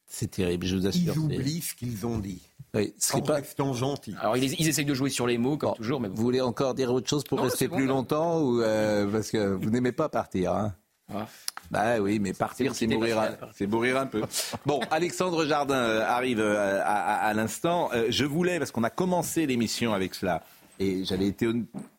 C'est 0.05 0.30
terrible, 0.30 0.68
je 0.68 0.76
vous 0.76 0.86
assure. 0.86 1.14
Ils 1.16 1.20
oublient 1.20 1.61
ce 1.61 1.74
qu'ils 1.74 2.05
ont 2.05 2.20
dit. 2.20 2.41
Oui, 2.76 2.94
ce 2.98 3.18
pas 3.20 3.42
gentil. 3.74 4.16
Alors 4.20 4.36
ils, 4.36 4.60
ils, 4.60 4.68
essayent 4.68 4.86
de 4.86 4.96
jouer 4.96 5.12
sur 5.12 5.28
les 5.28 5.38
mots 5.38 5.58
comme 5.58 5.76
toujours, 5.76 6.00
mais 6.00 6.08
vous 6.08 6.22
voulez 6.24 6.42
encore 6.42 6.74
dire 6.74 6.92
autre 6.92 7.08
chose 7.08 7.24
pour 7.24 7.40
rester 7.40 7.68
plus 7.68 7.86
longtemps 7.86 8.40
ou 8.42 8.62
euh, 8.62 9.06
parce 9.12 9.30
que 9.30 9.54
vous 9.54 9.70
n'aimez 9.70 9.92
pas 9.92 10.10
partir 10.10 10.54
hein 10.54 10.74
ah. 11.14 11.28
Bah 11.70 12.00
oui, 12.00 12.18
mais 12.20 12.34
partir, 12.34 12.74
c'est 12.74 12.88
mourir, 12.88 13.22
c'est 13.54 13.68
mourir 13.68 13.98
un 13.98 14.08
peu. 14.08 14.22
Bon, 14.66 14.80
Alexandre 14.90 15.46
Jardin 15.46 15.76
euh, 15.76 16.02
arrive 16.06 16.40
euh, 16.40 16.82
à, 16.84 17.28
à, 17.28 17.34
l'instant. 17.34 17.92
je 18.10 18.26
voulais, 18.26 18.58
parce 18.58 18.72
qu'on 18.72 18.84
a 18.84 18.90
commencé 18.90 19.46
l'émission 19.46 19.94
avec 19.94 20.16
cela, 20.16 20.44
et 20.80 21.04
j'avais 21.04 21.28
été 21.28 21.52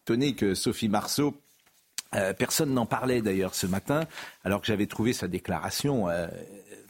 étonné 0.02 0.34
que 0.34 0.54
Sophie 0.54 0.88
Marceau, 0.88 1.34
personne 2.38 2.72
n'en 2.72 2.86
parlait 2.86 3.20
d'ailleurs 3.20 3.54
ce 3.54 3.66
matin, 3.66 4.04
alors 4.42 4.60
que 4.60 4.66
j'avais 4.66 4.86
trouvé 4.86 5.12
sa 5.12 5.28
déclaration 5.28 6.06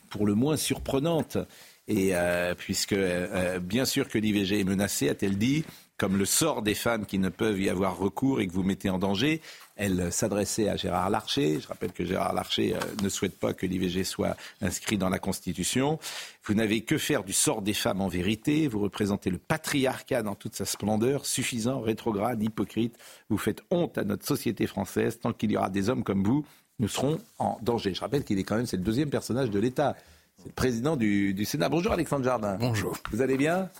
pour 0.08 0.26
le 0.26 0.34
moins 0.34 0.56
surprenante. 0.56 1.38
Et 1.86 2.10
euh, 2.14 2.54
puisque 2.54 2.92
euh, 2.92 3.58
bien 3.58 3.84
sûr 3.84 4.08
que 4.08 4.18
l'IVG 4.18 4.60
est 4.60 4.64
menacée, 4.64 5.08
a-t-elle 5.08 5.36
dit, 5.36 5.64
comme 5.98 6.16
le 6.16 6.24
sort 6.24 6.62
des 6.62 6.74
femmes 6.74 7.06
qui 7.06 7.18
ne 7.18 7.28
peuvent 7.28 7.60
y 7.60 7.68
avoir 7.68 7.98
recours 7.98 8.40
et 8.40 8.46
que 8.46 8.52
vous 8.52 8.62
mettez 8.62 8.90
en 8.90 8.98
danger, 8.98 9.40
elle 9.76 10.10
s'adressait 10.10 10.68
à 10.68 10.76
Gérard 10.76 11.10
Larcher. 11.10 11.60
Je 11.60 11.68
rappelle 11.68 11.92
que 11.92 12.04
Gérard 12.04 12.32
Larcher 12.32 12.74
euh, 12.74 12.80
ne 13.02 13.08
souhaite 13.08 13.38
pas 13.38 13.52
que 13.52 13.66
l'IVG 13.66 14.04
soit 14.04 14.36
inscrit 14.62 14.96
dans 14.96 15.10
la 15.10 15.18
Constitution. 15.18 15.98
Vous 16.44 16.54
n'avez 16.54 16.80
que 16.80 16.96
faire 16.96 17.22
du 17.22 17.32
sort 17.32 17.60
des 17.60 17.74
femmes 17.74 18.00
en 18.00 18.08
vérité. 18.08 18.66
Vous 18.66 18.80
représentez 18.80 19.30
le 19.30 19.38
patriarcat 19.38 20.22
dans 20.22 20.34
toute 20.34 20.56
sa 20.56 20.64
splendeur, 20.64 21.26
suffisant, 21.26 21.80
rétrograde, 21.80 22.42
hypocrite. 22.42 22.96
Vous 23.28 23.38
faites 23.38 23.62
honte 23.70 23.98
à 23.98 24.04
notre 24.04 24.26
société 24.26 24.66
française. 24.66 25.18
Tant 25.20 25.32
qu'il 25.32 25.52
y 25.52 25.56
aura 25.56 25.70
des 25.70 25.90
hommes 25.90 26.02
comme 26.02 26.24
vous, 26.24 26.44
nous 26.78 26.88
serons 26.88 27.20
en 27.38 27.58
danger. 27.62 27.94
Je 27.94 28.00
rappelle 28.00 28.24
qu'il 28.24 28.38
est 28.38 28.44
quand 28.44 28.56
même 28.56 28.66
c'est 28.66 28.78
le 28.78 28.82
deuxième 28.82 29.10
personnage 29.10 29.50
de 29.50 29.58
l'État. 29.58 29.96
C'est 30.44 30.50
le 30.50 30.54
président 30.54 30.96
du, 30.96 31.32
du, 31.32 31.46
Sénat. 31.46 31.70
Bonjour 31.70 31.92
Alexandre 31.92 32.22
Jardin. 32.22 32.58
Bonjour. 32.60 32.94
Vous 33.10 33.22
allez 33.22 33.38
bien? 33.38 33.70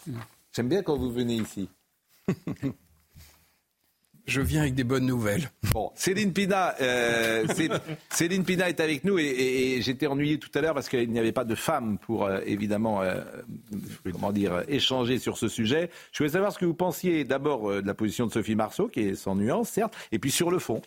J'aime 0.50 0.68
bien 0.68 0.82
quand 0.82 0.96
vous 0.96 1.12
venez 1.12 1.34
ici. 1.34 1.68
Je 4.26 4.40
viens 4.40 4.62
avec 4.62 4.74
des 4.74 4.84
bonnes 4.84 5.04
nouvelles. 5.04 5.50
Bon, 5.74 5.92
Céline 5.94 6.32
Pina, 6.32 6.74
euh, 6.80 7.46
Céline 8.08 8.44
Pina 8.44 8.70
est 8.70 8.80
avec 8.80 9.04
nous 9.04 9.18
et, 9.18 9.80
j'étais 9.82 10.06
ennuyé 10.06 10.38
tout 10.38 10.48
à 10.54 10.62
l'heure 10.62 10.72
parce 10.72 10.88
qu'il 10.88 11.10
n'y 11.10 11.18
avait 11.18 11.32
pas 11.32 11.44
de 11.44 11.54
femme 11.54 11.98
pour 11.98 12.24
euh, 12.24 12.40
évidemment, 12.46 13.02
euh, 13.02 13.20
comment 14.10 14.32
dire, 14.32 14.62
échanger 14.66 15.18
sur 15.18 15.36
ce 15.36 15.48
sujet. 15.48 15.90
Je 16.12 16.18
voulais 16.18 16.30
savoir 16.30 16.50
ce 16.50 16.58
que 16.58 16.64
vous 16.64 16.72
pensiez 16.72 17.24
d'abord 17.24 17.70
de 17.70 17.86
la 17.86 17.92
position 17.92 18.26
de 18.26 18.32
Sophie 18.32 18.54
Marceau, 18.54 18.88
qui 18.88 19.00
est 19.00 19.14
sans 19.14 19.36
nuance, 19.36 19.68
certes, 19.68 19.94
et 20.12 20.18
puis 20.18 20.30
sur 20.30 20.50
le 20.50 20.58
fond. 20.58 20.80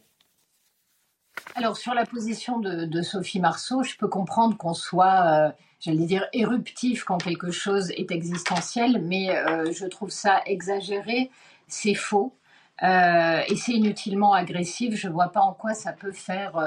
Alors, 1.56 1.78
sur 1.78 1.94
la 1.94 2.06
position 2.06 2.60
de, 2.60 3.02
Sophie 3.02 3.40
Marceau, 3.40 3.84
je 3.84 3.96
peux 3.98 4.08
comprendre 4.08 4.56
qu'on 4.58 4.74
soit, 4.74 5.26
euh, 5.26 5.52
j'allais 5.80 6.06
dire, 6.06 6.28
éruptif 6.34 7.04
quand 7.04 7.18
quelque 7.18 7.52
chose 7.52 7.92
est 7.92 8.12
existentiel, 8.12 9.02
mais 9.04 9.36
euh, 9.36 9.72
je 9.72 9.86
trouve 9.86 10.10
ça 10.10 10.42
exagéré, 10.46 11.32
c'est 11.68 11.96
faux. 11.96 12.34
Euh, 12.84 13.42
et 13.48 13.56
c'est 13.56 13.72
inutilement 13.72 14.34
agressif. 14.34 14.94
Je 14.96 15.08
ne 15.08 15.14
vois 15.14 15.30
pas 15.30 15.42
en 15.42 15.54
quoi 15.54 15.74
ça 15.74 15.94
peut 15.94 16.12
faire 16.12 16.58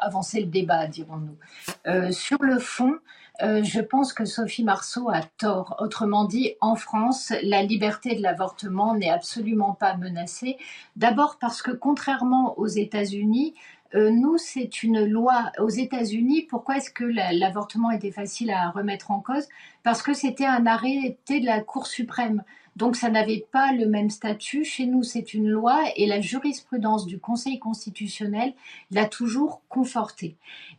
avancer 0.00 0.40
le 0.40 0.46
débat, 0.46 0.86
dirons-nous. 0.86 2.12
sur 2.12 2.40
le 2.40 2.60
fond, 2.60 2.94
je 3.40 3.80
pense 3.80 4.12
que 4.12 4.24
Sophie 4.24 4.62
Marceau 4.62 5.10
a 5.10 5.22
tort. 5.38 5.74
Autrement 5.80 6.24
dit, 6.24 6.54
en 6.60 6.76
France, 6.76 7.32
la 7.42 7.64
liberté 7.64 8.14
de 8.14 8.22
l'avortement 8.22 8.94
n'est 8.94 9.10
absolument 9.10 9.72
pas 9.72 9.96
menacée. 9.96 10.56
D'abord 10.94 11.38
parce 11.40 11.62
que 11.62 11.72
contrairement 11.72 12.56
aux 12.60 12.68
États-Unis, 12.68 13.54
euh, 13.94 14.10
nous, 14.10 14.36
c'est 14.38 14.82
une 14.82 15.04
loi 15.04 15.52
aux 15.58 15.68
États-Unis. 15.68 16.42
Pourquoi 16.48 16.76
est-ce 16.76 16.90
que 16.90 17.04
l'avortement 17.04 17.90
était 17.90 18.10
facile 18.10 18.50
à 18.50 18.70
remettre 18.70 19.10
en 19.10 19.20
cause? 19.20 19.46
Parce 19.82 20.02
que 20.02 20.14
c'était 20.14 20.46
un 20.46 20.66
arrêté 20.66 21.40
de 21.40 21.46
la 21.46 21.60
Cour 21.60 21.86
suprême. 21.86 22.42
Donc 22.76 22.94
ça 22.96 23.08
n'avait 23.08 23.46
pas 23.50 23.72
le 23.72 23.86
même 23.86 24.10
statut. 24.10 24.64
Chez 24.64 24.86
nous, 24.86 25.02
c'est 25.02 25.32
une 25.32 25.48
loi 25.48 25.82
et 25.96 26.06
la 26.06 26.20
jurisprudence 26.20 27.06
du 27.06 27.18
Conseil 27.18 27.58
constitutionnel 27.58 28.52
l'a 28.90 29.06
toujours 29.06 29.62
confortée. 29.68 30.36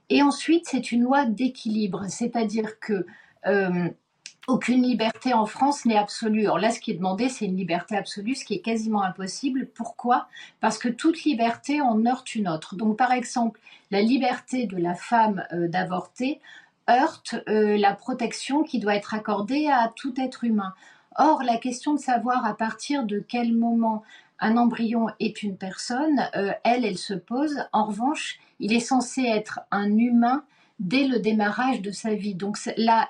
Et 0.09 0.21
ensuite, 0.21 0.65
c'est 0.67 0.91
une 0.91 1.01
loi 1.03 1.25
d'équilibre, 1.25 2.05
c'est-à-dire 2.07 2.79
que 2.79 3.05
euh, 3.47 3.89
aucune 4.47 4.83
liberté 4.83 5.33
en 5.33 5.45
France 5.45 5.85
n'est 5.85 5.97
absolue. 5.97 6.45
Alors 6.45 6.57
là, 6.57 6.71
ce 6.71 6.79
qui 6.79 6.91
est 6.91 6.95
demandé, 6.95 7.27
c'est 7.27 7.45
une 7.45 7.57
liberté 7.57 7.97
absolue, 7.97 8.33
ce 8.33 8.45
qui 8.45 8.55
est 8.55 8.61
quasiment 8.61 9.03
impossible. 9.03 9.67
Pourquoi? 9.75 10.27
Parce 10.61 10.77
que 10.77 10.87
toute 10.87 11.23
liberté 11.23 11.81
en 11.81 12.05
heurte 12.05 12.33
une 12.33 12.47
autre. 12.47 12.75
Donc, 12.75 12.97
par 12.97 13.11
exemple, 13.11 13.59
la 13.91 14.01
liberté 14.01 14.65
de 14.65 14.77
la 14.77 14.95
femme 14.95 15.45
euh, 15.51 15.67
d'avorter 15.67 16.39
heurte 16.89 17.35
euh, 17.49 17.77
la 17.77 17.93
protection 17.93 18.63
qui 18.63 18.79
doit 18.79 18.95
être 18.95 19.13
accordée 19.13 19.67
à 19.67 19.91
tout 19.95 20.13
être 20.17 20.45
humain. 20.45 20.73
Or, 21.17 21.43
la 21.43 21.57
question 21.57 21.93
de 21.93 21.99
savoir 21.99 22.45
à 22.45 22.55
partir 22.55 23.03
de 23.03 23.19
quel 23.19 23.53
moment 23.53 24.03
un 24.39 24.55
embryon 24.55 25.07
est 25.19 25.43
une 25.43 25.57
personne, 25.57 26.29
euh, 26.35 26.53
elle, 26.63 26.85
elle 26.85 26.97
se 26.97 27.15
pose. 27.15 27.65
En 27.73 27.85
revanche, 27.85 28.39
il 28.59 28.71
est 28.71 28.79
censé 28.79 29.23
être 29.23 29.59
un 29.71 29.97
humain 29.97 30.43
dès 30.79 31.07
le 31.07 31.19
démarrage 31.19 31.81
de 31.81 31.91
sa 31.91 32.13
vie. 32.13 32.35
Donc 32.35 32.57
la, 32.77 33.07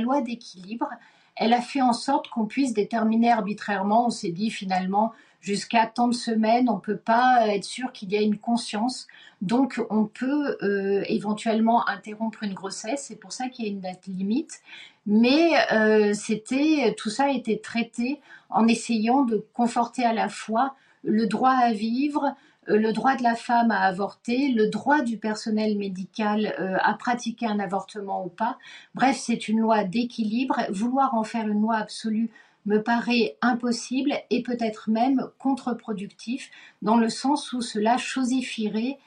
loi 0.00 0.20
d'équilibre, 0.20 0.88
elle 1.36 1.52
a 1.52 1.60
fait 1.60 1.82
en 1.82 1.92
sorte 1.92 2.28
qu'on 2.28 2.46
puisse 2.46 2.72
déterminer 2.72 3.30
arbitrairement, 3.30 4.06
on 4.06 4.10
s'est 4.10 4.30
dit 4.32 4.50
finalement, 4.50 5.12
jusqu'à 5.40 5.86
tant 5.86 6.08
de 6.08 6.14
semaines, 6.14 6.68
on 6.68 6.76
ne 6.76 6.80
peut 6.80 6.96
pas 6.96 7.46
être 7.48 7.64
sûr 7.64 7.92
qu'il 7.92 8.12
y 8.12 8.16
ait 8.16 8.24
une 8.24 8.38
conscience. 8.38 9.06
Donc, 9.40 9.80
on 9.88 10.04
peut 10.04 10.56
euh, 10.62 11.04
éventuellement 11.06 11.88
interrompre 11.88 12.42
une 12.42 12.54
grossesse. 12.54 13.04
C'est 13.06 13.20
pour 13.20 13.32
ça 13.32 13.48
qu'il 13.48 13.64
y 13.64 13.68
a 13.68 13.70
une 13.70 13.80
date 13.80 14.06
limite. 14.06 14.60
Mais 15.06 15.52
euh, 15.72 16.12
c'était 16.12 16.94
tout 16.98 17.08
ça 17.08 17.24
a 17.24 17.30
été 17.30 17.60
traité 17.60 18.20
en 18.50 18.66
essayant 18.66 19.22
de 19.22 19.44
conforter 19.54 20.04
à 20.04 20.12
la 20.12 20.28
fois 20.28 20.74
le 21.04 21.26
droit 21.26 21.52
à 21.52 21.72
vivre, 21.72 22.34
le 22.68 22.92
droit 22.92 23.16
de 23.16 23.22
la 23.22 23.34
femme 23.34 23.70
à 23.70 23.80
avorter, 23.80 24.52
le 24.52 24.68
droit 24.68 25.02
du 25.02 25.18
personnel 25.18 25.76
médical 25.78 26.54
à 26.82 26.94
pratiquer 26.94 27.46
un 27.46 27.58
avortement 27.58 28.24
ou 28.24 28.28
pas. 28.28 28.58
Bref, 28.94 29.16
c'est 29.18 29.48
une 29.48 29.60
loi 29.60 29.84
d'équilibre. 29.84 30.60
Vouloir 30.70 31.14
en 31.14 31.24
faire 31.24 31.48
une 31.48 31.62
loi 31.62 31.76
absolue 31.76 32.30
me 32.68 32.82
paraît 32.82 33.36
impossible 33.40 34.12
et 34.30 34.42
peut-être 34.42 34.90
même 34.90 35.28
contre-productif, 35.38 36.50
dans 36.82 36.96
le 36.96 37.08
sens 37.08 37.52
où 37.52 37.62
cela 37.62 37.96
chosifierait 37.96 38.98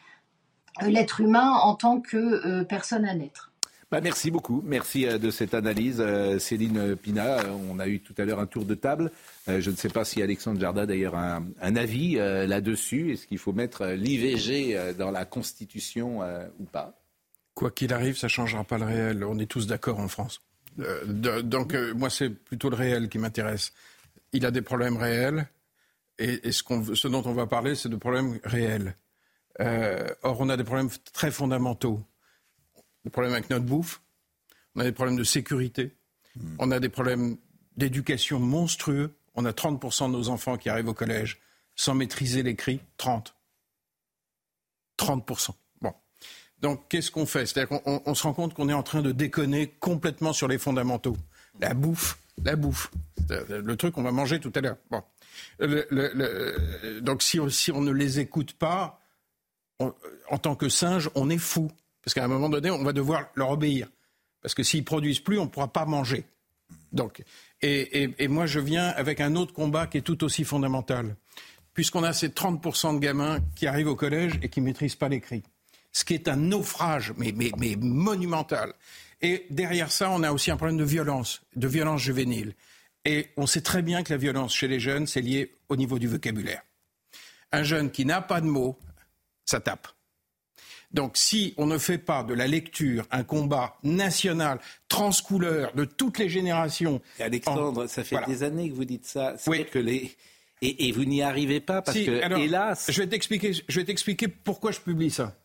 euh, 0.81 0.87
l'être 0.87 1.21
humain 1.21 1.51
en 1.51 1.75
tant 1.75 2.01
que 2.01 2.17
euh, 2.17 2.63
personne 2.63 3.05
à 3.05 3.13
naître. 3.13 3.50
Bah, 3.91 3.99
merci 4.01 4.31
beaucoup. 4.31 4.63
Merci 4.65 5.05
euh, 5.05 5.17
de 5.17 5.29
cette 5.29 5.53
analyse, 5.53 6.03
Céline 6.39 6.95
Pina. 6.95 7.39
On 7.69 7.77
a 7.79 7.87
eu 7.87 7.99
tout 7.99 8.15
à 8.17 8.25
l'heure 8.25 8.39
un 8.39 8.45
tour 8.45 8.65
de 8.65 8.75
table. 8.75 9.11
Je 9.47 9.69
ne 9.69 9.75
sais 9.75 9.89
pas 9.89 10.05
si 10.05 10.21
Alexandre 10.21 10.59
Jardin, 10.59 10.85
d'ailleurs, 10.85 11.15
a 11.15 11.41
un, 11.61 11.75
avis 11.75 12.15
là-dessus. 12.15 13.13
Est-ce 13.13 13.27
qu'il 13.27 13.37
faut 13.37 13.53
mettre 13.53 13.85
l'IVG 13.87 14.93
dans 14.97 15.11
la 15.11 15.25
Constitution 15.25 16.19
ou 16.59 16.63
pas? 16.63 16.97
Quoi 17.53 17.71
qu'il 17.71 17.93
arrive, 17.93 18.17
ça 18.17 18.27
ne 18.27 18.31
changera 18.31 18.63
pas 18.63 18.77
le 18.77 18.85
réel. 18.85 19.23
On 19.23 19.37
est 19.37 19.45
tous 19.45 19.67
d'accord 19.67 19.99
en 19.99 20.07
France. 20.07 20.41
Euh, 20.79 21.41
donc, 21.41 21.73
euh, 21.73 21.93
moi, 21.93 22.09
c'est 22.09 22.29
plutôt 22.29 22.69
le 22.69 22.75
réel 22.75 23.09
qui 23.09 23.17
m'intéresse. 23.17 23.73
Il 24.33 24.45
a 24.45 24.51
des 24.51 24.61
problèmes 24.61 24.97
réels, 24.97 25.47
et, 26.17 26.51
ce, 26.51 27.07
dont 27.07 27.23
on 27.25 27.33
va 27.33 27.47
parler, 27.47 27.75
c'est 27.75 27.89
de 27.89 27.95
problèmes 27.95 28.39
réels. 28.43 28.95
Euh, 29.59 30.07
or, 30.23 30.39
on 30.39 30.49
a 30.49 30.57
des 30.57 30.63
problèmes 30.63 30.89
très 31.13 31.31
fondamentaux. 31.31 32.01
Des 33.03 33.09
problèmes 33.09 33.33
avec 33.33 33.49
notre 33.49 33.65
bouffe, 33.65 34.01
on 34.75 34.81
a 34.81 34.83
des 34.83 34.91
problèmes 34.91 35.17
de 35.17 35.23
sécurité, 35.23 35.95
hmm. 36.35 36.55
on 36.59 36.71
a 36.71 36.79
des 36.79 36.89
problèmes 36.89 37.37
d'éducation 37.77 38.39
monstrueux. 38.39 39.15
On 39.35 39.45
a 39.45 39.51
30% 39.51 40.07
de 40.07 40.11
nos 40.11 40.29
enfants 40.29 40.57
qui 40.57 40.69
arrivent 40.69 40.89
au 40.89 40.93
collège 40.93 41.39
sans 41.75 41.95
maîtriser 41.95 42.43
l'écrit. 42.43 42.81
30. 42.97 43.33
30%. 44.97 45.51
Donc, 46.61 46.87
qu'est-ce 46.89 47.09
qu'on 47.09 47.25
fait? 47.25 47.47
C'est-à-dire 47.47 47.81
qu'on 47.81 48.03
on 48.05 48.13
se 48.13 48.23
rend 48.23 48.33
compte 48.33 48.53
qu'on 48.53 48.69
est 48.69 48.73
en 48.73 48.83
train 48.83 49.01
de 49.01 49.11
déconner 49.11 49.67
complètement 49.79 50.31
sur 50.31 50.47
les 50.47 50.59
fondamentaux. 50.59 51.17
La 51.59 51.73
bouffe, 51.73 52.19
la 52.43 52.55
bouffe. 52.55 52.91
Le 53.29 53.75
truc 53.75 53.95
qu'on 53.95 54.03
va 54.03 54.11
manger 54.11 54.39
tout 54.39 54.51
à 54.53 54.61
l'heure. 54.61 54.77
Bon. 54.91 55.01
donc, 57.01 57.23
si, 57.23 57.39
si, 57.49 57.71
on 57.71 57.81
ne 57.81 57.91
les 57.91 58.19
écoute 58.19 58.53
pas, 58.53 59.01
en 59.79 60.37
tant 60.37 60.55
que 60.55 60.69
singe, 60.69 61.09
on 61.15 61.31
est 61.31 61.39
fou. 61.39 61.71
Parce 62.03 62.13
qu'à 62.13 62.23
un 62.23 62.27
moment 62.27 62.49
donné, 62.49 62.71
on 62.71 62.83
va 62.83 62.93
devoir 62.93 63.29
leur 63.35 63.51
obéir. 63.51 63.87
Parce 64.41 64.53
que 64.55 64.63
s'ils 64.63 64.83
produisent 64.83 65.19
plus, 65.19 65.37
on 65.37 65.45
ne 65.45 65.49
pourra 65.49 65.71
pas 65.71 65.85
manger. 65.85 66.25
Donc, 66.91 67.23
et, 67.61 68.27
moi, 68.27 68.45
je 68.45 68.59
viens 68.59 68.87
avec 68.87 69.21
un 69.21 69.35
autre 69.35 69.53
combat 69.53 69.87
qui 69.87 69.97
est 69.97 70.01
tout 70.01 70.23
aussi 70.23 70.43
fondamental. 70.43 71.15
Puisqu'on 71.73 72.03
a 72.03 72.11
ces 72.11 72.29
30% 72.29 72.95
de 72.95 72.99
gamins 72.99 73.39
qui 73.55 73.67
arrivent 73.67 73.87
au 73.87 73.95
collège 73.95 74.39
et 74.41 74.49
qui 74.49 74.61
ne 74.61 74.65
maîtrisent 74.65 74.95
pas 74.95 75.09
l'écrit 75.09 75.43
ce 75.91 76.05
qui 76.05 76.13
est 76.13 76.27
un 76.27 76.35
naufrage, 76.35 77.13
mais, 77.17 77.33
mais, 77.35 77.51
mais 77.57 77.75
monumental. 77.75 78.73
Et 79.21 79.45
derrière 79.49 79.91
ça, 79.91 80.09
on 80.09 80.23
a 80.23 80.31
aussi 80.31 80.51
un 80.51 80.57
problème 80.57 80.77
de 80.77 80.83
violence, 80.83 81.41
de 81.55 81.67
violence 81.67 82.01
juvénile. 82.01 82.55
Et 83.05 83.29
on 83.37 83.45
sait 83.45 83.61
très 83.61 83.81
bien 83.81 84.03
que 84.03 84.13
la 84.13 84.17
violence 84.17 84.53
chez 84.53 84.67
les 84.67 84.79
jeunes, 84.79 85.07
c'est 85.07 85.21
lié 85.21 85.53
au 85.69 85.75
niveau 85.75 85.99
du 85.99 86.07
vocabulaire. 86.07 86.61
Un 87.51 87.63
jeune 87.63 87.91
qui 87.91 88.05
n'a 88.05 88.21
pas 88.21 88.41
de 88.41 88.47
mots, 88.47 88.79
ça 89.45 89.59
tape. 89.59 89.87
Donc 90.93 91.17
si 91.17 91.53
on 91.57 91.65
ne 91.65 91.77
fait 91.77 91.97
pas 91.97 92.23
de 92.23 92.33
la 92.33 92.47
lecture 92.47 93.05
un 93.11 93.23
combat 93.23 93.77
national, 93.83 94.59
transcouleur, 94.89 95.73
de 95.73 95.85
toutes 95.85 96.19
les 96.19 96.29
générations... 96.29 97.01
Alexandre, 97.19 97.87
ça 97.87 98.03
fait 98.03 98.17
des 98.27 98.43
années 98.43 98.69
que 98.69 98.75
vous 98.75 98.85
dites 98.85 99.05
ça. 99.05 99.35
Oui. 99.47 99.65
Que 99.71 99.79
les... 99.79 100.15
et, 100.61 100.91
vous 100.91 101.05
n'y 101.05 101.21
arrivez 101.21 101.61
pas 101.61 101.81
parce 101.81 101.97
que, 101.97 102.37
hélas... 102.37 102.89
Je 102.89 103.01
vais 103.01 103.85
t'expliquer 103.85 104.27
pourquoi 104.27 104.71
je 104.71 104.79
publie 104.79 105.11
ça. 105.11 105.35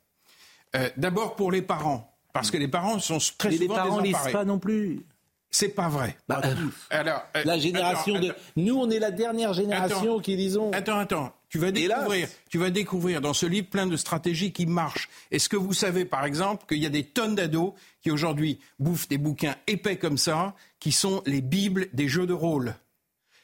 Euh, 0.74 0.90
d'abord 0.96 1.36
pour 1.36 1.52
les 1.52 1.62
parents, 1.62 2.16
parce 2.32 2.50
que 2.50 2.56
les 2.56 2.68
parents 2.68 2.98
sont 2.98 3.18
très 3.38 3.50
Mais 3.50 3.56
souvent 3.56 3.74
les 3.74 3.80
parents 3.80 4.00
ne 4.00 4.06
lisent 4.06 4.32
pas 4.32 4.44
non 4.44 4.58
plus. 4.58 5.06
C'est 5.50 5.70
pas 5.70 5.88
vrai. 5.88 6.16
Bah, 6.28 6.42
euh, 6.44 6.54
Alors, 6.90 7.22
euh, 7.36 7.42
la 7.44 7.58
génération 7.58 8.18
de. 8.18 8.34
Nous, 8.56 8.76
on 8.76 8.90
est 8.90 8.98
la 8.98 9.10
dernière 9.10 9.54
génération 9.54 10.18
qui 10.18 10.36
lisons. 10.36 10.70
Attends, 10.72 10.98
attends. 10.98 11.32
Tu 11.48 11.58
vas 11.58 11.70
découvrir. 11.70 12.28
Tu 12.50 12.58
vas 12.58 12.70
découvrir 12.70 13.20
dans 13.20 13.32
ce 13.32 13.46
livre 13.46 13.68
plein 13.68 13.86
de 13.86 13.96
stratégies 13.96 14.52
qui 14.52 14.66
marchent. 14.66 15.08
Est-ce 15.30 15.48
que 15.48 15.56
vous 15.56 15.72
savez, 15.72 16.04
par 16.04 16.24
exemple, 16.24 16.64
qu'il 16.66 16.78
y 16.78 16.86
a 16.86 16.90
des 16.90 17.04
tonnes 17.04 17.34
d'ados 17.34 17.72
qui 18.02 18.10
aujourd'hui 18.10 18.58
bouffent 18.78 19.08
des 19.08 19.18
bouquins 19.18 19.56
épais 19.66 19.96
comme 19.96 20.18
ça, 20.18 20.54
qui 20.80 20.92
sont 20.92 21.22
les 21.26 21.40
bibles 21.40 21.88
des 21.92 22.08
jeux 22.08 22.26
de 22.26 22.32
rôle? 22.32 22.74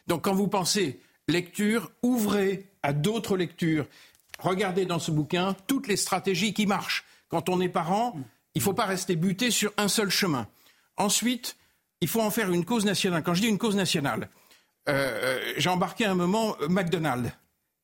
Donc, 0.08 0.24
quand 0.24 0.34
vous 0.34 0.48
pensez 0.48 1.00
lecture, 1.28 1.90
ouvrez 2.02 2.66
à 2.82 2.92
d'autres 2.92 3.36
lectures. 3.36 3.86
Regardez 4.38 4.86
dans 4.86 4.98
ce 4.98 5.10
bouquin 5.10 5.54
toutes 5.66 5.86
les 5.86 5.96
stratégies 5.96 6.52
qui 6.52 6.66
marchent. 6.66 7.04
Quand 7.28 7.48
on 7.48 7.60
est 7.60 7.68
parent, 7.68 8.18
il 8.54 8.58
ne 8.58 8.62
faut 8.64 8.74
pas 8.74 8.84
rester 8.86 9.16
buté 9.16 9.50
sur 9.50 9.72
un 9.76 9.88
seul 9.88 10.10
chemin. 10.10 10.48
Ensuite, 10.96 11.56
il 12.00 12.08
faut 12.08 12.20
en 12.20 12.30
faire 12.30 12.52
une 12.52 12.64
cause 12.64 12.84
nationale. 12.84 13.22
Quand 13.22 13.34
je 13.34 13.42
dis 13.42 13.48
une 13.48 13.58
cause 13.58 13.76
nationale, 13.76 14.28
euh, 14.88 14.92
euh, 14.92 15.54
j'ai 15.56 15.70
embarqué 15.70 16.04
un 16.04 16.14
moment 16.14 16.56
euh, 16.60 16.68
McDonald's. 16.68 17.30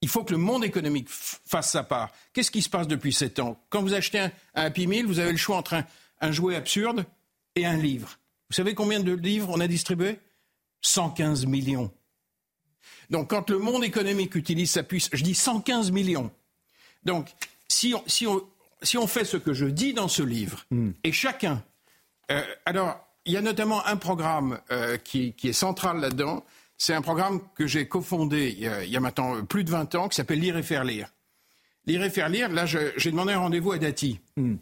Il 0.01 0.09
faut 0.09 0.23
que 0.25 0.33
le 0.33 0.39
monde 0.39 0.65
économique 0.65 1.09
fasse 1.09 1.73
sa 1.73 1.83
part. 1.83 2.11
Qu'est-ce 2.33 2.51
qui 2.51 2.63
se 2.63 2.69
passe 2.69 2.87
depuis 2.87 3.13
sept 3.13 3.41
ans? 3.41 3.61
Quand 3.69 3.83
vous 3.83 3.95
achetez 3.95 4.21
un, 4.21 4.31
Happy 4.55 4.87
Meal, 4.87 5.07
vous 5.07 5.19
avez 5.19 5.33
le 5.33 5.39
choix 5.39 5.57
entre 5.57 5.83
un, 6.21 6.33
jouet 6.33 6.55
absurde 6.55 7.05
et 7.57 7.67
un 7.67 7.77
livre. 7.77 8.19
Vous 8.49 8.55
savez 8.55 8.75
combien 8.75 9.01
de 9.01 9.13
livres 9.13 9.51
on 9.51 9.61
a 9.61 9.67
distribué 9.67 10.19
115 10.83 11.47
millions. 11.47 11.91
Donc 13.11 13.31
quand 13.31 13.51
le 13.51 13.59
monde 13.59 13.85
économique 13.85 14.35
utilise 14.35 14.71
sa 14.71 14.83
puissance, 14.83 15.11
je 15.15 15.25
dis 15.25 15.35
115 15.35 15.91
millions. 15.91 16.31
Donc 17.05 17.29
si 17.67 17.95
on, 17.95 18.03
si 18.07 18.27
on, 18.27 18.43
si 18.83 18.97
on 18.99 19.07
fait 19.07 19.25
ce 19.25 19.37
que 19.37 19.53
je 19.53 19.67
dis 19.67 19.95
dans 19.95 20.09
ce 20.09 20.23
livre, 20.23 20.65
hmm. 20.71 20.91
et 21.05 21.13
chacun. 21.13 21.63
Euh, 22.31 22.43
alors, 22.65 23.01
il 23.25 23.33
y 23.33 23.37
a 23.37 23.43
notamment 23.43 23.85
un 23.87 23.97
programme 23.97 24.61
euh, 24.71 24.97
qui, 24.97 25.35
est 25.43 25.53
central 25.53 26.01
là-dedans. 26.01 26.45
C'est 26.79 26.95
un 26.95 27.03
programme 27.03 27.41
que 27.57 27.67
j'ai 27.67 27.89
cofondé 27.89 28.55
il 28.57 28.63
y, 28.63 28.69
a, 28.69 28.85
il 28.85 28.91
y, 28.91 28.97
a, 28.97 29.01
maintenant 29.01 29.45
plus 29.45 29.65
de 29.65 29.71
20 29.71 29.97
ans, 29.97 30.09
qui 30.09 30.15
s'appelle 30.15 30.39
Lire 30.39 30.57
et 30.57 30.63
faire 30.63 30.85
lire. 30.85 31.13
Lire 31.87 32.05
et 32.05 32.11
faire 32.11 32.29
lire, 32.29 32.49
là, 32.51 32.67
j'ai 32.67 33.11
demandé 33.11 33.33
un 33.33 33.41
rendez-vous 33.41 33.73
à 33.73 33.79
Dati. 33.79 34.21
Hmm. 34.37 34.57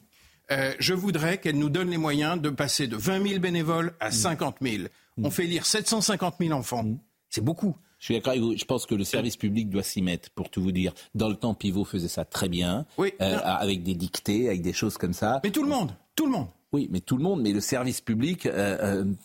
Euh, 0.51 0.73
je 0.79 0.95
voudrais 0.95 1.39
qu'elle 1.39 1.59
nous 1.59 1.69
donne 1.69 1.91
les 1.91 1.99
moyens 1.99 2.41
de 2.41 2.51
passer 2.51 2.87
de 2.87 2.97
20 2.97 3.29
000 3.29 3.41
bénévoles 3.41 3.95
à 4.01 4.11
50 4.11 4.61
hmm. 4.61 4.67
000. 4.67 4.83
On 5.23 5.31
fait 5.31 5.45
lire 5.45 5.67
750 5.67 6.37
000 6.41 6.53
enfants. 6.53 6.85
C'est 7.29 7.45
beaucoup. 7.45 7.77
Je 7.99 8.07
suis 8.07 8.15
d'accord 8.15 8.33
avec 8.33 8.43
vous. 8.43 8.57
Je 8.57 8.65
pense 8.65 8.87
que 8.87 8.95
le 8.95 9.05
service 9.05 9.37
public 9.37 9.69
doit 9.69 9.83
s'y 9.83 10.03
mettre, 10.03 10.31
pour 10.31 10.51
tout 10.51 10.63
vous 10.63 10.73
dire. 10.73 10.93
Dans 11.15 11.29
le 11.29 11.35
temps, 11.35 11.55
Pivot 11.55 11.85
faisait 11.85 12.09
ça 12.09 12.25
très 12.25 12.49
bien, 12.49 12.87
oui, 12.99 13.13
euh, 13.21 13.39
avec 13.43 13.83
des 13.83 13.95
dictées, 13.95 14.49
avec 14.49 14.63
des 14.63 14.73
choses 14.73 14.97
comme 14.99 15.13
ça. 15.13 15.41
Mais 15.45 15.51
tout 15.51 15.63
le 15.63 15.69
monde, 15.69 15.95
tout 16.15 16.27
le 16.27 16.33
monde. 16.33 16.49
Oui, 16.77 16.89
mais 16.91 17.01
tout 17.01 17.17
le 17.17 17.23
monde, 17.23 17.41
mais 17.41 17.53
le 17.53 17.61
service 17.61 18.03
public, 18.03 18.45
euh, 18.45 18.77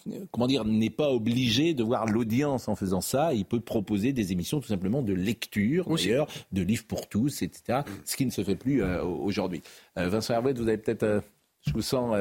euh, 0.08 0.20
comment 0.32 0.48
dire, 0.48 0.64
n'est 0.64 0.90
pas 0.90 1.10
obligé 1.10 1.74
de 1.74 1.84
voir 1.84 2.06
l'audience 2.06 2.70
en 2.70 2.78
faisant 2.78 3.02
ça. 3.02 3.34
Il 3.34 3.44
peut 3.44 3.60
proposer 3.60 4.14
des 4.14 4.32
émissions 4.32 4.62
tout 4.62 4.70
simplement 4.70 5.02
de 5.02 5.12
lecture, 5.12 5.90
d'ailleurs, 5.90 6.28
de 6.54 6.62
livres 6.62 6.86
pour 6.88 7.10
tous, 7.10 7.42
etc. 7.42 7.80
Ce 8.06 8.16
qui 8.16 8.26
ne 8.26 8.32
se 8.32 8.42
fait 8.42 8.56
plus 8.56 8.82
aujourd'hui. 8.82 9.62
Vincent 9.98 10.34
Herouet, 10.34 10.54
vous 10.54 10.70
avez 10.70 10.78
peut-être 10.78 11.24
je 11.68 11.74
vous 11.74 11.82
sens 11.82 12.16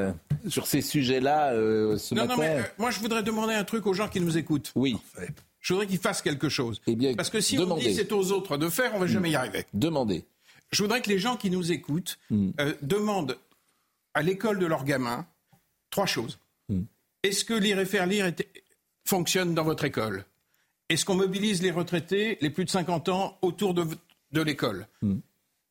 sur 0.48 0.66
ces 0.66 0.82
sujets-là 0.82 1.52
ce 1.52 2.12
non, 2.16 2.22
matin. 2.22 2.34
Non, 2.34 2.42
mais 2.42 2.60
moi, 2.76 2.90
je 2.90 2.98
voudrais 2.98 3.22
demander 3.22 3.54
un 3.54 3.62
truc 3.62 3.86
aux 3.86 3.94
gens 3.94 4.08
qui 4.08 4.20
nous 4.20 4.36
écoutent. 4.36 4.72
Oui. 4.74 4.96
Je 5.60 5.74
voudrais 5.74 5.86
qu'ils 5.86 5.98
fassent 5.98 6.22
quelque 6.22 6.48
chose. 6.48 6.82
Eh 6.88 7.14
Parce 7.14 7.30
que 7.30 7.40
si 7.40 7.56
on 7.56 7.76
dit 7.76 7.94
c'est 7.94 8.10
aux 8.10 8.32
autres 8.32 8.56
de 8.56 8.68
faire, 8.68 8.90
on 8.94 8.96
ne 8.96 9.04
va 9.04 9.06
jamais 9.06 9.30
y 9.30 9.36
arriver. 9.36 9.64
Demandez. 9.74 10.24
Je 10.72 10.82
voudrais 10.82 11.02
que 11.02 11.08
les 11.08 11.20
gens 11.20 11.36
qui 11.36 11.50
nous 11.50 11.70
écoutent 11.70 12.18
hmm. 12.30 12.50
euh, 12.58 12.74
demandent 12.82 13.36
à 14.14 14.22
l'école 14.22 14.58
de 14.58 14.66
leurs 14.66 14.84
gamins 14.84 15.26
trois 15.90 16.06
choses. 16.06 16.38
Hmm. 16.68 16.82
Est-ce 17.22 17.44
que 17.44 17.54
lire 17.54 17.78
et 17.78 17.86
faire 17.86 18.06
lire 18.06 18.32
fonctionne 19.04 19.54
dans 19.54 19.64
votre 19.64 19.84
école? 19.84 20.24
Est-ce 20.88 21.04
qu'on 21.04 21.14
mobilise 21.14 21.62
les 21.62 21.70
retraités, 21.70 22.38
les 22.40 22.50
plus 22.50 22.64
de 22.64 22.70
50 22.70 23.08
ans, 23.10 23.38
autour 23.42 23.74
de, 23.74 23.86
de 24.32 24.42
l'école? 24.42 24.86
Hmm. 25.02 25.18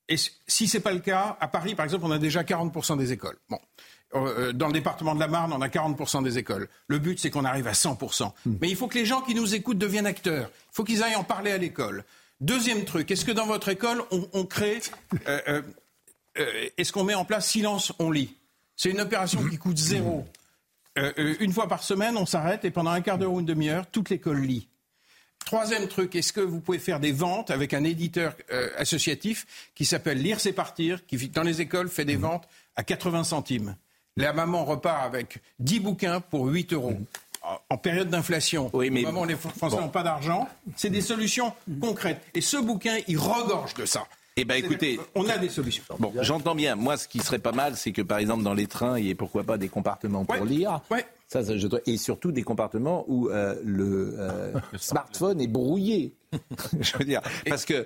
Et 0.08 0.16
si 0.48 0.68
ce 0.68 0.78
n'est 0.78 0.84
pas 0.84 0.92
le 0.92 1.00
cas, 1.00 1.38
à 1.40 1.48
Paris, 1.48 1.76
par 1.76 1.86
exemple, 1.86 2.06
on 2.06 2.12
a 2.12 2.18
déjà 2.18 2.44
40% 2.44 2.98
des 2.98 3.12
écoles. 3.12 3.38
Bon. 3.50 3.60
Euh, 4.16 4.54
dans 4.54 4.68
le 4.68 4.74
département 4.74 5.14
de 5.14 5.20
la 5.20 5.28
Marne, 5.28 5.54
on 5.54 5.62
a 5.62 5.68
40% 5.68 6.24
des 6.24 6.40
écoles. 6.40 6.68
Le 6.88 6.98
but, 6.98 7.20
c'est 7.20 7.30
qu'on 7.30 7.46
arrive 7.46 7.68
à 7.68 7.74
100%. 7.74 8.32
Hmm. 8.46 8.56
Mais 8.60 8.70
il 8.70 8.76
faut 8.76 8.88
que 8.88 8.98
les 8.98 9.06
gens 9.06 9.22
qui 9.22 9.36
nous 9.36 9.54
écoutent 9.54 9.78
deviennent 9.78 10.08
acteurs. 10.08 10.50
Il 10.72 10.76
faut 10.76 10.84
qu'ils 10.84 11.04
aillent 11.04 11.16
en 11.16 11.24
parler 11.24 11.52
à 11.52 11.58
l'école. 11.58 12.04
Deuxième 12.42 12.86
truc, 12.86 13.12
est-ce 13.12 13.26
que 13.26 13.34
dans 13.34 13.46
votre 13.46 13.68
école, 13.70 14.02
on, 14.12 14.46
crée... 14.46 14.80
Euh, 15.28 15.42
euh, 15.50 15.62
est-ce 16.78 16.92
qu'on 16.92 17.04
met 17.04 17.16
en 17.16 17.26
place 17.26 17.48
silence, 17.50 17.94
on 18.00 18.12
lit? 18.12 18.36
C'est 18.76 18.90
une 18.90 19.02
opération 19.02 19.44
qui 19.48 19.58
coûte 19.58 19.78
zéro. 19.78 20.26
une 21.16 21.52
fois 21.52 21.68
par 21.68 21.84
semaine, 21.84 22.18
on 22.18 22.26
s'arrête 22.26 22.66
et 22.66 22.72
pendant 22.72 22.92
un 22.92 23.02
quart 23.02 23.18
d'heure 23.18 23.34
ou 23.34 23.40
une 23.40 23.46
demi-heure, 23.46 23.86
toute 23.88 24.10
l'école 24.10 24.42
lit. 24.42 24.68
Troisième 25.46 25.88
truc, 25.88 26.16
est-ce 26.16 26.32
que 26.32 26.42
vous 26.42 26.60
pouvez 26.60 26.78
faire 26.78 27.00
des 27.00 27.12
ventes 27.12 27.50
avec 27.50 27.74
un 27.74 27.84
éditeur 27.84 28.36
euh, 28.52 28.70
associatif 28.78 29.48
qui 29.74 29.84
s'appelle 29.84 30.22
Lire 30.22 30.40
c'est 30.40 30.54
partir, 30.54 31.06
qui 31.08 31.18
dans 31.30 31.42
les 31.42 31.60
écoles 31.62 31.90
fait 31.90 32.06
des 32.06 32.18
mmh. 32.18 32.22
ventes 32.22 32.48
à 32.76 32.84
80 32.84 33.24
centimes 33.24 33.76
La 34.16 34.32
maman 34.32 34.64
repart 34.64 35.04
avec 35.04 35.40
10 35.58 35.80
bouquins 35.80 36.22
pour 36.22 36.46
8 36.46 36.74
euros. 36.74 36.92
Mmh. 36.92 37.06
En 37.70 37.78
période 37.78 38.10
d'inflation, 38.10 38.70
oui, 38.74 38.92
mais... 38.92 39.06
les 39.28 39.36
Français 39.36 39.78
n'ont 39.78 39.90
pas 39.90 40.04
d'argent. 40.04 40.48
C'est 40.76 40.90
des 40.90 41.02
solutions 41.02 41.54
concrètes. 41.82 42.22
Et 42.36 42.42
ce 42.42 42.58
bouquin, 42.58 42.98
il 43.08 43.18
regorge 43.18 43.74
de 43.76 43.86
ça. 43.86 44.06
Eh 44.42 44.46
bien, 44.46 44.56
écoutez, 44.56 45.00
on 45.16 45.28
a 45.28 45.38
des 45.38 45.50
solutions. 45.50 45.84
Bon, 46.00 46.14
j'entends 46.22 46.56
bien. 46.56 46.76
Moi, 46.76 46.96
ce 46.96 47.10
qui 47.10 47.20
serait 47.20 47.40
pas 47.40 47.52
mal, 47.52 47.76
c'est 47.76 47.92
que, 47.92 48.02
par 48.02 48.20
exemple, 48.20 48.44
dans 48.44 48.54
les 48.54 48.68
trains, 48.68 48.98
il 48.98 49.06
y 49.06 49.10
ait 49.10 49.16
pourquoi 49.16 49.44
pas 49.44 49.58
des 49.58 49.68
compartiments 49.68 50.24
pour 50.24 50.46
lire. 50.46 50.80
Ouais. 50.90 51.06
Ça, 51.28 51.44
ça 51.44 51.58
je 51.58 51.68
Et 51.86 51.98
surtout 51.98 52.32
des 52.32 52.44
compartiments 52.44 53.04
où 53.08 53.30
euh, 53.30 53.56
le 53.66 54.16
euh, 54.18 54.54
smartphone 54.78 55.42
est 55.42 55.48
brouillé. 55.48 56.14
je 56.80 56.98
veux 56.98 57.06
dire, 57.06 57.22
parce 57.48 57.66
que 57.66 57.86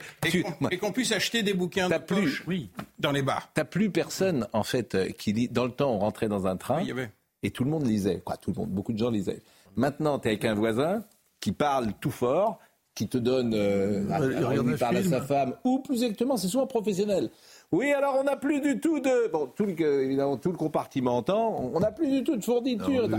et 0.69 0.77
qu'on 0.77 0.91
puisse 0.91 1.11
acheter 1.11 1.43
des 1.43 1.53
bouquins 1.53 1.89
de 1.89 1.97
plus, 1.97 2.43
oui. 2.45 2.69
dans 2.99 3.11
les 3.11 3.21
bars. 3.21 3.49
T'as 3.53 3.63
plus 3.63 3.89
personne 3.89 4.47
en 4.51 4.63
fait 4.63 4.95
euh, 4.95 5.09
qui 5.11 5.33
lit. 5.33 5.47
Dans 5.47 5.63
le 5.63 5.71
temps, 5.71 5.91
on 5.91 5.99
rentrait 5.99 6.27
dans 6.27 6.45
un 6.45 6.57
train 6.57 6.83
et 7.41 7.51
tout 7.51 7.63
le 7.63 7.69
monde 7.69 7.87
lisait. 7.87 8.21
Quoi, 8.23 8.37
tout 8.37 8.51
le 8.51 8.59
monde, 8.59 8.69
beaucoup 8.69 8.93
de 8.93 8.97
gens 8.97 9.09
lisaient. 9.09 9.41
Maintenant, 9.75 10.19
tu 10.19 10.27
es 10.27 10.31
avec 10.31 10.45
un 10.45 10.55
voisin 10.55 11.03
qui 11.39 11.51
parle 11.51 11.93
tout 11.99 12.11
fort 12.11 12.59
qui 12.95 13.07
te 13.07 13.17
donne, 13.17 13.53
euh, 13.55 14.03
il 14.65 14.77
parle 14.77 14.97
à 14.97 15.03
sa 15.03 15.21
femme, 15.21 15.55
ou 15.63 15.79
plus 15.79 16.03
exactement, 16.03 16.37
c'est 16.37 16.47
souvent 16.47 16.67
professionnel. 16.67 17.29
Oui, 17.71 17.91
alors 17.91 18.17
on 18.19 18.23
n'a 18.23 18.35
plus 18.35 18.61
du 18.61 18.79
tout 18.79 18.99
de, 18.99 19.31
bon, 19.31 19.47
tout 19.55 19.65
le, 19.65 20.03
évidemment, 20.03 20.37
tout 20.37 20.51
le 20.51 20.57
compartimentant, 20.57 21.71
on 21.73 21.79
n'a 21.79 21.91
plus 21.91 22.09
du 22.09 22.23
tout 22.23 22.35
de 22.35 22.43
fourniture. 22.43 23.09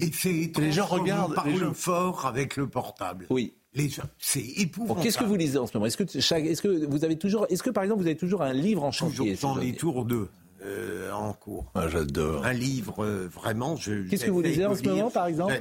Et 0.00 0.10
c'est 0.12 0.50
les 0.58 0.72
gens 0.72 0.86
regardent, 0.86 1.34
parlent 1.34 1.74
fort 1.74 2.26
avec 2.26 2.56
le 2.56 2.66
portable. 2.66 3.26
Oui. 3.28 3.54
C'est 4.18 4.44
épouvantable. 4.58 5.02
Qu'est-ce 5.02 5.18
que 5.18 5.24
vous 5.24 5.36
lisez 5.36 5.58
en 5.58 5.66
ce 5.66 5.72
moment? 5.74 5.86
Est-ce 5.86 5.96
que, 5.96 6.04
est 6.04 6.62
que 6.62 6.86
vous 6.86 7.04
avez 7.04 7.16
toujours, 7.16 7.46
est-ce 7.48 7.62
que 7.62 7.70
par 7.70 7.84
exemple 7.84 8.02
vous 8.02 8.06
avez 8.06 8.16
toujours 8.16 8.42
un 8.42 8.52
livre 8.52 8.84
en 8.84 8.90
chantier 8.90 9.34
Toujours 9.34 9.54
dans 9.54 9.60
les 9.60 9.72
tours 9.72 10.04
2. 10.04 10.28
Euh, 10.64 11.10
en 11.10 11.32
cours. 11.32 11.72
Ah, 11.74 11.88
J'adore. 11.88 12.44
Un 12.44 12.52
livre, 12.52 13.02
euh, 13.02 13.26
vraiment. 13.26 13.74
Qu'est-ce 13.74 14.26
que 14.26 14.30
vous 14.30 14.42
lisez 14.42 14.64
en 14.64 14.74
ce 14.74 14.84
moment, 14.84 15.10
par 15.10 15.26
exemple? 15.26 15.54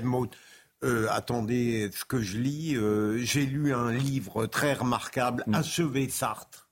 Euh, 0.83 1.07
attendez, 1.11 1.89
ce 1.93 2.05
que 2.05 2.21
je 2.21 2.37
lis, 2.37 2.75
euh, 2.75 3.17
j'ai 3.19 3.45
lu 3.45 3.73
un 3.73 3.91
livre 3.91 4.47
très 4.47 4.73
remarquable, 4.73 5.43
mm. 5.47 5.53
Achever 5.53 6.09
Sartre. 6.09 6.67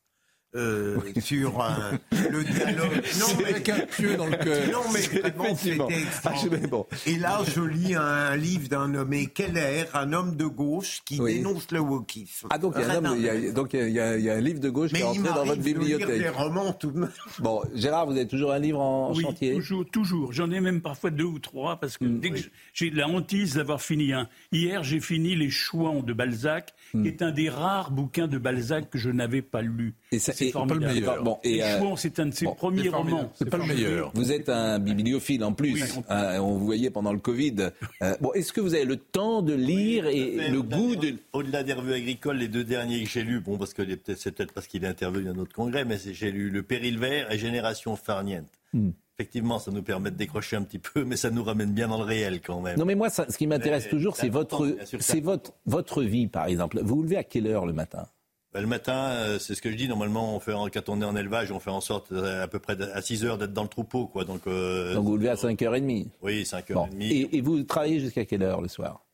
Euh, 0.55 0.97
sur 1.19 1.63
le 2.11 2.43
dialogue. 2.43 3.03
Non, 3.19 3.27
mais 3.37 3.45
avec 3.45 3.69
un 3.69 3.79
pieu 3.81 4.17
dans 4.17 4.25
le 4.25 4.35
cœur. 4.35 4.59
Non, 4.71 4.81
mais 4.91 5.19
vraiment, 5.19 5.55
c'était 5.55 6.67
bon. 6.67 6.87
Et 7.05 7.17
là, 7.17 7.41
je 7.55 7.61
lis 7.61 7.93
un 7.93 8.35
livre 8.35 8.67
d'un 8.67 8.87
nommé 8.87 9.27
Keller, 9.27 9.85
un 9.93 10.11
homme 10.11 10.35
de 10.35 10.45
gauche 10.45 11.01
qui 11.05 11.19
dénonce 11.19 11.71
le 11.71 11.79
wokisme. 11.79 12.47
Ah, 12.49 12.57
donc 12.57 12.75
il 12.77 12.81
y 12.81 13.99
a 13.99 14.09
un, 14.09 14.41
livre 14.41 14.59
de 14.59 14.69
gauche 14.69 14.91
qui 14.91 15.01
est 15.01 15.03
entré 15.03 15.23
dans 15.23 15.45
votre 15.45 15.61
bibliothèque. 15.61 16.07
Lire 16.07 16.17
des 16.17 16.29
romans 16.29 16.73
tout 16.73 16.91
de 16.91 16.99
même. 16.99 17.11
Bon, 17.39 17.61
Gérard, 17.75 18.07
vous 18.07 18.13
avez 18.13 18.27
toujours 18.27 18.51
un 18.51 18.59
livre 18.59 18.79
en 18.79 19.13
oui, 19.13 19.21
chantier 19.21 19.53
toujours, 19.53 19.85
toujours. 19.85 20.33
J'en 20.33 20.49
ai 20.49 20.61
même 20.61 20.81
parfois 20.81 21.11
deux 21.11 21.25
ou 21.25 21.39
trois 21.39 21.79
parce 21.79 21.97
que 21.97 22.05
mm. 22.05 22.19
dès 22.19 22.31
que 22.31 22.39
j'ai 22.73 22.89
la 22.89 23.07
hantise 23.07 23.55
d'avoir 23.55 23.81
fini 23.81 24.13
un. 24.13 24.27
Hier, 24.51 24.83
j'ai 24.83 24.99
fini 24.99 25.35
Les 25.35 25.49
Chouans 25.51 26.01
de 26.01 26.13
Balzac, 26.13 26.73
qui 26.91 26.97
mm. 26.97 27.05
est 27.05 27.21
un 27.21 27.31
des 27.31 27.49
rares 27.49 27.91
bouquins 27.91 28.27
de 28.27 28.39
Balzac 28.39 28.89
que 28.89 28.97
je 28.97 29.09
n'avais 29.11 29.43
pas 29.43 29.61
lu. 29.61 29.93
Et 30.11 30.17
ça, 30.17 30.33
c'est 30.45 30.51
pas 30.51 30.65
le 30.65 30.79
meilleur. 30.79 31.23
Bon, 31.23 31.37
et, 31.43 31.63
euh, 31.63 31.95
c'est 31.95 32.19
un 32.19 32.27
de 32.27 32.33
ses 32.33 32.45
premiers 32.45 32.89
romans. 32.89 33.31
C'est 33.35 33.49
pas 33.49 33.57
le 33.57 33.65
meilleur. 33.65 34.11
Vous 34.13 34.31
êtes 34.31 34.49
un 34.49 34.79
bibliophile 34.79 35.43
en 35.43 35.53
plus. 35.53 35.99
Euh, 36.09 36.37
on 36.39 36.57
vous 36.57 36.65
voyait 36.65 36.89
pendant 36.89 37.13
le 37.13 37.19
Covid. 37.19 37.69
Euh, 38.01 38.15
bon, 38.21 38.31
est-ce 38.33 38.53
que 38.53 38.61
vous 38.61 38.73
avez 38.73 38.85
le 38.85 38.97
temps 38.97 39.41
de 39.41 39.53
lire 39.53 40.07
et 40.07 40.49
le 40.49 40.61
goût 40.61 40.95
de. 40.95 41.15
Au-delà 41.33 41.63
des 41.63 41.73
revues 41.73 41.93
agricoles, 41.93 42.37
les 42.37 42.47
deux 42.47 42.63
derniers 42.63 43.03
que 43.03 43.09
j'ai 43.09 43.23
lus, 43.23 43.39
bon, 43.39 43.57
parce 43.57 43.73
que 43.73 43.83
c'est 44.15 44.31
peut-être 44.31 44.53
parce 44.53 44.67
qu'il 44.67 44.83
est 44.83 44.87
intervenu 44.87 45.29
à 45.29 45.33
notre 45.33 45.53
congrès, 45.53 45.85
mais 45.85 45.97
j'ai 45.97 46.31
lu 46.31 46.49
Le 46.49 46.63
Péril 46.63 46.99
vert 46.99 47.31
et 47.31 47.37
Génération 47.37 47.95
farniente. 47.95 48.47
Hmm. 48.73 48.91
Effectivement, 49.17 49.59
ça 49.59 49.71
nous 49.71 49.81
permet 49.81 50.11
de 50.11 50.15
décrocher 50.15 50.55
un 50.55 50.61
petit 50.61 50.79
peu, 50.79 51.03
mais 51.05 51.17
ça 51.17 51.29
nous 51.29 51.43
ramène 51.43 51.71
bien 51.71 51.89
dans 51.89 51.97
le 51.97 52.05
réel 52.05 52.39
quand 52.41 52.61
même. 52.61 52.77
Non, 52.77 52.85
mais 52.85 52.95
moi, 52.95 53.09
ce 53.09 53.37
qui 53.37 53.47
m'intéresse 53.47 53.89
toujours, 53.89 54.15
c'est 54.15 54.29
votre, 54.29 54.77
c'est 54.99 55.19
votre, 55.19 55.53
votre 55.65 56.03
vie, 56.03 56.27
par 56.27 56.45
exemple. 56.45 56.79
Vous 56.81 56.95
vous 56.95 57.03
levez 57.03 57.17
à 57.17 57.23
quelle 57.23 57.47
heure 57.47 57.65
le 57.65 57.73
matin? 57.73 58.07
Ben, 58.53 58.61
le 58.61 58.67
matin, 58.67 59.09
euh, 59.11 59.39
c'est 59.39 59.53
ce 59.53 59.61
que 59.61 59.69
je 59.69 59.75
dis. 59.75 59.87
Normalement, 59.87 60.35
on 60.35 60.39
fait, 60.39 60.53
quand 60.73 60.89
on 60.89 61.01
est 61.01 61.05
en 61.05 61.15
élevage, 61.15 61.51
on 61.51 61.59
fait 61.59 61.69
en 61.69 61.81
sorte 61.81 62.11
euh, 62.11 62.43
à 62.43 62.47
peu 62.47 62.57
près 62.57 62.75
à 62.81 63.01
6 63.01 63.23
heures 63.23 63.37
d'être 63.37 63.53
dans 63.53 63.63
le 63.63 63.69
troupeau. 63.69 64.07
Quoi. 64.07 64.25
Donc, 64.25 64.41
euh, 64.47 64.95
Donc 64.95 65.05
vous 65.05 65.17
levez 65.17 65.29
à 65.29 65.35
5h30 65.35 66.07
Oui, 66.23 66.43
5h30. 66.43 66.89
Et, 66.99 67.37
et, 67.37 67.41
vous 67.41 67.61
travaillez 67.63 67.99
jusqu'à 67.99 68.25
quelle 68.25 68.41
heure 68.41 68.61
le 68.61 68.67
soir? 68.67 69.05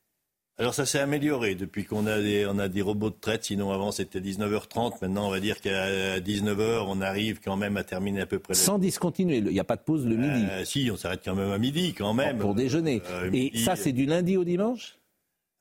Alors 0.57 0.73
ça 0.73 0.85
s'est 0.85 0.99
amélioré 0.99 1.53
depuis 1.55 1.83
qu'on 1.83 2.07
a 2.07 2.21
des, 2.21 2.45
on 2.45 2.57
a 2.59 2.69
des 2.69 2.81
robots 2.81 3.09
de 3.09 3.17
traite. 3.19 3.43
Sinon 3.43 3.71
avant 3.73 3.91
c'était 3.91 4.21
19h30. 4.21 4.93
Maintenant 5.01 5.27
on 5.27 5.29
va 5.29 5.41
dire 5.41 5.59
qu'à 5.59 6.21
19h 6.21 6.85
on 6.87 7.01
arrive 7.01 7.41
quand 7.43 7.57
même 7.57 7.75
à 7.75 7.83
terminer 7.83 8.21
à 8.21 8.25
peu 8.25 8.39
près. 8.39 8.53
Sans 8.53 8.79
discontinuer, 8.79 9.39
il 9.39 9.47
n'y 9.47 9.59
a 9.59 9.65
pas 9.65 9.75
de 9.75 9.81
pause 9.81 10.05
le 10.05 10.15
midi. 10.15 10.45
si, 10.63 10.89
on 10.89 10.95
s'arrête 10.95 11.19
quand 11.25 11.35
même 11.35 11.51
à 11.51 11.57
midi 11.57 11.93
quand 11.93 12.13
même. 12.13 12.37
pour 12.37 12.55
déjeuner. 12.55 13.01
Et 13.33 13.51
ça 13.57 13.75
c'est 13.75 13.91
du 13.91 14.05
lundi 14.05 14.37
au 14.37 14.45
dimanche? 14.45 14.97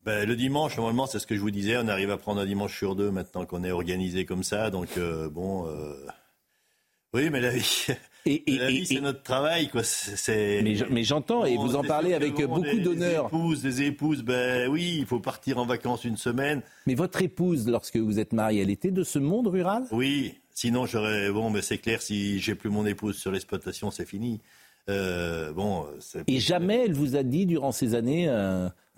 Ben, 0.05 0.29
le 0.29 0.37
dimanche, 0.37 0.77
normalement, 0.77 1.07
c'est 1.07 1.19
ce 1.19 1.27
que 1.27 1.35
je 1.35 1.41
vous 1.41 1.51
disais, 1.51 1.77
on 1.79 1.89
arrive 1.89 2.11
à 2.11 2.19
prendre 2.19 2.41
un 2.41 2.47
dimanche 2.47 2.77
sur 2.77 2.95
deux 2.95 3.11
maintenant 3.11 3.47
qu'on 3.47 3.65
est 3.65 3.71
organisé 3.71 4.27
comme 4.27 4.43
ça. 4.43 4.71
Donc, 4.71 4.89
euh, 4.99 5.31
bon. 5.31 5.67
Euh, 5.67 5.95
oui, 7.15 7.31
mais 7.31 7.41
la 7.41 7.51
vie. 7.51 7.87
Et, 8.27 8.43
la 8.47 8.69
vie, 8.69 8.87
c'est 8.87 9.03
notre 9.03 9.23
travail, 9.23 9.69
quoi. 9.69 9.83
C'est. 9.83 10.63
Mais, 10.63 11.05
j'entends, 11.05 11.45
et 11.45 11.59
vous 11.59 11.77
en 11.77 11.83
parlez 11.83 12.15
avec 12.15 12.35
beaucoup 12.43 12.79
d'honneur. 12.79 13.25
Des 13.25 13.37
épouses, 13.37 13.63
des 13.63 13.83
épouses, 13.83 14.23
ben 14.23 14.67
oui, 14.71 14.97
il 15.01 15.05
faut 15.05 15.21
partir 15.21 15.59
en 15.59 15.67
vacances 15.67 16.05
une 16.05 16.17
semaine. 16.17 16.63
Mais 16.87 16.95
votre 16.95 17.21
épouse, 17.21 17.69
lorsque 17.69 17.99
vous 17.99 18.19
êtes 18.19 18.33
marié, 18.33 18.63
elle 18.63 18.71
était 18.71 18.91
de 18.91 19.05
ce 19.05 19.19
monde 19.19 19.49
rural? 19.49 19.85
Oui, 19.91 20.39
sinon 20.53 20.87
j'aurais. 20.87 21.31
Bon, 21.31 21.51
mais 21.51 21.61
c'est 21.61 21.77
clair, 21.77 22.01
si 22.01 22.41
j'ai 22.41 22.55
plus 22.55 22.71
mon 22.71 22.87
épouse 22.87 23.19
sur 23.19 23.31
l'exploitation, 23.31 23.91
c'est 23.91 24.07
fini. 24.07 24.41
Euh, 24.89 25.53
bon, 25.53 25.87
et 26.27 26.41
jamais 26.41 26.85
elle 26.87 26.95
vous 26.95 27.17
a 27.17 27.23
dit 27.23 27.45
durant 27.45 27.73
ces 27.73 27.95
années. 27.95 28.27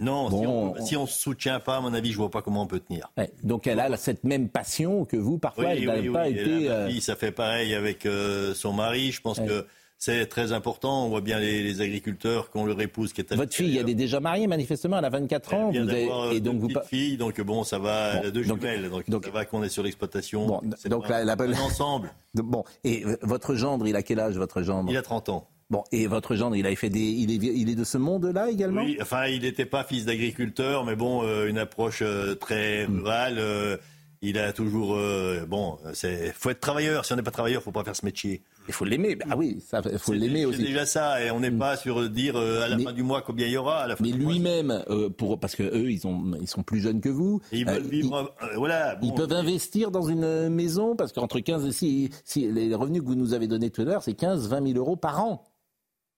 Euh, 0.01 0.05
non, 0.05 0.75
si 0.85 0.97
on 0.97 1.03
ne 1.03 1.07
se 1.07 1.19
soutient 1.19 1.61
pas, 1.61 1.77
à 1.77 1.81
mon 1.81 1.95
avis, 1.95 2.13
je 2.13 2.17
vois 2.17 2.31
pas 2.31 2.43
comment 2.43 2.63
on 2.63 2.67
peut 2.67 2.81
tenir. 2.81 3.11
donc 3.43 3.67
elle 3.67 3.81
a 3.81 3.97
cette 3.97 4.25
même 4.25 4.49
passion 4.49 5.05
que 5.05 5.17
vous, 5.17 5.39
parfois, 5.39 5.75
elle 5.75 5.85
n'a 5.85 6.13
pas 6.13 6.29
été. 6.29 6.71
Euh, 6.71 7.01
ça 7.01 7.17
fait 7.17 7.33
pareil 7.33 7.75
avec 7.75 8.07
son 8.55 8.73
mari. 8.73 9.13
Je 9.13 9.21
pense 9.21 9.41
que 9.41 9.67
c'est 9.99 10.27
très 10.27 10.53
important. 10.53 11.07
On 11.07 11.09
voit 11.09 11.21
bien 11.21 11.39
les, 11.39 11.81
agriculteurs 11.81 12.51
qui 12.51 12.59
ont 12.59 12.67
leur 12.67 12.81
épouse 12.81 13.13
qui 13.13 13.21
est 13.21 13.35
Votre 13.35 13.55
fille, 13.55 13.77
elle 13.79 13.89
est 13.89 13.95
déjà 13.95 14.21
mariée, 14.21 14.47
manifestement, 14.47 14.99
elle 14.99 15.05
a 15.05 15.11
24 15.11 15.55
ans. 15.55 15.71
Vous 15.71 15.79
avez... 15.79 16.09
Et 16.33 16.41
donc 16.41 16.59
vous 16.59 16.71
fille, 16.87 17.17
donc 17.17 17.41
bon, 17.41 17.65
ça 17.65 17.79
va, 17.79 18.21
bon, 18.21 18.31
deux 18.31 18.43
jumelles, 18.43 18.91
donc, 19.09 19.25
ça 19.25 19.31
va 19.31 19.45
qu'on 19.45 19.63
est 19.63 19.69
sur 19.69 19.83
l'exploitation. 19.83 20.47
Bon, 20.47 20.61
donc 20.87 21.09
la, 21.09 21.25
la... 21.25 21.37
ensemble. 21.63 22.13
bon, 22.35 22.65
et 22.85 23.05
votre 23.23 23.55
gendre, 23.55 23.87
il 23.87 23.97
a 23.97 24.03
quel 24.03 24.21
âge, 24.21 24.37
votre 24.37 24.63
gendre? 24.63 24.91
Il 24.91 24.97
a 24.97 25.03
30 25.03 25.29
ans. 25.31 25.49
Bon, 25.69 25.83
et 25.91 26.07
votre 26.07 26.37
gendre, 26.37 26.55
il 26.55 26.65
avait 26.65 26.77
fait 26.77 26.91
des, 26.91 27.01
il 27.01 27.33
est, 27.33 27.45
il 27.45 27.69
est 27.69 27.75
de 27.75 27.83
ce 27.83 27.99
monde-là 27.99 28.51
également? 28.51 28.83
Oui, 28.83 28.99
enfin, 29.01 29.27
il 29.27 29.43
n'était 29.43 29.67
pas 29.67 29.83
fils 29.83 30.05
d'agriculteur, 30.05 30.85
mais 30.85 30.95
bon, 30.95 31.25
euh, 31.25 31.49
une 31.49 31.59
approche 31.59 32.03
euh, 32.03 32.37
très 32.37 32.87
hmm. 32.87 33.01
rurale. 33.01 33.39
Euh, 33.39 33.77
il 34.23 34.39
a 34.39 34.53
toujours, 34.53 34.99
bon, 35.47 35.77
c'est, 35.93 36.33
faut 36.33 36.49
être 36.49 36.59
travailleur. 36.59 37.05
Si 37.05 37.13
on 37.13 37.17
n'est 37.17 37.23
pas 37.23 37.31
travailleur, 37.31 37.63
faut 37.63 37.71
pas 37.71 37.85
faire 37.85 37.95
ce 37.95 38.05
métier. 38.05 38.43
Il 38.67 38.73
faut 38.73 38.87
l'aimer. 38.87 39.17
Ah 39.31 39.37
oui, 39.37 39.63
ça, 39.65 39.83
faut 39.99 40.15
l'aimer 40.15 40.47
aussi. 40.47 40.59
C'est 40.59 40.65
déjà 40.65 40.87
ça, 40.87 41.23
et 41.23 41.31
on 41.31 41.39
n'est 41.39 41.51
hmm. 41.51 41.59
pas 41.59 41.77
sur 41.77 42.09
dire 42.09 42.35
à 42.37 42.67
la 42.67 42.79
fin 42.79 42.93
du 42.93 43.03
mois 43.03 43.21
combien 43.21 43.47
il 43.47 43.53
y 43.53 43.57
aura. 43.59 43.83
À 43.83 43.87
la 43.87 43.95
fin 43.95 44.03
mais 44.03 44.13
lui-même, 44.13 44.83
pour 45.19 45.39
parce 45.39 45.55
que 45.55 45.63
eux, 45.63 45.93
ils 45.93 46.07
ont, 46.07 46.33
ils 46.41 46.49
sont 46.49 46.63
plus 46.63 46.81
jeunes 46.81 47.03
que 47.03 47.11
vous. 47.11 47.43
ils 47.53 47.67
veulent 47.67 47.83
vivre, 47.83 48.35
voilà. 48.57 48.99
ils 49.03 49.13
peuvent 49.13 49.35
investir 49.35 49.91
dans 49.91 50.09
une 50.09 50.49
maison 50.49 50.97
parce 50.97 51.13
qu'entre 51.13 51.39
15 51.39 51.67
et 51.67 51.73
si, 51.73 52.11
si 52.25 52.51
les 52.51 52.75
revenus 52.75 53.03
que 53.03 53.07
vous 53.07 53.17
nous 53.17 53.35
avez 53.35 53.47
donnés 53.47 53.71
tout 53.71 53.83
à 53.83 53.85
l'heure, 53.85 54.03
c'est 54.03 54.15
15, 54.15 54.49
20 54.49 54.73
000 54.73 54.79
euros 54.79 54.97
par 54.97 55.23
an. 55.23 55.45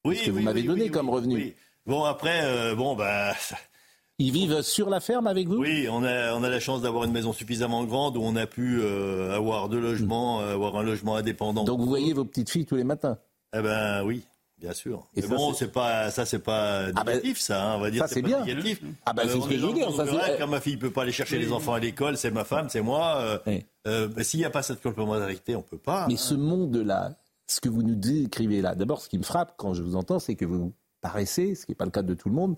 Oui, 0.05 0.17
ce 0.17 0.27
que 0.27 0.31
vous 0.31 0.41
m'avez 0.41 0.63
donné 0.63 0.89
comme 0.89 1.11
revenu. 1.11 1.55
Bon, 1.87 2.05
après, 2.05 2.41
euh, 2.45 2.75
bon, 2.75 2.95
bah. 2.95 3.35
Ils 4.21 4.33
vivent 4.33 4.63
sur 4.63 4.91
la 4.91 4.99
ferme 4.99 5.29
avec 5.29 5.47
vous? 5.47 5.59
Oui, 5.59 5.87
on 5.89 6.03
a, 6.03 6.35
on 6.35 6.43
a 6.43 6.51
la 6.51 6.59
chance 6.59 6.83
d'avoir 6.83 7.05
une 7.05 7.13
maison 7.13 7.33
suffisamment 7.33 7.85
grande 7.85 8.17
où 8.17 8.21
on 8.21 8.35
a 8.35 8.47
pu 8.47 8.81
euh, 8.81 9.37
avoir 9.37 9.69
deux 9.69 9.79
logements, 9.79 10.41
euh, 10.41 10.55
avoir 10.55 10.77
un 10.77 10.83
logement 10.83 11.15
indépendant. 11.15 11.63
Donc 11.63 11.79
vous 11.79 11.87
voyez 11.87 12.13
vos 12.15 12.25
petites 12.25 12.51
filles 12.51 12.67
tous 12.67 12.75
les 12.75 12.85
matins? 12.85 13.17
Eh 13.57 13.63
ben 13.63 14.03
oui. 14.05 14.25
Bien 14.59 14.73
sûr. 14.73 15.07
Et 15.15 15.23
bon, 15.23 15.55
c'est 15.55 15.71
pas 15.71 16.11
ça, 16.11 16.27
c'est 16.27 16.41
pas 16.41 16.87
ah 16.97 17.05
ben, 17.05 17.13
négatif, 17.13 17.39
ça. 17.39 17.63
Hein, 17.63 17.77
on 17.77 17.81
va 17.81 17.93
dire. 17.93 18.03
Ça 18.03 18.09
c'est 18.09 18.23
bien. 18.23 18.45
Négatif. 18.45 18.81
Ah 19.07 19.13
ben 19.13 19.23
c'est 19.29 19.41
ce 19.41 19.49
que 19.49 19.57
je 19.57 19.65
veux 19.65 19.73
dire. 19.73 19.93
Ça, 19.93 20.05
quand 20.37 20.49
ma 20.49 20.61
fille 20.61 20.77
peut 20.77 20.91
pas 20.91 21.03
aller 21.03 21.13
chercher 21.13 21.39
les 21.39 21.53
enfants 21.53 21.75
à 21.75 21.79
l'école, 21.79 22.17
c'est 22.17 22.33
ma 22.33 22.45
femme, 22.45 22.69
c'est 22.69 22.81
moi. 22.81 23.41
Euh, 23.87 24.09
S'il 24.23 24.41
n'y 24.41 24.47
a 24.47 24.51
pas 24.51 24.63
cette 24.63 24.83
complémentarité, 24.83 25.55
on 25.55 25.63
peut 25.63 25.79
pas. 25.79 26.07
Mais 26.09 26.17
ce 26.17 26.35
monde-là, 26.35 27.15
ce 27.49 27.61
que 27.61 27.69
vous 27.69 27.83
nous 27.83 27.95
décrivez 27.95 28.61
là, 28.61 28.75
d'abord, 28.75 29.01
ce 29.01 29.09
qui 29.09 29.19
me 29.19 29.25
frappe 29.25 29.55
quand 29.57 29.75
je 29.75 29.83
vous 29.83 29.97
entends, 29.97 30.19
c'est 30.19 30.37
que 30.37 30.45
vous 30.45 30.73
paraissez, 31.01 31.55
ce 31.55 31.67
qui 31.67 31.73
n'est 31.73 31.77
pas 31.77 31.85
le 31.85 31.91
cas 31.91 32.03
de 32.03 32.15
tout 32.15 32.29
le 32.29 32.35
monde, 32.35 32.57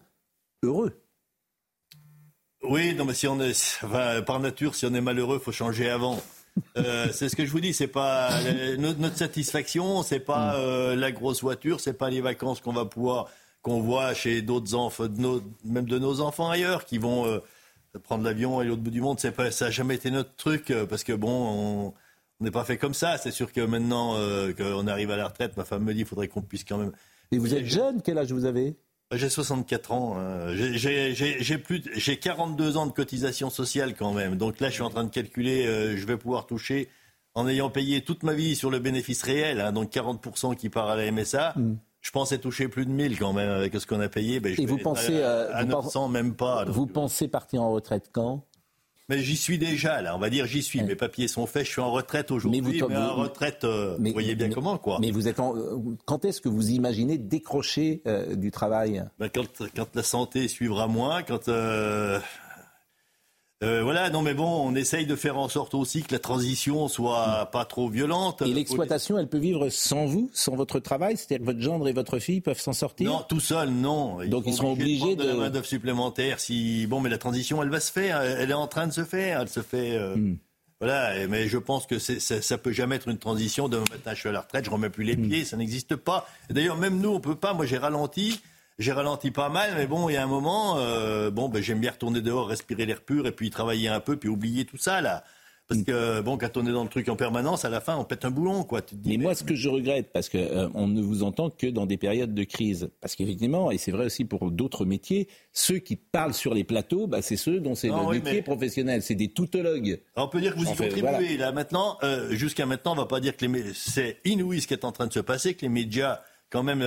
heureux. 0.62 1.00
Oui, 2.62 2.94
non, 2.94 3.04
mais 3.06 3.14
si 3.14 3.26
on 3.26 3.40
est, 3.40 3.80
par 4.26 4.40
nature, 4.40 4.74
si 4.74 4.84
on 4.84 4.92
est 4.92 5.00
malheureux, 5.00 5.38
il 5.40 5.44
faut 5.44 5.52
changer 5.52 5.88
avant. 5.88 6.20
Euh, 6.76 7.08
c'est 7.12 7.28
ce 7.28 7.36
que 7.36 7.46
je 7.46 7.50
vous 7.50 7.60
dis, 7.60 7.72
c'est 7.72 7.86
pas 7.86 8.30
notre, 8.78 9.16
satisfaction, 9.16 10.02
c'est 10.02 10.20
pas 10.20 10.52
mm. 10.52 10.60
euh, 10.60 10.96
la 10.96 11.12
grosse 11.12 11.40
voiture, 11.40 11.80
c'est 11.80 11.94
pas 11.94 12.10
les 12.10 12.20
vacances 12.20 12.60
qu'on 12.60 12.72
va 12.72 12.84
pouvoir 12.84 13.30
qu'on 13.62 13.80
voit 13.80 14.14
chez 14.14 14.42
d'autres 14.42 14.74
enfants, 14.74 15.08
même 15.64 15.84
de 15.84 15.98
nos 15.98 16.20
enfants 16.20 16.50
ailleurs, 16.50 16.84
qui 16.84 16.98
vont 16.98 17.26
euh, 17.26 17.40
prendre 18.02 18.24
l'avion 18.24 18.62
et 18.62 18.64
l'autre 18.64 18.82
bout 18.82 18.90
du 18.90 19.00
monde, 19.00 19.20
c'est 19.20 19.32
pas, 19.32 19.50
ça 19.50 19.66
n'a 19.66 19.70
jamais 19.70 19.96
été 19.96 20.10
notre 20.10 20.34
truc, 20.36 20.70
euh, 20.70 20.86
parce 20.86 21.04
que 21.04 21.12
bon, 21.12 21.30
on 21.30 21.94
n'est 22.40 22.50
pas 22.50 22.64
fait 22.64 22.76
comme 22.76 22.94
ça. 22.94 23.18
C'est 23.18 23.30
sûr 23.30 23.52
que 23.52 23.60
maintenant 23.60 24.16
euh, 24.16 24.52
qu'on 24.52 24.86
arrive 24.86 25.10
à 25.10 25.16
la 25.16 25.28
retraite, 25.28 25.56
ma 25.56 25.64
femme 25.64 25.84
me 25.84 25.92
dit 25.92 25.98
qu'il 25.98 26.06
faudrait 26.06 26.28
qu'on 26.28 26.42
puisse 26.42 26.64
quand 26.64 26.78
même. 26.78 26.92
Et 27.32 27.38
vous 27.38 27.54
êtes 27.54 27.66
jeune 27.66 28.02
Quel 28.02 28.18
âge 28.18 28.32
vous 28.32 28.44
avez? 28.44 28.76
J'ai 29.12 29.28
64 29.28 29.92
ans. 29.92 30.16
Hein. 30.18 30.54
J'ai 30.54 31.58
plus, 31.58 31.82
j'ai 31.96 32.16
42 32.16 32.76
ans 32.76 32.86
de 32.86 32.92
cotisation 32.92 33.50
sociale 33.50 33.94
quand 33.94 34.12
même. 34.12 34.36
Donc 34.36 34.60
là, 34.60 34.68
je 34.68 34.74
suis 34.74 34.82
en 34.82 34.90
train 34.90 35.04
de 35.04 35.10
calculer. 35.10 35.66
Euh, 35.66 35.96
je 35.96 36.06
vais 36.06 36.16
pouvoir 36.16 36.46
toucher, 36.46 36.88
en 37.34 37.48
ayant 37.48 37.70
payé 37.70 38.02
toute 38.02 38.22
ma 38.22 38.34
vie 38.34 38.54
sur 38.54 38.70
le 38.70 38.78
bénéfice 38.78 39.22
réel, 39.22 39.60
hein, 39.60 39.72
donc 39.72 39.92
40% 39.92 40.54
qui 40.54 40.68
part 40.68 40.88
à 40.88 40.96
la 40.96 41.10
MSA. 41.10 41.54
Hmm. 41.56 41.76
Je 42.00 42.10
pensais 42.12 42.38
toucher 42.38 42.68
plus 42.68 42.86
de 42.86 42.90
1000 42.90 43.18
quand 43.18 43.32
même 43.32 43.50
avec 43.50 43.74
ce 43.74 43.86
qu'on 43.86 44.00
a 44.00 44.08
payé. 44.08 44.40
Ben, 44.40 44.54
je 44.54 44.62
Et 44.62 44.66
vous 44.66 44.78
pensez 44.78 45.22
à, 45.22 45.54
à 45.54 45.64
900 45.64 46.08
même 46.08 46.34
pas. 46.34 46.64
Vous 46.64 46.86
pensez 46.86 47.28
partir 47.28 47.62
en 47.62 47.72
retraite 47.72 48.10
quand? 48.12 48.46
Mais 49.10 49.18
j'y 49.18 49.36
suis 49.36 49.58
déjà, 49.58 50.00
là. 50.00 50.14
On 50.14 50.20
va 50.20 50.30
dire 50.30 50.46
j'y 50.46 50.62
suis. 50.62 50.82
Mes 50.84 50.94
papiers 50.94 51.26
sont 51.26 51.44
faits. 51.44 51.66
Je 51.66 51.72
suis 51.72 51.80
en 51.80 51.90
retraite 51.90 52.30
aujourd'hui. 52.30 52.62
Mais, 52.62 52.78
vous, 52.78 52.94
en 52.94 53.14
retraite, 53.16 53.64
euh, 53.64 53.96
vous 53.98 54.12
voyez 54.12 54.36
bien 54.36 54.50
comment, 54.50 54.78
quoi. 54.78 54.98
Mais 55.00 55.10
vous 55.10 55.26
êtes 55.26 55.40
euh, 55.40 55.78
quand 56.04 56.24
est-ce 56.24 56.40
que 56.40 56.48
vous 56.48 56.70
imaginez 56.70 57.18
décrocher 57.18 58.02
euh, 58.06 58.36
du 58.36 58.52
travail? 58.52 59.04
Ben, 59.18 59.28
quand, 59.28 59.64
quand, 59.74 59.96
la 59.96 60.04
santé 60.04 60.46
suivra 60.46 60.86
moins, 60.86 61.24
quand 61.24 61.48
euh, 61.48 62.20
voilà, 63.60 64.10
non 64.10 64.22
mais 64.22 64.34
bon, 64.34 64.46
on 64.46 64.74
essaye 64.74 65.06
de 65.06 65.16
faire 65.16 65.38
en 65.38 65.48
sorte 65.48 65.74
aussi 65.74 66.02
que 66.02 66.12
la 66.12 66.18
transition 66.18 66.88
soit 66.88 67.48
pas 67.52 67.64
trop 67.64 67.88
violente. 67.88 68.42
Et 68.42 68.54
l'exploitation, 68.54 69.18
elle 69.18 69.28
peut 69.28 69.38
vivre 69.38 69.68
sans 69.68 70.06
vous, 70.06 70.30
sans 70.32 70.56
votre 70.56 70.80
travail 70.80 71.16
C'est-à-dire 71.16 71.44
que 71.44 71.52
votre 71.52 71.60
gendre 71.60 71.88
et 71.88 71.92
votre 71.92 72.18
fille 72.18 72.40
peuvent 72.40 72.60
s'en 72.60 72.72
sortir? 72.72 73.10
Non, 73.10 73.24
tout 73.28 73.40
seul, 73.40 73.70
non. 73.70 74.24
Donc 74.26 74.44
ils 74.46 74.54
seront 74.54 74.72
obligés 74.72 75.16
de... 75.16 75.24
de... 75.24 75.28
la 75.28 75.34
main 75.34 75.50
d'œuvre 75.50 75.66
supplémentaire. 75.66 76.40
Si 76.40 76.86
bon, 76.86 77.00
mais 77.00 77.10
la 77.10 77.18
transition, 77.18 77.62
elle 77.62 77.70
va 77.70 77.80
se 77.80 77.92
faire. 77.92 78.20
Elle 78.22 78.50
est 78.50 78.54
en 78.54 78.68
train 78.68 78.86
de 78.86 78.92
se 78.92 79.04
faire. 79.04 79.40
Elle 79.40 79.48
se 79.48 79.60
fait. 79.60 79.92
Euh, 79.92 80.16
hmm. 80.16 80.38
Voilà, 80.80 81.26
mais 81.28 81.46
je 81.46 81.58
pense 81.58 81.86
que 81.86 81.98
ça, 81.98 82.40
ça 82.40 82.56
peut 82.56 82.72
jamais 82.72 82.96
être 82.96 83.08
une 83.08 83.18
transition 83.18 83.68
de 83.68 83.76
matin 83.76 84.14
je 84.14 84.20
suis 84.20 84.30
à 84.30 84.32
la 84.32 84.40
retraite, 84.40 84.64
je 84.64 84.70
remets 84.70 84.88
plus 84.88 85.04
les 85.04 85.14
hmm. 85.14 85.28
pieds, 85.28 85.44
ça 85.44 85.58
n'existe 85.58 85.94
pas. 85.94 86.26
D'ailleurs, 86.48 86.78
même 86.78 87.00
nous, 87.00 87.10
on 87.10 87.20
peut 87.20 87.34
pas. 87.34 87.52
Moi, 87.52 87.66
j'ai 87.66 87.76
ralenti 87.76 88.40
j'ai 88.80 88.92
ralenti 88.92 89.30
pas 89.30 89.50
mal, 89.50 89.74
mais 89.76 89.86
bon, 89.86 90.08
il 90.08 90.14
y 90.14 90.16
a 90.16 90.22
un 90.22 90.26
moment, 90.26 90.78
euh, 90.78 91.30
bon, 91.30 91.48
ben, 91.48 91.62
j'aime 91.62 91.80
bien 91.80 91.90
retourner 91.90 92.22
dehors, 92.22 92.48
respirer 92.48 92.86
l'air 92.86 93.02
pur, 93.02 93.26
et 93.26 93.32
puis 93.32 93.50
travailler 93.50 93.88
un 93.88 94.00
peu, 94.00 94.16
puis 94.16 94.28
oublier 94.28 94.64
tout 94.64 94.78
ça, 94.78 95.00
là. 95.02 95.22
Parce 95.68 95.82
que, 95.82 96.20
bon, 96.22 96.36
quand 96.36 96.56
on 96.56 96.66
est 96.66 96.72
dans 96.72 96.82
le 96.82 96.88
truc 96.88 97.08
en 97.08 97.14
permanence, 97.14 97.64
à 97.64 97.68
la 97.68 97.80
fin, 97.80 97.96
on 97.96 98.04
pète 98.04 98.24
un 98.24 98.32
boulon, 98.32 98.64
quoi. 98.64 98.80
mais 99.04 99.18
moi, 99.18 99.36
ce 99.36 99.44
que 99.44 99.54
je 99.54 99.68
regrette, 99.68 100.12
parce 100.12 100.28
qu'on 100.28 100.38
euh, 100.38 100.68
on 100.74 100.88
ne 100.88 101.00
vous 101.00 101.22
entend 101.22 101.48
que 101.48 101.68
dans 101.68 101.86
des 101.86 101.96
périodes 101.96 102.34
de 102.34 102.42
crise. 102.42 102.90
Parce 103.00 103.14
qu'effectivement, 103.14 103.70
et 103.70 103.78
c'est 103.78 103.92
vrai 103.92 104.06
aussi 104.06 104.24
pour 104.24 104.50
d'autres 104.50 104.84
métiers, 104.84 105.28
ceux 105.52 105.78
qui 105.78 105.94
parlent 105.94 106.34
sur 106.34 106.54
les 106.54 106.64
plateaux, 106.64 107.06
bah, 107.06 107.22
c'est 107.22 107.36
ceux 107.36 107.60
dont 107.60 107.76
c'est 107.76 107.86
le 107.86 108.10
métier 108.10 108.42
professionnel. 108.42 109.00
C'est 109.02 109.14
des 109.14 109.28
toutologues. 109.28 110.00
On 110.16 110.26
peut 110.26 110.40
dire 110.40 110.54
que 110.54 110.58
vous 110.58 110.64
y 110.64 110.74
contribuez. 110.74 111.36
Là, 111.36 111.52
maintenant, 111.52 111.98
euh, 112.02 112.32
jusqu'à 112.32 112.66
maintenant, 112.66 112.94
on 112.94 112.96
va 112.96 113.06
pas 113.06 113.20
dire 113.20 113.36
que 113.36 113.46
les... 113.46 113.72
c'est 113.72 114.16
inouï 114.24 114.62
ce 114.62 114.66
qui 114.66 114.74
est 114.74 114.84
en 114.84 114.90
train 114.90 115.06
de 115.06 115.12
se 115.12 115.20
passer, 115.20 115.54
que 115.54 115.62
les 115.62 115.68
médias, 115.68 116.20
quand 116.48 116.64
même, 116.64 116.82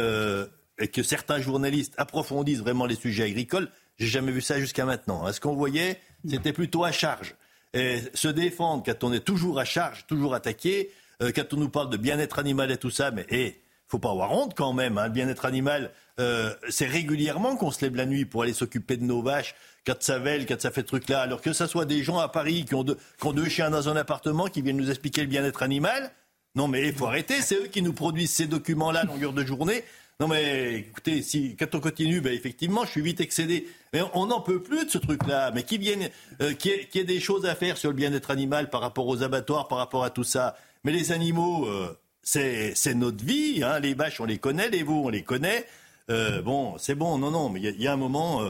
et 0.79 0.87
que 0.87 1.03
certains 1.03 1.39
journalistes 1.39 1.93
approfondissent 1.97 2.59
vraiment 2.59 2.85
les 2.85 2.95
sujets 2.95 3.23
agricoles, 3.23 3.69
j'ai 3.97 4.07
jamais 4.07 4.31
vu 4.31 4.41
ça 4.41 4.59
jusqu'à 4.59 4.85
maintenant. 4.85 5.31
Ce 5.31 5.39
qu'on 5.39 5.55
voyait, 5.55 5.99
c'était 6.27 6.53
plutôt 6.53 6.83
à 6.83 6.91
charge. 6.91 7.35
Et 7.73 7.99
se 8.13 8.27
défendre 8.27 8.83
quand 8.85 9.03
on 9.03 9.13
est 9.13 9.23
toujours 9.23 9.59
à 9.59 9.65
charge, 9.65 10.05
toujours 10.07 10.33
attaqué, 10.33 10.91
euh, 11.21 11.31
quand 11.33 11.53
on 11.53 11.57
nous 11.57 11.69
parle 11.69 11.89
de 11.89 11.97
bien-être 11.97 12.39
animal 12.39 12.71
et 12.71 12.77
tout 12.77 12.89
ça, 12.89 13.11
mais 13.11 13.25
hey, 13.29 13.55
faut 13.87 13.99
pas 13.99 14.11
avoir 14.11 14.31
honte 14.31 14.53
quand 14.55 14.73
même. 14.73 14.97
Hein, 14.97 15.05
le 15.05 15.11
bien-être 15.11 15.45
animal, 15.45 15.91
euh, 16.19 16.53
c'est 16.69 16.87
régulièrement 16.87 17.55
qu'on 17.55 17.71
se 17.71 17.81
lève 17.81 17.95
la 17.95 18.05
nuit 18.05 18.25
pour 18.25 18.43
aller 18.43 18.53
s'occuper 18.53 18.97
de 18.97 19.03
nos 19.03 19.21
vaches, 19.21 19.55
quand 19.85 20.01
ça 20.01 20.19
vèle, 20.19 20.45
quand 20.45 20.59
ça 20.59 20.71
fait 20.71 20.83
truc 20.83 21.09
là. 21.09 21.21
Alors 21.21 21.41
que 21.41 21.53
ce 21.53 21.67
soit 21.67 21.85
des 21.85 22.03
gens 22.03 22.19
à 22.19 22.27
Paris 22.27 22.65
qui 22.65 22.75
ont, 22.75 22.83
qui 22.83 22.95
ont 23.25 23.33
deux 23.33 23.49
chiens 23.49 23.69
dans 23.69 23.89
un 23.89 23.95
appartement 23.95 24.47
qui 24.47 24.61
viennent 24.61 24.77
nous 24.77 24.89
expliquer 24.89 25.21
le 25.21 25.27
bien-être 25.27 25.63
animal, 25.63 26.11
non 26.55 26.67
mais 26.67 26.87
il 26.87 26.93
faut 26.93 27.07
arrêter, 27.07 27.41
c'est 27.41 27.55
eux 27.55 27.67
qui 27.67 27.81
nous 27.81 27.93
produisent 27.93 28.31
ces 28.31 28.45
documents-là 28.45 29.01
à 29.01 29.05
longueur 29.05 29.33
de 29.33 29.43
journée. 29.43 29.83
Non 30.19 30.27
mais 30.27 30.75
écoutez, 30.75 31.21
si 31.21 31.55
quand 31.55 31.73
on 31.75 31.79
continue, 31.79 32.21
ben 32.21 32.33
effectivement, 32.33 32.85
je 32.85 32.91
suis 32.91 33.01
vite 33.01 33.19
excédé. 33.19 33.67
Mais 33.93 34.01
on 34.13 34.27
n'en 34.27 34.41
peut 34.41 34.61
plus 34.61 34.85
de 34.85 34.89
ce 34.89 34.97
truc-là. 34.97 35.51
Mais 35.51 35.63
qui 35.63 35.77
viennent, 35.77 36.09
euh, 36.41 36.53
qui 36.53 36.69
ait, 36.69 37.03
des 37.03 37.19
choses 37.19 37.45
à 37.45 37.55
faire 37.55 37.77
sur 37.77 37.89
le 37.89 37.95
bien-être 37.95 38.31
animal 38.31 38.69
par 38.69 38.81
rapport 38.81 39.07
aux 39.07 39.23
abattoirs, 39.23 39.67
par 39.67 39.79
rapport 39.79 40.03
à 40.03 40.09
tout 40.09 40.23
ça. 40.23 40.55
Mais 40.83 40.91
les 40.91 41.11
animaux, 41.11 41.67
euh, 41.67 41.97
c'est 42.21 42.93
notre 42.95 43.23
vie. 43.23 43.63
Hein. 43.63 43.79
Les 43.79 43.95
vaches, 43.95 44.21
on 44.21 44.25
les 44.25 44.37
connaît, 44.37 44.69
les 44.69 44.83
veaux, 44.83 45.05
on 45.05 45.09
les 45.09 45.23
connaît. 45.23 45.65
Euh, 46.09 46.41
bon, 46.41 46.77
c'est 46.77 46.95
bon, 46.95 47.17
non, 47.17 47.31
non, 47.31 47.49
mais 47.49 47.61
il 47.61 47.81
y, 47.81 47.83
y, 47.83 47.87
a 47.87 47.93
un 47.93 47.97
moment, 47.97 48.41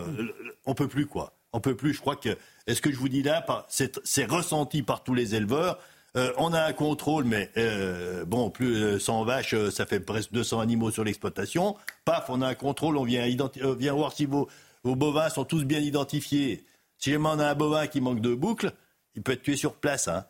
on 0.65 0.73
peut 0.73 0.88
plus 0.88 1.06
quoi. 1.06 1.34
On 1.53 1.60
peut 1.60 1.76
plus. 1.76 1.94
Je 1.94 2.02
crois 2.02 2.15
que, 2.15 2.35
est-ce 2.65 2.81
que 2.81 2.91
je 2.91 2.98
vous 2.98 3.10
dis 3.10 3.23
là, 3.23 3.45
c'est 3.69 4.26
ressenti 4.26 4.81
par 4.81 5.03
tous 5.03 5.14
les 5.14 5.35
éleveurs. 5.35 5.80
Euh, 6.15 6.31
on 6.38 6.53
a 6.53 6.61
un 6.61 6.73
contrôle, 6.73 7.23
mais 7.26 7.49
euh, 7.57 8.23
bon, 8.26 8.52
plus 8.52 8.99
100 8.99 9.22
euh, 9.22 9.26
vaches, 9.26 9.69
ça 9.72 9.85
fait 9.85 9.99
presque 9.99 10.31
200 10.31 10.60
animaux 10.60 10.91
sur 10.91 11.03
l'exploitation. 11.03 11.76
Paf, 12.06 12.30
on 12.30 12.41
a 12.41 12.48
un 12.48 12.56
contrôle, 12.56 12.98
on 12.98 13.03
vient, 13.03 13.26
vient 13.26 13.94
voir 13.94 14.14
si 14.14 14.26
vos, 14.26 14.48
bovins 14.84 15.30
sont 15.30 15.45
tous 15.45 15.65
bien 15.65 15.80
identifiés. 15.80 16.64
Si 16.99 17.11
jamais 17.11 17.30
on 17.30 17.40
a 17.40 17.48
un 17.49 17.56
bovin 17.56 17.88
qui 17.88 17.99
manque 17.99 18.22
de 18.22 18.35
boucle, 18.35 18.72
il 19.15 19.23
peut 19.23 19.31
être 19.31 19.41
tué 19.41 19.56
sur 19.56 19.73
place. 19.73 20.07
Hein. 20.07 20.26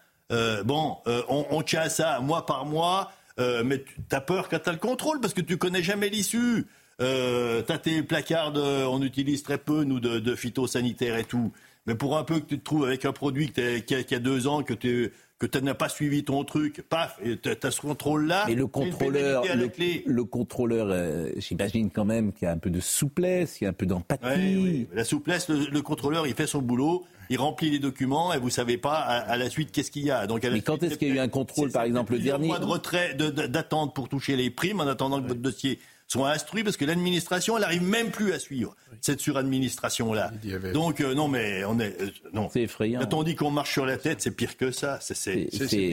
bon, 0.64 0.98
on, 1.28 1.62
tient 1.64 1.90
ça 1.90 2.20
mois 2.22 2.46
par 2.46 2.66
mois, 2.66 3.12
mais 3.38 3.84
tu 3.84 4.16
as 4.16 4.22
peur 4.22 4.50
quand 4.50 4.60
tu 4.60 4.70
as 4.70 4.74
le 4.74 4.80
contrôle 4.80 5.20
parce 5.20 5.34
que 5.34 5.42
tu 5.42 5.58
connais 5.58 5.84
jamais 5.84 6.10
l'issue. 6.10 6.66
T'as 6.98 7.78
tes 7.78 8.04
placards, 8.04 8.54
on 8.56 9.02
utilise 9.02 9.44
très 9.44 9.58
peu, 9.58 9.84
nous, 9.84 10.00
de, 10.00 10.20
de 10.20 10.36
phytosanitaire 10.36 11.18
et 11.18 11.26
tout. 11.26 11.52
Mais 11.86 11.96
pour 11.96 12.18
un 12.18 12.24
peu 12.24 12.40
que 12.40 12.46
tu 12.46 12.60
te 12.60 12.64
trouves 12.64 12.86
avec 12.86 13.06
un 13.06 13.12
produit 13.12 13.52
qui, 13.52 13.94
a, 13.96 14.04
qui 14.04 14.16
a 14.16 14.20
deux 14.20 14.48
ans, 14.48 14.64
que 14.64 14.74
tu 14.74 15.12
que 15.48 15.58
tu 15.58 15.64
n'as 15.64 15.74
pas 15.74 15.90
suivi 15.90 16.24
ton 16.24 16.44
truc, 16.46 16.84
paf, 16.88 17.20
tu 17.22 17.50
as 17.50 17.72
ce 17.72 17.82
contrôle-là. 17.82 18.46
Mais 18.48 18.56
le 18.56 18.66
contrôleur, 18.66 19.44
le, 19.44 20.24
contrôleur, 20.24 20.88
euh, 20.90 21.32
j'imagine 21.38 21.90
quand 21.92 22.06
même 22.06 22.32
qu'il 22.32 22.46
y 22.46 22.50
a 22.50 22.54
un 22.54 22.58
peu 22.58 22.70
de 22.70 22.80
souplesse, 22.80 23.60
il 23.60 23.66
y 23.66 23.68
a 23.68 23.72
un 23.72 23.74
peu 23.74 23.86
d'empathie. 23.86 24.88
La 24.94 25.04
souplesse, 25.04 25.50
le, 25.50 25.82
contrôleur, 25.82 26.28
il 26.28 26.34
fait 26.34 26.48
son 26.48 26.62
boulot, 26.62 27.04
il 27.30 27.38
remplit 27.38 27.70
les 27.72 27.80
documents 27.80 28.34
et 28.34 28.40
vous 28.40 28.50
savez 28.50 28.78
pas 28.78 28.96
à, 28.96 29.36
la 29.36 29.50
suite 29.50 29.72
qu'est-ce 29.72 29.92
qu'il 29.92 30.06
y 30.06 30.12
a. 30.12 30.28
Donc, 30.28 30.44
Mais 30.44 30.62
quand 30.62 30.82
est-ce 30.82 30.98
qu'il 30.98 31.10
y 31.10 31.12
a 31.12 31.16
eu 31.16 31.20
un 31.20 31.28
contrôle, 31.28 31.72
par 31.72 31.84
exemple, 31.84 32.14
le 32.14 32.20
dernier 32.20 32.48
mois 32.48 32.60
de 32.60 32.66
retrait, 32.66 33.14
d'attente 33.14 33.94
pour 33.94 34.08
toucher 34.08 34.38
les 34.38 34.50
primes 34.50 34.80
en 34.80 34.88
attendant 34.88 35.22
que 35.22 35.28
votre 35.28 35.42
dossier 35.42 35.80
sont 36.08 36.26
instruits 36.26 36.64
parce 36.64 36.78
que 36.78 36.86
l'administration, 36.86 37.58
elle 37.58 37.64
arrive 37.64 37.84
même 37.84 38.12
plus 38.12 38.34
à 38.34 38.40
suivre 38.40 38.76
cette 39.02 39.20
suradministration-là. 39.20 40.32
Donc, 40.74 41.02
euh, 41.02 41.14
non, 41.14 41.28
mais 41.28 41.64
on 41.66 41.80
est. 41.80 42.00
Euh, 42.02 42.10
non. 42.34 42.50
C'est 42.52 42.64
effrayant. 42.64 43.00
Quand 43.02 43.14
on 43.14 43.24
dit 43.24 43.36
qu'on 43.36 43.52
marche 43.52 43.72
sur 43.72 43.86
la 43.86 43.98
tête, 43.98 44.22
c'est 44.22 44.32
pire 44.32 44.58
que 44.58 44.72
ça. 44.72 45.00
C'est, 45.02 45.50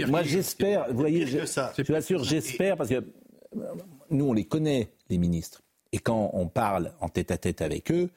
Moi, 0.08 0.22
j'espère, 0.22 0.86
vous 0.90 0.98
voyez, 0.98 1.26
je, 1.26 1.38
je 1.38 1.82
vous 1.82 1.94
assure, 1.94 2.24
j'espère, 2.24 2.76
parce 2.76 2.90
que 2.90 2.96
euh, 2.96 3.02
nous, 4.10 4.26
on 4.26 4.32
les 4.32 4.44
connaît, 4.44 4.92
les 5.08 5.18
ministres. 5.18 5.62
Et 5.92 5.98
quand 5.98 6.30
on 6.34 6.46
parle 6.46 6.92
en 7.00 7.08
tête 7.08 7.30
à 7.30 7.38
tête 7.38 7.62
avec 7.62 7.90
eux, 7.90 8.10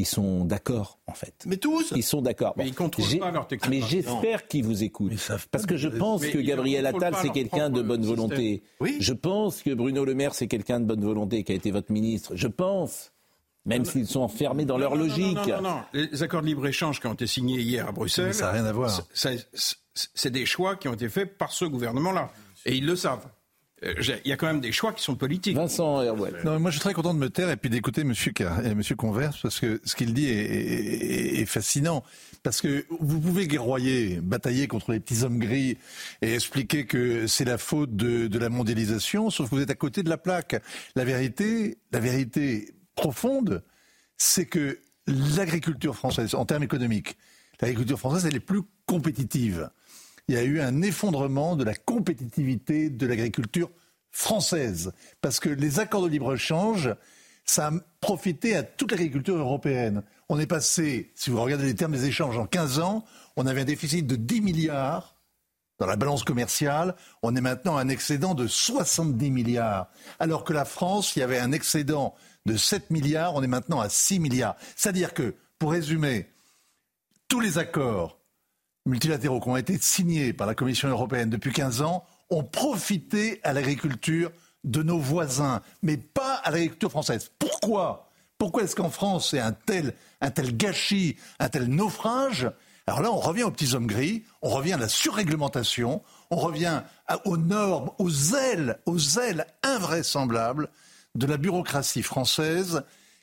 ils 0.00 0.06
sont 0.06 0.44
d'accord, 0.44 0.98
en 1.06 1.14
fait. 1.14 1.34
Mais 1.46 1.56
tous 1.56 1.92
Ils 1.94 2.02
sont 2.02 2.22
d'accord. 2.22 2.54
Mais 2.56 2.66
ils 2.66 2.74
contrôlent 2.74 3.18
pas 3.18 3.30
leur 3.30 3.46
technique. 3.46 3.70
Mais 3.70 3.86
j'espère 3.86 4.48
qu'ils 4.48 4.64
vous 4.64 4.82
écoutent. 4.82 5.12
Parce 5.50 5.66
que 5.66 5.76
je 5.76 5.88
pense 5.88 6.26
que 6.26 6.38
Gabriel 6.38 6.86
Attal, 6.86 7.14
c'est 7.20 7.30
quelqu'un 7.30 7.70
de 7.70 7.82
bonne 7.82 8.04
volonté. 8.04 8.62
Oui. 8.80 8.96
Je 9.00 9.12
pense 9.12 9.62
que 9.62 9.72
Bruno 9.74 10.04
Le 10.04 10.14
Maire, 10.14 10.34
c'est 10.34 10.46
quelqu'un 10.48 10.80
de 10.80 10.86
bonne 10.86 11.04
volonté, 11.04 11.44
qui 11.44 11.52
a 11.52 11.54
été 11.54 11.70
votre 11.70 11.92
ministre. 11.92 12.32
Je 12.34 12.48
pense. 12.48 13.12
Même 13.66 13.84
s'ils 13.84 14.06
sont 14.06 14.20
enfermés 14.20 14.64
dans 14.64 14.78
leur 14.78 14.96
logique. 14.96 15.36
Non, 15.36 15.60
non, 15.60 15.62
non, 15.62 15.82
Les 15.92 16.22
accords 16.22 16.40
de 16.40 16.46
libre-échange 16.46 16.98
qui 16.98 17.06
ont 17.06 17.12
été 17.12 17.26
signés 17.26 17.60
hier 17.60 17.86
à 17.86 17.92
Bruxelles. 17.92 18.32
ça 18.32 18.46
n'a 18.46 18.52
rien 18.52 18.64
à 18.64 18.72
voir. 18.72 18.90
C'est 19.12 20.30
des 20.30 20.46
choix 20.46 20.76
qui 20.76 20.88
ont 20.88 20.94
été 20.94 21.08
faits 21.08 21.36
par 21.36 21.52
ce 21.52 21.66
gouvernement-là. 21.66 22.30
Et 22.64 22.76
ils 22.76 22.86
le 22.86 22.96
savent. 22.96 23.26
Euh, 23.82 23.94
il 24.24 24.28
y 24.28 24.32
a 24.32 24.36
quand 24.36 24.46
même 24.46 24.60
des 24.60 24.72
choix 24.72 24.92
qui 24.92 25.02
sont 25.02 25.16
politiques. 25.16 25.56
Vincent 25.56 26.02
Non, 26.44 26.60
moi, 26.60 26.70
je 26.70 26.76
suis 26.76 26.80
très 26.80 26.92
content 26.92 27.14
de 27.14 27.18
me 27.18 27.30
taire 27.30 27.50
et 27.50 27.56
puis 27.56 27.70
d'écouter 27.70 28.04
Monsieur 28.04 28.32
euh, 28.40 28.74
Monsieur 28.74 28.94
Converse 28.94 29.40
parce 29.40 29.58
que 29.58 29.80
ce 29.84 29.94
qu'il 29.94 30.12
dit 30.12 30.28
est, 30.28 31.46
fascinant. 31.46 32.04
Parce 32.42 32.60
que 32.60 32.86
vous 33.00 33.20
pouvez 33.20 33.46
guerroyer, 33.46 34.20
batailler 34.22 34.68
contre 34.68 34.92
les 34.92 35.00
petits 35.00 35.24
hommes 35.24 35.38
gris 35.38 35.78
et 36.22 36.34
expliquer 36.34 36.86
que 36.86 37.26
c'est 37.26 37.44
la 37.44 37.58
faute 37.58 37.96
de, 37.96 38.28
de 38.28 38.38
la 38.38 38.48
mondialisation, 38.48 39.30
sauf 39.30 39.50
que 39.50 39.54
vous 39.56 39.62
êtes 39.62 39.70
à 39.70 39.74
côté 39.74 40.02
de 40.02 40.08
la 40.08 40.18
plaque. 40.18 40.62
La 40.94 41.04
vérité, 41.04 41.78
la 41.92 42.00
vérité 42.00 42.74
profonde, 42.94 43.62
c'est 44.16 44.46
que 44.46 44.78
l'agriculture 45.06 45.96
française, 45.96 46.34
en 46.34 46.44
termes 46.44 46.62
économiques, 46.62 47.16
l'agriculture 47.60 47.98
française, 47.98 48.26
elle 48.26 48.36
est 48.36 48.40
plus 48.40 48.62
compétitive 48.86 49.70
il 50.30 50.34
y 50.34 50.38
a 50.38 50.44
eu 50.44 50.60
un 50.60 50.80
effondrement 50.82 51.56
de 51.56 51.64
la 51.64 51.74
compétitivité 51.74 52.88
de 52.88 53.04
l'agriculture 53.04 53.68
française. 54.12 54.92
Parce 55.20 55.40
que 55.40 55.48
les 55.48 55.80
accords 55.80 56.04
de 56.04 56.08
libre-échange, 56.08 56.94
ça 57.44 57.66
a 57.66 57.72
profité 58.00 58.54
à 58.54 58.62
toute 58.62 58.92
l'agriculture 58.92 59.34
européenne. 59.34 60.04
On 60.28 60.38
est 60.38 60.46
passé, 60.46 61.10
si 61.16 61.30
vous 61.30 61.42
regardez 61.42 61.64
les 61.64 61.74
termes 61.74 61.90
des 61.90 62.04
échanges, 62.04 62.38
en 62.38 62.46
15 62.46 62.78
ans, 62.78 63.04
on 63.34 63.44
avait 63.44 63.62
un 63.62 63.64
déficit 63.64 64.06
de 64.06 64.14
10 64.14 64.40
milliards 64.40 65.16
dans 65.80 65.86
la 65.86 65.96
balance 65.96 66.22
commerciale. 66.22 66.94
On 67.24 67.34
est 67.34 67.40
maintenant 67.40 67.76
à 67.76 67.80
un 67.80 67.88
excédent 67.88 68.34
de 68.34 68.46
70 68.46 69.32
milliards. 69.32 69.90
Alors 70.20 70.44
que 70.44 70.52
la 70.52 70.64
France, 70.64 71.16
il 71.16 71.18
y 71.18 71.22
avait 71.24 71.40
un 71.40 71.50
excédent 71.50 72.14
de 72.46 72.56
7 72.56 72.90
milliards, 72.90 73.34
on 73.34 73.42
est 73.42 73.48
maintenant 73.48 73.80
à 73.80 73.88
6 73.88 74.20
milliards. 74.20 74.54
C'est-à-dire 74.76 75.12
que, 75.12 75.34
pour 75.58 75.72
résumer, 75.72 76.28
tous 77.26 77.40
les 77.40 77.58
accords 77.58 78.19
multilatéraux 78.86 79.40
qui 79.40 79.48
ont 79.48 79.56
été 79.56 79.78
signés 79.78 80.32
par 80.32 80.46
la 80.46 80.54
Commission 80.54 80.88
européenne 80.88 81.30
depuis 81.30 81.52
15 81.52 81.82
ans 81.82 82.04
ont 82.30 82.44
profité 82.44 83.40
à 83.42 83.52
l'agriculture 83.52 84.30
de 84.64 84.82
nos 84.82 84.98
voisins, 84.98 85.62
mais 85.82 85.96
pas 85.96 86.34
à 86.36 86.50
l'agriculture 86.50 86.90
française. 86.90 87.30
Pourquoi? 87.38 88.10
Pourquoi 88.38 88.62
est-ce 88.62 88.76
qu'en 88.76 88.90
France 88.90 89.30
c'est 89.30 89.40
un 89.40 89.52
tel, 89.52 89.94
un 90.20 90.30
tel 90.30 90.56
gâchis, 90.56 91.16
un 91.38 91.48
tel 91.48 91.66
naufrage? 91.66 92.50
Alors 92.86 93.02
là, 93.02 93.12
on 93.12 93.18
revient 93.18 93.44
aux 93.44 93.50
petits 93.50 93.74
hommes 93.74 93.86
gris, 93.86 94.24
on 94.42 94.48
revient 94.48 94.72
à 94.72 94.78
la 94.78 94.88
surréglementation, 94.88 96.02
on 96.30 96.36
revient 96.36 96.82
aux 97.24 97.36
normes, 97.36 97.90
aux 97.98 98.34
ailes, 98.34 98.80
aux 98.86 98.98
ailes 99.18 99.46
invraisemblables 99.62 100.68
de 101.14 101.26
la 101.26 101.36
bureaucratie 101.36 102.02
française 102.02 102.82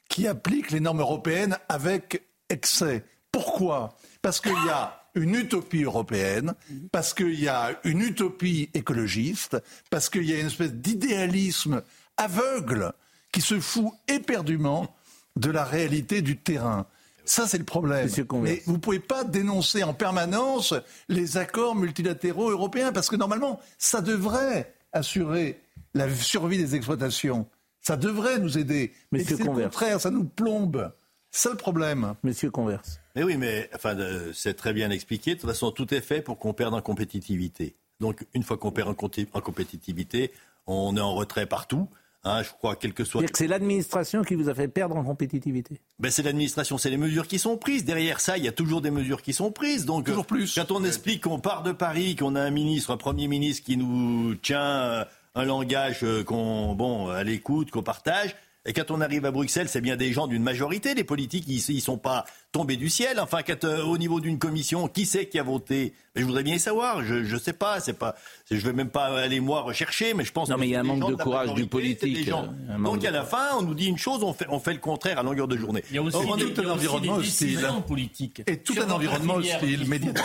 qui 0.09 0.27
applique 0.27 0.71
les 0.71 0.79
normes 0.79 1.01
européennes 1.01 1.57
avec 1.67 2.23
excès. 2.49 3.03
Pourquoi? 3.31 3.97
Parce 4.21 4.39
qu'il 4.39 4.51
y 4.51 4.69
a 4.69 4.96
une 5.17 5.35
utopie 5.35 5.83
européenne, 5.83 6.53
parce 6.91 7.13
qu'il 7.13 7.39
y 7.39 7.47
a 7.47 7.79
une 7.83 8.01
utopie 8.01 8.69
écologiste, 8.73 9.57
parce 9.89 10.09
qu'il 10.09 10.23
y 10.23 10.33
a 10.33 10.39
une 10.39 10.47
espèce 10.47 10.73
d'idéalisme 10.73 11.81
aveugle 12.17 12.93
qui 13.31 13.41
se 13.41 13.59
fout 13.59 13.91
éperdument 14.07 14.95
de 15.35 15.51
la 15.51 15.63
réalité 15.63 16.21
du 16.21 16.37
terrain. 16.37 16.87
Ça, 17.25 17.45
c'est 17.45 17.57
le 17.57 17.65
problème. 17.65 18.09
Mais 18.41 18.63
vous 18.65 18.73
ne 18.73 18.77
pouvez 18.77 18.99
pas 18.99 19.25
dénoncer 19.25 19.83
en 19.83 19.93
permanence 19.93 20.73
les 21.09 21.37
accords 21.37 21.75
multilatéraux 21.75 22.49
européens, 22.49 22.91
parce 22.93 23.09
que 23.09 23.17
normalement, 23.17 23.59
ça 23.77 24.01
devrait 24.01 24.73
assurer 24.93 25.59
la 25.93 26.09
survie 26.13 26.57
des 26.57 26.75
exploitations. 26.75 27.47
Ça 27.81 27.97
devrait 27.97 28.39
nous 28.39 28.57
aider. 28.57 28.93
Mais 29.11 29.23
c'est 29.23 29.37
le 29.37 29.45
contraire, 29.45 29.99
ça 29.99 30.09
nous 30.09 30.23
plombe. 30.23 30.91
C'est 31.31 31.49
le 31.49 31.55
problème. 31.55 32.15
Monsieur 32.23 32.49
Converse. 32.49 32.99
Mais 33.17 33.23
oui, 33.23 33.35
mais 33.35 33.67
enfin, 33.73 33.97
c'est 34.31 34.53
très 34.53 34.73
bien 34.73 34.91
expliqué. 34.91 35.33
De 35.33 35.39
toute 35.39 35.49
façon, 35.49 35.71
tout 35.71 35.91
est 35.91 36.01
fait 36.01 36.21
pour 36.21 36.37
qu'on 36.37 36.53
perde 36.53 36.75
en 36.75 36.81
compétitivité. 36.81 37.73
Donc, 37.99 38.23
une 38.35 38.43
fois 38.43 38.57
qu'on 38.57 38.69
perd 38.69 38.89
en 38.89 39.41
compétitivité, 39.41 40.31
on 40.67 40.95
est 40.95 41.01
en 41.01 41.15
retrait 41.15 41.47
partout. 41.47 41.87
Hein, 42.23 42.43
je 42.43 42.49
crois, 42.49 42.75
quel 42.75 42.93
que 42.93 43.03
soit. 43.03 43.23
C'est 43.33 43.47
l'administration 43.47 44.21
qui 44.21 44.35
vous 44.35 44.49
a 44.49 44.53
fait 44.53 44.67
perdre 44.67 44.97
en 44.97 45.03
compétitivité. 45.03 45.81
Ben, 45.97 46.11
c'est 46.11 46.21
l'administration, 46.21 46.77
c'est 46.77 46.91
les 46.91 46.97
mesures 46.97 47.27
qui 47.27 47.39
sont 47.39 47.57
prises. 47.57 47.85
Derrière 47.85 48.19
ça, 48.19 48.37
il 48.37 48.43
y 48.43 48.47
a 48.47 48.51
toujours 48.51 48.81
des 48.81 48.91
mesures 48.91 49.23
qui 49.23 49.33
sont 49.33 49.51
prises. 49.51 49.85
Donc, 49.85 50.05
toujours 50.05 50.27
plus. 50.27 50.53
Quand 50.53 50.69
on 50.69 50.83
explique 50.83 51.23
qu'on 51.23 51.39
part 51.39 51.63
de 51.63 51.71
Paris, 51.71 52.15
qu'on 52.15 52.35
a 52.35 52.41
un 52.41 52.51
ministre, 52.51 52.91
un 52.91 52.97
premier 52.97 53.27
ministre 53.27 53.65
qui 53.65 53.77
nous 53.77 54.35
tient 54.35 54.61
euh, 54.61 55.05
un 55.33 55.43
langage 55.43 56.03
euh, 56.03 56.23
qu'on, 56.23 56.75
bon, 56.75 57.07
à 57.07 57.23
l'écoute, 57.23 57.71
qu'on 57.71 57.81
partage, 57.81 58.35
et 58.67 58.73
quand 58.73 58.91
on 58.91 58.99
arrive 58.99 59.25
à 59.25 59.31
Bruxelles, 59.31 59.69
c'est 59.69 59.79
bien 59.79 59.95
des 59.95 60.11
gens 60.11 60.27
d'une 60.27 60.43
majorité. 60.43 60.93
Les 60.93 61.05
politiques, 61.05 61.45
ils 61.47 61.75
ne 61.75 61.79
sont 61.79 61.97
pas 61.97 62.25
tombés 62.51 62.75
du 62.75 62.89
ciel. 62.89 63.17
Enfin, 63.21 63.39
quand, 63.41 63.63
euh, 63.63 63.81
au 63.83 63.97
niveau 63.97 64.19
d'une 64.19 64.37
commission, 64.37 64.89
qui 64.89 65.05
c'est 65.05 65.27
qui 65.27 65.39
a 65.39 65.43
voté? 65.43 65.93
Mais 66.13 66.21
Je 66.21 66.27
voudrais 66.27 66.43
bien 66.43 66.55
y 66.55 66.59
savoir. 66.59 67.01
Je 67.01 67.15
ne 67.15 67.39
sais 67.39 67.53
pas. 67.53 67.79
C'est 67.79 67.97
pas. 67.97 68.15
Je 68.51 68.55
ne 68.55 68.61
vais 68.61 68.73
même 68.73 68.89
pas 68.89 69.05
aller 69.21 69.39
moi 69.39 69.61
rechercher, 69.61 70.13
mais 70.13 70.25
je 70.25 70.33
pense. 70.33 70.49
Non, 70.49 70.57
mais 70.57 70.67
il 70.67 70.71
y 70.71 70.75
a 70.75 70.81
un 70.81 70.83
manque 70.83 71.09
de, 71.09 71.15
courage 71.15 71.53
du 71.53 71.65
politique. 71.65 72.27
Euh, 72.27 72.77
Donc 72.83 73.05
à 73.05 73.11
la 73.11 73.23
fin, 73.23 73.55
on 73.57 73.61
nous 73.61 73.73
dit 73.73 73.87
une 73.87 73.97
chose, 73.97 74.21
on 74.21 74.33
fait, 74.33 74.47
on 74.49 74.59
fait 74.59 74.73
le 74.73 74.79
contraire 74.79 75.17
à 75.17 75.23
longueur 75.23 75.47
de 75.47 75.55
journée. 75.55 75.81
Il 75.89 75.95
y 75.95 75.99
a 75.99 76.01
aussi, 76.01 76.17
tout 76.53 76.61
un 76.61 76.69
environnement 76.69 77.15
hostile. 77.15 77.59
politique. 77.87 78.41
Et 78.47 78.57
tout 78.57 78.75
un 78.85 78.91
environnement 78.91 79.35
hostile, 79.35 79.87
médiatique. 79.87 80.23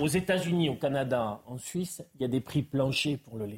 Aux 0.00 0.08
États-Unis, 0.08 0.68
au 0.68 0.74
Canada, 0.74 1.42
en 1.46 1.58
Suisse, 1.58 2.02
il 2.16 2.22
y 2.22 2.24
a 2.24 2.28
des 2.28 2.40
prix 2.40 2.62
planchers 2.62 3.18
pour 3.18 3.38
le 3.38 3.46
lait. 3.46 3.56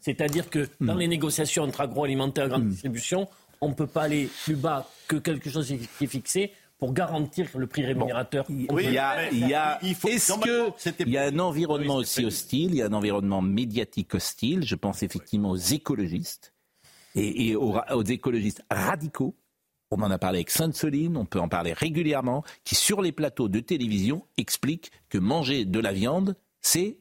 C'est-à-dire 0.00 0.50
que 0.50 0.68
dans 0.80 0.94
les 0.94 1.08
négociations 1.08 1.64
entre 1.64 1.80
agroalimentaire 1.80 2.46
et 2.46 2.48
grande 2.48 2.64
hmm. 2.64 2.70
distribution, 2.70 3.28
on 3.62 3.68
ne 3.68 3.74
peut 3.74 3.86
pas 3.86 4.02
aller 4.02 4.28
plus 4.44 4.56
bas 4.56 4.90
que 5.08 5.16
quelque 5.16 5.48
chose 5.48 5.68
qui 5.68 6.04
est 6.04 6.06
fixé 6.06 6.52
pour 6.78 6.92
garantir 6.92 7.46
le 7.54 7.68
prix 7.68 7.86
rémunérateur. 7.86 8.44
il 8.48 8.64
y 8.64 8.98
a, 8.98 9.30
il 9.30 9.48
y 9.48 9.54
a 9.54 9.78
est-ce 9.82 10.32
que 10.40 10.72
il 11.04 11.10
y 11.10 11.16
a 11.16 11.26
un 11.26 11.38
environnement 11.38 11.94
aussi 11.94 12.24
hostile, 12.24 12.72
il 12.72 12.76
y 12.78 12.82
a 12.82 12.86
un 12.86 12.92
environnement 12.92 13.40
médiatique 13.40 14.14
hostile. 14.14 14.64
Je 14.66 14.74
pense 14.74 15.04
effectivement 15.04 15.52
aux 15.52 15.56
écologistes 15.56 16.52
et, 17.14 17.54
aux, 17.54 18.02
écologistes 18.02 18.62
radicaux. 18.68 19.36
On 19.92 20.02
en 20.02 20.10
a 20.10 20.18
parlé 20.18 20.38
avec 20.38 20.50
Sainte-Soline, 20.50 21.16
on 21.16 21.24
peut 21.24 21.38
en 21.38 21.48
parler 21.48 21.72
régulièrement, 21.72 22.42
qui 22.64 22.74
sur 22.74 23.00
les 23.00 23.12
plateaux 23.12 23.48
de 23.48 23.60
télévision 23.60 24.26
expliquent 24.38 24.90
que 25.08 25.18
manger 25.18 25.64
de 25.66 25.78
la 25.78 25.92
viande, 25.92 26.34
c'est 26.60 26.98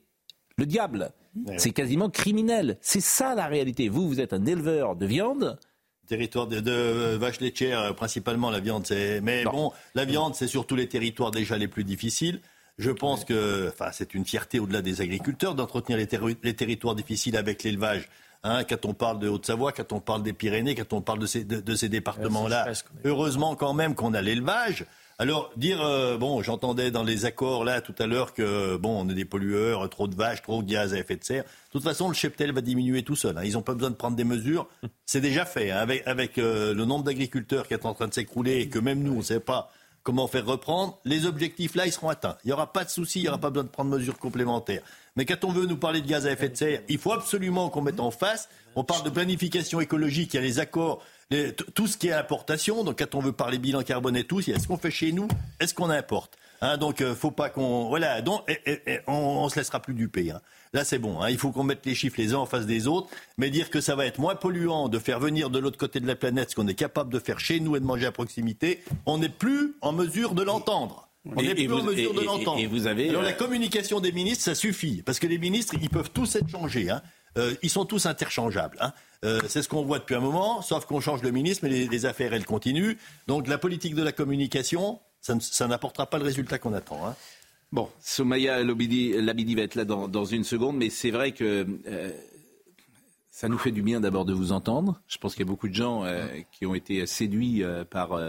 le 0.58 0.68
diable. 0.68 1.12
C'est 1.58 1.72
quasiment 1.72 2.10
criminel. 2.10 2.78
C'est 2.82 3.02
ça 3.02 3.34
la 3.34 3.48
réalité. 3.48 3.88
Vous, 3.90 4.08
vous 4.08 4.20
êtes 4.20 4.34
un 4.34 4.46
éleveur 4.46 4.98
de 4.98 5.06
viande 5.08 5.58
territoire 6.12 6.48
de, 6.48 6.60
de 6.60 7.16
vaches 7.16 7.40
laitières, 7.40 7.80
euh, 7.80 7.94
principalement 7.94 8.50
la 8.52 8.60
viande. 8.60 8.86
C'est... 8.86 9.22
Mais 9.22 9.46
bon, 9.46 9.72
la 9.96 10.04
viande, 10.04 10.36
c'est 10.36 10.48
surtout 10.48 10.76
les 10.76 10.88
territoires 10.88 11.32
déjà 11.32 11.58
les 11.58 11.70
plus 11.70 11.86
difficiles. 11.86 12.42
Je 12.78 12.92
pense 12.92 13.24
que 13.24 13.70
enfin, 13.70 13.92
c'est 13.94 14.14
une 14.14 14.26
fierté 14.26 14.60
au-delà 14.60 14.82
des 14.82 15.00
agriculteurs 15.00 15.56
d'entretenir 15.56 15.98
les, 15.98 16.10
les 16.44 16.54
territoires 16.54 16.96
difficiles 16.96 17.38
avec 17.38 17.64
l'élevage. 17.64 18.10
Hein, 18.44 18.64
quand 18.68 18.86
on 18.86 18.94
parle 18.94 19.20
de 19.20 19.30
Haute-Savoie, 19.30 19.72
quand 19.72 19.94
on 19.94 20.00
parle 20.00 20.24
des 20.24 20.34
Pyrénées, 20.34 20.76
quand 20.76 20.92
on 20.94 21.02
parle 21.02 21.20
de 21.20 21.28
ces, 21.28 21.44
de, 21.46 21.76
ces 21.76 21.90
départements-là, 21.90 22.72
heureusement 23.06 23.56
quand 23.56 23.74
même 23.74 23.94
qu'on 23.94 24.14
a 24.14 24.22
l'élevage. 24.22 24.86
Alors 25.22 25.52
dire 25.56 25.86
euh, 25.86 26.18
bon, 26.18 26.42
j'entendais 26.42 26.90
dans 26.90 27.04
les 27.04 27.26
accords 27.26 27.64
là 27.64 27.80
tout 27.80 27.94
à 28.00 28.08
l'heure 28.08 28.34
que 28.34 28.76
bon, 28.78 29.06
on 29.06 29.08
est 29.08 29.14
des 29.14 29.24
pollueurs, 29.24 29.88
trop 29.88 30.08
de 30.08 30.16
vaches, 30.16 30.42
trop 30.42 30.64
de 30.64 30.68
gaz 30.68 30.96
à 30.96 30.98
effet 30.98 31.16
de 31.16 31.24
serre. 31.24 31.44
De 31.44 31.72
toute 31.74 31.84
façon, 31.84 32.08
le 32.08 32.16
cheptel 32.16 32.52
va 32.52 32.62
diminuer 32.62 33.04
tout 33.04 33.16
seul. 33.16 33.38
Hein. 33.38 33.44
Ils 33.44 33.54
n'ont 33.54 33.62
pas 33.62 33.76
besoin 33.76 33.92
de 33.92 33.96
prendre 33.96 34.18
des 34.18 34.24
mesures. 34.24 34.68
C'est 35.06 35.22
déjà 35.22 35.46
fait 35.46 35.70
hein. 35.70 35.78
avec, 35.78 36.08
avec 36.08 36.40
euh, 36.40 36.74
le 36.74 36.86
nombre 36.86 37.04
d'agriculteurs 37.04 37.68
qui 37.68 37.76
est 37.76 37.86
en 37.86 37.94
train 37.94 38.08
de 38.08 38.16
s'écrouler 38.16 38.62
et 38.62 38.68
que 38.68 38.80
même 38.80 39.04
nous 39.04 39.14
on 39.14 39.18
ne 39.18 39.22
sait 39.22 39.40
pas 39.40 39.70
comment 40.02 40.26
faire 40.26 40.44
reprendre. 40.48 40.98
Les 41.06 41.28
objectifs 41.28 41.76
là, 41.76 41.86
ils 41.86 41.92
seront 41.92 42.10
atteints. 42.10 42.38
Il 42.44 42.48
n'y 42.48 42.54
aura 42.54 42.74
pas 42.74 42.84
de 42.84 42.90
souci, 42.90 43.20
il 43.20 43.24
n'y 43.24 43.30
aura 43.30 43.38
pas 43.38 43.52
besoin 43.52 43.66
de 43.66 43.70
prendre 43.70 43.92
mesures 43.92 44.18
complémentaires. 44.18 44.82
Mais 45.16 45.26
quand 45.26 45.44
on 45.44 45.52
veut 45.52 45.68
nous 45.68 45.78
parler 45.78 46.02
de 46.02 46.08
gaz 46.08 46.26
à 46.26 46.32
effet 46.32 46.50
de 46.50 46.58
serre, 46.58 46.82
il 46.90 46.98
faut 46.98 47.14
absolument 47.14 47.70
qu'on 47.70 47.82
mette 47.82 48.00
en 48.00 48.10
face. 48.10 48.50
On 48.76 48.84
parle 48.84 49.04
de 49.04 49.12
planification 49.12 49.82
écologique, 49.82 50.34
il 50.34 50.38
y 50.38 50.40
a 50.40 50.42
les 50.42 50.58
accords 50.58 51.04
tout 51.76 51.88
ce 51.88 51.98
qui 51.98 52.08
est 52.10 52.14
importation, 52.14 52.84
donc 52.84 53.00
quand 53.00 53.16
on 53.16 53.22
veut 53.22 53.32
parler 53.32 53.58
bilan 53.58 53.84
carbone 53.84 54.18
et 54.18 54.26
tout, 54.26 54.40
est-ce 54.40 54.68
qu'on 54.68 54.78
fait 54.78 54.92
chez 54.92 55.12
nous 55.12 55.28
Est-ce 55.60 55.74
qu'on 55.74 55.90
importe 55.90 56.38
hein, 56.62 56.78
Donc, 56.78 57.02
euh, 57.02 57.16
faut 57.16 57.32
pas 57.32 57.50
qu'on. 57.50 57.88
Voilà, 57.88 58.22
donc, 58.22 58.42
on, 59.08 59.46
ne 59.46 59.50
se 59.50 59.58
laissera 59.58 59.80
plus 59.80 59.94
duper. 59.94 60.32
Hein. 60.32 60.42
Là, 60.74 60.84
c'est 60.84 61.00
bon. 61.00 61.22
Hein, 61.22 61.30
il 61.30 61.38
faut 61.38 61.52
qu'on 61.52 61.64
mette 61.64 61.86
les 61.86 61.96
chiffres 61.96 62.16
les 62.18 62.34
uns 62.34 62.40
en 62.40 62.46
face 62.46 62.66
des 62.66 62.88
autres, 62.88 63.10
mais 63.38 63.50
dire 63.50 63.70
que 63.70 63.80
ça 63.80 63.96
va 63.96 64.06
être 64.06 64.20
moins 64.20 64.36
polluant 64.36 64.90
de 64.90 65.00
faire 65.00 65.20
venir 65.20 65.50
de 65.50 65.60
l'autre 65.60 65.78
côté 65.78 66.00
de 66.00 66.08
la 66.08 66.16
planète 66.16 66.52
ce 66.52 66.56
qu'on 66.56 66.68
est 66.68 66.74
capable 66.74 67.14
de 67.14 67.20
faire 67.20 67.40
chez 67.40 67.60
nous 67.60 67.76
et 67.76 67.80
de 67.80 67.86
manger 67.86 68.06
à 68.08 68.12
proximité, 68.12 68.84
on 69.06 69.18
n'est 69.18 69.30
plus 69.30 69.76
en 69.82 69.94
mesure 69.94 70.34
de 70.34 70.44
l'entendre. 70.44 71.10
On 71.26 71.42
n'est 71.42 71.54
plus 71.54 71.72
en 71.72 71.84
mesure 71.84 72.14
de 72.14 72.22
l'entendre. 72.22 72.60
Et, 72.60 72.68
vous 72.68 72.88
avez 72.88 73.10
Alors 73.10 73.22
la 73.22 73.30
euh, 73.30 73.34
communication 73.34 74.00
des 74.00 74.12
ministres, 74.12 74.44
ça 74.44 74.56
suffit, 74.56 75.04
parce 75.04 75.20
que 75.20 75.28
les 75.28 75.38
ministres, 75.38 75.76
ils 75.80 75.90
peuvent 75.90 76.10
tous 76.12 76.36
être 76.36 76.50
changés. 76.50 76.90
Hein. 76.90 77.02
Euh, 77.38 77.54
ils 77.62 77.70
sont 77.70 77.86
tous 77.86 78.06
interchangeables. 78.06 78.78
Hein. 78.82 78.92
Euh, 79.24 79.40
c'est 79.48 79.62
ce 79.62 79.70
qu'on 79.70 79.84
voit 79.84 80.00
depuis 80.00 80.16
un 80.16 80.20
moment, 80.20 80.62
sauf 80.62 80.86
qu'on 80.86 81.00
change 81.00 81.22
de 81.22 81.30
ministre, 81.30 81.68
mais 81.68 81.86
les, 81.86 82.06
affaires, 82.06 82.34
elles 82.34 82.46
continuent. 82.46 82.96
Donc 83.28 83.48
la 83.48 83.58
politique 83.58 83.96
de 83.96 84.02
la 84.02 84.12
communication, 84.12 85.00
ça, 85.22 85.68
n'apportera 85.68 86.08
pas 86.08 86.18
le 86.18 86.24
résultat 86.24 86.58
qu'on 86.58 86.74
attend. 86.74 87.06
Hein. 87.06 87.16
Bon, 87.72 87.90
Somaya 88.02 88.64
Labidi 88.64 89.56
va 89.56 89.62
être 89.62 89.76
là 89.76 89.86
dans, 89.86 90.26
une 90.26 90.44
seconde, 90.44 90.78
mais 90.78 90.90
c'est 90.90 91.12
vrai 91.12 91.32
que 91.32 91.66
euh, 91.88 92.12
ça 93.30 93.48
nous 93.48 93.58
fait 93.58 93.72
du 93.72 93.82
bien 93.82 94.02
d'abord 94.02 94.26
de 94.26 94.34
vous 94.34 94.52
entendre. 94.52 95.00
Je 95.08 95.18
pense 95.18 95.34
qu'il 95.34 95.46
y 95.46 95.48
a 95.48 95.52
beaucoup 95.52 95.70
de 95.70 95.76
gens 95.76 96.04
qui 96.52 96.66
ont 96.66 96.76
été 96.76 97.06
séduits 97.06 97.64
par 97.90 98.20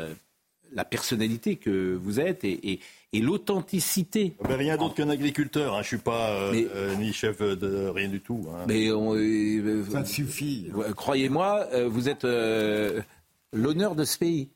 la 0.74 0.84
personnalité 0.84 1.56
que 1.56 1.94
vous 2.02 2.20
êtes 2.20 2.44
et, 2.44 2.80
l'authenticité. 3.14 4.36
Mais 4.48 4.54
rien 4.54 4.76
d'autre 4.76 4.94
qu'un 4.94 5.10
agriculteur. 5.10 5.74
Hein. 5.74 5.82
Je 5.82 5.94
ne 5.94 5.98
suis 5.98 5.98
pas 5.98 6.30
euh, 6.30 6.64
euh, 6.74 6.94
ni 6.96 7.12
chef 7.12 7.40
de 7.40 7.88
rien 7.88 8.08
du 8.08 8.20
tout. 8.20 8.46
Hein. 8.50 8.64
Mais 8.66 8.88
euh, 8.88 9.84
ça 9.90 10.04
suffit. 10.04 10.70
Croyez-moi, 10.96 11.66
vous 11.88 12.08
êtes 12.08 12.26
l'honneur 13.52 13.94
de 13.94 14.04
ce 14.04 14.18
pays. 14.18 14.48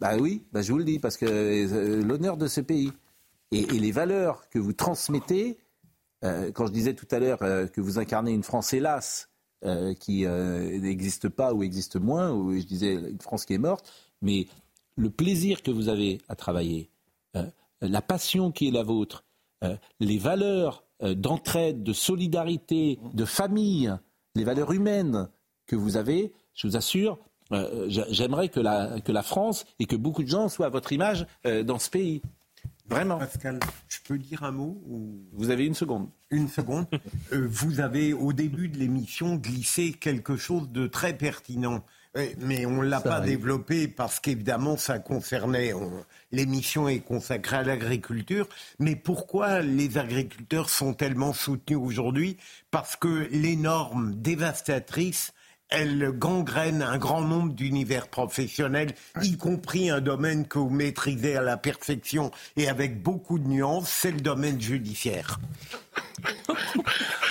Bah 0.00 0.16
oui, 0.18 0.44
bah 0.52 0.62
je 0.62 0.72
vous 0.72 0.78
le 0.78 0.84
dis 0.84 0.98
parce 0.98 1.16
que 1.16 2.02
l'honneur 2.02 2.36
de 2.36 2.46
ce 2.46 2.60
pays 2.60 2.92
et, 3.50 3.64
les 3.64 3.92
valeurs 3.92 4.48
que 4.50 4.58
vous 4.58 4.72
transmettez. 4.72 5.58
quand 6.22 6.66
je 6.66 6.72
disais 6.72 6.94
tout 6.94 7.08
à 7.10 7.18
l'heure 7.18 7.38
que 7.38 7.80
vous 7.80 7.98
incarnez 7.98 8.32
une 8.32 8.44
France 8.44 8.72
hélas 8.72 9.28
qui 9.98 10.24
n'existe 10.24 11.28
pas 11.28 11.52
ou 11.52 11.64
existe 11.64 11.96
moins, 11.96 12.30
ou 12.30 12.56
je 12.56 12.64
disais 12.64 12.94
une 12.94 13.20
France 13.20 13.44
qui 13.44 13.54
est 13.54 13.58
morte, 13.58 13.92
mais 14.22 14.46
le 14.96 15.10
plaisir 15.10 15.62
que 15.62 15.70
vous 15.70 15.88
avez 15.88 16.18
à 16.28 16.34
travailler, 16.34 16.90
euh, 17.36 17.46
la 17.80 18.02
passion 18.02 18.50
qui 18.50 18.68
est 18.68 18.70
la 18.70 18.82
vôtre, 18.82 19.24
euh, 19.62 19.76
les 20.00 20.18
valeurs 20.18 20.84
euh, 21.02 21.14
d'entraide, 21.14 21.82
de 21.82 21.92
solidarité, 21.92 22.98
de 23.12 23.24
famille, 23.24 23.94
les 24.34 24.44
valeurs 24.44 24.72
humaines 24.72 25.28
que 25.66 25.76
vous 25.76 25.96
avez, 25.96 26.32
je 26.54 26.66
vous 26.66 26.76
assure, 26.76 27.18
j'aimerais 27.88 28.48
que 28.48 28.58
la, 28.58 29.00
que 29.00 29.12
la 29.12 29.22
France 29.22 29.66
et 29.78 29.86
que 29.86 29.94
beaucoup 29.94 30.24
de 30.24 30.28
gens 30.28 30.48
soient 30.48 30.66
à 30.66 30.70
votre 30.70 30.92
image 30.92 31.26
dans 31.44 31.78
ce 31.78 31.90
pays. 31.90 32.20
Vraiment. 32.88 33.18
Pascal, 33.18 33.60
je 33.88 33.98
peux 34.04 34.18
dire 34.18 34.42
un 34.42 34.50
mot 34.50 34.82
Vous 35.32 35.50
avez 35.50 35.64
une 35.64 35.74
seconde. 35.74 36.08
Une 36.30 36.48
seconde. 36.48 36.86
vous 37.30 37.78
avez, 37.78 38.12
au 38.12 38.32
début 38.32 38.68
de 38.68 38.78
l'émission, 38.78 39.36
glissé 39.36 39.92
quelque 39.92 40.36
chose 40.36 40.70
de 40.70 40.88
très 40.88 41.16
pertinent. 41.16 41.84
Mais 42.38 42.66
on 42.66 42.82
ne 42.82 42.88
l'a 42.88 43.00
pas 43.00 43.20
développé 43.20 43.88
parce 43.88 44.20
qu'évidemment, 44.20 44.76
ça 44.76 44.98
concernait. 44.98 45.72
L'émission 46.32 46.88
est 46.88 47.00
consacrée 47.00 47.56
à 47.56 47.62
l'agriculture. 47.62 48.48
Mais 48.78 48.96
pourquoi 48.96 49.60
les 49.60 49.98
agriculteurs 49.98 50.70
sont 50.70 50.94
tellement 50.94 51.32
soutenus 51.32 51.78
aujourd'hui? 51.78 52.36
Parce 52.70 52.96
que 52.96 53.28
les 53.30 53.56
normes 53.56 54.14
dévastatrices 54.14 55.32
elle 55.68 56.12
gangrène 56.12 56.82
un 56.82 56.98
grand 56.98 57.22
nombre 57.22 57.52
d'univers 57.52 58.08
professionnels, 58.08 58.94
y 59.22 59.36
compris 59.36 59.90
un 59.90 60.00
domaine 60.00 60.46
que 60.46 60.58
vous 60.58 60.70
maîtrisez 60.70 61.36
à 61.36 61.42
la 61.42 61.56
perfection 61.56 62.30
et 62.56 62.68
avec 62.68 63.02
beaucoup 63.02 63.38
de 63.38 63.48
nuances, 63.48 63.88
c'est 63.88 64.12
le 64.12 64.20
domaine 64.20 64.60
judiciaire. 64.60 65.40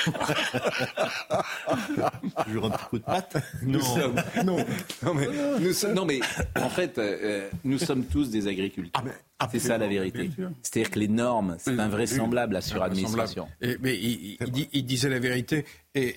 Je 2.48 2.58
rends 2.58 2.72
un 2.72 2.78
coup 2.78 3.00
de 3.00 3.04
patte 3.04 3.38
Sommes... 3.82 4.16
non. 4.46 4.58
Non, 5.04 5.14
mais, 5.14 5.28
nous 5.60 5.74
sommes... 5.74 5.94
non, 5.94 6.06
mais 6.06 6.20
en 6.56 6.70
fait, 6.70 6.98
euh, 6.98 7.50
nous 7.64 7.78
sommes 7.78 8.06
tous 8.06 8.30
des 8.30 8.48
agriculteurs. 8.48 9.04
Ah, 9.40 9.50
c'est 9.52 9.60
ça 9.60 9.78
la 9.78 9.88
vérité. 9.88 10.30
C'est-à-dire 10.62 10.92
que 10.92 11.00
les 11.00 11.10
normes, 11.10 11.58
c'est 11.60 11.78
invraisemblable 11.78 12.54
la 12.54 12.62
suradministration. 12.62 13.48
mais 13.82 13.98
il, 13.98 14.38
il, 14.72 14.86
disait 14.86 15.10
la 15.10 15.20
vérité. 15.20 15.66
Et 15.94 16.16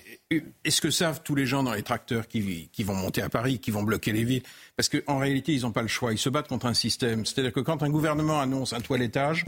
est-ce 0.63 0.81
que 0.81 0.89
savent 0.89 1.21
tous 1.23 1.35
les 1.35 1.45
gens 1.45 1.63
dans 1.63 1.73
les 1.73 1.83
tracteurs 1.83 2.27
qui, 2.27 2.69
qui 2.71 2.83
vont 2.83 2.95
monter 2.95 3.21
à 3.21 3.29
Paris, 3.29 3.59
qui 3.59 3.71
vont 3.71 3.83
bloquer 3.83 4.13
les 4.13 4.23
villes? 4.23 4.43
Parce 4.77 4.89
qu'en 4.89 5.17
réalité, 5.17 5.53
ils 5.53 5.63
n'ont 5.63 5.71
pas 5.71 5.81
le 5.81 5.87
choix. 5.87 6.13
Ils 6.13 6.17
se 6.17 6.29
battent 6.29 6.47
contre 6.47 6.65
un 6.65 6.73
système. 6.73 7.25
C'est-à-dire 7.25 7.51
que 7.51 7.59
quand 7.59 7.83
un 7.83 7.89
gouvernement 7.89 8.39
annonce 8.39 8.73
un 8.73 8.81
toilettage, 8.81 9.45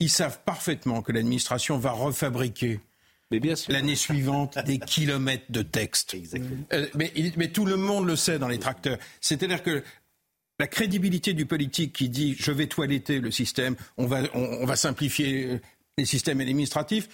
ils 0.00 0.10
savent 0.10 0.40
parfaitement 0.44 1.02
que 1.02 1.12
l'administration 1.12 1.78
va 1.78 1.92
refabriquer 1.92 2.80
l'année 3.68 3.94
suivante 3.94 4.58
des 4.66 4.78
kilomètres 4.78 5.50
de 5.50 5.62
texte. 5.62 6.16
Euh, 6.72 6.88
mais, 6.94 7.12
mais, 7.36 7.48
tout 7.48 7.64
le 7.64 7.76
monde 7.76 8.06
le 8.06 8.16
sait 8.16 8.38
dans 8.38 8.48
les 8.48 8.58
tracteurs. 8.58 8.98
C'est-à-dire 9.20 9.62
que 9.62 9.84
la 10.58 10.66
crédibilité 10.66 11.32
du 11.32 11.46
politique 11.46 11.92
qui 11.92 12.08
dit 12.08 12.36
je 12.38 12.52
vais 12.52 12.66
toiletter 12.66 13.20
le 13.20 13.30
système, 13.30 13.76
on 13.96 14.06
va, 14.06 14.22
on, 14.34 14.66
va 14.66 14.76
simplifier 14.76 15.46
euh, 15.46 15.60
les 15.96 16.04
systèmes 16.04 16.40
administratifs, 16.40 17.08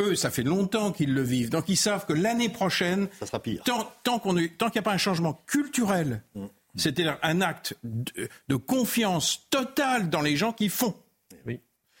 eux, 0.00 0.14
ça 0.14 0.30
fait 0.30 0.42
longtemps 0.42 0.92
qu'ils 0.92 1.14
le 1.14 1.22
vivent. 1.22 1.50
Donc 1.50 1.68
ils 1.68 1.76
savent 1.76 2.06
que 2.06 2.12
l'année 2.12 2.48
prochaine, 2.48 3.08
ça 3.18 3.26
sera 3.26 3.42
pire. 3.42 3.62
Tant, 3.64 3.92
tant 4.04 4.18
qu'il 4.18 4.34
n'y 4.34 4.78
a 4.78 4.82
pas 4.82 4.92
un 4.92 4.98
changement 4.98 5.40
culturel, 5.46 6.22
mm. 6.34 6.46
c'est-à-dire 6.76 7.18
un 7.22 7.40
acte 7.40 7.76
de, 7.82 8.56
confiance 8.56 9.46
totale 9.50 10.10
dans 10.10 10.22
les 10.22 10.36
gens 10.36 10.52
qui 10.52 10.68
font 10.68 10.94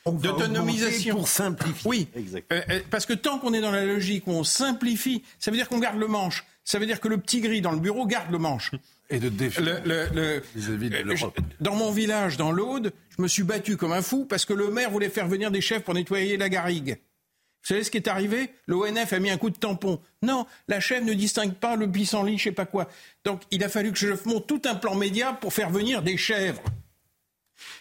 d'autonomisation. 0.06 1.16
Pour 1.16 1.28
simplifier. 1.28 1.88
Oui, 1.88 2.08
euh, 2.16 2.60
euh, 2.70 2.80
parce 2.90 3.06
que 3.06 3.12
tant 3.12 3.38
qu'on 3.38 3.52
est 3.54 3.60
dans 3.60 3.70
la 3.70 3.84
logique 3.84 4.26
où 4.26 4.32
on 4.32 4.44
simplifie, 4.44 5.22
ça 5.38 5.50
veut 5.50 5.56
dire 5.56 5.68
qu'on 5.68 5.78
garde 5.78 5.98
le 5.98 6.08
manche. 6.08 6.44
Ça 6.64 6.78
veut 6.78 6.86
dire 6.86 7.00
que 7.00 7.08
le 7.08 7.18
petit 7.18 7.40
gris 7.40 7.60
dans 7.60 7.72
le 7.72 7.80
bureau 7.80 8.06
garde 8.06 8.30
le 8.30 8.38
manche. 8.38 8.70
Et 9.10 9.18
de 9.18 9.28
défier 9.28 9.64
euh, 9.66 10.40
Dans 11.60 11.74
mon 11.74 11.90
village, 11.90 12.36
dans 12.36 12.52
l'Aude, 12.52 12.92
je 13.16 13.22
me 13.22 13.28
suis 13.28 13.42
battu 13.42 13.76
comme 13.76 13.92
un 13.92 14.02
fou 14.02 14.24
parce 14.24 14.44
que 14.44 14.54
le 14.54 14.70
maire 14.70 14.90
voulait 14.90 15.08
faire 15.08 15.28
venir 15.28 15.50
des 15.50 15.60
chefs 15.60 15.82
pour 15.82 15.94
nettoyer 15.94 16.36
la 16.36 16.48
garrigue. 16.48 16.98
Vous 17.62 17.68
savez 17.68 17.84
ce 17.84 17.90
qui 17.90 17.98
est 17.98 18.08
arrivé? 18.08 18.50
L'ONF 18.66 19.12
a 19.12 19.18
mis 19.20 19.30
un 19.30 19.38
coup 19.38 19.50
de 19.50 19.56
tampon. 19.56 20.00
Non, 20.22 20.46
la 20.66 20.80
chef 20.80 21.04
ne 21.04 21.12
distingue 21.12 21.54
pas 21.54 21.76
le 21.76 21.90
pissenlit, 21.90 22.36
je 22.36 22.44
sais 22.44 22.52
pas 22.52 22.66
quoi. 22.66 22.88
Donc 23.24 23.42
il 23.52 23.62
a 23.62 23.68
fallu 23.68 23.92
que 23.92 23.98
je 23.98 24.08
monte 24.24 24.48
tout 24.48 24.62
un 24.64 24.74
plan 24.74 24.96
média 24.96 25.32
pour 25.32 25.52
faire 25.52 25.70
venir 25.70 26.02
des 26.02 26.16
chèvres. 26.16 26.62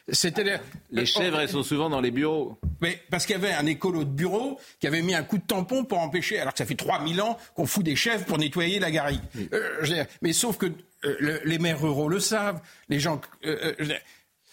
C'était 0.10 0.60
les... 0.92 1.06
chèvres, 1.06 1.40
elles 1.40 1.50
sont 1.50 1.64
souvent 1.64 1.90
dans 1.90 2.02
les 2.02 2.12
bureaux. 2.12 2.58
Mais 2.82 3.00
parce 3.10 3.26
qu'il 3.26 3.36
y 3.36 3.40
avait 3.40 3.54
un 3.54 3.66
écolo 3.66 4.04
de 4.04 4.10
bureau 4.10 4.60
qui 4.80 4.88
avait 4.88 5.02
mis 5.02 5.14
un 5.14 5.24
coup 5.24 5.38
de 5.38 5.44
tampon 5.44 5.86
pour 5.86 6.00
empêcher, 6.00 6.40
alors 6.40 6.54
que 6.54 6.58
ça 6.58 6.66
fait 6.66 6.76
3000 6.76 7.22
ans 7.22 7.38
qu'on 7.56 7.66
fout 7.66 7.84
des 7.84 7.96
chèvres 7.96 8.26
pour 8.26 8.38
nettoyer 8.38 8.80
la 8.80 8.92
garrigue. 8.92 9.22
Euh, 9.54 10.04
mais 10.22 10.34
sauf 10.34 10.58
que 10.58 10.68
euh, 11.06 11.40
les 11.46 11.60
maires 11.60 11.82
ruraux 11.82 12.10
le 12.10 12.20
savent, 12.20 12.60
les 12.90 13.00
gens... 13.00 13.22
Euh, 13.46 13.74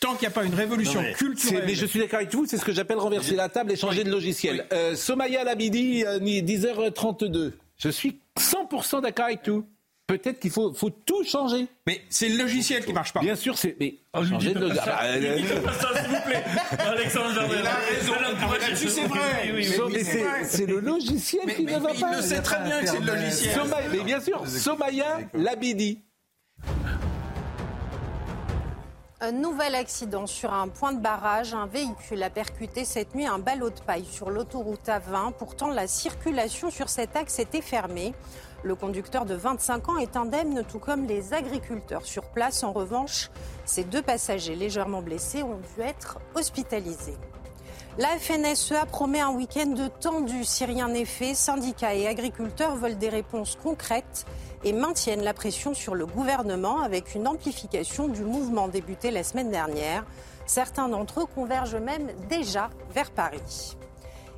tant 0.01 0.13
qu'il 0.13 0.29
n'y 0.29 0.33
a 0.33 0.35
pas 0.35 0.45
une 0.45 0.55
révolution 0.55 1.03
culturelle. 1.15 1.65
Mais 1.67 1.75
je 1.75 1.87
suis 1.87 1.99
d'accord 1.99 2.21
avec 2.21 2.33
vous, 2.33 2.47
c'est 2.47 2.57
ce 2.57 2.65
que 2.65 2.73
j'appelle 2.73 2.99
renverser 2.99 3.35
la 3.35 3.49
table 3.49 3.73
et 3.73 3.77
changer 3.77 4.05
de 4.05 4.11
logiciel. 4.11 4.65
Somaya 4.95 5.43
Labidi, 5.43 6.05
10h32. 6.05 7.53
Je 7.79 7.89
suis 7.89 8.21
100% 8.39 9.03
d'accord 9.03 9.27
avec 9.27 9.43
tout 9.43 9.65
peut-être 10.09 10.40
qu'il 10.40 10.51
faut, 10.51 10.72
faut, 10.72 10.90
tout 10.90 11.22
changer. 11.22 11.68
Mais 11.86 12.01
c'est 12.09 12.28
le 12.28 12.39
logiciel 12.39 12.85
qui 12.85 12.93
marche 12.93 13.12
pas. 13.12 13.20
Bien 13.20 13.36
sûr, 13.36 13.56
c'est. 13.56 13.76
Mais 13.78 13.94
oh, 14.14 14.24
changer 14.24 14.55
de 14.55 14.60
logiciel. 14.60 14.94
Ah, 14.98 15.05
s'il 15.14 16.09
vous 16.09 16.22
plaît. 16.22 16.44
Alexandre 16.78 17.43
Il 17.51 17.66
a 17.66 17.74
raison. 17.74 18.89
c'est 18.89 19.06
vrai. 19.06 20.44
c'est 20.44 20.66
le 20.66 20.80
logiciel 20.80 21.55
qui 21.55 21.64
ne 21.64 21.78
va 21.78 21.89
pas. 21.89 22.10
Il 22.12 22.16
le 22.16 22.22
sait 22.22 22.43
très 22.43 22.64
bien 22.64 22.80
que 22.80 22.86
c'est 22.86 23.01
le 23.01 23.06
logiciel. 23.06 23.60
mais 23.93 24.01
bien 24.01 24.20
sûr, 24.20 24.48
Somaya 24.48 25.20
Labidi. 25.35 26.02
Un 29.20 29.32
nouvel 29.32 29.74
accident 29.74 30.26
sur 30.26 30.55
un 30.55 30.68
point 30.68 30.93
de 30.93 31.01
barrage. 31.01 31.52
Un 31.52 31.66
véhicule 31.66 32.22
a 32.22 32.30
percuté 32.30 32.85
cette 32.85 33.14
nuit 33.14 33.26
un 33.26 33.40
ballot 33.40 33.70
de 33.70 33.80
paille 33.80 34.05
sur 34.05 34.30
l'autoroute 34.30 34.86
A20. 34.86 35.32
Pourtant, 35.36 35.68
la 35.68 35.86
circulation 35.89 36.70
sur 36.70 36.89
cet 36.89 37.16
axe 37.16 37.40
était 37.40 37.60
fermée. 37.60 38.14
Le 38.64 38.74
conducteur 38.74 39.24
de 39.24 39.35
25 39.35 39.89
ans 39.89 39.98
est 39.98 40.16
indemne, 40.16 40.64
tout 40.68 40.80
comme 40.80 41.06
les 41.06 41.32
agriculteurs 41.32 42.05
sur 42.05 42.24
place. 42.24 42.64
En 42.64 42.72
revanche, 42.72 43.30
ces 43.64 43.85
deux 43.85 44.02
passagers 44.02 44.56
légèrement 44.56 45.01
blessés 45.01 45.44
ont 45.44 45.59
dû 45.76 45.82
être 45.82 46.18
hospitalisés. 46.35 47.16
La 47.98 48.16
FNSEA 48.18 48.86
promet 48.86 49.20
un 49.20 49.30
week-end 49.30 49.74
tendu 50.01 50.44
si 50.44 50.64
rien 50.64 50.89
n'est 50.89 51.05
fait. 51.05 51.35
Syndicats 51.35 51.94
et 51.94 52.06
agriculteurs 52.06 52.76
veulent 52.76 52.98
des 52.98 53.09
réponses 53.09 53.56
concrètes 53.60 54.26
et 54.64 54.72
maintiennent 54.72 55.22
la 55.22 55.35
pression 55.35 55.72
sur 55.72 55.94
le 55.94 56.06
gouvernement 56.06 56.80
avec 56.80 57.14
une 57.14 57.28
amplification 57.28 58.09
du 58.09 58.22
mouvement 58.22 58.68
débuté 58.68 59.10
la 59.12 59.22
semaine 59.22 59.51
dernière. 59.51 60.05
Certains 60.47 60.89
d'entre 60.89 61.20
eux 61.20 61.26
convergent 61.26 61.76
même 61.76 62.09
déjà 62.28 62.70
vers 62.93 63.10
Paris. 63.10 63.78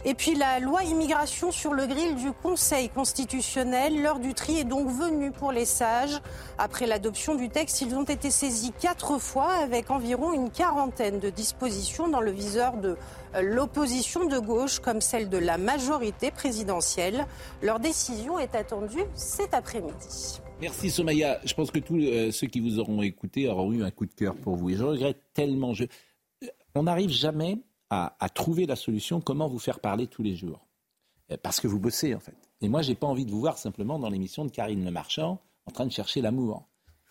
Et 0.06 0.14
puis 0.14 0.35
la 0.35 0.60
loi 0.60 0.82
immigration 0.85 1.52
sur 1.52 1.74
le 1.74 1.86
grill 1.86 2.16
du 2.16 2.32
Conseil 2.32 2.89
constitutionnel. 2.89 4.02
L'heure 4.02 4.18
du 4.18 4.32
tri 4.32 4.59
est 4.59 4.64
donc 4.64 4.89
venue 4.89 5.31
pour 5.31 5.52
les 5.52 5.66
sages. 5.66 6.18
Après 6.56 6.86
l'adoption 6.86 7.35
du 7.35 7.51
texte, 7.51 7.82
ils 7.82 7.94
ont 7.94 8.05
été 8.05 8.31
saisis 8.31 8.72
quatre 8.81 9.18
fois 9.18 9.52
avec 9.52 9.90
environ 9.90 10.32
une 10.32 10.51
quarantaine 10.51 11.18
de 11.18 11.28
dispositions 11.28 12.09
dans 12.09 12.22
le 12.22 12.31
viseur 12.31 12.78
de 12.78 12.97
euh, 13.35 13.43
l'opposition 13.43 14.27
de 14.27 14.39
gauche 14.39 14.78
comme 14.78 15.02
celle 15.02 15.28
de 15.28 15.36
la 15.36 15.59
majorité 15.59 16.31
présidentielle. 16.31 17.27
Leur 17.62 17.78
décision 17.78 18.39
est 18.39 18.55
attendue 18.55 19.05
cet 19.14 19.52
après-midi. 19.52 20.40
Merci 20.62 20.90
Somaya. 20.90 21.40
Je 21.44 21.52
pense 21.52 21.70
que 21.70 21.78
tous 21.78 21.98
euh, 21.98 22.31
ceux 22.31 22.47
qui 22.47 22.60
vous 22.60 22.78
auront 22.78 23.02
écouté 23.02 23.48
auront 23.48 23.70
eu 23.70 23.82
un 23.82 23.90
coup 23.90 24.06
de 24.06 24.14
cœur 24.14 24.35
pour 24.35 24.56
vous. 24.56 24.70
Et 24.70 24.77
je 24.77 24.85
regrette 24.85 25.22
tellement. 25.35 25.74
Euh, 25.78 26.47
on 26.74 26.85
n'arrive 26.85 27.10
jamais 27.10 27.59
à, 27.91 28.29
trouver 28.33 28.67
la 28.67 28.77
solution, 28.77 29.21
comment 29.21 29.49
vous 29.49 29.59
faire 29.59 29.81
parler 29.81 30.07
tous 30.07 30.23
les 30.23 30.37
jours. 30.37 30.65
Parce 31.43 31.61
que 31.61 31.67
vous 31.67 31.81
bossez, 31.81 32.15
en 32.15 32.21
fait. 32.21 32.37
Et 32.61 32.69
moi, 32.69 32.83
j'ai 32.83 32.95
pas 32.95 33.07
envie 33.07 33.25
de 33.25 33.31
vous 33.31 33.41
voir 33.41 33.59
simplement 33.59 33.99
dans 33.99 34.09
l'émission 34.09 34.45
de 34.45 34.51
Karine 34.51 34.85
Le 34.85 34.91
Marchand 34.91 35.41
en 35.67 35.71
train 35.73 35.87
de 35.87 35.93
chercher 35.93 36.21
l'amour. 36.21 36.67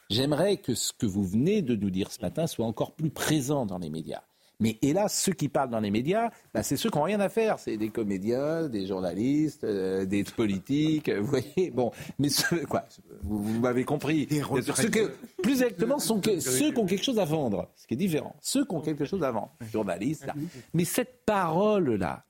J'aimerais 0.10 0.58
que 0.58 0.76
ce 0.76 0.92
que 0.92 1.06
vous 1.06 1.24
venez 1.24 1.62
de 1.62 1.76
nous 1.76 1.90
dire 1.90 2.12
ce 2.12 2.22
matin 2.22 2.48
soit 2.48 2.66
encore 2.66 2.94
plus 2.94 3.12
présent 3.12 3.66
dans 3.66 3.78
les 3.78 3.90
médias. 3.90 4.24
Mais 4.60 4.78
hélas, 4.82 5.18
ceux 5.18 5.32
qui 5.32 5.48
parlent 5.48 5.70
dans 5.70 5.80
les 5.80 5.92
médias, 5.92 6.32
ben, 6.54 6.64
c'est 6.64 6.76
ceux 6.76 6.90
qui 6.90 6.98
n'ont 6.98 7.04
rien 7.04 7.20
à 7.22 7.30
faire. 7.30 7.60
C'est 7.60 7.78
des 7.78 7.90
comédiens, 7.90 8.68
des 8.68 8.86
journalistes, 8.86 9.64
euh, 9.64 10.06
des 10.06 10.24
politiques. 10.24 11.10
Vous 11.10 11.28
voyez, 11.28 11.72
bon, 11.72 11.92
mais 12.18 12.28
quoi, 12.70 12.86
vous, 13.24 13.60
m'avez 13.60 13.86
compris. 13.86 14.28
Ceux 14.76 14.90
que, 14.90 15.12
plus 15.42 15.62
exactement, 15.62 16.00
sont 16.00 16.22
ceux 16.40 16.72
qui 16.72 16.80
ont 16.80 16.86
quelque 16.86 17.06
chose 17.06 17.20
à 17.20 17.26
vendre, 17.26 17.70
ce 17.76 17.88
qui 17.88 17.94
est 17.94 17.98
différent. 17.98 18.36
Ceux 18.42 18.66
qui 18.66 18.76
ont 18.76 18.82
quelque 18.82 19.06
chose 19.06 19.24
à 19.24 19.32
vendre, 19.32 19.56
journalistes. 19.72 20.26
Là. 20.26 20.34
Mais 20.74 20.84
cette 20.84 21.26
parole-là, 21.26 22.26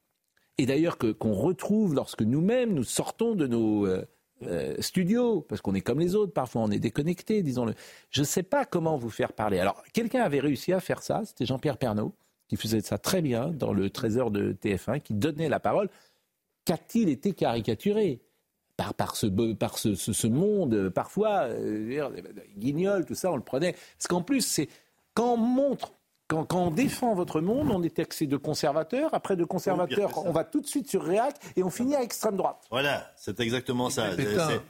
et 0.59 0.65
d'ailleurs 0.65 0.97
qu'on 0.97 1.33
retrouve 1.33 1.95
lorsque 1.95 2.21
nous-mêmes 2.21 2.73
nous 2.73 2.83
sortons 2.83 3.33
de 3.33 3.47
nos 3.47 3.87
euh, 3.87 4.05
euh, 4.43 4.75
studios, 4.79 5.41
parce 5.41 5.61
qu'on 5.61 5.73
est 5.73 5.81
comme 5.81 5.99
les 5.99 6.15
autres, 6.15 6.33
parfois 6.33 6.61
on 6.61 6.71
est 6.71 6.79
déconnecté, 6.79 7.43
disons-le. 7.43 7.73
Je 8.09 8.21
ne 8.21 8.25
sais 8.25 8.43
pas 8.43 8.65
comment 8.65 8.97
vous 8.97 9.09
faire 9.09 9.33
parler. 9.33 9.59
Alors, 9.59 9.83
quelqu'un 9.93 10.23
avait 10.23 10.39
réussi 10.39 10.73
à 10.73 10.79
faire 10.79 11.01
ça, 11.01 11.21
c'était 11.25 11.45
Jean-Pierre 11.45 11.77
Pernaud, 11.77 12.13
qui 12.47 12.55
faisait 12.55 12.81
ça 12.81 12.97
très 12.97 13.21
bien 13.21 13.49
dans 13.49 13.73
le 13.73 13.89
Trésor 13.89 14.31
de 14.31 14.53
TF1, 14.53 15.01
qui 15.01 15.13
donnait 15.13 15.49
la 15.49 15.59
parole. 15.59 15.89
Qu'a-t-il 16.65 17.09
été 17.09 17.33
caricaturé 17.33 18.21
par, 18.75 19.15
ce, 19.15 19.27
par 19.53 19.77
ce, 19.77 20.27
monde, 20.27 20.89
parfois, 20.89 21.43
euh, 21.49 22.09
guignol, 22.57 23.05
tout 23.05 23.15
ça, 23.15 23.31
on 23.31 23.35
le 23.35 23.43
prenait. 23.43 23.73
Parce 23.73 24.07
qu'en 24.07 24.21
plus, 24.21 24.41
c'est 24.41 24.69
quand 25.13 25.33
on 25.33 25.37
montre 25.37 25.93
quand, 26.29 26.53
on 26.53 26.69
défend 26.69 27.15
votre 27.15 27.41
monde, 27.41 27.71
on 27.71 27.81
est 27.81 27.95
taxé 27.95 28.27
de 28.27 28.37
conservateur. 28.37 29.13
Après 29.13 29.35
de 29.35 29.43
conservateur, 29.43 30.25
on 30.25 30.31
va 30.31 30.43
tout 30.43 30.61
de 30.61 30.67
suite 30.67 30.87
sur 30.87 31.03
Réac 31.03 31.35
et 31.55 31.63
on 31.63 31.71
finit 31.71 31.95
à 31.95 32.03
extrême 32.03 32.37
droite. 32.37 32.67
Voilà, 32.69 33.11
c'est 33.17 33.39
exactement 33.39 33.89
ça. 33.89 34.11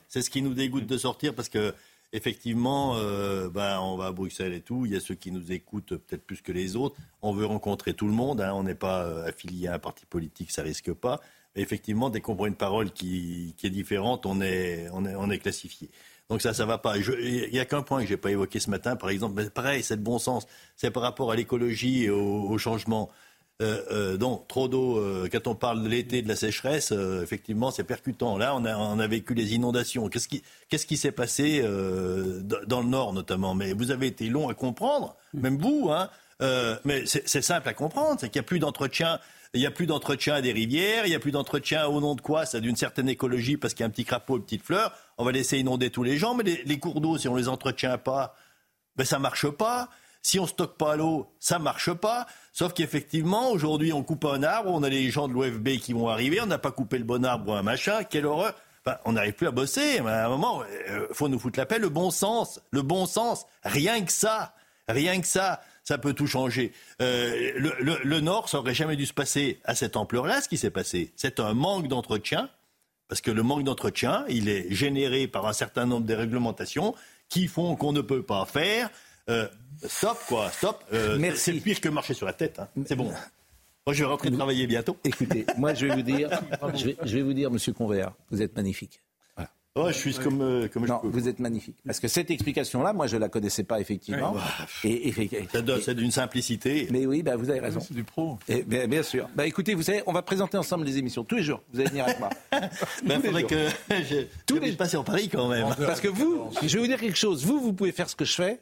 C'est 0.07 0.21
ce 0.21 0.29
qui 0.29 0.41
nous 0.41 0.53
dégoûte 0.53 0.85
de 0.85 0.97
sortir 0.97 1.35
parce 1.35 1.49
que 1.49 1.73
effectivement, 2.13 2.95
euh, 2.95 3.49
ben, 3.49 3.79
on 3.81 3.97
va 3.97 4.07
à 4.07 4.11
Bruxelles 4.11 4.53
et 4.53 4.61
tout. 4.61 4.85
Il 4.85 4.93
y 4.93 4.95
a 4.95 4.99
ceux 5.01 5.15
qui 5.15 5.31
nous 5.31 5.51
écoutent 5.51 5.97
peut-être 5.97 6.25
plus 6.25 6.41
que 6.41 6.51
les 6.51 6.75
autres. 6.75 6.95
On 7.21 7.33
veut 7.33 7.45
rencontrer 7.45 7.93
tout 7.93 8.07
le 8.07 8.13
monde. 8.13 8.41
Hein. 8.41 8.53
On 8.55 8.63
n'est 8.63 8.73
pas 8.73 9.03
euh, 9.03 9.27
affilié 9.27 9.67
à 9.67 9.73
un 9.75 9.79
parti 9.79 10.05
politique, 10.05 10.51
ça 10.51 10.61
risque 10.61 10.93
pas. 10.93 11.19
Mais 11.55 11.61
effectivement, 11.61 12.09
dès 12.09 12.21
qu'on 12.21 12.35
prend 12.35 12.45
une 12.45 12.55
parole 12.55 12.91
qui, 12.91 13.53
est 13.61 13.69
différente, 13.69 14.25
on 14.25 14.39
est, 14.41 14.87
on 14.93 15.05
est, 15.05 15.15
on 15.15 15.29
est 15.29 15.39
classifié. 15.39 15.89
Donc 16.29 16.41
ça, 16.41 16.53
ça 16.53 16.65
va 16.65 16.77
pas. 16.77 16.97
Il 16.97 17.49
n'y 17.51 17.59
a 17.59 17.65
qu'un 17.65 17.81
point 17.81 18.01
que 18.01 18.07
j'ai 18.07 18.17
pas 18.17 18.29
évoqué 18.29 18.59
ce 18.59 18.69
matin, 18.69 18.95
par 18.95 19.09
exemple. 19.09 19.33
Mais 19.35 19.49
pareil, 19.49 19.81
c'est 19.81 19.95
le 19.95 20.01
bon 20.01 20.19
sens. 20.19 20.45
C'est 20.75 20.91
par 20.91 21.01
rapport 21.01 21.31
à 21.31 21.35
l'écologie 21.35 22.03
et 22.03 22.09
au, 22.09 22.57
changement. 22.57 23.09
Euh, 23.61 23.81
euh, 23.91 24.17
donc, 24.17 24.47
trop 24.47 24.67
d'eau, 24.67 24.97
euh, 24.97 25.27
quand 25.31 25.47
on 25.47 25.55
parle 25.55 25.83
de 25.83 25.89
l'été, 25.89 26.21
de 26.21 26.27
la 26.27 26.35
sécheresse, 26.35 26.91
euh, 26.91 27.23
effectivement, 27.23 27.71
c'est 27.71 27.83
percutant. 27.83 28.37
Là, 28.37 28.55
on 28.55 28.63
a, 28.99 29.07
vécu 29.07 29.33
les 29.33 29.55
inondations. 29.55 30.07
Qu'est-ce 30.07 30.27
qui, 30.27 30.43
qu'est-ce 30.69 30.85
qui 30.85 30.97
s'est 30.97 31.11
passé 31.11 31.61
dans 31.61 32.81
le 32.81 32.87
Nord, 32.87 33.13
notamment? 33.13 33.55
Mais 33.55 33.73
vous 33.73 33.89
avez 33.89 34.07
été 34.07 34.27
long 34.29 34.49
à 34.49 34.53
comprendre, 34.53 35.15
même 35.33 35.57
vous. 35.57 35.89
Hein, 35.91 36.09
mais 36.85 37.05
c'est 37.05 37.41
simple 37.41 37.67
à 37.67 37.73
comprendre, 37.73 38.19
c'est 38.21 38.29
qu'il 38.29 38.39
n'y 38.39 38.45
a 38.45 38.47
plus 38.47 38.59
d'entretien 38.59 39.19
il 39.53 39.61
n'y 39.61 39.65
a 39.65 39.71
plus 39.71 39.87
d'entretien 39.87 40.41
des 40.41 40.51
rivières, 40.51 41.05
il 41.05 41.09
n'y 41.09 41.15
a 41.15 41.19
plus 41.19 41.31
d'entretien 41.31 41.87
au 41.87 41.99
nom 41.99 42.13
de 42.13 42.21
quoi? 42.21 42.45
Ça 42.45 42.59
d'une 42.59 42.75
certaine 42.75 43.09
écologie 43.09 43.57
parce 43.57 43.73
qu'il 43.73 43.83
y 43.83 43.85
a 43.85 43.87
un 43.87 43.91
petit 43.91 44.05
crapaud, 44.05 44.37
une 44.37 44.43
petite 44.43 44.63
fleur. 44.63 44.93
On 45.17 45.25
va 45.25 45.31
laisser 45.31 45.57
inonder 45.57 45.89
tous 45.89 46.03
les 46.03 46.17
gens, 46.17 46.35
mais 46.35 46.43
les, 46.43 46.79
cours 46.79 47.01
d'eau, 47.01 47.17
si 47.17 47.27
on 47.27 47.35
les 47.35 47.47
entretient 47.47 47.97
pas, 47.97 48.35
ben 48.95 49.05
ça 49.05 49.17
marche 49.17 49.49
pas. 49.49 49.89
Si 50.21 50.39
on 50.39 50.45
stocke 50.45 50.77
pas 50.77 50.95
l'eau, 50.97 51.33
ça 51.39 51.57
marche 51.57 51.93
pas. 51.93 52.27
Sauf 52.51 52.73
qu'effectivement, 52.73 53.51
aujourd'hui, 53.51 53.93
on 53.93 54.03
coupe 54.03 54.25
un 54.25 54.43
arbre, 54.43 54.69
on 54.71 54.83
a 54.83 54.89
les 54.89 55.09
gens 55.09 55.27
de 55.27 55.33
l'OFB 55.33 55.79
qui 55.81 55.93
vont 55.93 56.09
arriver, 56.09 56.41
on 56.41 56.45
n'a 56.45 56.57
pas 56.57 56.71
coupé 56.71 56.97
le 56.97 57.05
bon 57.05 57.25
arbre 57.25 57.51
ou 57.51 57.55
un 57.55 57.63
machin, 57.63 58.03
quelle 58.03 58.25
horreur. 58.25 58.53
on 59.05 59.13
n'arrive 59.13 59.33
plus 59.33 59.47
à 59.47 59.51
bosser. 59.51 59.99
à 59.99 60.25
un 60.25 60.29
moment, 60.29 60.61
il 60.63 60.91
euh, 60.91 61.07
faut 61.13 61.29
nous 61.29 61.39
foutre 61.39 61.57
la 61.57 61.65
paix. 61.65 61.79
Le 61.79 61.89
bon 61.89 62.11
sens, 62.11 62.61
le 62.71 62.81
bon 62.81 63.05
sens, 63.07 63.45
rien 63.63 64.03
que 64.03 64.11
ça, 64.11 64.53
rien 64.87 65.21
que 65.21 65.27
ça 65.27 65.61
ça 65.89 65.97
peut 65.97 66.13
tout 66.13 66.27
changer. 66.27 66.71
Euh, 67.01 67.51
le, 67.55 68.19
Nord, 68.19 68.47
ça 68.47 68.59
aurait 68.59 68.75
jamais 68.75 68.95
dû 68.95 69.07
se 69.07 69.13
passer 69.13 69.59
à 69.63 69.73
cette 69.73 69.97
ampleur-là, 69.97 70.39
ce 70.39 70.47
qui 70.47 70.59
s'est 70.59 70.69
passé. 70.69 71.11
C'est 71.15 71.39
un 71.39 71.55
manque 71.55 71.87
d'entretien, 71.87 72.47
parce 73.07 73.21
que 73.21 73.31
le 73.31 73.41
manque 73.41 73.63
d'entretien, 73.63 74.23
il 74.29 74.49
est 74.49 74.71
généré 74.71 75.27
par 75.27 75.47
un 75.47 75.53
certain 75.53 75.87
nombre 75.87 76.05
de 76.05 76.13
réglementations 76.13 76.93
qui 77.27 77.47
font 77.47 77.75
qu'on 77.75 77.91
ne 77.91 78.01
peut 78.01 78.21
pas 78.21 78.45
faire. 78.45 78.91
Euh, 79.31 79.47
stop, 79.87 80.19
quoi, 80.27 80.51
stop. 80.51 80.83
Euh, 80.93 81.31
c'est 81.33 81.53
pire 81.53 81.81
que 81.81 81.89
marcher 81.89 82.13
sur 82.13 82.27
la 82.27 82.33
tête. 82.33 82.59
Hein. 82.59 82.67
C'est 82.85 82.95
bon. 82.95 83.05
Moi, 83.87 83.93
je 83.93 84.03
vais 84.03 84.09
rentrer 84.11 84.31
travailler 84.31 84.67
bientôt. 84.67 84.95
Écoutez, 85.03 85.47
moi, 85.57 85.73
je 85.73 85.87
vais 85.87 85.95
vous 85.95 86.03
dire, 86.03 86.29
je 86.75 86.85
vais, 86.85 86.97
je 87.03 87.15
vais 87.15 87.23
vous 87.23 87.33
dire, 87.33 87.49
Monsieur 87.49 87.73
Convert, 87.73 88.11
vous 88.29 88.43
êtes 88.43 88.55
magnifique. 88.55 89.01
Oh, 89.75 89.87
je 89.89 89.93
suis 89.93 90.13
comme, 90.15 90.41
euh, 90.41 90.67
comme 90.67 90.85
non, 90.87 90.99
Vous 91.03 91.27
êtes 91.27 91.39
magnifique. 91.39 91.77
Parce 91.85 91.99
que 91.99 92.07
cette 92.07 92.31
explication-là, 92.31 92.91
moi, 92.91 93.05
je 93.05 93.15
ne 93.15 93.21
la 93.21 93.29
connaissais 93.29 93.63
pas, 93.63 93.79
effectivement. 93.79 94.35
et, 94.83 95.13
c'est 95.81 95.95
d'une 95.95 96.11
simplicité. 96.11 96.87
Mais 96.91 97.05
oui, 97.05 97.21
bah, 97.21 97.35
vous 97.35 97.49
avez 97.49 97.59
raison. 97.59 97.79
C'est 97.79 97.93
du 97.93 98.03
pro. 98.03 98.39
Et, 98.47 98.63
bien, 98.63 99.03
sûr. 99.03 99.29
Bah, 99.35 99.45
écoutez, 99.45 99.75
vous 99.75 99.83
savez, 99.83 100.01
on 100.07 100.11
va 100.11 100.23
présenter 100.23 100.57
ensemble 100.57 100.85
les 100.85 100.97
émissions 100.97 101.23
tous 101.23 101.35
les 101.35 101.43
jours. 101.43 101.61
Vous 101.71 101.79
allez 101.79 101.89
venir 101.89 102.05
avec 102.05 102.19
moi. 102.19 102.29
Il 103.03 103.07
bah, 103.07 103.19
faudrait 103.23 103.43
que 103.43 103.67
je, 103.89 104.25
tous 104.47 104.59
les 104.59 104.73
passer 104.73 104.97
en 104.97 105.03
Paris 105.03 105.29
quand 105.29 105.47
même. 105.47 105.67
Parce 105.77 106.01
que 106.01 106.07
vous, 106.07 106.49
je 106.61 106.67
vais 106.67 106.79
vous 106.79 106.87
dire 106.87 106.99
quelque 106.99 107.17
chose. 107.17 107.45
Vous, 107.45 107.59
vous 107.59 107.73
pouvez 107.73 107.91
faire 107.91 108.09
ce 108.09 108.15
que 108.15 108.25
je 108.25 108.33
fais. 108.33 108.59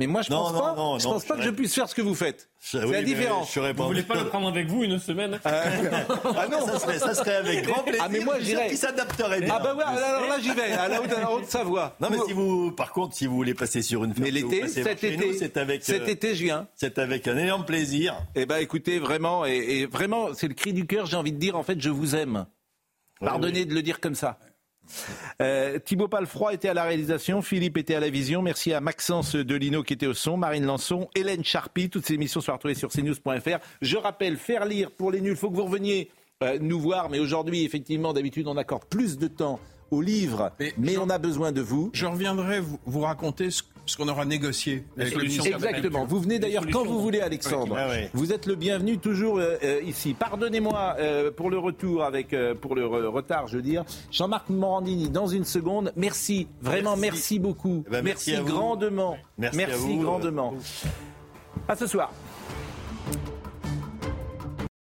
Mais 0.00 0.08
moi, 0.08 0.22
je 0.22 0.30
ne 0.30 0.36
pense 0.36 0.52
pas, 0.52 0.98
je 0.98 1.04
pense 1.04 1.24
pas 1.24 1.36
que 1.36 1.42
je 1.42 1.50
puisse 1.50 1.72
faire 1.72 1.88
ce 1.88 1.94
que 1.94 2.02
vous 2.02 2.16
faites. 2.16 2.48
C'est 2.58 2.84
la 2.84 3.02
différence. 3.02 3.56
Vous 3.56 3.62
ne 3.62 3.72
voulez 3.72 4.02
pas 4.02 4.16
le 4.16 4.26
prendre 4.26 4.48
avec 4.48 4.66
vous 4.66 4.82
une 4.82 4.98
semaine 4.98 5.38
euh, 5.46 6.04
Ah 6.36 6.48
non, 6.50 6.66
ça 6.66 6.80
serait, 6.80 6.98
ça 6.98 7.14
serait 7.14 7.36
avec 7.36 7.64
grand 7.64 7.82
plaisir. 7.82 8.02
Ah 8.04 8.08
mais 8.10 8.18
moi, 8.20 8.40
j'irais. 8.40 8.68
Qui 8.68 8.76
s'adapterait 8.76 9.40
bien. 9.42 9.54
Ah 9.56 9.60
bah 9.62 9.74
ouais, 9.76 9.84
alors 9.84 10.26
là, 10.26 10.38
j'y 10.40 10.50
vais, 10.50 10.72
à 10.72 10.88
la 10.88 11.00
Haute-Savoie. 11.30 11.96
Non 12.00 12.08
mais 12.10 12.18
si 12.26 12.32
vous, 12.32 12.72
par 12.72 12.92
contre, 12.92 13.14
si 13.14 13.26
vous 13.26 13.36
voulez 13.36 13.54
passer 13.54 13.82
sur 13.82 14.02
une 14.02 14.14
Mais 14.18 14.32
l'été, 14.32 14.66
cet 14.66 15.04
été, 15.04 15.32
c'est 15.34 15.56
avec. 15.56 15.84
Cet 15.84 16.02
euh, 16.02 16.06
été, 16.06 16.34
je 16.34 16.42
viens. 16.42 16.66
C'est 16.74 16.98
avec 16.98 17.28
un 17.28 17.38
énorme 17.38 17.64
plaisir. 17.64 18.16
Eh 18.34 18.46
ben, 18.46 18.56
écoutez, 18.56 18.98
vraiment, 18.98 19.44
et, 19.44 19.86
vraiment, 19.86 20.34
c'est 20.34 20.48
le 20.48 20.54
cri 20.54 20.72
du 20.72 20.86
cœur. 20.86 21.06
J'ai 21.06 21.16
envie 21.16 21.32
de 21.32 21.38
dire, 21.38 21.56
en 21.56 21.62
fait, 21.62 21.80
je 21.80 21.90
vous 21.90 22.16
aime. 22.16 22.46
Pardonnez 23.20 23.64
de 23.64 23.74
le 23.74 23.82
dire 23.82 24.00
comme 24.00 24.16
ça. 24.16 24.38
Euh, 25.40 25.78
Thibaut 25.78 26.08
Palfroy 26.08 26.54
était 26.54 26.68
à 26.68 26.74
la 26.74 26.84
réalisation, 26.84 27.42
Philippe 27.42 27.76
était 27.76 27.94
à 27.94 28.00
la 28.00 28.10
vision. 28.10 28.42
Merci 28.42 28.72
à 28.72 28.80
Maxence 28.80 29.34
Delino 29.36 29.82
qui 29.82 29.94
était 29.94 30.06
au 30.06 30.14
son, 30.14 30.36
Marine 30.36 30.64
Lançon, 30.64 31.08
Hélène 31.14 31.44
Charpie. 31.44 31.90
Toutes 31.90 32.06
ces 32.06 32.14
émissions 32.14 32.40
sont 32.40 32.52
retrouvées 32.52 32.74
sur 32.74 32.90
cnews.fr. 32.90 33.58
Je 33.82 33.96
rappelle, 33.96 34.36
faire 34.36 34.64
lire 34.64 34.90
pour 34.90 35.10
les 35.10 35.20
nuls, 35.20 35.32
il 35.32 35.36
faut 35.36 35.50
que 35.50 35.56
vous 35.56 35.64
reveniez 35.64 36.10
euh, 36.42 36.58
nous 36.60 36.80
voir. 36.80 37.10
Mais 37.10 37.18
aujourd'hui, 37.18 37.64
effectivement, 37.64 38.12
d'habitude, 38.12 38.46
on 38.46 38.56
accorde 38.56 38.84
plus 38.86 39.18
de 39.18 39.28
temps 39.28 39.60
aux 39.94 40.02
livres, 40.02 40.50
mais, 40.78 40.96
on 40.98 41.08
a 41.10 41.18
besoin 41.18 41.52
de 41.52 41.60
vous. 41.60 41.90
Je 41.92 42.06
reviendrai 42.06 42.60
vous, 42.86 43.00
raconter 43.00 43.50
ce 43.50 43.62
ce 43.86 43.96
qu'on 43.96 44.08
aura 44.08 44.24
négocié 44.24 44.84
avec 44.98 45.14
Exactement. 45.14 46.06
Vous 46.06 46.20
venez 46.20 46.38
d'ailleurs 46.38 46.64
quand 46.72 46.84
vous 46.84 47.00
voulez, 47.00 47.20
Alexandre. 47.20 47.76
Vous 48.12 48.32
êtes 48.32 48.46
le 48.46 48.54
bienvenu 48.54 48.98
toujours 48.98 49.38
euh, 49.38 49.56
euh, 49.62 49.82
ici. 49.84 50.14
Pardonnez-moi 50.14 50.96
euh, 50.98 51.30
pour 51.30 51.50
le 51.50 51.58
retour, 51.58 52.04
avec 52.04 52.34
pour 52.60 52.74
le 52.74 52.86
retard, 52.86 53.46
je 53.48 53.56
veux 53.56 53.62
dire. 53.62 53.84
Jean-Marc 54.10 54.48
Morandini, 54.48 55.10
dans 55.10 55.26
une 55.26 55.44
seconde. 55.44 55.92
Merci, 55.96 56.48
vraiment, 56.62 56.96
merci, 56.96 57.38
beaucoup. 57.38 57.84
Eh 57.86 57.90
ben, 57.90 58.04
merci, 58.04 58.34
grandement. 58.44 59.16
Merci, 59.38 59.96
grandement. 59.98 60.54
À 61.68 61.76
ce 61.76 61.86
soir. 61.86 62.10